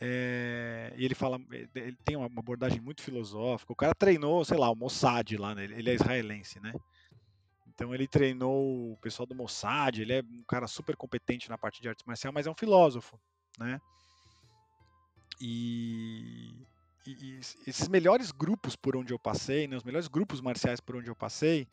É, 0.00 0.92
e 0.96 1.04
ele 1.04 1.14
fala, 1.14 1.40
ele 1.74 1.96
tem 2.04 2.16
uma 2.16 2.26
abordagem 2.26 2.80
muito 2.80 3.02
filosófica. 3.02 3.72
O 3.72 3.76
cara 3.76 3.94
treinou, 3.94 4.44
sei 4.44 4.56
lá, 4.56 4.70
o 4.70 4.76
Mossad 4.76 5.36
lá, 5.36 5.54
né? 5.54 5.64
ele 5.64 5.90
é 5.90 5.94
israelense, 5.94 6.60
né? 6.60 6.72
Então 7.78 7.94
ele 7.94 8.08
treinou 8.08 8.92
o 8.92 8.96
pessoal 8.96 9.24
do 9.24 9.36
Mossad, 9.36 10.02
ele 10.02 10.12
é 10.12 10.20
um 10.20 10.42
cara 10.48 10.66
super 10.66 10.96
competente 10.96 11.48
na 11.48 11.56
parte 11.56 11.80
de 11.80 11.88
artes 11.88 12.04
marciais, 12.04 12.34
mas 12.34 12.44
é 12.44 12.50
um 12.50 12.54
filósofo, 12.54 13.16
né? 13.56 13.80
E, 15.40 16.56
e, 17.06 17.10
e 17.12 17.40
esses 17.68 17.86
melhores 17.86 18.32
grupos 18.32 18.74
por 18.74 18.96
onde 18.96 19.12
eu 19.12 19.18
passei, 19.18 19.68
né, 19.68 19.76
os 19.76 19.84
melhores 19.84 20.08
grupos 20.08 20.40
marciais 20.40 20.80
por 20.80 20.96
onde 20.96 21.08
eu 21.08 21.14
passei, 21.14 21.68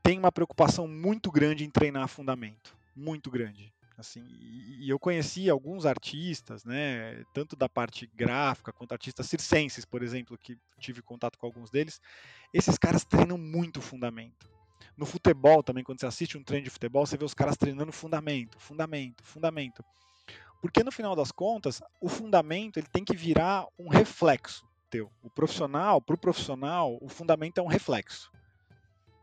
tem 0.00 0.16
uma 0.16 0.30
preocupação 0.30 0.86
muito 0.86 1.28
grande 1.28 1.64
em 1.64 1.70
treinar 1.70 2.06
fundamento, 2.06 2.76
muito 2.94 3.32
grande. 3.32 3.74
Assim, 3.98 4.24
e, 4.30 4.88
eu 4.88 4.98
conheci 5.00 5.50
alguns 5.50 5.86
artistas, 5.86 6.64
né, 6.64 7.24
tanto 7.34 7.56
da 7.56 7.68
parte 7.68 8.06
gráfica 8.14 8.72
quanto 8.72 8.92
artistas 8.92 9.26
circenses, 9.26 9.84
por 9.84 10.04
exemplo, 10.04 10.38
que 10.38 10.56
tive 10.78 11.02
contato 11.02 11.36
com 11.36 11.46
alguns 11.46 11.68
deles. 11.68 12.00
Esses 12.54 12.78
caras 12.78 13.04
treinam 13.04 13.36
muito 13.36 13.80
fundamento. 13.80 14.59
No 14.96 15.06
futebol 15.06 15.62
também, 15.62 15.84
quando 15.84 16.00
você 16.00 16.06
assiste 16.06 16.36
um 16.36 16.42
treino 16.42 16.64
de 16.64 16.70
futebol, 16.70 17.06
você 17.06 17.16
vê 17.16 17.24
os 17.24 17.34
caras 17.34 17.56
treinando 17.56 17.92
fundamento, 17.92 18.58
fundamento, 18.58 19.22
fundamento. 19.24 19.84
Porque 20.60 20.84
no 20.84 20.92
final 20.92 21.16
das 21.16 21.32
contas, 21.32 21.80
o 22.00 22.08
fundamento 22.08 22.78
ele 22.78 22.86
tem 22.92 23.04
que 23.04 23.16
virar 23.16 23.66
um 23.78 23.88
reflexo 23.88 24.68
teu. 24.90 25.10
O 25.22 25.30
profissional, 25.30 26.02
para 26.02 26.14
o 26.14 26.18
profissional, 26.18 26.98
o 27.00 27.08
fundamento 27.08 27.58
é 27.58 27.62
um 27.62 27.66
reflexo. 27.66 28.30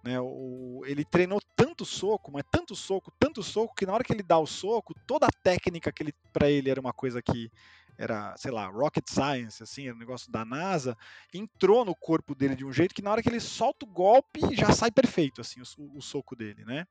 Né? 0.03 0.19
O, 0.19 0.81
ele 0.85 1.03
treinou 1.03 1.41
tanto 1.55 1.85
soco, 1.85 2.31
mas 2.31 2.43
tanto 2.49 2.75
soco, 2.75 3.11
tanto 3.19 3.43
soco, 3.43 3.75
que 3.75 3.85
na 3.85 3.93
hora 3.93 4.03
que 4.03 4.13
ele 4.13 4.23
dá 4.23 4.39
o 4.39 4.47
soco, 4.47 4.95
toda 5.05 5.27
a 5.27 5.41
técnica 5.43 5.91
que 5.91 6.01
ele 6.01 6.13
para 6.31 6.49
ele 6.49 6.69
era 6.69 6.79
uma 6.79 6.93
coisa 6.93 7.21
que 7.21 7.51
era, 7.97 8.35
sei 8.37 8.51
lá, 8.51 8.67
rocket 8.67 9.09
science, 9.09 9.61
assim, 9.61 9.87
era 9.87 9.95
um 9.95 9.99
negócio 9.99 10.31
da 10.31 10.45
NASA, 10.45 10.97
entrou 11.33 11.83
no 11.83 11.95
corpo 11.95 12.35
dele 12.35 12.55
de 12.55 12.65
um 12.65 12.71
jeito 12.71 12.93
que 12.93 13.01
na 13.01 13.11
hora 13.11 13.23
que 13.23 13.29
ele 13.29 13.39
solta 13.39 13.85
o 13.85 13.89
golpe 13.89 14.41
já 14.55 14.71
sai 14.71 14.91
perfeito, 14.91 15.41
assim, 15.41 15.61
o, 15.61 15.97
o 15.97 16.01
soco 16.01 16.35
dele, 16.35 16.63
né? 16.65 16.85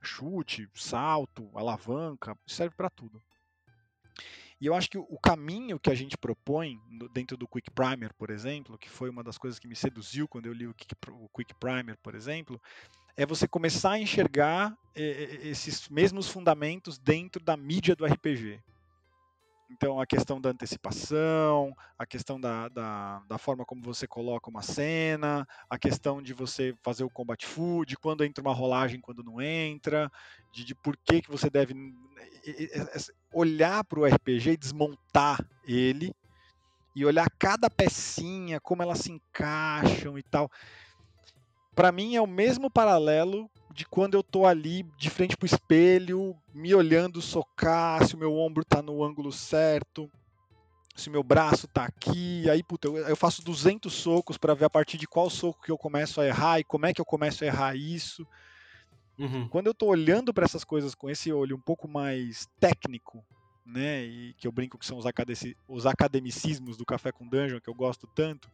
Chute, 0.00 0.68
salto, 0.74 1.50
alavanca, 1.54 2.36
serve 2.46 2.74
para 2.76 2.90
tudo. 2.90 3.22
E 4.60 4.66
eu 4.66 4.74
acho 4.74 4.88
que 4.88 4.96
o 4.96 5.18
caminho 5.18 5.76
que 5.76 5.90
a 5.90 5.94
gente 5.94 6.16
propõe 6.16 6.80
dentro 7.12 7.36
do 7.36 7.48
Quick 7.48 7.68
Primer, 7.72 8.14
por 8.14 8.30
exemplo, 8.30 8.78
que 8.78 8.88
foi 8.88 9.10
uma 9.10 9.24
das 9.24 9.36
coisas 9.36 9.58
que 9.58 9.66
me 9.66 9.74
seduziu 9.74 10.28
quando 10.28 10.46
eu 10.46 10.52
li 10.52 10.68
o 10.68 10.74
Quick 11.34 11.54
Primer, 11.58 11.96
por 12.00 12.14
exemplo, 12.14 12.62
é 13.16 13.26
você 13.26 13.48
começar 13.48 13.92
a 13.92 13.98
enxergar 13.98 14.76
eh, 14.94 15.40
eh, 15.42 15.48
esses 15.48 15.88
mesmos 15.88 16.28
fundamentos 16.28 16.96
dentro 16.96 17.42
da 17.42 17.56
mídia 17.56 17.96
do 17.96 18.06
RPG. 18.06 18.60
Então, 19.72 19.98
a 19.98 20.06
questão 20.06 20.38
da 20.38 20.50
antecipação, 20.50 21.74
a 21.98 22.04
questão 22.04 22.38
da, 22.38 22.68
da, 22.68 23.22
da, 23.26 23.38
forma 23.38 23.64
como 23.64 23.82
você 23.82 24.06
coloca 24.06 24.50
uma 24.50 24.60
cena, 24.60 25.48
a 25.68 25.78
questão 25.78 26.20
de 26.20 26.34
você 26.34 26.74
fazer 26.82 27.04
o 27.04 27.10
combat 27.10 27.46
food, 27.46 27.96
quando 27.96 28.22
entra 28.22 28.42
uma 28.42 28.52
rolagem, 28.52 29.00
quando 29.00 29.24
não 29.24 29.40
entra, 29.40 30.12
de, 30.52 30.62
de 30.62 30.74
por 30.74 30.94
que, 30.98 31.22
que 31.22 31.30
você 31.30 31.48
deve 31.48 31.74
olhar 33.32 33.82
para 33.84 34.00
o 34.00 34.04
RPG 34.04 34.50
e 34.50 34.56
desmontar 34.58 35.42
ele, 35.66 36.14
e 36.94 37.06
olhar 37.06 37.26
cada 37.38 37.70
pecinha, 37.70 38.60
como 38.60 38.82
elas 38.82 38.98
se 38.98 39.10
encaixam 39.10 40.18
e 40.18 40.22
tal. 40.22 40.50
Para 41.74 41.90
mim 41.90 42.14
é 42.14 42.20
o 42.20 42.26
mesmo 42.26 42.70
paralelo 42.70 43.50
de 43.72 43.86
quando 43.86 44.14
eu 44.14 44.22
tô 44.22 44.46
ali 44.46 44.82
de 44.96 45.10
frente 45.10 45.36
pro 45.36 45.46
espelho, 45.46 46.36
me 46.54 46.74
olhando 46.74 47.22
socar, 47.22 48.06
se 48.06 48.14
o 48.14 48.18
meu 48.18 48.36
ombro 48.36 48.64
tá 48.64 48.82
no 48.82 49.02
ângulo 49.02 49.32
certo, 49.32 50.10
se 50.94 51.08
o 51.08 51.12
meu 51.12 51.22
braço 51.22 51.66
tá 51.66 51.84
aqui, 51.84 52.48
aí 52.50 52.62
puta, 52.62 52.88
eu, 52.88 52.96
eu 52.96 53.16
faço 53.16 53.42
200 53.42 53.92
socos 53.92 54.36
para 54.36 54.54
ver 54.54 54.66
a 54.66 54.70
partir 54.70 54.98
de 54.98 55.06
qual 55.06 55.30
soco 55.30 55.62
que 55.62 55.70
eu 55.70 55.78
começo 55.78 56.20
a 56.20 56.26
errar 56.26 56.60
e 56.60 56.64
como 56.64 56.86
é 56.86 56.92
que 56.92 57.00
eu 57.00 57.04
começo 57.04 57.42
a 57.44 57.46
errar 57.46 57.76
isso. 57.76 58.26
Uhum. 59.18 59.48
Quando 59.48 59.66
eu 59.66 59.74
tô 59.74 59.86
olhando 59.86 60.32
para 60.32 60.44
essas 60.44 60.64
coisas 60.64 60.94
com 60.94 61.08
esse 61.08 61.32
olho 61.32 61.56
um 61.56 61.60
pouco 61.60 61.88
mais 61.88 62.46
técnico, 62.60 63.24
né, 63.64 64.04
e 64.04 64.34
que 64.34 64.46
eu 64.46 64.52
brinco 64.52 64.78
que 64.78 64.84
são 64.84 64.98
os 65.68 65.86
academicismos 65.86 66.76
do 66.76 66.84
Café 66.84 67.12
com 67.12 67.28
Dungeon, 67.28 67.60
que 67.60 67.70
eu 67.70 67.74
gosto 67.74 68.08
tanto, 68.14 68.50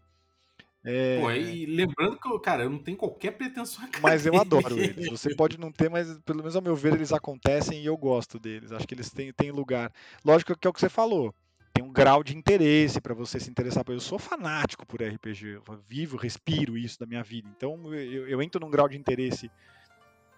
é... 0.84 1.20
Pô, 1.20 1.30
e 1.30 1.66
lembrando 1.66 2.18
que, 2.18 2.38
cara, 2.40 2.62
eu 2.62 2.70
não 2.70 2.78
tenho 2.78 2.96
qualquer 2.96 3.32
pretensão 3.32 3.84
acadêmica. 3.84 4.00
Mas 4.08 4.26
eu 4.26 4.40
adoro 4.40 4.78
eles. 4.78 5.08
Você 5.10 5.34
pode 5.34 5.58
não 5.58 5.72
ter, 5.72 5.90
mas 5.90 6.18
pelo 6.20 6.38
menos 6.38 6.56
ao 6.56 6.62
meu 6.62 6.76
ver 6.76 6.94
eles 6.94 7.12
acontecem 7.12 7.82
e 7.82 7.86
eu 7.86 7.96
gosto 7.96 8.38
deles. 8.38 8.72
Acho 8.72 8.86
que 8.86 8.94
eles 8.94 9.10
têm, 9.10 9.32
têm 9.32 9.50
lugar. 9.50 9.92
Lógico 10.24 10.56
que 10.56 10.66
é 10.66 10.70
o 10.70 10.72
que 10.72 10.80
você 10.80 10.88
falou. 10.88 11.34
Tem 11.72 11.84
um 11.84 11.92
grau 11.92 12.24
de 12.24 12.36
interesse 12.36 13.00
para 13.00 13.14
você 13.14 13.38
se 13.38 13.50
interessar. 13.50 13.84
Eu 13.88 14.00
sou 14.00 14.18
fanático 14.18 14.86
por 14.86 15.02
RPG. 15.02 15.60
Eu 15.66 15.80
vivo, 15.86 16.16
respiro 16.16 16.76
isso 16.76 16.98
da 16.98 17.06
minha 17.06 17.22
vida. 17.22 17.48
Então 17.56 17.92
eu, 17.92 18.28
eu 18.28 18.42
entro 18.42 18.60
num 18.60 18.70
grau 18.70 18.88
de 18.88 18.96
interesse 18.96 19.50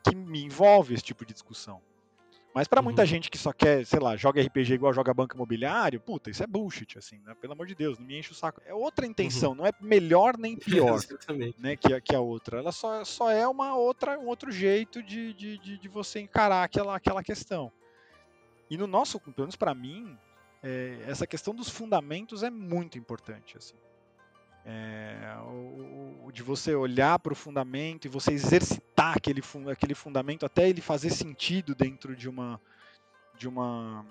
que 0.04 0.14
me 0.14 0.42
envolve 0.42 0.94
esse 0.94 1.02
tipo 1.02 1.24
de 1.24 1.32
discussão. 1.32 1.80
Mas 2.52 2.66
para 2.66 2.82
muita 2.82 3.02
uhum. 3.02 3.06
gente 3.06 3.30
que 3.30 3.38
só 3.38 3.52
quer, 3.52 3.86
sei 3.86 4.00
lá, 4.00 4.16
joga 4.16 4.42
RPG 4.42 4.74
igual 4.74 4.92
joga 4.92 5.14
banco 5.14 5.36
imobiliário, 5.36 6.00
puta, 6.00 6.30
isso 6.30 6.42
é 6.42 6.46
bullshit, 6.46 6.98
assim, 6.98 7.20
né? 7.24 7.34
Pelo 7.40 7.52
amor 7.52 7.66
de 7.66 7.76
Deus, 7.76 7.98
não 7.98 8.06
me 8.06 8.18
enche 8.18 8.32
o 8.32 8.34
saco. 8.34 8.60
É 8.66 8.74
outra 8.74 9.06
intenção, 9.06 9.50
uhum. 9.50 9.56
não 9.56 9.66
é 9.66 9.72
melhor 9.80 10.36
nem 10.36 10.56
pior, 10.58 10.98
né, 11.58 11.76
que 11.76 11.94
a, 11.94 12.00
que 12.00 12.14
a 12.14 12.20
outra. 12.20 12.58
Ela 12.58 12.72
só, 12.72 13.04
só 13.04 13.30
é 13.30 13.46
uma 13.46 13.76
outra, 13.76 14.18
um 14.18 14.26
outro 14.26 14.50
jeito 14.50 15.00
de, 15.02 15.32
de, 15.34 15.58
de, 15.58 15.78
de 15.78 15.88
você 15.88 16.20
encarar 16.20 16.64
aquela, 16.64 16.96
aquela 16.96 17.22
questão. 17.22 17.72
E 18.68 18.76
no 18.76 18.86
nosso, 18.86 19.20
pelo 19.20 19.34
menos 19.38 19.56
para 19.56 19.74
mim, 19.74 20.18
é, 20.62 20.98
essa 21.06 21.26
questão 21.26 21.54
dos 21.54 21.68
fundamentos 21.68 22.42
é 22.42 22.50
muito 22.50 22.98
importante, 22.98 23.56
assim. 23.56 23.76
É, 24.64 25.36
o, 25.46 26.26
o, 26.26 26.32
de 26.32 26.42
você 26.42 26.74
olhar 26.74 27.18
para 27.18 27.32
o 27.32 27.36
fundamento 27.36 28.04
e 28.04 28.08
você 28.08 28.32
exercitar 28.32 29.16
aquele, 29.16 29.42
aquele 29.70 29.94
fundamento 29.94 30.44
até 30.44 30.68
ele 30.68 30.82
fazer 30.82 31.10
sentido 31.10 31.74
dentro 31.74 32.14
de 32.14 32.28
uma 32.28 32.60
de 33.38 33.48
uma 33.48 34.04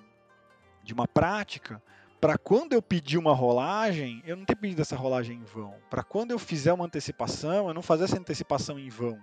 de 0.83 0.91
uma 0.91 1.07
prática 1.07 1.81
para 2.19 2.35
quando 2.35 2.73
eu 2.73 2.81
pedir 2.81 3.19
uma 3.19 3.33
rolagem 3.33 4.23
eu 4.25 4.35
não 4.35 4.43
ter 4.43 4.55
pedido 4.55 4.81
essa 4.81 4.95
rolagem 4.95 5.37
em 5.37 5.43
vão. 5.43 5.75
Para 5.87 6.03
quando 6.03 6.31
eu 6.31 6.39
fizer 6.39 6.73
uma 6.73 6.85
antecipação 6.85 7.67
eu 7.67 7.73
não 7.73 7.83
fazer 7.83 8.05
essa 8.05 8.17
antecipação 8.17 8.79
em 8.79 8.89
vão. 8.89 9.19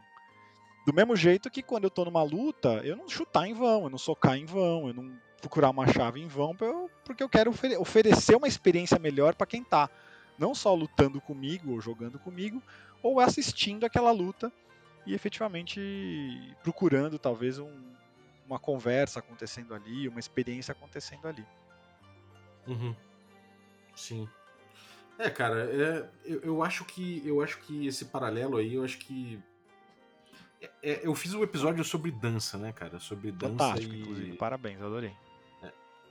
Do 0.86 0.94
mesmo 0.94 1.16
jeito 1.16 1.50
que 1.50 1.62
quando 1.62 1.84
eu 1.84 1.88
estou 1.88 2.04
numa 2.04 2.22
luta 2.22 2.80
eu 2.84 2.94
não 2.94 3.08
chutar 3.08 3.48
em 3.48 3.52
vão 3.52 3.82
eu 3.82 3.90
não 3.90 3.98
socar 3.98 4.36
em 4.36 4.46
vão 4.46 4.86
eu 4.86 4.94
não 4.94 5.12
procurar 5.40 5.70
uma 5.70 5.88
chave 5.88 6.20
em 6.20 6.28
vão 6.28 6.56
porque 7.04 7.22
eu 7.22 7.28
quero 7.28 7.52
oferecer 7.80 8.36
uma 8.36 8.46
experiência 8.46 8.96
melhor 8.96 9.34
para 9.34 9.46
quem 9.46 9.62
está 9.62 9.90
não 10.38 10.54
só 10.54 10.74
lutando 10.74 11.20
comigo 11.20 11.72
ou 11.72 11.80
jogando 11.80 12.18
comigo, 12.18 12.62
ou 13.02 13.20
assistindo 13.20 13.84
aquela 13.84 14.10
luta 14.10 14.52
e 15.06 15.14
efetivamente 15.14 15.80
procurando 16.62 17.18
talvez 17.18 17.58
um, 17.58 17.72
uma 18.46 18.58
conversa 18.58 19.20
acontecendo 19.20 19.74
ali, 19.74 20.08
uma 20.08 20.20
experiência 20.20 20.72
acontecendo 20.72 21.26
ali. 21.28 21.46
Uhum. 22.66 22.94
Sim. 23.94 24.28
É, 25.18 25.30
cara, 25.30 25.64
é, 25.64 26.10
eu, 26.24 26.40
eu, 26.40 26.62
acho 26.62 26.84
que 26.84 27.22
eu 27.24 27.40
acho 27.40 27.58
que 27.60 27.86
esse 27.86 28.06
paralelo 28.06 28.58
aí, 28.58 28.74
eu 28.74 28.84
acho 28.84 28.98
que 28.98 29.42
é, 30.60 30.70
é, 30.82 31.00
eu 31.06 31.14
fiz 31.14 31.32
um 31.34 31.42
episódio 31.42 31.82
sobre 31.84 32.10
dança, 32.10 32.58
né, 32.58 32.72
cara? 32.72 32.98
Sobre 32.98 33.32
dança 33.32 33.52
Fantástico, 33.52 33.94
e... 33.94 34.00
inclusive. 34.00 34.36
Parabéns, 34.36 34.80
adorei. 34.80 35.14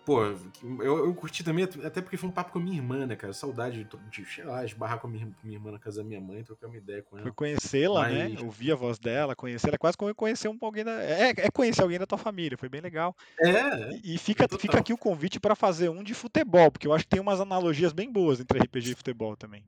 Pô, 0.06 0.24
eu, 0.24 1.06
eu 1.06 1.14
curti 1.16 1.44
também, 1.44 1.64
até 1.66 2.00
porque 2.00 2.16
foi 2.16 2.30
um 2.30 2.32
papo 2.32 2.52
com 2.52 2.60
a 2.60 2.62
minha 2.62 2.78
irmã, 2.78 3.08
né, 3.08 3.16
cara? 3.16 3.34
Saudade 3.34 3.84
de, 3.84 3.98
de 4.12 4.26
sei 4.26 4.44
lá, 4.44 4.64
esbarrar 4.64 5.00
com 5.00 5.08
a 5.08 5.10
minha, 5.10 5.28
minha 5.44 5.58
irmã 5.58 5.72
na 5.72 5.80
casa 5.80 6.04
da 6.04 6.08
minha 6.08 6.22
mãe, 6.22 6.44
trocar 6.44 6.68
uma 6.68 6.78
ideia 6.78 7.02
com 7.02 7.18
ela. 7.18 7.24
Foi 7.24 7.32
conhecê-la, 7.32 8.08
né? 8.08 8.30
Mas- 8.30 8.42
Ouvir 8.42 8.72
a 8.72 8.76
voz 8.76 9.00
dela, 9.00 9.36
conhecê-la, 9.36 9.74
é 9.74 9.78
quase 9.80 9.98
como 9.98 10.14
conhecer 10.14 10.48
um, 10.48 10.58
alguém 10.62 10.84
da. 10.84 10.92
É, 11.02 11.30
é 11.30 11.50
conhecer 11.50 11.82
alguém 11.82 11.98
da 11.98 12.06
tua 12.06 12.20
família, 12.20 12.56
foi 12.56 12.70
bem 12.70 12.82
legal. 12.82 13.16
É, 13.40 13.50
é. 13.50 13.90
E, 14.04 14.14
e 14.14 14.18
fica, 14.20 14.48
total. 14.48 14.60
fica 14.60 14.80
aqui 14.80 14.94
o 14.94 14.98
convite 14.98 15.40
para 15.40 15.56
fazer 15.56 15.90
um 15.90 16.04
de 16.04 16.14
futebol, 16.14 16.70
porque 16.70 16.86
eu 16.86 16.94
acho 16.94 17.06
que 17.06 17.10
tem 17.10 17.20
umas 17.20 17.42
analogias 17.42 17.92
bem 17.92 18.12
boas 18.12 18.40
entre 18.40 18.60
RPG 18.60 18.92
e 18.92 18.96
futebol 18.96 19.36
também. 19.36 19.64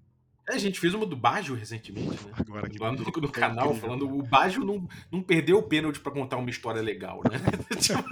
É, 0.50 0.54
a 0.54 0.58
gente 0.58 0.80
fez 0.80 0.94
uma 0.94 1.06
do 1.06 1.16
Baggio 1.16 1.56
recentemente, 1.56 2.26
né? 2.26 2.32
Agora 2.38 2.70
que 2.70 2.80
Lá 2.80 2.92
no, 2.92 3.00
no 3.00 3.04
foi 3.12 3.30
canal, 3.30 3.76
falando 3.76 4.06
cara. 4.06 4.18
o 4.18 4.24
Baggio 4.24 4.64
não, 4.64 4.88
não 5.12 5.22
perdeu 5.22 5.58
o 5.58 5.64
pênalti 5.64 6.00
pra 6.00 6.12
contar 6.12 6.38
uma 6.38 6.50
história 6.50 6.82
legal, 6.82 7.22
né? 7.30 7.38
Tipo, 7.78 8.04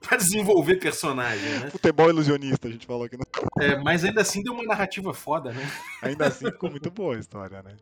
pra 0.00 0.16
desenvolver 0.16 0.76
personagem, 0.76 1.48
né? 1.60 1.70
Futebol 1.70 2.08
ilusionista, 2.08 2.66
a 2.68 2.70
gente 2.70 2.86
falou 2.86 3.04
aqui. 3.04 3.16
No... 3.16 3.24
É, 3.60 3.76
mas 3.76 4.04
ainda 4.04 4.22
assim 4.22 4.42
deu 4.42 4.54
uma 4.54 4.64
narrativa 4.64 5.12
foda, 5.12 5.52
né? 5.52 5.70
Ainda 6.02 6.28
assim 6.28 6.46
ficou 6.46 6.70
muito 6.70 6.90
boa 6.90 7.16
a 7.16 7.18
história, 7.18 7.62
né? 7.62 7.76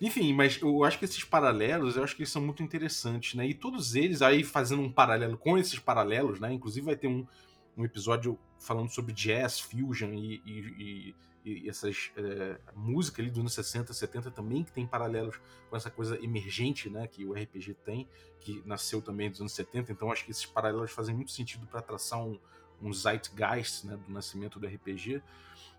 Enfim, 0.00 0.32
mas 0.34 0.60
eu 0.60 0.84
acho 0.84 0.98
que 0.98 1.04
esses 1.06 1.24
paralelos, 1.24 1.96
eu 1.96 2.04
acho 2.04 2.14
que 2.14 2.22
eles 2.22 2.30
são 2.30 2.42
muito 2.42 2.62
interessantes, 2.62 3.34
né? 3.34 3.46
E 3.46 3.54
todos 3.54 3.94
eles, 3.94 4.20
aí 4.22 4.44
fazendo 4.44 4.82
um 4.82 4.92
paralelo 4.92 5.38
com 5.38 5.56
esses 5.56 5.78
paralelos, 5.78 6.38
né? 6.38 6.52
Inclusive 6.52 6.84
vai 6.84 6.96
ter 6.96 7.08
um, 7.08 7.26
um 7.76 7.84
episódio 7.84 8.38
falando 8.58 8.90
sobre 8.90 9.12
jazz, 9.14 9.58
fusion 9.58 10.12
e, 10.12 10.42
e, 10.44 10.52
e- 10.78 11.14
e 11.44 11.68
essas 11.68 12.10
é, 12.16 12.58
música 12.74 13.22
ali 13.22 13.30
dos 13.30 13.40
anos 13.40 13.54
60, 13.54 13.92
70 13.92 14.30
também, 14.30 14.62
que 14.62 14.72
tem 14.72 14.86
paralelos 14.86 15.40
com 15.68 15.76
essa 15.76 15.90
coisa 15.90 16.22
emergente, 16.22 16.90
né? 16.90 17.06
Que 17.06 17.24
o 17.24 17.32
RPG 17.32 17.74
tem, 17.84 18.08
que 18.40 18.62
nasceu 18.66 19.00
também 19.00 19.30
dos 19.30 19.40
anos 19.40 19.52
70. 19.52 19.92
Então 19.92 20.10
acho 20.10 20.24
que 20.24 20.30
esses 20.30 20.46
paralelos 20.46 20.90
fazem 20.90 21.14
muito 21.14 21.30
sentido 21.30 21.66
para 21.66 21.80
traçar 21.80 22.22
um, 22.22 22.38
um 22.80 22.92
zeitgeist, 22.92 23.86
né? 23.86 23.96
Do 23.96 24.12
nascimento 24.12 24.58
do 24.58 24.66
RPG. 24.66 25.22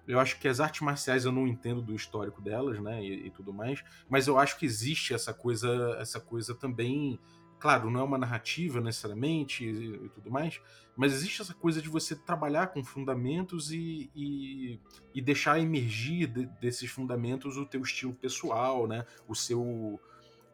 Eu 0.08 0.20
acho 0.20 0.40
que 0.40 0.48
as 0.48 0.60
artes 0.60 0.82
marciais 0.82 1.26
eu 1.26 1.32
não 1.32 1.48
entendo 1.48 1.82
do 1.82 1.94
histórico 1.94 2.42
delas, 2.42 2.80
né, 2.80 3.04
e, 3.04 3.28
e 3.28 3.30
tudo 3.30 3.54
mais, 3.54 3.84
mas 4.10 4.28
eu 4.28 4.38
acho 4.38 4.58
que 4.58 4.66
existe 4.66 5.14
essa 5.14 5.32
coisa, 5.32 5.96
essa 6.00 6.20
coisa 6.20 6.56
também, 6.56 7.20
claro, 7.62 7.92
não 7.92 8.00
é 8.00 8.04
uma 8.04 8.18
narrativa 8.18 8.82
necessariamente 8.82 9.64
e, 9.64 10.06
e 10.06 10.10
tudo 10.10 10.32
mais, 10.32 10.60
mas 10.96 11.14
existe 11.14 11.42
essa 11.42 11.54
coisa 11.54 11.82
de 11.82 11.88
você 11.88 12.16
trabalhar 12.16 12.68
com 12.68 12.84
fundamentos 12.84 13.72
e, 13.72 14.10
e, 14.16 14.80
e 15.14 15.22
deixar 15.22 15.60
emergir 15.60 16.28
de- 16.28 16.48
desses 16.60 16.90
fundamentos 16.90 17.58
o 17.58 17.66
teu 17.66 17.82
estilo 17.82 18.14
pessoal, 18.14 18.88
né, 18.88 19.06
o 19.28 19.36
seu 19.36 20.02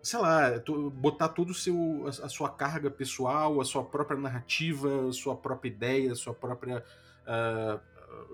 sei 0.03 0.19
lá, 0.19 0.51
botar 0.93 1.29
todo 1.29 1.49
o 1.49 1.53
seu 1.53 2.05
a, 2.07 2.29
sua 2.29 2.49
carga 2.49 2.89
pessoal, 2.89 3.59
a 3.59 3.65
sua 3.65 3.83
própria 3.83 4.17
narrativa, 4.17 5.09
a 5.09 5.11
sua 5.11 5.35
própria 5.35 5.69
ideia, 5.69 6.11
a 6.11 6.15
sua 6.15 6.33
própria 6.33 6.83
ah, 7.25 7.79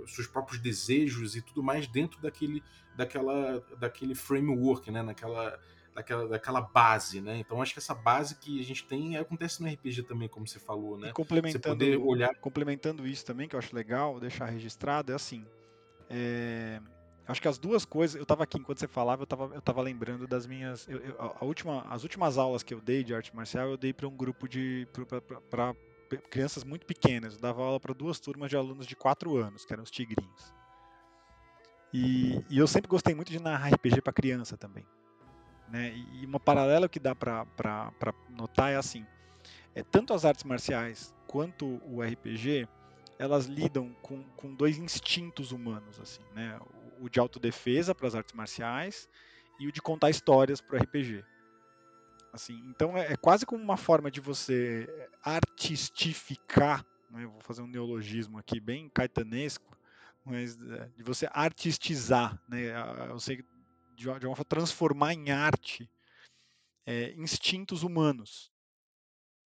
seus 0.06 0.28
próprios 0.28 0.62
desejos 0.62 1.36
e 1.36 1.42
tudo 1.42 1.64
mais 1.64 1.88
dentro 1.88 2.22
daquele 2.22 2.64
daquela 2.96 3.64
daquele 3.80 4.14
framework, 4.14 4.92
né, 4.92 5.02
naquela 5.02 5.60
daquela, 5.94 6.28
daquela 6.28 6.62
base, 6.62 7.22
né? 7.22 7.38
Então 7.38 7.62
acho 7.62 7.74
que 7.74 7.80
essa 7.80 7.94
base 7.94 8.36
que 8.39 8.60
a 8.60 8.64
gente 8.64 8.84
tem 8.86 9.18
acontece 9.18 9.62
no 9.62 9.70
RPG 9.70 10.04
também, 10.04 10.28
como 10.28 10.48
você 10.48 10.60
falou, 10.60 10.98
né? 10.98 11.08
E 11.08 11.10
Você 11.10 11.14
complementando, 11.14 11.76
poder 11.78 11.98
olhar 11.98 12.36
complementando 12.36 13.06
isso 13.08 13.26
também, 13.26 13.48
que 13.48 13.56
eu 13.56 13.60
acho 13.60 13.76
legal 13.76 14.20
deixar 14.20 14.46
registrado, 14.46 15.12
é 15.12 15.16
assim. 15.16 15.46
é, 16.10 16.80
acho 17.28 17.41
que 17.41 17.48
as 17.48 17.58
duas 17.58 17.86
coisas. 17.86 18.16
Eu 18.16 18.24
estava 18.24 18.44
aqui 18.44 18.58
enquanto 18.58 18.80
você 18.80 18.88
falava, 18.88 19.22
eu 19.22 19.26
estava 19.26 19.56
eu 19.56 19.62
tava 19.62 19.82
lembrando 19.82 20.28
das 20.28 20.46
minhas. 20.46 20.88
eu- 20.88 21.00
eu- 21.00 21.16
a 21.20 21.46
última, 21.46 21.82
as 21.89 22.04
últimas 22.04 22.38
aulas 22.38 22.64
que 22.64 22.74
eu 22.74 22.82
dei 22.82 23.04
de 23.04 23.14
arte 23.16 23.36
marcial, 23.36 23.70
eu 23.70 23.78
dei 23.78 23.94
para 23.94 24.08
um 24.08 24.16
grupo 24.16 24.48
de. 24.48 24.88
para 25.50 25.76
crianças 26.30 26.64
muito 26.64 26.86
pequenas. 26.86 27.34
Eu 27.36 27.39
dava 27.41 27.64
aula 27.64 27.80
para 27.80 27.94
duas 27.94 28.20
turmas 28.20 28.50
de 28.50 28.56
alunos 28.58 28.86
de 28.86 28.96
4 28.96 29.36
anos, 29.38 29.66
que 29.66 29.74
eram 29.74 29.84
os 29.84 29.89
tigrinhos. 29.89 30.54
E, 31.94 32.44
e 32.50 32.58
eu 32.58 32.68
sempre 32.68 32.89
gostei 32.89 33.14
muito 33.14 33.32
de 33.32 33.39
narrar 33.39 33.68
RPG 33.70 34.02
para 34.02 34.12
criança 34.14 34.58
também. 34.58 34.86
Né? 35.74 35.92
E 35.96 36.26
uma 36.28 36.40
paralela 36.40 36.88
que 36.88 37.00
dá 37.00 37.16
para 37.16 37.48
notar 38.30 38.72
é 38.72 38.76
assim: 38.76 39.08
é, 39.76 39.84
tanto 39.84 40.14
as 40.14 40.26
artes 40.26 40.44
marciais 40.44 41.14
quanto 41.28 41.82
o 41.84 42.04
RPG, 42.04 42.68
elas 43.20 43.48
lidam 43.48 43.96
com, 44.02 44.24
com 44.36 44.54
dois 44.56 44.78
instintos 44.78 45.52
humanos, 45.52 46.00
assim, 46.00 46.22
né? 46.36 46.60
O, 47.02 47.06
o 47.06 47.10
de 47.10 47.20
autodefesa 47.20 47.96
para 47.96 48.08
as 48.08 48.16
artes 48.16 48.36
marciais 48.36 49.10
e 49.60 49.68
o 49.68 49.72
de 49.72 49.82
contar 49.82 50.12
histórias 50.12 50.62
para 50.62 50.76
o 50.76 50.80
RPG. 50.80 51.26
Assim, 52.32 52.64
então 52.68 52.98
é, 52.98 53.14
é 53.14 53.18
quase 53.18 53.46
como 53.46 53.64
uma 53.64 53.78
forma 53.78 54.12
de 54.12 54.22
você 54.22 54.88
artistificar, 55.24 56.86
né? 57.10 57.26
vou 57.26 57.42
fazer 57.42 57.64
um 57.64 57.68
neologismo 57.68 58.38
aqui 58.40 58.60
bem 58.60 58.90
caetanesco, 58.94 59.76
mas 60.26 60.60
é, 60.62 60.90
de 60.96 61.04
você 61.04 61.28
artistizar, 61.32 62.40
né? 62.48 62.74
a- 62.76 63.14
Você 63.14 63.44
de 64.04 64.10
uma 64.10 64.20
de 64.20 64.28
uma 64.28 64.36
forma 64.36 64.49
transformar 64.49 65.14
em 65.14 65.32
arte 65.32 65.89
é, 66.86 67.14
instintos 67.14 67.84
humanos 67.84 68.54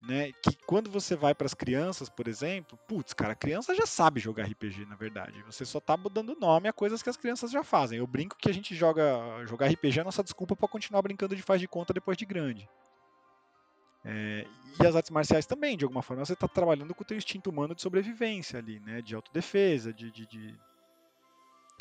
né? 0.02 0.32
Que 0.32 0.56
quando 0.66 0.90
você 0.90 1.14
vai 1.14 1.34
para 1.34 1.46
as 1.46 1.54
crianças, 1.54 2.08
por 2.08 2.26
exemplo, 2.26 2.78
putz, 2.88 3.12
cara, 3.12 3.32
a 3.32 3.36
criança 3.36 3.74
já 3.74 3.86
sabe 3.86 4.20
jogar 4.20 4.44
RPG, 4.44 4.86
na 4.86 4.96
verdade. 4.96 5.42
Você 5.44 5.64
só 5.64 5.78
tá 5.80 5.96
dando 5.96 6.34
nome 6.38 6.68
a 6.68 6.72
coisas 6.72 7.02
que 7.02 7.10
as 7.10 7.16
crianças 7.16 7.50
já 7.50 7.62
fazem. 7.62 7.98
Eu 7.98 8.06
brinco 8.06 8.36
que 8.36 8.48
a 8.48 8.54
gente 8.54 8.74
joga 8.74 9.02
jogar 9.46 9.66
RPG 9.68 9.98
é 9.98 10.00
a 10.02 10.04
nossa 10.04 10.22
desculpa 10.22 10.56
para 10.56 10.68
continuar 10.68 11.02
brincando 11.02 11.36
de 11.36 11.42
faz 11.42 11.60
de 11.60 11.68
conta 11.68 11.92
depois 11.92 12.16
de 12.16 12.24
grande. 12.24 12.68
É, 14.02 14.46
e 14.80 14.86
as 14.86 14.96
artes 14.96 15.10
marciais 15.10 15.44
também, 15.44 15.76
de 15.76 15.84
alguma 15.84 16.02
forma, 16.02 16.24
você 16.24 16.32
está 16.32 16.48
trabalhando 16.48 16.94
com 16.94 17.02
o 17.02 17.06
teu 17.06 17.16
instinto 17.18 17.50
humano 17.50 17.74
de 17.74 17.82
sobrevivência 17.82 18.58
ali, 18.58 18.80
né? 18.80 19.02
De 19.02 19.14
autodefesa, 19.14 19.92
de, 19.92 20.10
de, 20.10 20.26
de- 20.26 20.58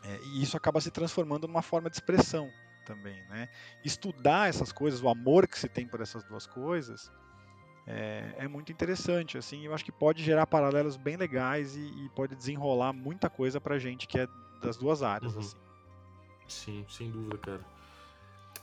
é, 0.04 0.20
e 0.24 0.42
isso 0.42 0.56
acaba 0.58 0.80
se 0.82 0.92
transformando 0.92 1.48
numa 1.48 1.62
forma 1.62 1.90
de 1.90 1.96
expressão 1.98 2.52
também, 2.86 3.22
né? 3.30 3.48
Estudar 3.84 4.50
essas 4.50 4.72
coisas, 4.72 5.02
o 5.02 5.10
amor 5.10 5.48
que 5.48 5.58
se 5.60 5.68
tem 5.70 5.88
por 5.88 6.02
essas 6.02 6.24
duas 6.24 6.46
coisas, 6.48 7.12
é, 7.86 8.34
é 8.38 8.48
muito 8.48 8.72
interessante, 8.72 9.38
assim, 9.38 9.66
eu 9.66 9.74
acho 9.74 9.84
que 9.86 9.92
pode 9.92 10.24
gerar 10.24 10.46
paralelos 10.48 10.96
bem 10.98 11.18
legais 11.18 11.76
e, 11.76 11.80
e 11.82 12.10
pode 12.16 12.36
desenrolar 12.36 12.94
muita 12.94 13.30
coisa 13.30 13.60
pra 13.60 13.78
gente 13.80 14.08
que 14.08 14.20
é 14.20 14.28
das 14.62 14.78
duas 14.78 15.02
áreas, 15.04 15.34
Uhum. 15.34 15.40
assim. 15.40 15.58
Sim, 16.48 16.86
sem 16.90 17.12
dúvida, 17.12 17.38
cara. 17.38 17.62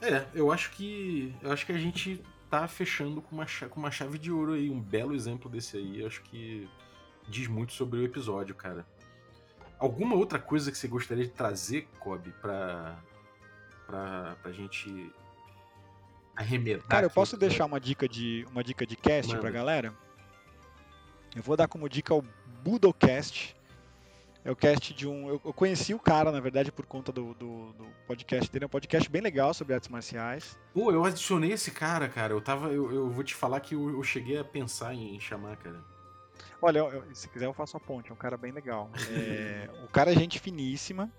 É, 0.01 0.27
eu 0.35 0.51
acho 0.53 0.71
que. 0.73 1.35
Eu 1.41 1.53
acho 1.53 1.65
que 1.65 1.73
a 1.73 1.79
gente 1.79 2.21
tá 2.51 2.67
fechando 2.69 3.23
com 3.23 3.35
uma, 3.37 3.47
com 3.71 3.81
uma 3.81 3.91
chave 3.91 4.19
de 4.19 4.31
ouro 4.31 4.53
aí, 4.55 4.69
um 4.69 4.81
belo 4.81 5.15
exemplo 5.15 5.49
desse 5.51 5.77
aí. 5.77 6.01
Eu 6.01 6.07
acho 6.09 6.23
que 6.25 6.69
diz 7.29 7.47
muito 7.49 7.73
sobre 7.73 8.01
o 8.01 8.05
episódio, 8.05 8.55
cara. 8.55 8.85
Alguma 9.79 10.15
outra 10.17 10.39
coisa 10.39 10.73
que 10.73 10.79
você 10.79 10.89
gostaria 10.89 11.25
de 11.25 11.31
trazer, 11.31 11.87
Kobe, 12.01 12.33
pra, 12.41 12.97
pra, 13.87 14.37
pra 14.43 14.53
gente 14.53 15.13
arremedar? 16.35 16.87
Cara, 16.87 17.07
eu 17.07 17.11
posso 17.11 17.37
deixar 17.37 17.67
uma 17.67 17.79
dica 17.79 18.09
de 18.09 18.47
uma 18.51 18.65
dica 18.65 18.87
de 18.87 18.97
cast 18.97 19.29
Manda. 19.29 19.41
pra 19.41 19.51
galera? 19.51 19.95
Eu 21.35 21.43
vou 21.43 21.57
dar 21.57 21.69
como 21.69 21.89
dica 21.89 22.15
o 22.15 22.25
Budocast. 22.63 23.55
É 24.43 24.51
o 24.51 24.57
cast 24.57 24.95
de 24.95 25.09
um. 25.09 25.29
Eu, 25.29 25.41
eu 25.45 25.53
conheci 25.53 25.93
o 25.93 25.99
cara, 25.99 26.31
na 26.31 26.39
verdade, 26.39 26.71
por 26.71 26.87
conta 26.87 27.11
do, 27.11 27.35
do, 27.35 27.73
do 27.73 27.85
podcast 28.07 28.51
dele. 28.51 28.65
É 28.65 28.67
um 28.67 28.71
podcast 28.71 29.11
bem 29.11 29.21
legal 29.21 29.53
sobre 29.53 29.75
artes 29.75 29.89
marciais. 29.89 30.57
Pô, 30.73 30.93
eu 30.93 31.05
adicionei 31.05 31.51
esse 31.51 31.73
cara, 31.73 32.09
cara. 32.09 32.33
Eu 32.33 32.41
tava. 32.41 32.69
Eu, 32.69 32.93
eu 32.93 33.11
vou 33.11 33.25
te 33.25 33.35
falar 33.35 33.59
que 33.59 33.75
eu, 33.75 33.91
eu 33.91 34.03
cheguei 34.05 34.39
a 34.39 34.45
pensar 34.45 34.95
em 34.95 35.19
chamar, 35.19 35.57
cara. 35.57 35.83
Olha, 36.61 36.79
eu- 36.81 37.05
se 37.15 37.29
quiser 37.29 37.47
eu 37.47 37.53
faço 37.55 37.77
a 37.77 37.81
ponte, 37.81 38.11
é 38.11 38.13
um 38.13 38.17
cara 38.17 38.37
bem 38.37 38.53
legal. 38.53 38.91
É, 39.11 39.69
o 39.85 39.89
cara 39.89 40.13
é 40.13 40.15
gente 40.15 40.39
finíssima. 40.39 41.11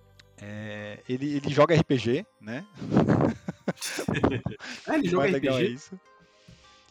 é, 0.41 0.99
ele, 1.09 1.37
ele 1.37 1.49
joga 1.53 1.75
RPG, 1.75 2.25
né? 2.41 2.65
Ah, 4.87 4.97
ele 4.97 5.07
joga 5.09 5.23
mais 5.23 5.33
legal 5.33 5.57
é 5.57 5.61
RPG? 5.63 5.73
isso. 5.73 5.99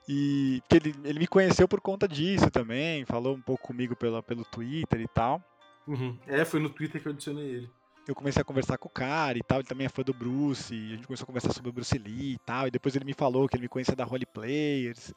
E 0.08 0.62
ele, 0.70 0.94
ele 1.04 1.18
me 1.18 1.26
conheceu 1.26 1.66
por 1.66 1.80
conta 1.80 2.06
disso 2.06 2.50
também, 2.50 3.04
falou 3.04 3.34
um 3.34 3.40
pouco 3.40 3.66
comigo 3.66 3.96
pela, 3.96 4.22
pelo 4.22 4.44
Twitter 4.44 5.00
e 5.00 5.08
tal. 5.08 5.42
Uhum. 5.86 6.16
É, 6.26 6.44
foi 6.44 6.60
no 6.60 6.70
Twitter 6.70 7.00
que 7.00 7.08
eu 7.08 7.12
adicionei 7.12 7.44
ele. 7.44 7.70
Eu 8.06 8.14
comecei 8.14 8.40
a 8.40 8.44
conversar 8.44 8.78
com 8.78 8.86
o 8.88 8.92
cara 8.92 9.36
e 9.36 9.42
tal, 9.42 9.58
ele 9.58 9.66
também 9.68 9.86
é 9.86 9.88
fã 9.88 10.02
do 10.02 10.14
Bruce, 10.14 10.72
e 10.72 10.92
a 10.92 10.96
gente 10.96 11.06
começou 11.08 11.24
a 11.24 11.26
conversar 11.26 11.52
sobre 11.52 11.70
o 11.70 11.72
Bruce 11.72 11.98
Lee 11.98 12.34
e 12.34 12.38
tal, 12.38 12.68
e 12.68 12.70
depois 12.70 12.94
ele 12.94 13.04
me 13.04 13.14
falou 13.14 13.48
que 13.48 13.56
ele 13.56 13.62
me 13.64 13.68
conhecia 13.68 13.96
da 13.96 14.04
Role 14.04 14.26
Players 14.26 15.12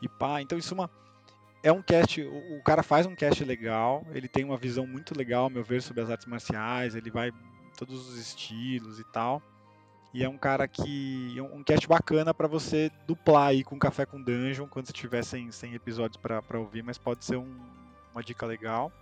e 0.00 0.08
pá, 0.08 0.40
então 0.40 0.56
isso 0.56 0.72
é 0.72 0.78
uma 0.78 0.90
é 1.62 1.70
um 1.72 1.82
cast, 1.82 2.22
o, 2.22 2.62
cara 2.62 2.82
faz 2.82 3.06
um 3.06 3.14
cast 3.14 3.44
legal, 3.44 4.06
ele 4.12 4.28
tem 4.28 4.44
uma 4.44 4.56
visão 4.56 4.86
muito 4.86 5.16
legal, 5.16 5.44
ao 5.44 5.50
meu 5.50 5.62
ver, 5.62 5.82
sobre 5.82 6.02
as 6.02 6.10
artes 6.10 6.26
marciais, 6.26 6.94
ele 6.94 7.10
vai 7.10 7.30
todos 7.76 8.08
os 8.08 8.18
estilos 8.18 8.98
e 8.98 9.04
tal. 9.04 9.42
E 10.12 10.24
é 10.24 10.28
um 10.28 10.36
cara 10.36 10.66
que. 10.66 11.36
um 11.40 11.62
cast 11.62 11.86
bacana 11.86 12.34
pra 12.34 12.48
você 12.48 12.90
duplar 13.06 13.48
aí 13.48 13.62
com 13.62 13.78
Café 13.78 14.04
com 14.04 14.20
Dungeon 14.20 14.66
quando 14.66 14.86
você 14.86 14.92
tiver 14.92 15.22
sem, 15.22 15.52
sem 15.52 15.74
episódios 15.74 16.16
pra 16.16 16.58
ouvir, 16.58 16.82
mas 16.82 16.98
pode 16.98 17.24
ser 17.24 17.36
um- 17.36 17.60
uma 18.12 18.22
dica 18.22 18.44
legal. 18.44 18.92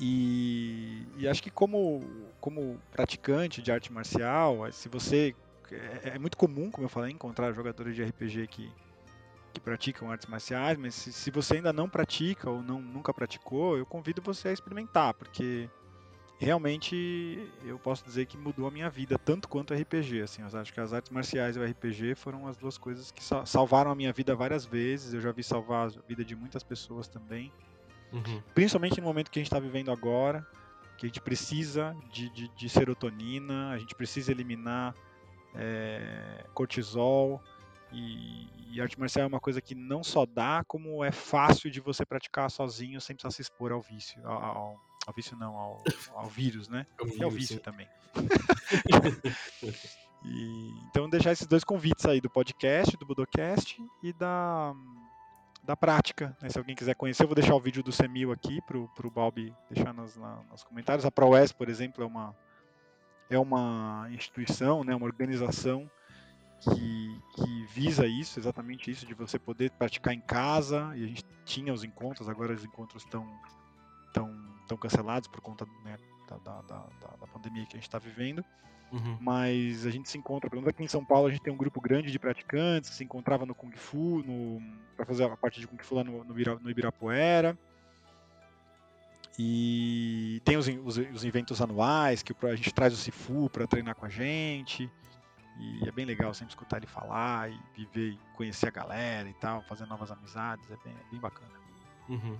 E, 0.00 1.06
e 1.18 1.28
acho 1.28 1.42
que 1.42 1.50
como, 1.50 2.02
como 2.40 2.80
praticante 2.90 3.60
de 3.62 3.70
arte 3.70 3.92
marcial, 3.92 4.70
se 4.72 4.88
você. 4.88 5.34
É, 5.70 6.10
é 6.14 6.18
muito 6.18 6.36
comum, 6.36 6.70
como 6.70 6.84
eu 6.84 6.88
falei, 6.88 7.12
encontrar 7.12 7.52
jogadores 7.52 7.94
de 7.94 8.02
RPG 8.02 8.46
que, 8.46 8.70
que 9.52 9.60
praticam 9.60 10.10
artes 10.10 10.26
marciais, 10.26 10.78
mas 10.78 10.94
se, 10.94 11.12
se 11.12 11.30
você 11.30 11.56
ainda 11.56 11.72
não 11.72 11.88
pratica 11.88 12.50
ou 12.50 12.62
não, 12.62 12.80
nunca 12.80 13.12
praticou, 13.12 13.76
eu 13.76 13.86
convido 13.86 14.22
você 14.22 14.48
a 14.48 14.52
experimentar, 14.52 15.14
porque 15.14 15.68
realmente 16.42 17.48
eu 17.64 17.78
posso 17.78 18.04
dizer 18.04 18.26
que 18.26 18.36
mudou 18.36 18.66
a 18.66 18.70
minha 18.70 18.90
vida 18.90 19.16
tanto 19.16 19.48
quanto 19.48 19.72
o 19.72 19.76
RPG. 19.76 20.22
Assim, 20.22 20.42
eu 20.42 20.60
acho 20.60 20.72
que 20.72 20.80
as 20.80 20.92
artes 20.92 21.10
marciais 21.10 21.56
e 21.56 21.60
o 21.60 21.64
RPG 21.64 22.16
foram 22.16 22.48
as 22.48 22.56
duas 22.56 22.76
coisas 22.76 23.12
que 23.12 23.22
salvaram 23.44 23.90
a 23.90 23.94
minha 23.94 24.12
vida 24.12 24.34
várias 24.34 24.64
vezes. 24.64 25.14
Eu 25.14 25.20
já 25.20 25.30
vi 25.30 25.44
salvar 25.44 25.86
a 25.86 25.90
vida 26.08 26.24
de 26.24 26.34
muitas 26.34 26.64
pessoas 26.64 27.06
também, 27.06 27.52
uhum. 28.12 28.42
principalmente 28.54 29.00
no 29.00 29.06
momento 29.06 29.30
que 29.30 29.38
a 29.38 29.40
gente 29.40 29.46
está 29.46 29.60
vivendo 29.60 29.92
agora, 29.92 30.44
que 30.98 31.06
a 31.06 31.08
gente 31.08 31.20
precisa 31.20 31.96
de, 32.12 32.28
de, 32.30 32.48
de 32.48 32.68
serotonina, 32.68 33.70
a 33.70 33.78
gente 33.78 33.94
precisa 33.94 34.32
eliminar 34.32 34.94
é, 35.54 36.44
cortisol. 36.54 37.40
E, 37.92 38.48
e, 38.70 38.80
arte 38.80 38.98
marcial 38.98 39.24
é 39.24 39.28
uma 39.28 39.40
coisa 39.40 39.60
que 39.60 39.74
não 39.74 40.02
só 40.02 40.24
dá, 40.24 40.64
como 40.66 41.04
é 41.04 41.12
fácil 41.12 41.70
de 41.70 41.80
você 41.80 42.06
praticar 42.06 42.50
sozinho 42.50 43.00
sem 43.00 43.14
precisar 43.14 43.30
se 43.30 43.42
expor 43.42 43.70
ao 43.70 43.82
vício, 43.82 44.20
ao, 44.26 44.42
ao, 44.42 44.80
ao 45.06 45.14
vício 45.14 45.36
não, 45.36 45.56
ao, 45.56 45.84
ao 46.14 46.26
vírus, 46.26 46.68
né? 46.68 46.86
É 46.98 47.04
vírus, 47.04 47.20
é 47.20 47.26
o 47.26 47.30
vício 47.30 47.56
sim. 47.56 47.62
também. 47.62 47.88
e, 50.24 50.70
então 50.88 51.08
deixar 51.08 51.32
esses 51.32 51.46
dois 51.46 51.64
convites 51.64 52.06
aí 52.06 52.20
do 52.20 52.30
podcast, 52.30 52.96
do 52.96 53.04
Budocast 53.04 53.78
e 54.02 54.12
da, 54.14 54.74
da 55.62 55.76
prática. 55.76 56.36
Né? 56.40 56.48
Se 56.48 56.58
alguém 56.58 56.74
quiser 56.74 56.94
conhecer, 56.94 57.24
eu 57.24 57.28
vou 57.28 57.34
deixar 57.34 57.54
o 57.54 57.60
vídeo 57.60 57.82
do 57.82 57.92
Semil 57.92 58.32
aqui 58.32 58.60
pro, 58.62 58.88
pro 58.94 59.10
Balbi 59.10 59.54
deixar 59.70 59.92
nos, 59.92 60.16
na, 60.16 60.42
nos 60.50 60.64
comentários. 60.64 61.04
A 61.04 61.10
ProES, 61.10 61.52
por 61.52 61.68
exemplo, 61.68 62.02
é 62.02 62.06
uma, 62.06 62.34
é 63.30 63.38
uma 63.38 64.08
instituição, 64.10 64.82
né, 64.82 64.94
uma 64.94 65.06
organização 65.06 65.90
que, 66.62 67.20
que, 67.34 67.64
visa 67.66 68.06
isso, 68.06 68.38
exatamente 68.38 68.90
isso, 68.90 69.06
de 69.06 69.14
você 69.14 69.38
poder 69.38 69.70
praticar 69.72 70.14
em 70.14 70.20
casa, 70.20 70.92
e 70.96 71.04
a 71.04 71.06
gente 71.06 71.24
tinha 71.44 71.72
os 71.72 71.84
encontros, 71.84 72.28
agora 72.28 72.52
os 72.52 72.64
encontros 72.64 73.02
estão 73.02 73.26
tão, 74.12 74.32
tão 74.68 74.76
cancelados 74.76 75.28
por 75.28 75.40
conta 75.40 75.66
né, 75.84 75.96
da, 76.28 76.36
da, 76.36 76.62
da, 76.62 76.86
da, 77.20 77.26
pandemia 77.26 77.66
que 77.66 77.76
a 77.76 77.78
gente 77.78 77.88
está 77.88 77.98
vivendo. 77.98 78.44
Uhum. 78.92 79.16
Mas 79.20 79.86
a 79.86 79.90
gente 79.90 80.08
se 80.08 80.18
encontra, 80.18 80.50
pelo 80.50 80.60
menos 80.60 80.74
aqui 80.74 80.84
em 80.84 80.88
São 80.88 81.02
Paulo, 81.02 81.26
a 81.26 81.30
gente 81.30 81.42
tem 81.42 81.52
um 81.52 81.56
grupo 81.56 81.80
grande 81.80 82.12
de 82.12 82.18
praticantes 82.18 82.90
que 82.90 82.96
se 82.96 83.04
encontrava 83.04 83.46
no 83.46 83.54
Kung 83.54 83.74
Fu, 83.74 84.22
para 84.94 85.06
fazer 85.06 85.24
a 85.24 85.36
parte 85.36 85.60
de 85.60 85.66
Kung 85.66 85.82
Fu 85.82 85.94
lá 85.94 86.04
no, 86.04 86.22
no, 86.24 86.70
Ibirapuera. 86.70 87.58
E 89.38 90.42
tem 90.44 90.58
os, 90.58 90.68
os, 90.68 90.98
os, 90.98 91.24
eventos 91.24 91.62
anuais 91.62 92.22
que 92.22 92.34
a 92.46 92.54
gente 92.54 92.72
traz 92.74 92.92
o 92.92 92.96
Sifu 92.96 93.48
para 93.48 93.66
treinar 93.66 93.94
com 93.94 94.04
a 94.04 94.10
gente. 94.10 94.90
E 95.62 95.88
é 95.88 95.92
bem 95.92 96.04
legal 96.04 96.34
sempre 96.34 96.52
escutar 96.52 96.78
ele 96.78 96.86
falar 96.86 97.50
e 97.50 97.60
viver 97.76 98.18
conhecer 98.34 98.66
a 98.66 98.70
galera 98.70 99.28
e 99.28 99.34
tal, 99.34 99.62
fazer 99.62 99.86
novas 99.86 100.10
amizades, 100.10 100.68
é 100.70 100.76
bem, 100.84 100.92
é 100.92 101.10
bem 101.10 101.20
bacana. 101.20 101.52
Uhum. 102.08 102.36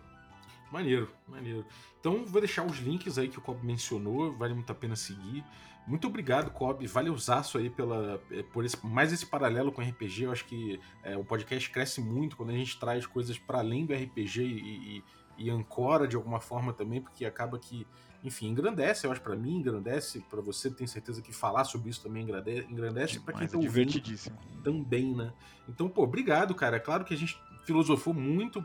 Maneiro, 0.73 1.09
maneiro. 1.29 1.65
Então 2.01 2.25
vou 2.25 2.41
deixar 2.41 2.65
os 2.65 2.79
links 2.79 3.19
aí 3.19 3.29
que 3.29 3.39
o 3.39 3.43
Cobb 3.43 3.65
mencionou, 3.65 4.33
vale 4.33 4.55
muito 4.55 4.73
a 4.73 4.75
pena 4.75 4.97
seguir. 4.97 5.45
Muito 5.87 6.07
obrigado, 6.07 6.51
Cobb. 6.51 6.87
Vale 6.87 7.11
usaço 7.11 7.59
aí 7.59 7.69
pela, 7.69 8.21
é, 8.31 8.43
por 8.43 8.65
esse, 8.65 8.85
mais 8.85 9.13
esse 9.13 9.27
paralelo 9.27 9.71
com 9.71 9.83
RPG. 9.83 10.25
Eu 10.25 10.33
acho 10.33 10.45
que 10.45 10.81
é, 11.03 11.17
o 11.17 11.25
podcast 11.25 11.69
cresce 11.71 12.01
muito 12.01 12.37
quando 12.37 12.51
a 12.51 12.55
gente 12.55 12.79
traz 12.79 13.07
coisas 13.07 13.39
para 13.39 13.59
além 13.59 13.85
do 13.85 13.93
RPG 13.93 14.43
e, 14.43 14.97
e, 14.99 15.05
e 15.39 15.51
ancora 15.51 16.07
de 16.09 16.17
alguma 16.17 16.41
forma 16.41 16.73
também, 16.73 17.01
porque 17.01 17.25
acaba 17.25 17.59
que 17.59 17.87
enfim, 18.23 18.49
engrandece, 18.49 19.07
eu 19.07 19.13
acho, 19.13 19.21
para 19.21 19.35
mim, 19.35 19.57
engrandece, 19.57 20.21
para 20.31 20.41
você, 20.41 20.71
tenho 20.71 20.89
certeza 20.89 21.21
que 21.21 21.33
falar 21.33 21.65
sobre 21.65 21.91
isso 21.91 22.03
também 22.03 22.23
engrandece, 22.23 22.67
engrandece 22.71 23.21
para 23.21 23.39
quem 23.39 23.49
tá 23.49 23.59
é 23.59 23.61
divertidíssimo. 23.61 24.39
também, 24.63 25.15
né? 25.15 25.33
Então, 25.69 25.89
pô, 25.89 26.05
obrigado, 26.05 26.55
cara. 26.55 26.77
É 26.77 26.81
claro 26.81 27.05
que 27.05 27.15
a 27.15 27.17
gente 27.17 27.39
filosofou 27.65 28.13
muito, 28.13 28.65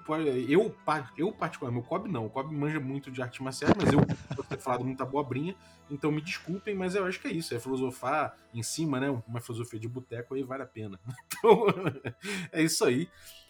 eu, 0.50 0.76
eu 1.18 1.32
particularmente, 1.32 1.86
o 1.86 1.88
Cobb 1.88 2.10
não, 2.10 2.26
o 2.26 2.30
Cobb 2.30 2.54
manja 2.54 2.80
muito 2.80 3.12
de 3.12 3.22
arte 3.22 3.44
marcial, 3.44 3.72
mas 3.78 3.94
eu 3.94 4.00
posso 4.36 4.50
ter 4.50 4.58
falado 4.58 4.84
muita 4.84 5.04
abobrinha, 5.04 5.56
então 5.90 6.12
me 6.12 6.22
desculpem, 6.22 6.76
mas 6.76 6.96
eu 6.96 7.06
acho 7.06 7.20
que 7.20 7.28
é 7.28 7.32
isso, 7.32 7.54
é 7.54 7.60
filosofar 7.60 8.36
em 8.54 8.64
cima, 8.64 9.00
né, 9.00 9.10
uma 9.28 9.40
filosofia 9.40 9.80
de 9.80 9.88
boteco 9.88 10.34
aí 10.34 10.44
vale 10.44 10.64
a 10.64 10.68
pena. 10.68 11.00
Então, 11.40 11.66
é 12.52 12.64
isso 12.64 12.84
aí. 12.84 13.08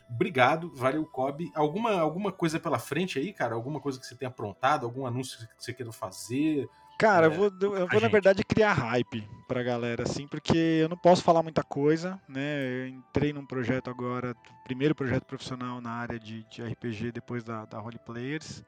Obrigado, 0.10 0.72
valeu, 0.74 1.06
Kobe. 1.06 1.52
Alguma, 1.54 2.00
alguma 2.00 2.32
coisa 2.32 2.60
pela 2.60 2.80
frente 2.80 3.20
aí, 3.20 3.34
cara? 3.34 3.56
Alguma 3.56 3.80
coisa 3.80 4.00
que 4.00 4.06
você 4.06 4.16
tenha 4.16 4.30
aprontado? 4.30 4.86
Algum 4.86 5.06
anúncio 5.06 5.38
que 5.40 5.64
você 5.64 5.74
queira 5.74 5.92
fazer? 5.92 6.68
Cara, 6.98 7.28
é, 7.28 7.30
eu 7.30 7.32
vou, 7.32 7.76
eu 7.76 7.88
vou 7.88 8.02
na 8.02 8.08
verdade 8.08 8.44
criar 8.44 8.74
hype 8.74 9.28
pra 9.48 9.62
galera, 9.62 10.04
assim, 10.04 10.28
porque 10.28 10.58
eu 10.58 10.90
não 10.90 10.98
posso 10.98 11.24
falar 11.24 11.44
muita 11.44 11.62
coisa, 11.62 12.20
né? 12.28 12.68
Eu 12.68 12.88
entrei 12.88 13.32
num 13.32 13.46
projeto 13.46 13.90
agora, 13.90 14.36
primeiro 14.64 14.96
projeto 14.96 15.24
profissional 15.26 15.80
na 15.80 15.92
área 15.92 16.18
de, 16.18 16.44
de 16.46 16.64
RPG 16.64 17.12
depois 17.12 17.44
da, 17.44 17.66
da 17.66 17.78
Role 17.78 18.00
Players. 18.00 18.64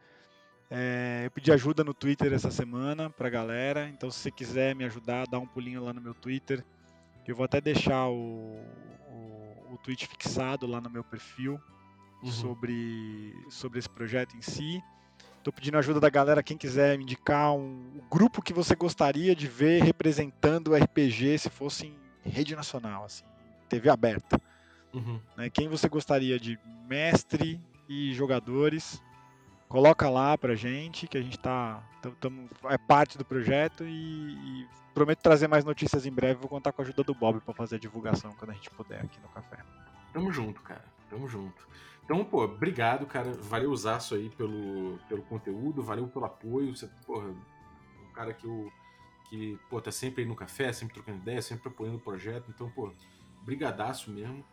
É, 0.70 1.24
eu 1.26 1.32
pedi 1.32 1.52
ajuda 1.52 1.84
no 1.84 1.94
Twitter 1.94 2.32
essa 2.32 2.52
semana 2.52 3.10
pra 3.10 3.30
galera, 3.30 3.90
então 3.90 4.12
se 4.12 4.20
você 4.20 4.30
quiser 4.30 4.76
me 4.76 4.84
ajudar, 4.84 5.26
dá 5.26 5.40
um 5.40 5.48
pulinho 5.48 5.84
lá 5.84 5.92
no 5.92 6.02
meu 6.02 6.14
Twitter. 6.14 6.64
Eu 7.28 7.36
vou 7.36 7.46
até 7.46 7.62
deixar 7.62 8.08
o, 8.10 8.60
o, 9.72 9.78
tweet 9.78 10.08
fixado 10.08 10.68
lá 10.68 10.80
no 10.82 10.90
meu 10.90 11.04
perfil 11.04 11.60
uhum. 12.24 12.32
sobre, 12.32 13.34
sobre 13.50 13.80
esse 13.80 13.90
projeto 13.90 14.36
em 14.36 14.42
si. 14.42 14.82
Estou 15.38 15.54
pedindo 15.54 15.78
ajuda 15.78 16.00
da 16.00 16.10
galera, 16.10 16.44
quem 16.44 16.58
quiser 16.58 16.98
me 16.98 17.04
indicar 17.04 17.54
um, 17.54 17.62
um, 17.96 18.02
grupo 18.10 18.42
que 18.42 18.54
você 18.54 18.76
gostaria 18.76 19.34
de 19.36 19.48
ver 19.48 19.82
representando 19.82 20.70
o 20.70 20.76
RPG 20.76 21.38
se 21.38 21.50
fosse 21.50 21.88
em 21.88 22.30
rede 22.30 22.56
nacional, 22.56 23.06
assim, 23.06 23.24
TV 23.70 23.90
aberta. 23.90 24.40
Uhum. 24.94 25.20
Né? 25.38 25.50
Quem 25.50 25.70
você 25.70 25.88
gostaria 25.88 26.40
de 26.40 26.60
mestre 26.88 27.60
e 27.88 28.14
jogadores 28.14 29.02
coloca 29.70 30.10
lá 30.10 30.38
pra 30.38 30.56
gente, 30.56 31.08
que 31.08 31.18
a 31.18 31.22
gente 31.22 31.40
tá. 31.40 31.82
Tamo, 32.20 32.50
é 32.66 32.78
parte 32.78 33.18
do 33.18 33.24
projeto 33.24 33.84
e, 33.86 34.34
e, 34.34 34.68
prometo 34.94 35.22
trazer 35.22 35.48
mais 35.48 35.64
notícias 35.64 36.06
em 36.06 36.12
breve. 36.12 36.40
Vou 36.40 36.50
contar 36.50 36.74
com 36.74 36.82
a 36.82 36.84
ajuda 36.84 37.04
do 37.04 37.14
Bob 37.14 37.40
para 37.40 37.54
fazer 37.54 37.76
a 37.76 37.80
divulgação 37.80 38.34
quando 38.34 38.52
a 38.52 38.54
gente 38.54 38.70
puder 38.72 39.02
aqui 39.02 39.20
no 39.22 39.30
café. 39.30 39.60
Tamo 40.12 40.32
junto, 40.32 40.62
cara. 40.62 40.84
Tamo 41.10 41.28
junto. 41.28 41.68
Então, 42.04 42.26
pô, 42.26 42.44
obrigado, 42.44 43.06
cara. 43.06 43.32
Valeu 43.34 43.70
usaço 43.70 44.16
aí 44.16 44.30
pelo, 44.32 44.98
pelo 45.08 45.22
conteúdo, 45.22 45.84
valeu 45.84 46.08
pelo 46.08 46.26
apoio. 46.26 46.76
Você, 46.76 46.88
porra, 47.06 47.30
um 47.30 48.12
cara 48.14 48.34
que 48.34 48.46
eu. 48.46 48.72
que, 49.30 49.60
pô, 49.70 49.80
tá 49.80 49.92
sempre 49.92 50.24
aí 50.24 50.28
no 50.28 50.36
café, 50.36 50.74
sempre 50.74 50.96
trocando 50.96 51.20
ideia, 51.20 51.42
sempre 51.42 51.70
apoiando 51.70 51.98
o 51.98 52.02
projeto. 52.02 52.50
Então, 52.50 52.70
pô, 52.72 52.92
brigadaço 53.44 54.10
mesmo. 54.10 54.44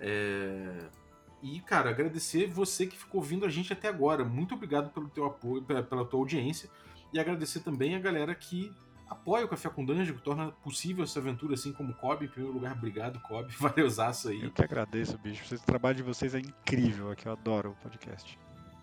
É 0.00 0.88
e, 1.44 1.60
cara, 1.60 1.90
agradecer 1.90 2.46
você 2.46 2.86
que 2.86 2.96
ficou 2.96 3.20
ouvindo 3.20 3.44
a 3.44 3.50
gente 3.50 3.70
até 3.70 3.86
agora. 3.86 4.24
Muito 4.24 4.54
obrigado 4.54 4.90
pelo 4.94 5.10
teu 5.10 5.26
apoio, 5.26 5.62
pela 5.62 6.02
tua 6.02 6.18
audiência. 6.18 6.70
E 7.12 7.20
agradecer 7.20 7.60
também 7.60 7.94
a 7.94 7.98
galera 7.98 8.34
que 8.34 8.72
apoia 9.06 9.44
o 9.44 9.48
Café 9.48 9.68
com 9.68 9.84
Dungeon, 9.84 10.14
que 10.14 10.22
torna 10.22 10.52
possível 10.52 11.04
essa 11.04 11.18
aventura, 11.18 11.52
assim 11.52 11.70
como 11.70 11.92
o 11.92 11.94
Kobe. 11.94 12.24
Em 12.24 12.28
primeiro 12.28 12.54
lugar, 12.54 12.72
obrigado, 12.72 13.20
Kobe. 13.20 13.52
Valeuzaço 13.60 14.30
aí. 14.30 14.42
Eu 14.42 14.50
que 14.50 14.64
agradeço, 14.64 15.18
bicho. 15.18 15.54
O 15.54 15.58
trabalho 15.58 15.96
de 15.96 16.02
vocês 16.02 16.34
é 16.34 16.38
incrível 16.38 17.10
aqui. 17.10 17.26
Eu 17.26 17.32
adoro 17.32 17.72
o 17.72 17.74
podcast. 17.74 18.38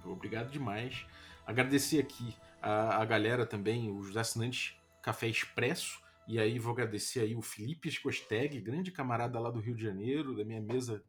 Obrigado 0.05 0.51
demais. 0.51 1.03
Agradecer 1.47 1.99
aqui 1.99 2.35
a, 2.61 3.01
a 3.01 3.05
galera 3.05 3.43
também, 3.43 3.89
os 3.89 4.15
assinantes 4.15 4.75
Café 5.01 5.27
Expresso. 5.27 5.99
E 6.27 6.37
aí 6.37 6.59
vou 6.59 6.73
agradecer 6.73 7.21
aí 7.21 7.35
o 7.35 7.41
Felipe 7.41 7.89
Escosteg, 7.89 8.61
grande 8.61 8.91
camarada 8.91 9.39
lá 9.39 9.49
do 9.49 9.59
Rio 9.59 9.73
de 9.73 9.81
Janeiro, 9.81 10.37
da 10.37 10.45
minha 10.45 10.61
mesa 10.61 11.03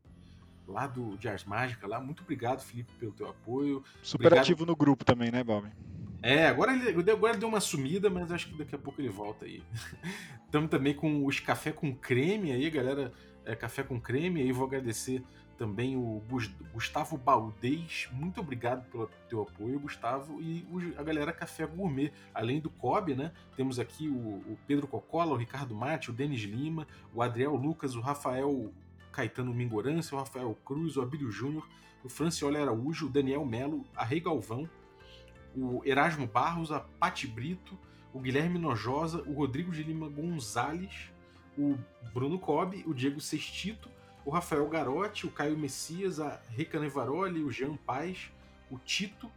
lá 0.66 0.86
do 0.86 1.16
de 1.16 1.28
Ars 1.28 1.44
Mágica 1.44 1.86
lá. 1.86 2.00
Muito 2.00 2.22
obrigado, 2.22 2.60
Felipe, 2.60 2.92
pelo 2.98 3.12
teu 3.12 3.28
apoio. 3.28 3.82
Super 4.02 4.26
obrigado. 4.26 4.44
ativo 4.44 4.66
no 4.66 4.76
grupo 4.76 5.04
também, 5.04 5.30
né, 5.30 5.42
Bob? 5.42 5.68
É, 6.22 6.46
agora 6.46 6.72
ele 6.72 7.10
agora 7.10 7.36
deu 7.36 7.48
uma 7.48 7.60
sumida, 7.60 8.08
mas 8.08 8.30
acho 8.30 8.48
que 8.48 8.56
daqui 8.56 8.74
a 8.74 8.78
pouco 8.78 9.00
ele 9.00 9.08
volta 9.08 9.44
aí. 9.44 9.62
Estamos 10.46 10.70
também 10.70 10.94
com 10.94 11.26
os 11.26 11.40
café 11.40 11.72
com 11.72 11.94
creme 11.94 12.52
aí, 12.52 12.70
galera. 12.70 13.12
É, 13.44 13.56
café 13.56 13.82
com 13.82 14.00
creme, 14.00 14.40
aí 14.40 14.52
vou 14.52 14.64
agradecer 14.64 15.22
também 15.62 15.96
o 15.96 16.20
Gustavo 16.72 17.16
Baldez. 17.16 18.08
Muito 18.12 18.40
obrigado 18.40 18.84
pelo 18.90 19.08
teu 19.28 19.42
apoio, 19.42 19.78
Gustavo. 19.78 20.40
E 20.40 20.66
a 20.96 21.02
galera 21.04 21.32
Café 21.32 21.66
Gourmet. 21.66 22.12
Além 22.34 22.60
do 22.60 22.68
Kobe, 22.68 23.14
né? 23.14 23.30
Temos 23.56 23.78
aqui 23.78 24.08
o, 24.08 24.12
o 24.12 24.58
Pedro 24.66 24.88
Cocola, 24.88 25.32
o 25.32 25.36
Ricardo 25.36 25.74
Mate, 25.74 26.10
o 26.10 26.12
Denis 26.12 26.42
Lima, 26.42 26.86
o 27.14 27.22
Adriel 27.22 27.54
Lucas, 27.54 27.94
o 27.94 28.00
Rafael 28.00 28.72
Caetano 29.12 29.54
Mingorância, 29.54 30.14
o 30.14 30.18
Rafael 30.18 30.56
Cruz, 30.64 30.96
o 30.96 31.02
Abílio 31.02 31.30
Júnior, 31.30 31.68
o 32.02 32.08
Francioli 32.08 32.56
Araújo, 32.56 33.06
o 33.06 33.10
Daniel 33.10 33.44
Melo, 33.44 33.84
a 33.94 34.04
Rei 34.04 34.18
Galvão, 34.18 34.68
o 35.54 35.82
Erasmo 35.84 36.26
Barros, 36.26 36.72
a 36.72 36.80
Pati 36.80 37.26
Brito, 37.26 37.78
o 38.12 38.18
Guilherme 38.18 38.58
Nojosa, 38.58 39.22
o 39.22 39.32
Rodrigo 39.32 39.70
de 39.70 39.82
Lima 39.82 40.08
Gonzalez, 40.08 41.12
o 41.56 41.76
Bruno 42.12 42.38
Cobb, 42.38 42.82
o 42.86 42.94
Diego 42.94 43.20
Sestito, 43.20 43.88
o 44.24 44.30
Rafael 44.30 44.66
Garotti, 44.68 45.26
o 45.26 45.30
Caio 45.30 45.58
Messias, 45.58 46.18
a 46.18 46.40
Rica 46.50 46.80
Nevaroli, 46.80 47.42
o 47.42 47.50
Jean 47.50 47.76
Paz, 47.76 48.30
o 48.70 48.78
Tito, 48.78 49.30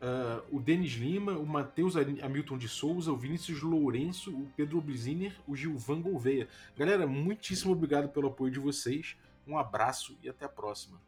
uh, 0.00 0.44
o 0.50 0.60
Denis 0.60 0.92
Lima, 0.92 1.32
o 1.32 1.46
Matheus 1.46 1.94
Hamilton 1.96 2.58
de 2.58 2.68
Souza, 2.68 3.12
o 3.12 3.16
Vinícius 3.16 3.62
Lourenço, 3.62 4.30
o 4.30 4.46
Pedro 4.56 4.80
Bliziner, 4.80 5.34
o 5.46 5.54
Gilvan 5.54 6.00
Gouveia. 6.00 6.48
Galera, 6.76 7.06
muitíssimo 7.06 7.72
obrigado 7.72 8.08
pelo 8.08 8.28
apoio 8.28 8.52
de 8.52 8.58
vocês. 8.58 9.16
Um 9.46 9.58
abraço 9.58 10.16
e 10.22 10.28
até 10.28 10.44
a 10.44 10.48
próxima. 10.48 11.00